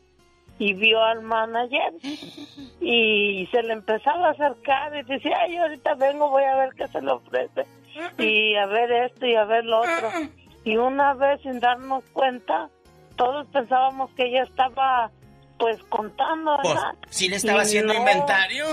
y 0.60 0.74
vio 0.74 1.02
al 1.02 1.22
manager 1.22 1.92
y 2.80 3.48
se 3.50 3.62
le 3.62 3.72
empezaba 3.72 4.28
a 4.28 4.30
acercar 4.32 4.94
y 4.96 5.02
decía, 5.02 5.36
ay, 5.40 5.56
ahorita 5.56 5.94
vengo, 5.94 6.28
voy 6.28 6.44
a 6.44 6.54
ver 6.56 6.70
qué 6.76 6.86
se 6.88 7.00
le 7.00 7.10
ofrece. 7.10 7.64
Y 8.18 8.54
a 8.56 8.66
ver 8.66 8.92
esto 8.92 9.26
y 9.26 9.34
a 9.34 9.44
ver 9.44 9.64
lo 9.64 9.80
otro. 9.80 10.10
Y 10.64 10.76
una 10.76 11.14
vez 11.14 11.40
sin 11.42 11.58
darnos 11.60 12.04
cuenta, 12.12 12.68
todos 13.16 13.46
pensábamos 13.48 14.10
que 14.12 14.26
ella 14.26 14.42
estaba 14.44 15.10
pues 15.58 15.82
contando, 15.84 16.58
Pues, 16.62 16.78
sí 17.10 17.28
le 17.28 17.36
estaba 17.36 17.58
Y 17.60 17.62
haciendo 17.62 17.92
no, 17.94 18.00
inventario. 18.00 18.64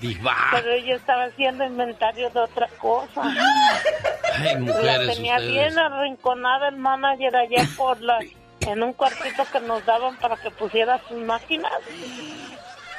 Diva. 0.00 0.34
Pero 0.52 0.70
ella 0.72 0.94
estaba 0.94 1.24
haciendo 1.24 1.64
inventario 1.64 2.30
de 2.30 2.38
otra 2.40 2.68
cosa. 2.78 3.22
Ay, 3.24 4.56
La 4.64 5.12
tenía 5.12 5.34
ustedes. 5.36 5.52
bien 5.52 5.78
arrinconada 5.78 6.68
el 6.68 6.76
manager 6.76 7.36
allá 7.36 7.64
por 7.76 8.00
la 8.00 8.18
en 8.60 8.82
un 8.82 8.92
cuartito 8.92 9.44
que 9.52 9.60
nos 9.60 9.84
daban 9.84 10.16
para 10.18 10.36
que 10.36 10.50
pusiera 10.50 11.00
sus 11.08 11.18
máquinas. 11.18 11.72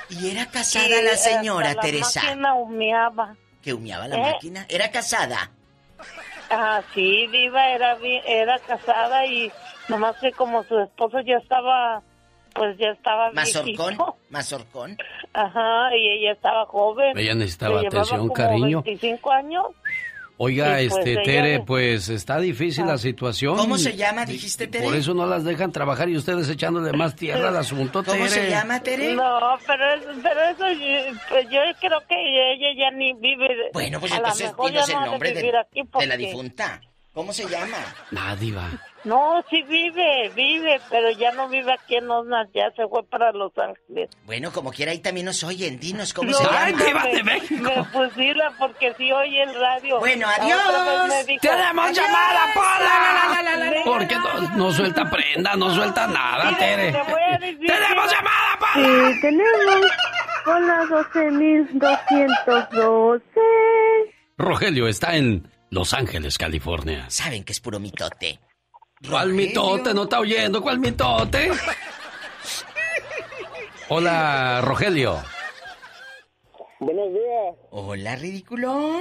Y 0.09 0.29
era 0.31 0.45
casada 0.47 1.01
la 1.01 1.15
señora, 1.15 1.69
hasta 1.69 1.81
Teresa. 1.81 2.19
La 2.21 2.29
máquina 2.29 2.53
humeaba. 2.55 3.35
Que 3.61 3.73
humeaba 3.73 4.07
la 4.07 4.15
¿Eh? 4.17 4.31
máquina. 4.33 4.65
Era 4.69 4.91
casada. 4.91 5.51
Ah, 6.49 6.81
sí, 6.93 7.27
Diva 7.27 7.69
era 7.69 7.97
era 8.25 8.59
casada 8.59 9.25
y 9.25 9.51
nomás 9.87 10.17
que 10.17 10.31
como 10.33 10.63
su 10.65 10.77
esposo 10.79 11.19
ya 11.21 11.37
estaba, 11.37 12.01
pues 12.53 12.77
ya 12.77 12.89
estaba 12.89 13.31
Mazorcón. 13.31 13.65
viejito. 13.87 14.17
Mazorcón. 14.29 14.97
Ajá, 15.33 15.95
y 15.95 16.09
ella 16.09 16.33
estaba 16.33 16.65
joven. 16.65 17.17
Ella 17.17 17.35
necesitaba 17.35 17.81
llevaba 17.81 17.87
atención, 18.01 18.19
como 18.19 18.33
cariño. 18.33 18.81
25 18.81 19.31
años. 19.31 19.65
Oiga, 20.43 20.65
pues, 20.73 20.91
este, 20.97 21.11
ella- 21.13 21.23
Tere, 21.23 21.59
pues 21.59 22.09
está 22.09 22.39
difícil 22.39 22.87
la 22.87 22.97
situación. 22.97 23.57
¿Cómo 23.57 23.77
se 23.77 23.95
llama, 23.95 24.25
dijiste, 24.25 24.65
Tere? 24.65 24.83
Por 24.85 24.95
eso 24.95 25.13
no 25.13 25.27
las 25.27 25.43
dejan 25.43 25.71
trabajar 25.71 26.09
y 26.09 26.17
ustedes 26.17 26.49
echándole 26.49 26.91
más 26.93 27.15
tierra 27.15 27.49
al 27.49 27.57
asunto, 27.57 28.03
¿Cómo 28.03 28.17
Tere. 28.17 28.29
se 28.29 28.49
llama, 28.49 28.81
Tere? 28.81 29.13
No, 29.13 29.39
pero, 29.67 29.83
pero 30.23 30.41
eso, 30.49 30.71
yo- 30.71 31.19
pues 31.29 31.45
yo 31.51 31.59
creo 31.79 31.99
que 32.09 32.15
ella 32.53 32.69
ya 32.75 32.97
ni 32.97 33.13
vive. 33.13 33.69
Bueno, 33.71 33.99
pues 33.99 34.11
a 34.13 34.17
entonces 34.17 34.51
dinos 34.57 34.89
el 34.89 34.95
nombre 35.11 35.31
de, 35.33 35.51
la 36.07 36.17
difunta. 36.17 36.81
¿Cómo 37.13 37.33
se 37.33 37.47
llama? 37.47 37.77
Nah, 38.09 38.35
diva. 38.35 38.69
No, 39.03 39.43
sí 39.49 39.63
vive, 39.63 40.29
vive, 40.35 40.79
pero 40.89 41.09
ya 41.11 41.31
no 41.31 41.47
vive 41.49 41.73
aquí 41.73 41.95
en 41.95 42.09
Osnar, 42.11 42.47
ya 42.53 42.69
se 42.75 42.87
fue 42.87 43.03
para 43.03 43.31
Los 43.31 43.51
Ángeles. 43.57 44.09
Bueno, 44.25 44.51
como 44.51 44.69
quiera, 44.71 44.91
ahí 44.91 44.99
también 44.99 45.25
nos 45.25 45.43
oyen. 45.43 45.79
Dinos 45.79 46.13
cómo 46.13 46.29
No, 46.29 46.37
se 46.37 46.47
ay, 46.51 46.73
llama. 46.73 47.05
me, 47.23 47.23
me 47.23 47.41
fusila 47.85 48.53
porque 48.59 48.93
sí 48.97 49.11
oye 49.11 49.41
el 49.41 49.55
radio. 49.55 49.97
Bueno, 49.99 50.27
adiós. 50.27 51.25
dijo, 51.25 51.41
¡Tenemos 51.41 51.85
"Adiós". 51.85 51.97
llamada, 51.97 52.41
Pola! 52.53 53.81
¿Por 53.83 54.07
qué 54.07 54.15
no, 54.15 54.41
no 54.57 54.71
suelta 54.71 55.09
prenda, 55.09 55.55
no 55.55 55.73
suelta 55.73 56.05
nada, 56.07 56.55
Tere? 56.57 56.91
¡Tenemos 56.91 58.11
llamada, 58.11 58.59
Sí, 58.75 59.19
tenemos 59.21 59.85
con 60.45 60.67
la 60.67 60.83
12.212. 60.85 63.21
Rogelio 64.37 64.87
está 64.87 65.15
en 65.15 65.49
Los 65.69 65.93
Ángeles, 65.93 66.37
California. 66.37 67.05
Saben 67.09 67.43
que 67.43 67.51
es 67.51 67.59
puro 67.59 67.79
mitote. 67.79 68.39
¿Cuál 69.09 69.33
mitote? 69.33 69.93
¿No 69.93 70.03
está 70.03 70.19
oyendo? 70.19 70.61
¿Cuál 70.61 70.79
mitote? 70.79 71.49
Hola, 73.89 74.61
Rogelio. 74.63 75.15
Buenos 76.79 77.09
días. 77.13 77.55
Hola, 77.71 78.15
ridículo. 78.15 78.99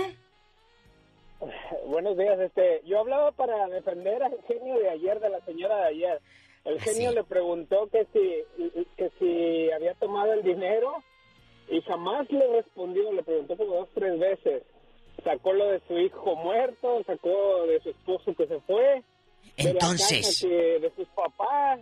Buenos 1.86 2.16
días, 2.16 2.38
este, 2.38 2.82
yo 2.86 3.00
hablaba 3.00 3.32
para 3.32 3.66
defender 3.68 4.22
al 4.22 4.36
genio 4.46 4.78
de 4.78 4.90
ayer, 4.90 5.18
de 5.20 5.28
la 5.30 5.40
señora 5.44 5.76
de 5.78 5.86
ayer. 5.88 6.20
El 6.64 6.76
Ah, 6.78 6.82
genio 6.82 7.12
le 7.12 7.24
preguntó 7.24 7.88
que 7.88 8.06
si, 8.12 8.82
que 8.96 9.10
si 9.18 9.70
había 9.72 9.94
tomado 9.94 10.32
el 10.34 10.42
dinero 10.42 11.02
y 11.68 11.80
jamás 11.82 12.30
le 12.30 12.46
respondió, 12.52 13.10
le 13.12 13.22
preguntó 13.22 13.56
como 13.56 13.74
dos, 13.76 13.88
tres 13.94 14.18
veces. 14.18 14.62
Sacó 15.24 15.52
lo 15.52 15.66
de 15.68 15.80
su 15.88 15.98
hijo 15.98 16.36
muerto, 16.36 17.02
sacó 17.06 17.66
de 17.66 17.80
su 17.80 17.90
esposo 17.90 18.34
que 18.34 18.46
se 18.46 18.60
fue, 18.60 19.02
de 19.64 19.72
la 19.74 19.80
Entonces. 19.80 20.40
que 20.40 20.48
de 20.80 20.92
sus 20.96 21.08
papás. 21.08 21.80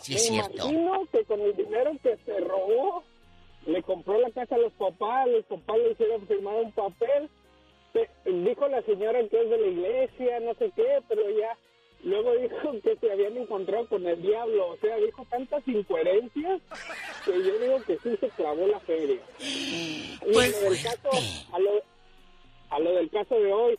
Sí, 0.00 0.14
es 0.14 0.26
cierto. 0.26 0.68
imagino 0.68 1.06
que 1.12 1.24
con 1.24 1.40
el 1.40 1.56
dinero 1.56 1.92
que 2.02 2.16
se 2.24 2.40
robó, 2.40 3.04
le 3.66 3.82
compró 3.82 4.18
la 4.20 4.30
casa 4.30 4.56
a 4.56 4.58
los 4.58 4.72
papás, 4.74 5.26
los 5.28 5.44
papás 5.46 5.78
le 5.78 5.92
hicieron 5.92 6.26
firmar 6.26 6.54
un 6.56 6.72
papel. 6.72 7.28
Pe- 7.92 8.10
Dijo 8.26 8.68
la 8.68 8.82
señora 8.82 9.20
que 9.28 9.40
es 9.42 9.50
de 9.50 9.58
la 9.58 9.66
iglesia, 9.68 10.40
no 10.40 10.54
sé 10.54 10.70
qué, 10.76 10.98
pero 11.08 11.22
ya 11.30 11.56
luego 12.02 12.34
dijo 12.36 12.72
que 12.82 12.96
se 12.96 13.10
habían 13.12 13.36
encontrado 13.38 13.88
con 13.88 14.06
el 14.06 14.20
diablo. 14.20 14.70
O 14.72 14.76
sea, 14.78 14.96
dijo 14.96 15.24
tantas 15.30 15.66
incoherencias 15.66 16.60
que 17.24 17.30
yo 17.32 17.58
digo 17.58 17.82
que 17.86 17.96
sí 17.98 18.16
se 18.20 18.28
clavó 18.30 18.66
la 18.66 18.80
feria. 18.80 19.20
Y 19.40 20.18
a 20.20 20.26
lo 20.26 20.60
del 20.70 20.82
caso, 20.82 21.10
a 21.52 21.58
lo, 21.60 21.70
a 22.70 22.78
lo 22.80 22.94
del 22.96 23.10
caso 23.10 23.34
de 23.36 23.52
hoy, 23.52 23.78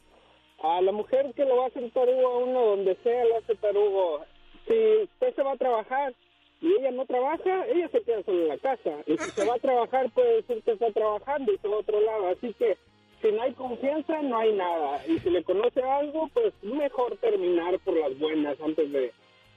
a 0.73 0.81
la 0.81 0.91
mujer 0.91 1.33
que 1.35 1.45
lo 1.45 1.57
va 1.57 1.65
a 1.65 1.67
hacer 1.67 1.89
tarugo 1.91 2.27
a 2.27 2.37
uno 2.39 2.65
donde 2.65 2.95
sea 3.03 3.25
lo 3.25 3.37
hace 3.37 3.55
tarugo. 3.55 4.25
Si 4.67 4.73
usted 5.03 5.35
se 5.35 5.43
va 5.43 5.53
a 5.53 5.57
trabajar 5.57 6.13
y 6.61 6.67
ella 6.79 6.91
no 6.91 7.05
trabaja, 7.05 7.65
ella 7.67 7.87
se 7.89 8.01
queda 8.01 8.23
sola 8.23 8.41
en 8.41 8.47
la 8.47 8.57
casa. 8.57 8.91
Y 9.05 9.17
si 9.17 9.31
se 9.31 9.45
va 9.45 9.55
a 9.55 9.59
trabajar, 9.59 10.09
puede 10.11 10.37
decir 10.37 10.63
que 10.63 10.71
está 10.71 10.91
trabajando 10.91 11.51
y 11.53 11.57
se 11.57 11.67
va 11.67 11.75
a 11.75 11.79
otro 11.79 12.01
lado. 12.01 12.29
Así 12.29 12.53
que 12.53 12.77
si 13.21 13.31
no 13.31 13.41
hay 13.41 13.53
confianza, 13.53 14.21
no 14.21 14.37
hay 14.37 14.53
nada. 14.53 15.01
Y 15.07 15.19
si 15.19 15.29
le 15.29 15.43
conoce 15.43 15.81
algo, 15.81 16.29
pues 16.33 16.53
mejor 16.63 17.17
terminar 17.17 17.77
por 17.79 17.97
las 17.97 18.17
buenas 18.17 18.59
antes 18.61 18.91
de, 18.91 19.11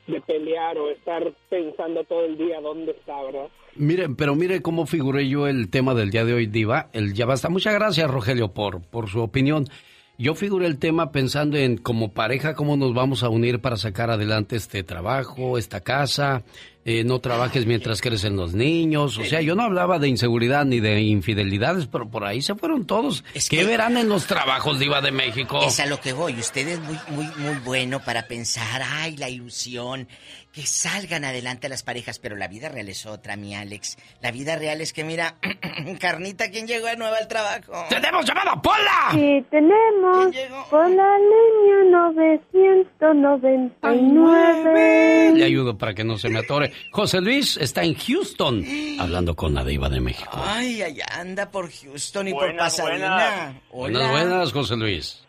de 0.07 0.21
pelear 0.23 0.77
o 0.79 0.91
estar 0.91 1.33
pensando 1.49 2.05
todo 2.05 2.25
el 2.25 2.37
día 2.37 2.61
dónde 2.61 2.93
está, 2.93 3.23
¿verdad? 3.23 3.49
Mire, 3.77 4.09
pero 4.17 4.35
mire 4.35 4.61
cómo 4.61 4.87
figuré 4.87 5.29
yo 5.29 5.47
el 5.47 5.71
tema 5.71 5.95
del 5.95 6.11
día 6.11 6.25
de 6.25 6.35
hoy, 6.35 6.47
Diva. 6.47 6.89
El 6.93 7.15
ya 7.15 7.27
basta. 7.27 7.49
Muchas 7.49 7.75
gracias, 7.75 8.11
Rogelio, 8.11 8.53
por, 8.53 8.83
por 8.83 9.09
su 9.09 9.21
opinión. 9.21 9.67
Yo 10.21 10.35
figuré 10.35 10.67
el 10.67 10.79
tema 10.81 11.13
pensando 11.13 11.57
en 11.57 11.77
como 11.77 12.13
pareja 12.13 12.55
cómo 12.55 12.77
nos 12.77 12.93
vamos 12.93 13.23
a 13.23 13.29
unir 13.29 13.61
para 13.61 13.77
sacar 13.77 14.11
adelante 14.11 14.57
este 14.57 14.83
trabajo, 14.83 15.59
esta 15.59 15.81
casa, 15.81 16.43
eh, 16.85 17.05
no 17.05 17.21
trabajes 17.21 17.67
mientras 17.67 18.01
crecen 18.01 18.35
los 18.35 18.53
niños. 18.53 19.17
O 19.19 19.25
sea, 19.25 19.43
yo 19.43 19.55
no 19.55 19.63
hablaba 19.63 20.01
de 20.01 20.09
inseguridad 20.09 20.65
ni 20.65 20.81
de 20.81 21.03
infidelidades, 21.03 21.87
pero 21.87 22.11
por 22.11 22.25
ahí 22.25 22.43
se 22.43 22.57
fueron 22.57 22.85
todos. 22.85 23.23
¿Qué 23.49 23.63
verán 23.63 23.97
en 23.97 24.09
los 24.09 24.27
trabajos, 24.27 24.81
Diva 24.81 25.01
de 25.01 25.13
México? 25.13 25.61
Es 25.63 25.79
a 25.79 25.87
lo 25.87 26.01
que 26.01 26.13
voy. 26.13 26.33
Usted 26.33 26.67
es 26.67 26.81
muy, 26.81 26.99
muy, 27.11 27.27
muy 27.37 27.55
bueno 27.59 28.01
para 28.01 28.27
pensar, 28.27 28.83
ay, 28.85 29.17
la 29.19 29.29
ilusión, 29.29 30.09
que 30.59 30.67
salgan 30.67 31.25
adelante 31.25 31.69
las 31.69 31.85
parejas, 31.85 32.19
pero 32.19 32.35
la 32.35 32.49
vida 32.49 32.69
real 32.69 32.89
es 32.89 33.07
otra, 33.07 33.37
mi 33.37 33.55
Alex. 33.55 33.97
La 34.21 34.33
vida 34.33 34.57
real 34.57 34.81
es 34.81 34.93
que, 34.93 35.05
mira, 35.05 35.37
Carnita, 36.01 36.51
¿quién 36.51 36.67
llegó 36.67 36.89
de 36.89 36.97
nuevo 36.97 37.15
al 37.15 37.29
trabajo? 37.29 37.87
¡Tenemos 37.89 38.27
llamada, 38.27 38.61
Pola! 38.61 39.11
Sí, 39.13 39.45
tenemos 39.53 40.35
con 40.69 40.97
la 40.97 41.17
línea 41.17 42.01
999. 42.99 45.35
Le 45.37 45.45
ayudo 45.45 45.79
para 45.79 45.95
que 45.95 46.03
no 46.03 46.19
se 46.19 46.29
me 46.29 46.41
atore. 46.41 46.73
José 46.91 47.21
Luis 47.21 47.57
está 47.59 47.85
en 47.85 47.95
Houston 47.95 48.65
hablando 48.99 49.37
con 49.37 49.55
la 49.55 49.63
Diva 49.63 49.89
de 49.89 50.01
México. 50.01 50.43
Ay, 50.45 50.83
allá 50.83 51.07
anda 51.13 51.53
por 51.53 51.71
Houston 51.71 52.27
y 52.27 52.33
por 52.33 52.47
Buenas, 52.47 52.77
Pasadena. 52.77 53.61
Hola. 53.71 54.01
Buenas, 54.01 54.11
buenas, 54.11 54.53
José 54.53 54.75
Luis. 54.75 55.28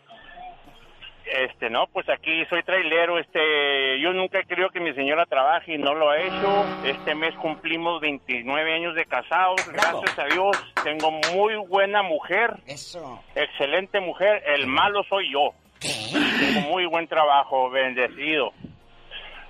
Este, 1.32 1.70
no, 1.70 1.86
pues 1.86 2.08
aquí 2.08 2.44
soy 2.46 2.62
trailero, 2.64 3.18
este, 3.18 4.00
yo 4.00 4.12
nunca 4.12 4.40
he 4.40 4.44
querido 4.46 4.68
que 4.70 4.80
mi 4.80 4.92
señora 4.94 5.26
trabaje 5.26 5.74
y 5.74 5.78
no 5.78 5.94
lo 5.94 6.10
ha 6.10 6.20
hecho. 6.20 6.66
Este 6.84 7.14
mes 7.14 7.34
cumplimos 7.36 8.00
29 8.00 8.74
años 8.74 8.96
de 8.96 9.04
casados, 9.06 9.60
gracias 9.72 10.18
a 10.18 10.24
Dios. 10.24 10.56
Tengo 10.82 11.12
muy 11.32 11.54
buena 11.68 12.02
mujer. 12.02 12.56
Eso. 12.66 13.22
Excelente 13.36 14.00
mujer, 14.00 14.42
el 14.44 14.66
malo 14.66 15.04
soy 15.08 15.32
yo. 15.32 15.54
Tengo 15.78 16.68
muy 16.68 16.86
buen 16.86 17.06
trabajo, 17.06 17.70
bendecido. 17.70 18.52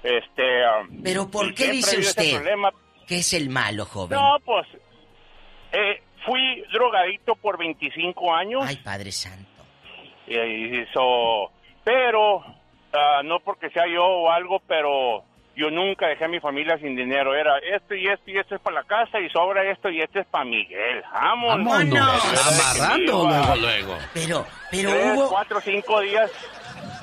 Este, 0.02 0.62
um, 0.66 1.02
Pero 1.02 1.30
¿por 1.30 1.54
qué 1.54 1.72
dice 1.72 1.98
usted 1.98 2.34
problema. 2.34 2.70
que 3.06 3.16
es 3.16 3.32
el 3.32 3.48
malo, 3.48 3.86
joven? 3.86 4.18
No, 4.18 4.36
pues, 4.44 4.66
eh, 5.72 6.02
fui 6.26 6.62
drogadicto 6.72 7.34
por 7.36 7.58
25 7.58 8.34
años. 8.34 8.64
Ay, 8.66 8.76
Padre 8.76 9.12
Santo. 9.12 9.48
Y 10.26 10.78
eso, 10.78 11.50
pero 11.90 12.40
ah, 12.92 13.22
no 13.24 13.40
porque 13.40 13.68
sea 13.70 13.84
yo 13.92 14.04
o 14.04 14.30
algo, 14.30 14.60
pero 14.66 15.24
yo 15.56 15.70
nunca 15.70 16.06
dejé 16.06 16.24
a 16.24 16.28
mi 16.28 16.38
familia 16.40 16.78
sin 16.78 16.94
dinero. 16.94 17.34
Era 17.34 17.58
esto 17.58 17.94
y 17.94 18.06
esto 18.06 18.30
y 18.30 18.38
esto 18.38 18.54
es 18.54 18.60
para 18.60 18.76
la 18.82 18.84
casa 18.84 19.18
y 19.18 19.28
sobra 19.30 19.68
esto 19.70 19.90
y 19.90 20.00
esto 20.00 20.20
es 20.20 20.26
para 20.26 20.44
Miguel. 20.44 21.02
Vámonos. 21.12 21.66
Vámonos. 21.66 22.78
Amarrando 22.78 23.24
luego, 23.28 23.56
luego. 23.56 23.98
Pero, 24.14 24.46
pero 24.70 24.90
Tres, 24.90 25.16
hubo, 25.16 25.28
cuatro, 25.28 25.60
cinco 25.60 26.00
días. 26.00 26.30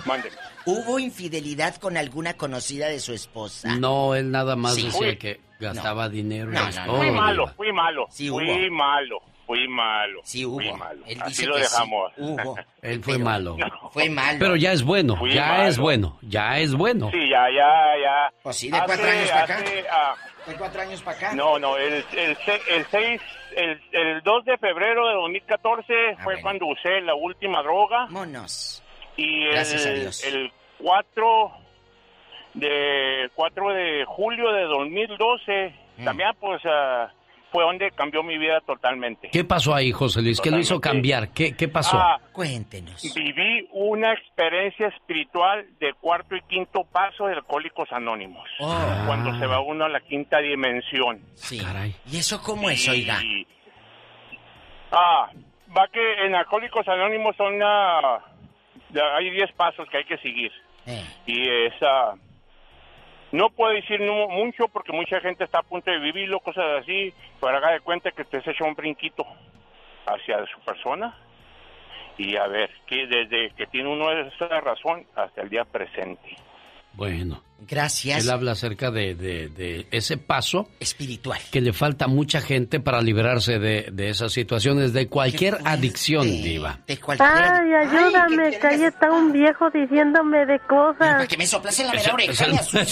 Mande. 0.05 0.29
hubo 0.65 0.99
infidelidad 0.99 1.75
con 1.75 1.97
alguna 1.97 2.35
conocida 2.35 2.87
de 2.87 2.99
su 2.99 3.13
esposa. 3.13 3.75
No, 3.75 4.15
él 4.15 4.31
nada 4.31 4.55
más 4.55 4.75
Sí. 4.75 4.85
decía 4.85 5.09
Uy. 5.09 5.17
que 5.17 5.41
gastaba 5.59 6.07
dinero. 6.07 6.49
No, 6.51 6.59
en 6.69 6.75
no, 6.75 6.85
no. 6.85 6.93
Fui 6.97 7.11
malo, 7.11 7.47
fui 7.57 7.73
malo. 7.73 8.07
Sí, 8.09 8.29
fui 8.29 8.45
hubo. 8.67 8.73
malo, 8.75 9.21
fui 9.47 9.67
malo. 9.67 10.19
Sí 10.23 10.45
hubo. 10.45 10.59
Fui 10.59 10.71
malo. 10.73 11.01
Él 11.07 11.17
Así 11.21 11.29
dice 11.31 11.45
lo 11.47 11.55
que 11.55 11.63
sí, 11.63 11.71
dejamos. 11.71 12.11
hubo. 12.17 12.55
Él 12.83 13.03
fue 13.03 13.17
malo. 13.17 13.57
Fue 13.91 14.09
malo. 14.09 14.37
Pero 14.39 14.55
ya 14.55 14.71
es 14.73 14.83
bueno, 14.83 15.15
Fui 15.15 15.33
ya 15.33 15.47
malo. 15.47 15.63
es 15.63 15.77
bueno, 15.79 16.19
ya 16.21 16.59
es 16.59 16.73
bueno. 16.75 17.09
Sí, 17.11 17.29
ya, 17.29 17.45
ya, 17.49 17.97
ya. 18.03 18.33
Pues 18.43 18.55
sí, 18.57 18.69
de 18.69 18.77
cuatro 18.85 19.07
años 19.09 19.29
para 19.31 19.43
acá. 19.43 19.55
hace, 19.57 19.85
ah, 19.91 20.15
¿De 20.45 20.53
cuatro 20.55 20.81
años 20.81 21.01
para 21.01 21.17
acá? 21.17 21.33
no, 21.33 21.57
no, 21.57 21.75
el, 21.77 22.05
el, 22.13 22.37
el 22.69 22.85
6, 22.91 23.21
el, 23.55 23.81
el 23.91 24.21
2 24.21 24.45
de 24.45 24.57
febrero 24.59 25.07
de 25.07 25.13
2014 25.15 25.93
Ah, 26.17 26.23
fue 26.23 26.39
cuando 26.41 26.67
usé 26.67 27.01
la 27.01 27.15
última 27.15 27.63
droga. 27.63 28.05
Monos. 28.09 28.83
Y 29.15 29.45
el, 29.45 29.51
Gracias 29.53 29.85
a 29.87 29.89
Dios. 29.91 30.23
el 30.25 30.51
4 30.83 31.51
de 32.53 33.29
4 33.35 33.69
de 33.73 34.05
julio 34.05 34.51
de 34.51 34.63
2012 34.63 35.73
Mm. 35.99 36.05
también 36.05 36.29
pues 36.39 36.61
ah, 36.65 37.11
fue 37.57 37.63
donde 37.65 37.89
cambió 37.89 38.21
mi 38.21 38.37
vida 38.37 38.61
totalmente. 38.67 39.29
¿Qué 39.31 39.43
pasó 39.43 39.73
ahí, 39.73 39.91
José 39.91 40.21
Luis? 40.21 40.39
¿Qué 40.39 40.51
lo 40.51 40.59
hizo 40.59 40.75
Totalmente. 40.75 41.09
cambiar? 41.09 41.33
¿Qué, 41.33 41.55
qué 41.55 41.67
pasó? 41.67 41.97
Ah, 41.97 42.19
Cuéntenos. 42.31 43.01
viví 43.15 43.67
una 43.71 44.13
experiencia 44.13 44.89
espiritual 44.89 45.65
de 45.79 45.91
cuarto 45.95 46.35
y 46.35 46.41
quinto 46.41 46.83
paso 46.83 47.25
de 47.25 47.33
Alcohólicos 47.33 47.91
Anónimos. 47.91 48.47
Oh. 48.59 48.77
Cuando 49.07 49.35
se 49.39 49.47
va 49.47 49.59
uno 49.59 49.85
a 49.85 49.89
la 49.89 50.01
quinta 50.01 50.37
dimensión. 50.37 51.19
Sí. 51.33 51.59
¿Y 52.11 52.17
eso 52.17 52.39
cómo 52.43 52.69
es, 52.69 52.87
oiga? 52.87 53.17
Y- 53.23 53.47
Ah, 54.91 55.31
va 55.75 55.87
que 55.91 56.25
en 56.27 56.35
Alcohólicos 56.35 56.87
Anónimos 56.87 57.35
son 57.37 57.59
ah, 57.63 58.19
ya 58.91 59.01
hay 59.17 59.31
10 59.31 59.51
pasos 59.53 59.89
que 59.89 59.97
hay 59.97 60.05
que 60.05 60.17
seguir. 60.19 60.51
Eh. 60.85 61.03
Y 61.25 61.49
esa 61.73 62.13
no 63.37 63.51
puedo 63.51 63.71
decir 63.71 64.01
mucho 64.01 64.67
porque 64.67 64.91
mucha 64.91 65.21
gente 65.21 65.43
está 65.43 65.59
a 65.59 65.63
punto 65.63 65.91
de 65.91 65.99
vivirlo, 65.99 66.39
cosas 66.39 66.81
así, 66.81 67.13
pero 67.39 67.55
haga 67.55 67.71
de 67.71 67.81
cuenta 67.81 68.11
que 68.11 68.23
usted 68.23 68.43
se 68.43 68.51
echa 68.51 68.65
un 68.65 68.73
brinquito 68.73 69.25
hacia 70.07 70.43
su 70.47 70.59
persona 70.61 71.15
y 72.17 72.35
a 72.35 72.47
ver, 72.47 72.71
que 72.87 73.05
desde 73.05 73.51
que 73.51 73.67
tiene 73.67 73.89
uno 73.89 74.11
esa 74.11 74.59
razón 74.59 75.05
hasta 75.15 75.41
el 75.43 75.49
día 75.49 75.65
presente. 75.65 76.35
Bueno. 76.93 77.46
Gracias. 77.59 78.23
Él 78.23 78.29
habla 78.29 78.51
acerca 78.51 78.91
de, 78.91 79.15
de- 79.15 79.49
de 79.49 79.87
ese 79.91 80.17
paso 80.17 80.69
espiritual 80.79 81.39
que 81.51 81.59
le 81.59 81.73
falta 81.73 82.05
a 82.05 82.07
mucha 82.07 82.39
gente 82.39 82.79
para 82.79 83.01
liberarse 83.01 83.57
de, 83.59 83.89
de 83.91 84.09
esas 84.09 84.31
situaciones, 84.31 84.93
de 84.93 85.07
cualquier 85.07 85.57
adicción, 85.65 86.23
Diva. 86.23 86.79
De 86.87 86.99
Ay, 87.19 87.73
ayúdame, 87.73 88.57
que 88.59 88.67
ahí 88.67 88.83
está 88.83 89.11
un 89.11 89.31
viejo 89.31 89.69
diciéndome 89.71 90.45
de 90.45 90.59
cosas. 90.59 91.27
Que 91.27 91.35
me 91.37 91.47
soplas 91.47 91.79
en 91.79 91.87
la 91.87 91.93
Es, 91.93 92.05
mera 92.05 92.23
el- 92.23 92.29
es 92.29 92.41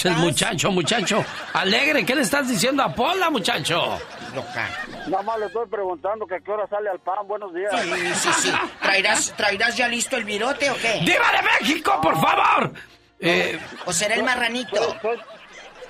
el, 0.05 0.11
es 0.11 0.17
muchacho, 0.17 0.71
muchacho. 0.71 1.23
Alegre, 1.53 2.05
¿qué 2.05 2.15
le 2.15 2.21
estás 2.21 2.47
diciendo 2.49 2.81
a 2.83 2.93
Pola, 2.93 3.29
muchacho? 3.29 3.99
Loca. 4.33 4.69
Nada 5.07 5.23
más 5.23 5.39
le 5.39 5.45
estoy 5.45 5.67
preguntando 5.69 6.25
que 6.25 6.35
a 6.35 6.39
qué 6.39 6.51
hora 6.51 6.67
sale 6.67 6.89
al 6.89 6.99
pan. 6.99 7.25
Buenos 7.27 7.53
días. 7.53 7.71
Sí, 7.81 8.13
sí, 8.15 8.29
sí. 8.41 8.51
¿Traerás, 8.81 9.33
¿Traerás 9.37 9.77
ya 9.77 9.87
listo 9.87 10.17
el 10.17 10.23
virote 10.25 10.69
o 10.71 10.75
qué? 10.75 10.99
¡Diva 11.05 11.31
de 11.31 11.65
México, 11.65 11.99
por 12.01 12.15
favor! 12.19 12.73
Eh, 13.19 13.59
¿O 13.85 13.93
será 13.93 14.15
el 14.15 14.23
marranito? 14.23 14.75
Soy, 14.75 15.17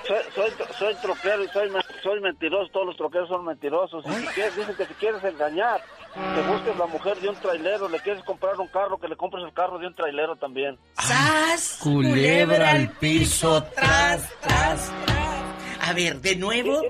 soy, 0.08 0.18
soy, 0.36 0.52
soy, 0.52 0.68
soy 0.78 0.96
troquero 0.96 1.44
y 1.44 1.48
soy, 1.50 1.70
men- 1.70 1.82
soy 2.04 2.20
mentiroso. 2.22 2.72
Todos 2.72 2.88
los 2.88 2.98
troqueros 2.98 3.28
son 3.30 3.46
mentirosos. 3.46 4.06
Y 4.06 4.12
si 4.14 4.28
quieres, 4.28 4.56
dicen 4.56 4.76
que 4.76 4.86
si 4.86 4.94
quieres 4.96 5.24
engañar, 5.24 5.82
que 6.14 6.42
busques 6.42 6.78
la 6.78 6.86
mujer 6.86 7.18
de 7.18 7.30
un 7.30 7.36
trailero. 7.38 7.90
Le 7.90 8.00
quieres 8.00 8.24
comprar 8.24 8.60
un 8.60 8.68
carro, 8.68 9.00
que 9.00 9.08
le 9.08 9.16
compres 9.18 9.44
el 9.44 9.54
carro 9.54 9.80
de 9.80 9.88
un 9.88 9.96
trailero 9.96 10.36
también. 10.36 10.78
¡Sas! 10.94 11.80
Culebra 11.82 12.72
al 12.72 12.90
piso, 12.92 13.64
tras, 13.76 14.30
tras, 14.42 14.92
tras. 15.06 15.90
A 15.90 15.94
ver, 15.94 16.18
de 16.22 16.36
nuevo. 16.36 16.82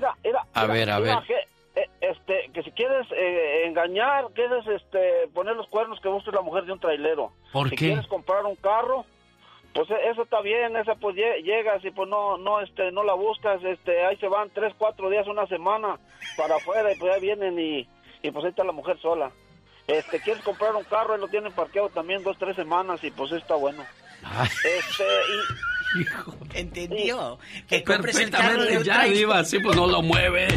A 0.54 0.66
ver, 0.66 0.90
a 0.90 0.98
ver. 1.00 1.16
que, 1.26 1.80
eh, 1.80 1.88
este, 2.00 2.50
que 2.54 2.62
si 2.62 2.70
quieres 2.72 3.06
eh, 3.12 3.64
engañar, 3.66 4.26
quieres 4.34 4.66
este, 4.68 5.28
poner 5.34 5.54
los 5.56 5.66
cuernos, 5.68 6.00
que 6.00 6.08
busques 6.08 6.32
la 6.32 6.40
mujer 6.42 6.64
de 6.64 6.72
un 6.72 6.80
trailero. 6.80 7.32
¿Por 7.52 7.68
si 7.70 7.76
qué? 7.76 7.86
quieres 7.88 8.06
comprar 8.06 8.44
un 8.46 8.56
carro, 8.56 9.04
pues 9.76 9.90
eh, 9.90 9.96
eso 10.10 10.22
está 10.22 10.40
bien, 10.40 10.74
esa 10.76 10.94
pues 10.96 11.14
lle- 11.14 11.42
llegas 11.44 11.84
y 11.84 11.90
pues 11.90 12.08
no, 12.08 12.38
no, 12.38 12.60
este, 12.60 12.90
no 12.90 13.04
la 13.04 13.12
buscas, 13.14 13.62
este, 13.62 14.04
ahí 14.06 14.16
se 14.16 14.26
van 14.28 14.50
tres, 14.50 14.72
cuatro 14.78 15.08
días, 15.10 15.26
una 15.28 15.46
semana 15.46 15.98
para 16.36 16.56
afuera 16.56 16.90
y 16.92 16.96
pues 16.98 17.12
ya 17.14 17.20
vienen 17.20 17.58
y, 17.58 17.88
y 18.22 18.30
pues 18.30 18.44
ahí 18.44 18.50
está 18.50 18.64
la 18.64 18.72
mujer 18.72 18.98
sola. 19.00 19.30
Este, 19.86 20.18
quieres 20.20 20.42
comprar 20.42 20.74
un 20.74 20.82
carro 20.84 21.16
y 21.16 21.20
lo 21.20 21.28
tienen 21.28 21.52
parqueado 21.52 21.90
también 21.90 22.24
dos, 22.24 22.36
tres 22.38 22.56
semanas 22.56 23.04
y 23.04 23.10
pues 23.12 23.30
está 23.32 23.54
bueno. 23.54 23.84
Este, 24.64 25.04
y, 25.94 26.58
¿Entendió? 26.58 27.38
Que 27.68 27.84
compres 27.84 28.18
el 28.18 28.30
carro 28.30 28.64
de 28.64 28.82
ya. 28.82 29.04
Diva, 29.04 29.44
sí, 29.44 29.60
pues 29.60 29.76
no 29.76 29.86
lo 29.86 30.02
mueve. 30.02 30.48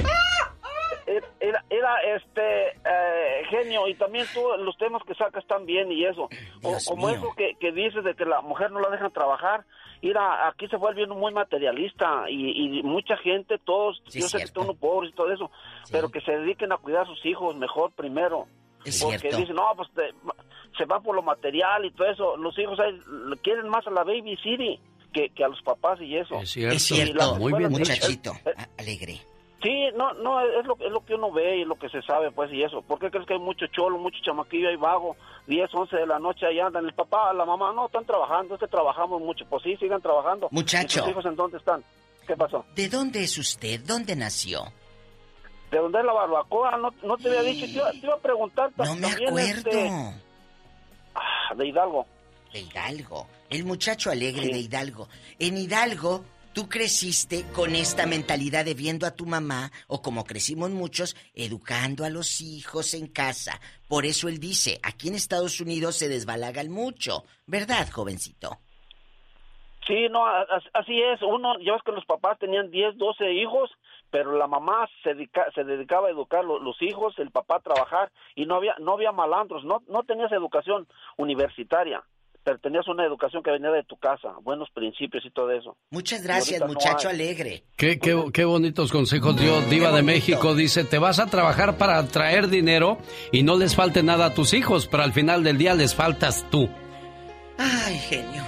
Era, 1.39 1.63
era 1.71 2.01
este 2.15 2.67
eh, 2.85 3.43
genio 3.49 3.87
y 3.87 3.95
también 3.95 4.27
tú 4.33 4.41
los 4.59 4.77
temas 4.77 5.01
que 5.07 5.15
sacas 5.15 5.41
están 5.41 5.65
bien 5.65 5.91
y 5.91 6.05
eso 6.05 6.29
o, 6.61 6.77
como 6.87 7.07
mío. 7.07 7.15
eso 7.17 7.33
que, 7.35 7.55
que 7.59 7.71
dices 7.71 8.03
de 8.03 8.13
que 8.13 8.25
la 8.25 8.41
mujer 8.41 8.71
no 8.71 8.79
la 8.79 8.89
dejan 8.89 9.11
trabajar 9.11 9.65
mira 10.03 10.47
aquí 10.47 10.67
se 10.67 10.75
vuelve 10.77 11.05
uno 11.05 11.15
muy 11.15 11.33
materialista 11.33 12.25
y, 12.29 12.77
y 12.79 12.83
mucha 12.83 13.17
gente 13.17 13.57
todos 13.57 14.01
Sí, 14.07 14.21
yo 14.21 14.27
sé 14.27 14.37
que 14.37 14.43
cierto. 14.43 14.45
están 14.61 14.63
unos 14.65 14.77
pobres 14.77 15.11
y 15.11 15.15
todo 15.15 15.31
eso 15.33 15.49
pero 15.91 16.09
que 16.09 16.21
se 16.21 16.31
dediquen 16.31 16.71
a 16.71 16.77
cuidar 16.77 17.03
a 17.03 17.05
sus 17.07 17.25
hijos 17.25 17.55
mejor 17.55 17.91
primero 17.93 18.45
Es 18.85 19.01
porque 19.01 19.17
cierto. 19.19 19.37
dicen 19.39 19.55
no 19.55 19.71
pues 19.75 19.89
te- 19.95 20.13
se 20.77 20.85
va 20.85 20.99
por 20.99 21.15
lo 21.15 21.23
material 21.23 21.85
y 21.85 21.91
todo 21.91 22.07
eso 22.07 22.37
los 22.37 22.57
hijos 22.59 22.79
ahí 22.79 22.91
le 23.29 23.35
quieren 23.37 23.67
más 23.67 23.85
a 23.87 23.91
la 23.91 24.03
baby 24.03 24.37
city 24.43 24.79
que, 25.11 25.29
que 25.29 25.43
a 25.43 25.47
los 25.47 25.61
papás 25.63 25.99
y 26.01 26.15
eso 26.17 26.35
Es 26.35 26.51
cierto, 26.51 26.75
Es 26.75 26.91
Y 26.91 26.95
cierto, 26.95 27.13
las 27.17 27.31
escuelas- 27.31 27.71
muchachito. 27.71 28.31
eh, 28.45 28.53
a- 28.55 28.67
Alegre. 28.81 29.17
Sí, 29.61 29.87
no, 29.95 30.13
no, 30.13 30.39
es 30.41 30.65
lo, 30.65 30.77
es 30.79 30.91
lo 30.91 31.03
que 31.03 31.15
uno 31.15 31.31
ve 31.31 31.57
y 31.57 31.65
lo 31.65 31.75
que 31.75 31.89
se 31.89 32.01
sabe, 32.03 32.31
pues, 32.31 32.49
y 32.53 32.63
eso. 32.63 32.81
¿Por 32.81 32.97
qué 32.97 33.11
crees 33.11 33.27
que 33.27 33.33
hay 33.33 33.39
mucho 33.39 33.65
cholo, 33.67 33.97
mucho 33.97 34.17
chamaquillo 34.23 34.69
ahí 34.69 34.77
vago? 34.77 35.17
10, 35.47 35.69
11 35.73 35.95
de 35.97 36.07
la 36.07 36.17
noche 36.17 36.45
ahí 36.45 36.59
andan. 36.59 36.85
El 36.85 36.93
papá, 36.93 37.33
la 37.33 37.43
mamá, 37.45 37.73
no, 37.73 37.87
están 37.87 38.05
trabajando, 38.05 38.53
es 38.55 38.59
que 38.61 38.67
trabajamos 38.67 39.21
mucho. 39.21 39.45
Pues 39.49 39.63
sí, 39.63 39.75
sigan 39.77 40.01
trabajando. 40.01 40.47
Muchacho. 40.51 41.03
¿Y 41.05 41.09
hijos 41.09 41.25
en 41.25 41.35
dónde 41.35 41.57
están? 41.57 41.83
¿Qué 42.25 42.37
pasó? 42.37 42.63
¿De 42.75 42.87
dónde 42.87 43.21
es 43.23 43.37
usted? 43.37 43.81
¿Dónde 43.85 44.15
nació? 44.15 44.63
¿De 45.71 45.77
dónde 45.77 45.99
es 45.99 46.05
la 46.05 46.13
barbacoa? 46.13 46.77
No, 46.77 46.91
no 47.03 47.17
te 47.17 47.27
había 47.27 47.41
dicho, 47.41 47.65
te 47.65 47.71
iba, 47.73 47.91
te 47.91 47.97
iba 47.97 48.13
a 48.13 48.19
preguntar 48.19 48.71
No 48.77 48.95
me 48.95 49.01
también, 49.09 49.29
acuerdo. 49.29 49.69
este, 49.69 49.91
ah, 51.15 51.53
de 51.55 51.67
Hidalgo. 51.67 52.05
De 52.53 52.59
Hidalgo. 52.61 53.27
El 53.49 53.65
muchacho 53.65 54.09
alegre 54.09 54.47
de 54.47 54.57
Hidalgo. 54.59 55.07
En 55.37 55.57
Hidalgo, 55.57 56.23
tú 56.59 56.67
creciste 56.67 57.45
con 57.55 57.73
esta 57.73 58.05
mentalidad 58.05 58.65
de 58.65 58.73
viendo 58.73 59.07
a 59.07 59.11
tu 59.15 59.25
mamá, 59.25 59.71
o 59.87 60.01
como 60.01 60.25
crecimos 60.25 60.71
muchos, 60.71 61.15
educando 61.33 62.03
a 62.03 62.09
los 62.09 62.41
hijos 62.41 62.93
en 62.95 63.07
casa. 63.07 63.61
Por 63.87 64.05
eso 64.05 64.27
él 64.27 64.39
dice, 64.39 64.77
aquí 64.83 65.07
en 65.07 65.15
Estados 65.15 65.61
Unidos 65.61 65.95
se 65.95 66.09
desbalagan 66.09 66.69
mucho. 66.69 67.23
¿Verdad, 67.47 67.89
jovencito? 67.89 68.57
Sí, 69.87 70.09
no, 70.11 70.25
así 70.73 71.01
es. 71.01 71.21
Uno, 71.21 71.57
ya 71.59 71.79
que 71.85 71.93
los 71.93 72.03
papás 72.05 72.37
tenían 72.39 72.69
10, 72.71 72.97
12 72.97 73.31
hijos, 73.31 73.71
pero 74.11 74.37
la 74.37 74.47
mamá 74.47 74.85
se, 75.01 75.13
dedica- 75.13 75.49
se 75.55 75.63
dedicaba 75.63 76.09
a 76.09 76.11
educar 76.11 76.43
lo- 76.43 76.59
los 76.59 76.75
hijos, 76.81 77.17
el 77.19 77.31
papá 77.31 77.55
a 77.55 77.59
trabajar, 77.61 78.11
y 78.35 78.45
no 78.45 78.55
había, 78.55 78.75
no 78.79 78.93
había 78.95 79.13
malandros, 79.13 79.63
no, 79.63 79.81
no 79.87 80.03
tenías 80.03 80.31
educación 80.33 80.87
universitaria, 81.15 82.03
tenías 82.61 82.87
una 82.87 83.05
educación 83.05 83.43
que 83.43 83.51
venía 83.51 83.69
de 83.71 83.83
tu 83.83 83.97
casa, 83.97 84.33
buenos 84.41 84.69
principios 84.73 85.23
y 85.25 85.31
todo 85.31 85.51
eso. 85.51 85.77
Muchas 85.91 86.23
gracias, 86.23 86.59
no 86.61 86.67
muchacho 86.67 87.09
hay. 87.09 87.15
alegre. 87.15 87.63
Qué, 87.75 87.99
qué, 87.99 88.17
qué 88.33 88.45
bonitos 88.45 88.91
consejos 88.91 89.39
dio 89.39 89.61
Diva 89.61 89.91
de 89.91 90.03
México. 90.03 90.55
Dice, 90.55 90.83
te 90.83 90.97
vas 90.97 91.19
a 91.19 91.27
trabajar 91.27 91.77
para 91.77 92.05
traer 92.07 92.47
dinero 92.49 92.97
y 93.31 93.43
no 93.43 93.57
les 93.57 93.75
falte 93.75 94.03
nada 94.03 94.27
a 94.27 94.33
tus 94.33 94.53
hijos, 94.53 94.87
pero 94.87 95.03
al 95.03 95.13
final 95.13 95.43
del 95.43 95.57
día 95.57 95.73
les 95.75 95.95
faltas 95.95 96.45
tú. 96.49 96.69
Ay, 97.57 97.97
genio. 97.99 98.43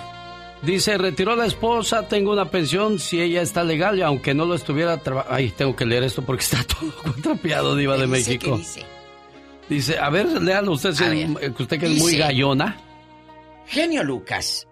Dice, 0.61 0.97
retiró 0.97 1.35
la 1.35 1.45
esposa, 1.47 2.07
tengo 2.07 2.31
una 2.31 2.51
pensión 2.51 2.99
si 2.99 3.19
ella 3.19 3.41
está 3.41 3.63
legal 3.63 3.97
y 3.97 4.03
aunque 4.03 4.33
no 4.33 4.45
lo 4.45 4.53
estuviera 4.53 4.97
trabajando... 4.97 5.35
Ay, 5.35 5.49
tengo 5.49 5.75
que 5.75 5.85
leer 5.85 6.03
esto 6.03 6.21
porque 6.21 6.43
está 6.49 6.63
todo 6.63 6.91
contrapeado, 7.01 7.75
Diva 7.75 7.97
de 7.97 8.07
¿Qué 8.07 8.17
dice? 8.17 8.31
México. 8.31 8.51
¿Qué 8.55 8.57
dice? 8.57 8.85
Dice, 9.69 9.97
a 9.99 10.09
ver, 10.09 10.27
léalo 10.41 10.73
usted, 10.73 10.91
si 10.93 11.03
usted 11.63 11.79
que 11.79 11.85
es 11.85 11.97
muy 11.97 12.17
gallona. 12.17 12.77
Genio 13.67 14.03
Lucas. 14.03 14.67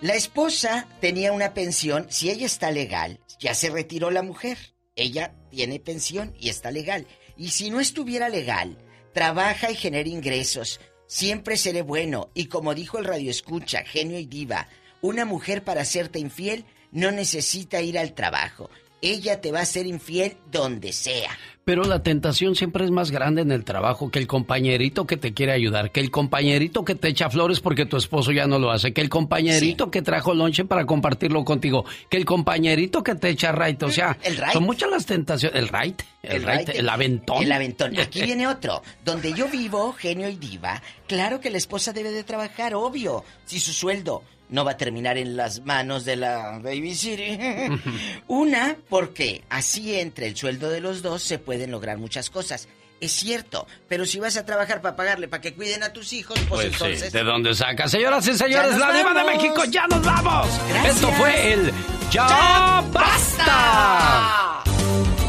La 0.00 0.14
esposa 0.14 0.88
tenía 1.00 1.32
una 1.32 1.54
pensión, 1.54 2.06
si 2.10 2.30
ella 2.30 2.46
está 2.46 2.70
legal, 2.70 3.20
ya 3.38 3.54
se 3.54 3.70
retiró 3.70 4.10
la 4.10 4.22
mujer. 4.22 4.58
Ella 4.96 5.34
tiene 5.50 5.78
pensión 5.78 6.34
y 6.38 6.48
está 6.48 6.70
legal. 6.70 7.06
Y 7.36 7.50
si 7.50 7.70
no 7.70 7.80
estuviera 7.80 8.28
legal, 8.28 8.78
trabaja 9.14 9.70
y 9.70 9.76
genera 9.76 10.08
ingresos. 10.08 10.80
Siempre 11.06 11.56
seré 11.56 11.82
bueno. 11.82 12.30
Y 12.34 12.46
como 12.46 12.74
dijo 12.74 12.98
el 12.98 13.04
radio 13.04 13.30
escucha, 13.30 13.84
genio 13.84 14.18
y 14.18 14.26
diva, 14.26 14.68
una 15.00 15.24
mujer 15.24 15.62
para 15.62 15.82
hacerte 15.82 16.18
infiel 16.18 16.64
no 16.92 17.10
necesita 17.12 17.80
ir 17.82 17.98
al 17.98 18.14
trabajo. 18.14 18.70
Ella 19.02 19.40
te 19.40 19.52
va 19.52 19.60
a 19.60 19.66
ser 19.66 19.86
infiel 19.86 20.36
donde 20.50 20.92
sea. 20.92 21.30
Pero 21.64 21.84
la 21.84 22.02
tentación 22.02 22.56
siempre 22.56 22.84
es 22.84 22.90
más 22.90 23.10
grande 23.10 23.42
en 23.42 23.52
el 23.52 23.64
trabajo 23.64 24.10
que 24.10 24.18
el 24.18 24.26
compañerito 24.26 25.06
que 25.06 25.16
te 25.16 25.34
quiere 25.34 25.52
ayudar, 25.52 25.92
que 25.92 26.00
el 26.00 26.10
compañerito 26.10 26.84
que 26.84 26.94
te 26.94 27.08
echa 27.08 27.30
flores 27.30 27.60
porque 27.60 27.86
tu 27.86 27.96
esposo 27.96 28.32
ya 28.32 28.46
no 28.46 28.58
lo 28.58 28.70
hace, 28.70 28.92
que 28.92 29.00
el 29.00 29.08
compañerito 29.08 29.90
que 29.90 30.02
trajo 30.02 30.34
lonche 30.34 30.64
para 30.64 30.84
compartirlo 30.86 31.44
contigo, 31.44 31.84
que 32.08 32.16
el 32.16 32.24
compañerito 32.24 33.02
que 33.02 33.14
te 33.14 33.28
echa 33.28 33.52
right. 33.52 33.80
O 33.82 33.90
sea, 33.90 34.18
son 34.52 34.64
muchas 34.64 34.90
las 34.90 35.06
tentaciones. 35.06 35.56
El 35.56 35.68
right, 35.68 36.02
el, 36.22 36.42
right, 36.44 36.68
el 36.70 36.88
aventón. 36.88 37.42
El 37.42 37.52
aventón. 37.52 37.98
Aquí 38.00 38.22
viene 38.24 38.48
otro. 38.48 38.82
Donde 39.04 39.32
yo 39.32 39.48
vivo, 39.48 39.92
genio 39.92 40.28
y 40.28 40.36
diva, 40.36 40.82
claro 41.06 41.40
que 41.40 41.50
la 41.50 41.58
esposa 41.58 41.92
debe 41.92 42.10
de 42.10 42.24
trabajar, 42.24 42.74
obvio. 42.74 43.22
Si 43.44 43.60
su 43.60 43.72
sueldo 43.72 44.24
no 44.50 44.64
va 44.64 44.72
a 44.72 44.76
terminar 44.76 45.16
en 45.18 45.36
las 45.36 45.64
manos 45.64 46.04
de 46.04 46.16
la 46.16 46.58
Baby 46.62 46.94
City. 46.94 47.38
Una, 48.28 48.76
porque 48.88 49.42
así 49.48 49.98
entre 49.98 50.26
el 50.26 50.36
sueldo 50.36 50.68
de 50.70 50.80
los 50.80 51.02
dos 51.02 51.22
se 51.22 51.38
pueden 51.38 51.70
lograr 51.70 51.98
muchas 51.98 52.30
cosas. 52.30 52.68
Es 53.00 53.12
cierto, 53.12 53.66
pero 53.88 54.04
si 54.04 54.20
vas 54.20 54.36
a 54.36 54.44
trabajar 54.44 54.82
para 54.82 54.94
pagarle 54.94 55.26
para 55.26 55.40
que 55.40 55.54
cuiden 55.54 55.82
a 55.82 55.90
tus 55.90 56.12
hijos, 56.12 56.38
pues, 56.50 56.66
Pues 56.66 56.72
entonces. 56.74 57.10
sí, 57.10 57.16
¿de 57.16 57.24
dónde 57.24 57.54
saca? 57.54 57.88
Señoras 57.88 58.26
y 58.28 58.36
señores, 58.36 58.76
la 58.76 58.92
diva 58.92 59.14
de. 59.14 59.24
México, 59.24 59.64
ya 59.64 59.86
nos 59.86 60.02
vamos. 60.04 60.48
Gracias. 60.68 60.96
Esto 60.96 61.08
fue 61.12 61.52
el 61.54 61.72
Ya, 62.10 62.84
Basta. 62.92 64.62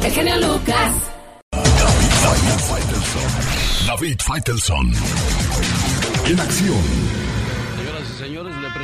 El 0.04 0.12
genio 0.12 0.36
Lucas. 0.38 0.92
David 3.88 4.20
Faitelson. 4.20 4.94
En 6.26 6.40
acción. 6.40 7.11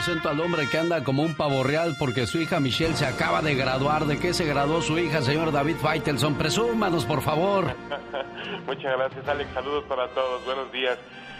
Presento 0.07 0.29
al 0.29 0.39
hombre 0.39 0.69
que 0.69 0.77
anda 0.77 1.03
como 1.03 1.21
un 1.21 1.35
pavo 1.35 1.65
real 1.65 1.97
porque 1.99 2.27
su 2.27 2.39
hija 2.39 2.61
Michelle 2.61 2.95
se 2.95 3.05
acaba 3.05 3.41
de 3.41 3.55
graduar. 3.55 4.05
¿De 4.05 4.17
qué 4.17 4.33
se 4.33 4.45
graduó 4.45 4.81
su 4.81 4.97
hija, 4.97 5.21
señor 5.21 5.51
David 5.51 5.75
Faitelson? 5.75 6.35
Presúmanos, 6.35 7.03
por 7.03 7.21
favor. 7.21 7.75
Muchas 8.65 8.97
gracias, 8.97 9.27
Alex. 9.27 9.49
Saludos 9.53 9.83
para 9.83 10.07
todos. 10.11 10.45
Buenos 10.45 10.71
días. 10.71 10.97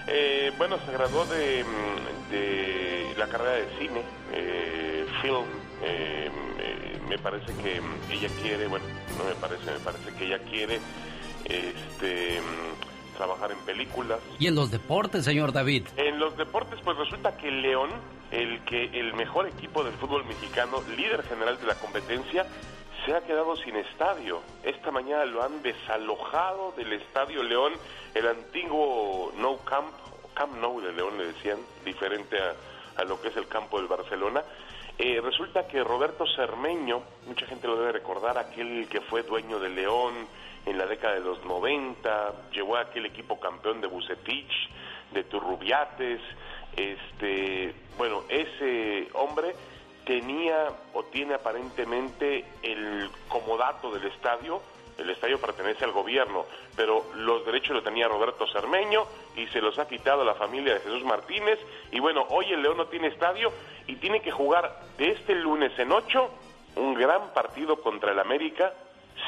Eh, 0.07 0.51
bueno, 0.57 0.77
se 0.85 0.91
graduó 0.91 1.23
de, 1.27 1.63
mm, 1.63 2.29
de 2.29 3.13
la 3.17 3.27
carrera 3.27 3.53
de 3.53 3.67
cine, 3.79 4.01
eh, 4.33 5.05
film. 5.21 5.45
Eh, 5.83 6.29
me 7.07 7.17
parece 7.19 7.53
que 7.63 7.81
ella 8.13 8.29
quiere, 8.41 8.67
bueno, 8.67 8.85
no 9.17 9.23
me 9.23 9.35
parece, 9.35 9.71
me 9.71 9.79
parece 9.79 10.13
que 10.13 10.25
ella 10.25 10.39
quiere 10.39 10.81
este, 11.45 12.41
mm, 12.41 13.15
trabajar 13.15 13.49
en 13.53 13.59
películas. 13.59 14.19
Y 14.39 14.47
en 14.47 14.55
los 14.55 14.71
deportes, 14.71 15.23
señor 15.23 15.53
David. 15.53 15.87
En 15.95 16.19
los 16.19 16.35
deportes, 16.35 16.77
pues 16.83 16.97
resulta 16.97 17.37
que 17.37 17.49
León, 17.49 17.91
el 18.31 18.63
que 18.65 18.85
el 18.99 19.13
mejor 19.13 19.47
equipo 19.47 19.83
del 19.83 19.93
fútbol 19.93 20.25
mexicano, 20.25 20.81
líder 20.95 21.23
general 21.23 21.59
de 21.59 21.67
la 21.67 21.75
competencia, 21.75 22.45
se 23.05 23.15
ha 23.15 23.21
quedado 23.21 23.55
sin 23.57 23.75
estadio. 23.75 24.41
Esta 24.63 24.91
mañana 24.91 25.25
lo 25.25 25.43
han 25.43 25.61
desalojado 25.61 26.73
del 26.75 26.93
estadio 26.93 27.43
León, 27.43 27.73
el 28.13 28.27
antiguo 28.27 29.31
No 29.37 29.57
Camp, 29.57 29.93
Camp 30.33 30.57
Nou 30.57 30.81
de 30.81 30.91
León 30.91 31.17
le 31.17 31.27
decían, 31.27 31.57
diferente 31.85 32.37
a, 32.39 32.53
a 33.01 33.03
lo 33.05 33.21
que 33.21 33.29
es 33.29 33.37
el 33.37 33.47
campo 33.47 33.77
del 33.77 33.87
Barcelona. 33.87 34.43
Eh, 34.99 35.21
resulta 35.21 35.67
que 35.67 35.83
Roberto 35.83 36.25
Cermeño, 36.25 37.01
mucha 37.27 37.45
gente 37.45 37.67
lo 37.67 37.77
debe 37.77 37.91
recordar, 37.91 38.37
aquel 38.37 38.87
que 38.89 38.99
fue 39.01 39.21
dueño 39.21 39.59
de 39.59 39.69
León 39.69 40.13
en 40.65 40.77
la 40.77 40.87
década 40.87 41.13
de 41.13 41.19
los 41.19 41.43
90, 41.45 42.49
llevó 42.51 42.77
a 42.77 42.81
aquel 42.81 43.05
equipo 43.05 43.39
campeón 43.39 43.79
de 43.79 43.87
Bucetich, 43.87 44.69
de 45.13 45.23
Turrubiates, 45.23 46.19
este, 46.77 47.73
bueno, 47.97 48.23
ese 48.29 49.09
hombre 49.13 49.53
tenía 50.05 50.69
o 50.93 51.03
tiene 51.03 51.33
aparentemente 51.33 52.45
el 52.63 53.09
comodato 53.27 53.91
del 53.91 54.05
estadio, 54.05 54.61
el 54.97 55.09
estadio 55.09 55.39
pertenece 55.39 55.83
al 55.83 55.91
gobierno, 55.91 56.45
pero 56.75 57.05
los 57.15 57.45
derechos 57.45 57.75
lo 57.75 57.83
tenía 57.83 58.07
Roberto 58.07 58.47
Cermeño 58.47 59.05
y 59.35 59.45
se 59.47 59.61
los 59.61 59.77
ha 59.77 59.87
quitado 59.87 60.23
la 60.23 60.33
familia 60.33 60.75
de 60.75 60.79
Jesús 60.79 61.03
Martínez. 61.03 61.59
Y 61.91 61.99
bueno, 61.99 62.25
hoy 62.29 62.51
el 62.51 62.61
León 62.61 62.77
no 62.77 62.87
tiene 62.87 63.07
estadio 63.07 63.51
y 63.85 63.97
tiene 63.97 64.21
que 64.21 64.31
jugar 64.31 64.79
de 64.97 65.09
este 65.09 65.35
lunes 65.35 65.77
en 65.77 65.91
ocho 65.91 66.31
un 66.75 66.93
gran 66.93 67.33
partido 67.33 67.81
contra 67.81 68.11
el 68.11 68.19
América, 68.19 68.73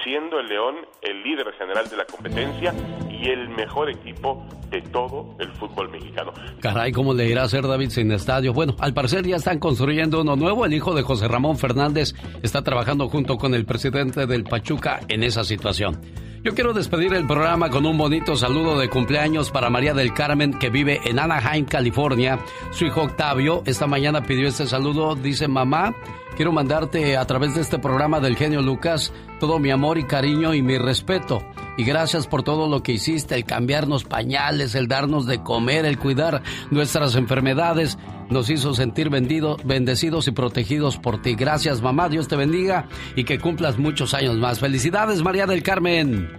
siendo 0.03 0.39
el 0.39 0.47
León 0.47 0.75
el 1.01 1.23
líder 1.23 1.51
general 1.57 1.89
de 1.89 1.97
la 1.97 2.05
competencia 2.05 2.73
y 3.09 3.29
el 3.29 3.49
mejor 3.49 3.89
equipo 3.89 4.45
de 4.69 4.81
todo 4.81 5.35
el 5.39 5.51
fútbol 5.53 5.89
mexicano. 5.89 6.31
Caray, 6.61 6.91
¿cómo 6.91 7.13
le 7.13 7.27
irá 7.27 7.41
a 7.41 7.45
hacer 7.45 7.67
David 7.67 7.89
sin 7.89 8.11
estadio? 8.11 8.53
Bueno, 8.53 8.75
al 8.79 8.93
parecer 8.93 9.25
ya 9.25 9.37
están 9.37 9.59
construyendo 9.59 10.21
uno 10.21 10.35
nuevo. 10.35 10.65
El 10.65 10.73
hijo 10.73 10.93
de 10.93 11.01
José 11.01 11.27
Ramón 11.27 11.57
Fernández 11.57 12.13
está 12.43 12.61
trabajando 12.61 13.09
junto 13.09 13.37
con 13.37 13.53
el 13.53 13.65
presidente 13.65 14.25
del 14.25 14.43
Pachuca 14.43 14.99
en 15.07 15.23
esa 15.23 15.43
situación. 15.43 15.99
Yo 16.41 16.55
quiero 16.55 16.71
despedir 16.71 17.13
el 17.13 17.27
programa 17.27 17.69
con 17.69 17.85
un 17.85 17.97
bonito 17.97 18.37
saludo 18.37 18.79
de 18.79 18.87
cumpleaños 18.89 19.51
para 19.51 19.69
María 19.69 19.93
del 19.93 20.13
Carmen 20.13 20.57
que 20.57 20.69
vive 20.69 21.01
en 21.03 21.19
Anaheim, 21.19 21.65
California. 21.65 22.39
Su 22.71 22.85
hijo 22.85 23.01
Octavio 23.01 23.61
esta 23.65 23.87
mañana 23.87 24.21
pidió 24.23 24.47
este 24.47 24.65
saludo. 24.65 25.15
Dice, 25.15 25.49
mamá, 25.49 25.93
quiero 26.39 26.53
mandarte 26.53 27.17
a 27.17 27.25
través 27.25 27.53
de 27.53 27.59
este 27.59 27.79
programa 27.79 28.21
del 28.21 28.37
genio 28.37 28.61
Lucas 28.61 29.11
todo 29.41 29.59
mi 29.59 29.71
amor 29.71 29.97
y 29.97 30.05
cariño 30.05 30.53
y 30.53 30.61
mi 30.61 30.77
respeto. 30.77 31.45
Y 31.75 31.83
gracias 31.83 32.27
por 32.27 32.43
todo 32.43 32.69
lo 32.69 32.81
que 32.81 32.93
hiciste, 32.93 33.35
el 33.35 33.43
cambiarnos 33.43 34.05
pañales, 34.05 34.73
el 34.73 34.87
darnos 34.87 35.25
de 35.25 35.43
comer, 35.43 35.83
el 35.83 35.99
cuidar 35.99 36.41
nuestras 36.71 37.15
enfermedades. 37.15 37.97
Nos 38.29 38.49
hizo 38.49 38.73
sentir 38.73 39.09
vendido, 39.09 39.57
bendecidos 39.65 40.29
y 40.29 40.31
protegidos 40.31 40.97
por 40.97 41.21
ti. 41.21 41.35
Gracias, 41.35 41.81
mamá. 41.81 42.07
Dios 42.07 42.29
te 42.29 42.37
bendiga 42.37 42.87
y 43.17 43.25
que 43.25 43.37
cumplas 43.37 43.77
muchos 43.77 44.13
años 44.13 44.37
más. 44.37 44.61
Felicidades, 44.61 45.21
María 45.21 45.45
del 45.45 45.61
Carmen. 45.61 46.31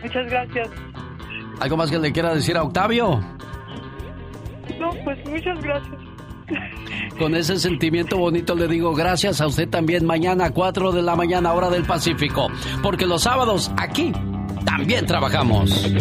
Muchas 0.00 0.30
gracias. 0.30 0.68
¿Algo 1.58 1.76
más 1.76 1.90
que 1.90 1.98
le 1.98 2.12
quiera 2.12 2.32
decir 2.32 2.56
a 2.56 2.62
Octavio? 2.62 3.20
No, 4.78 4.90
pues 5.02 5.18
muchas 5.28 5.60
gracias. 5.60 6.11
Con 7.18 7.34
ese 7.34 7.58
sentimiento 7.58 8.16
bonito 8.16 8.54
le 8.54 8.68
digo 8.68 8.94
gracias 8.94 9.40
a 9.40 9.46
usted 9.46 9.68
también 9.68 10.04
mañana 10.04 10.46
a 10.46 10.50
4 10.50 10.92
de 10.92 11.02
la 11.02 11.16
mañana 11.16 11.52
hora 11.52 11.70
del 11.70 11.84
Pacífico, 11.84 12.48
porque 12.82 13.06
los 13.06 13.22
sábados 13.22 13.70
aquí 13.76 14.12
también 14.64 15.06
trabajamos. 15.06 15.92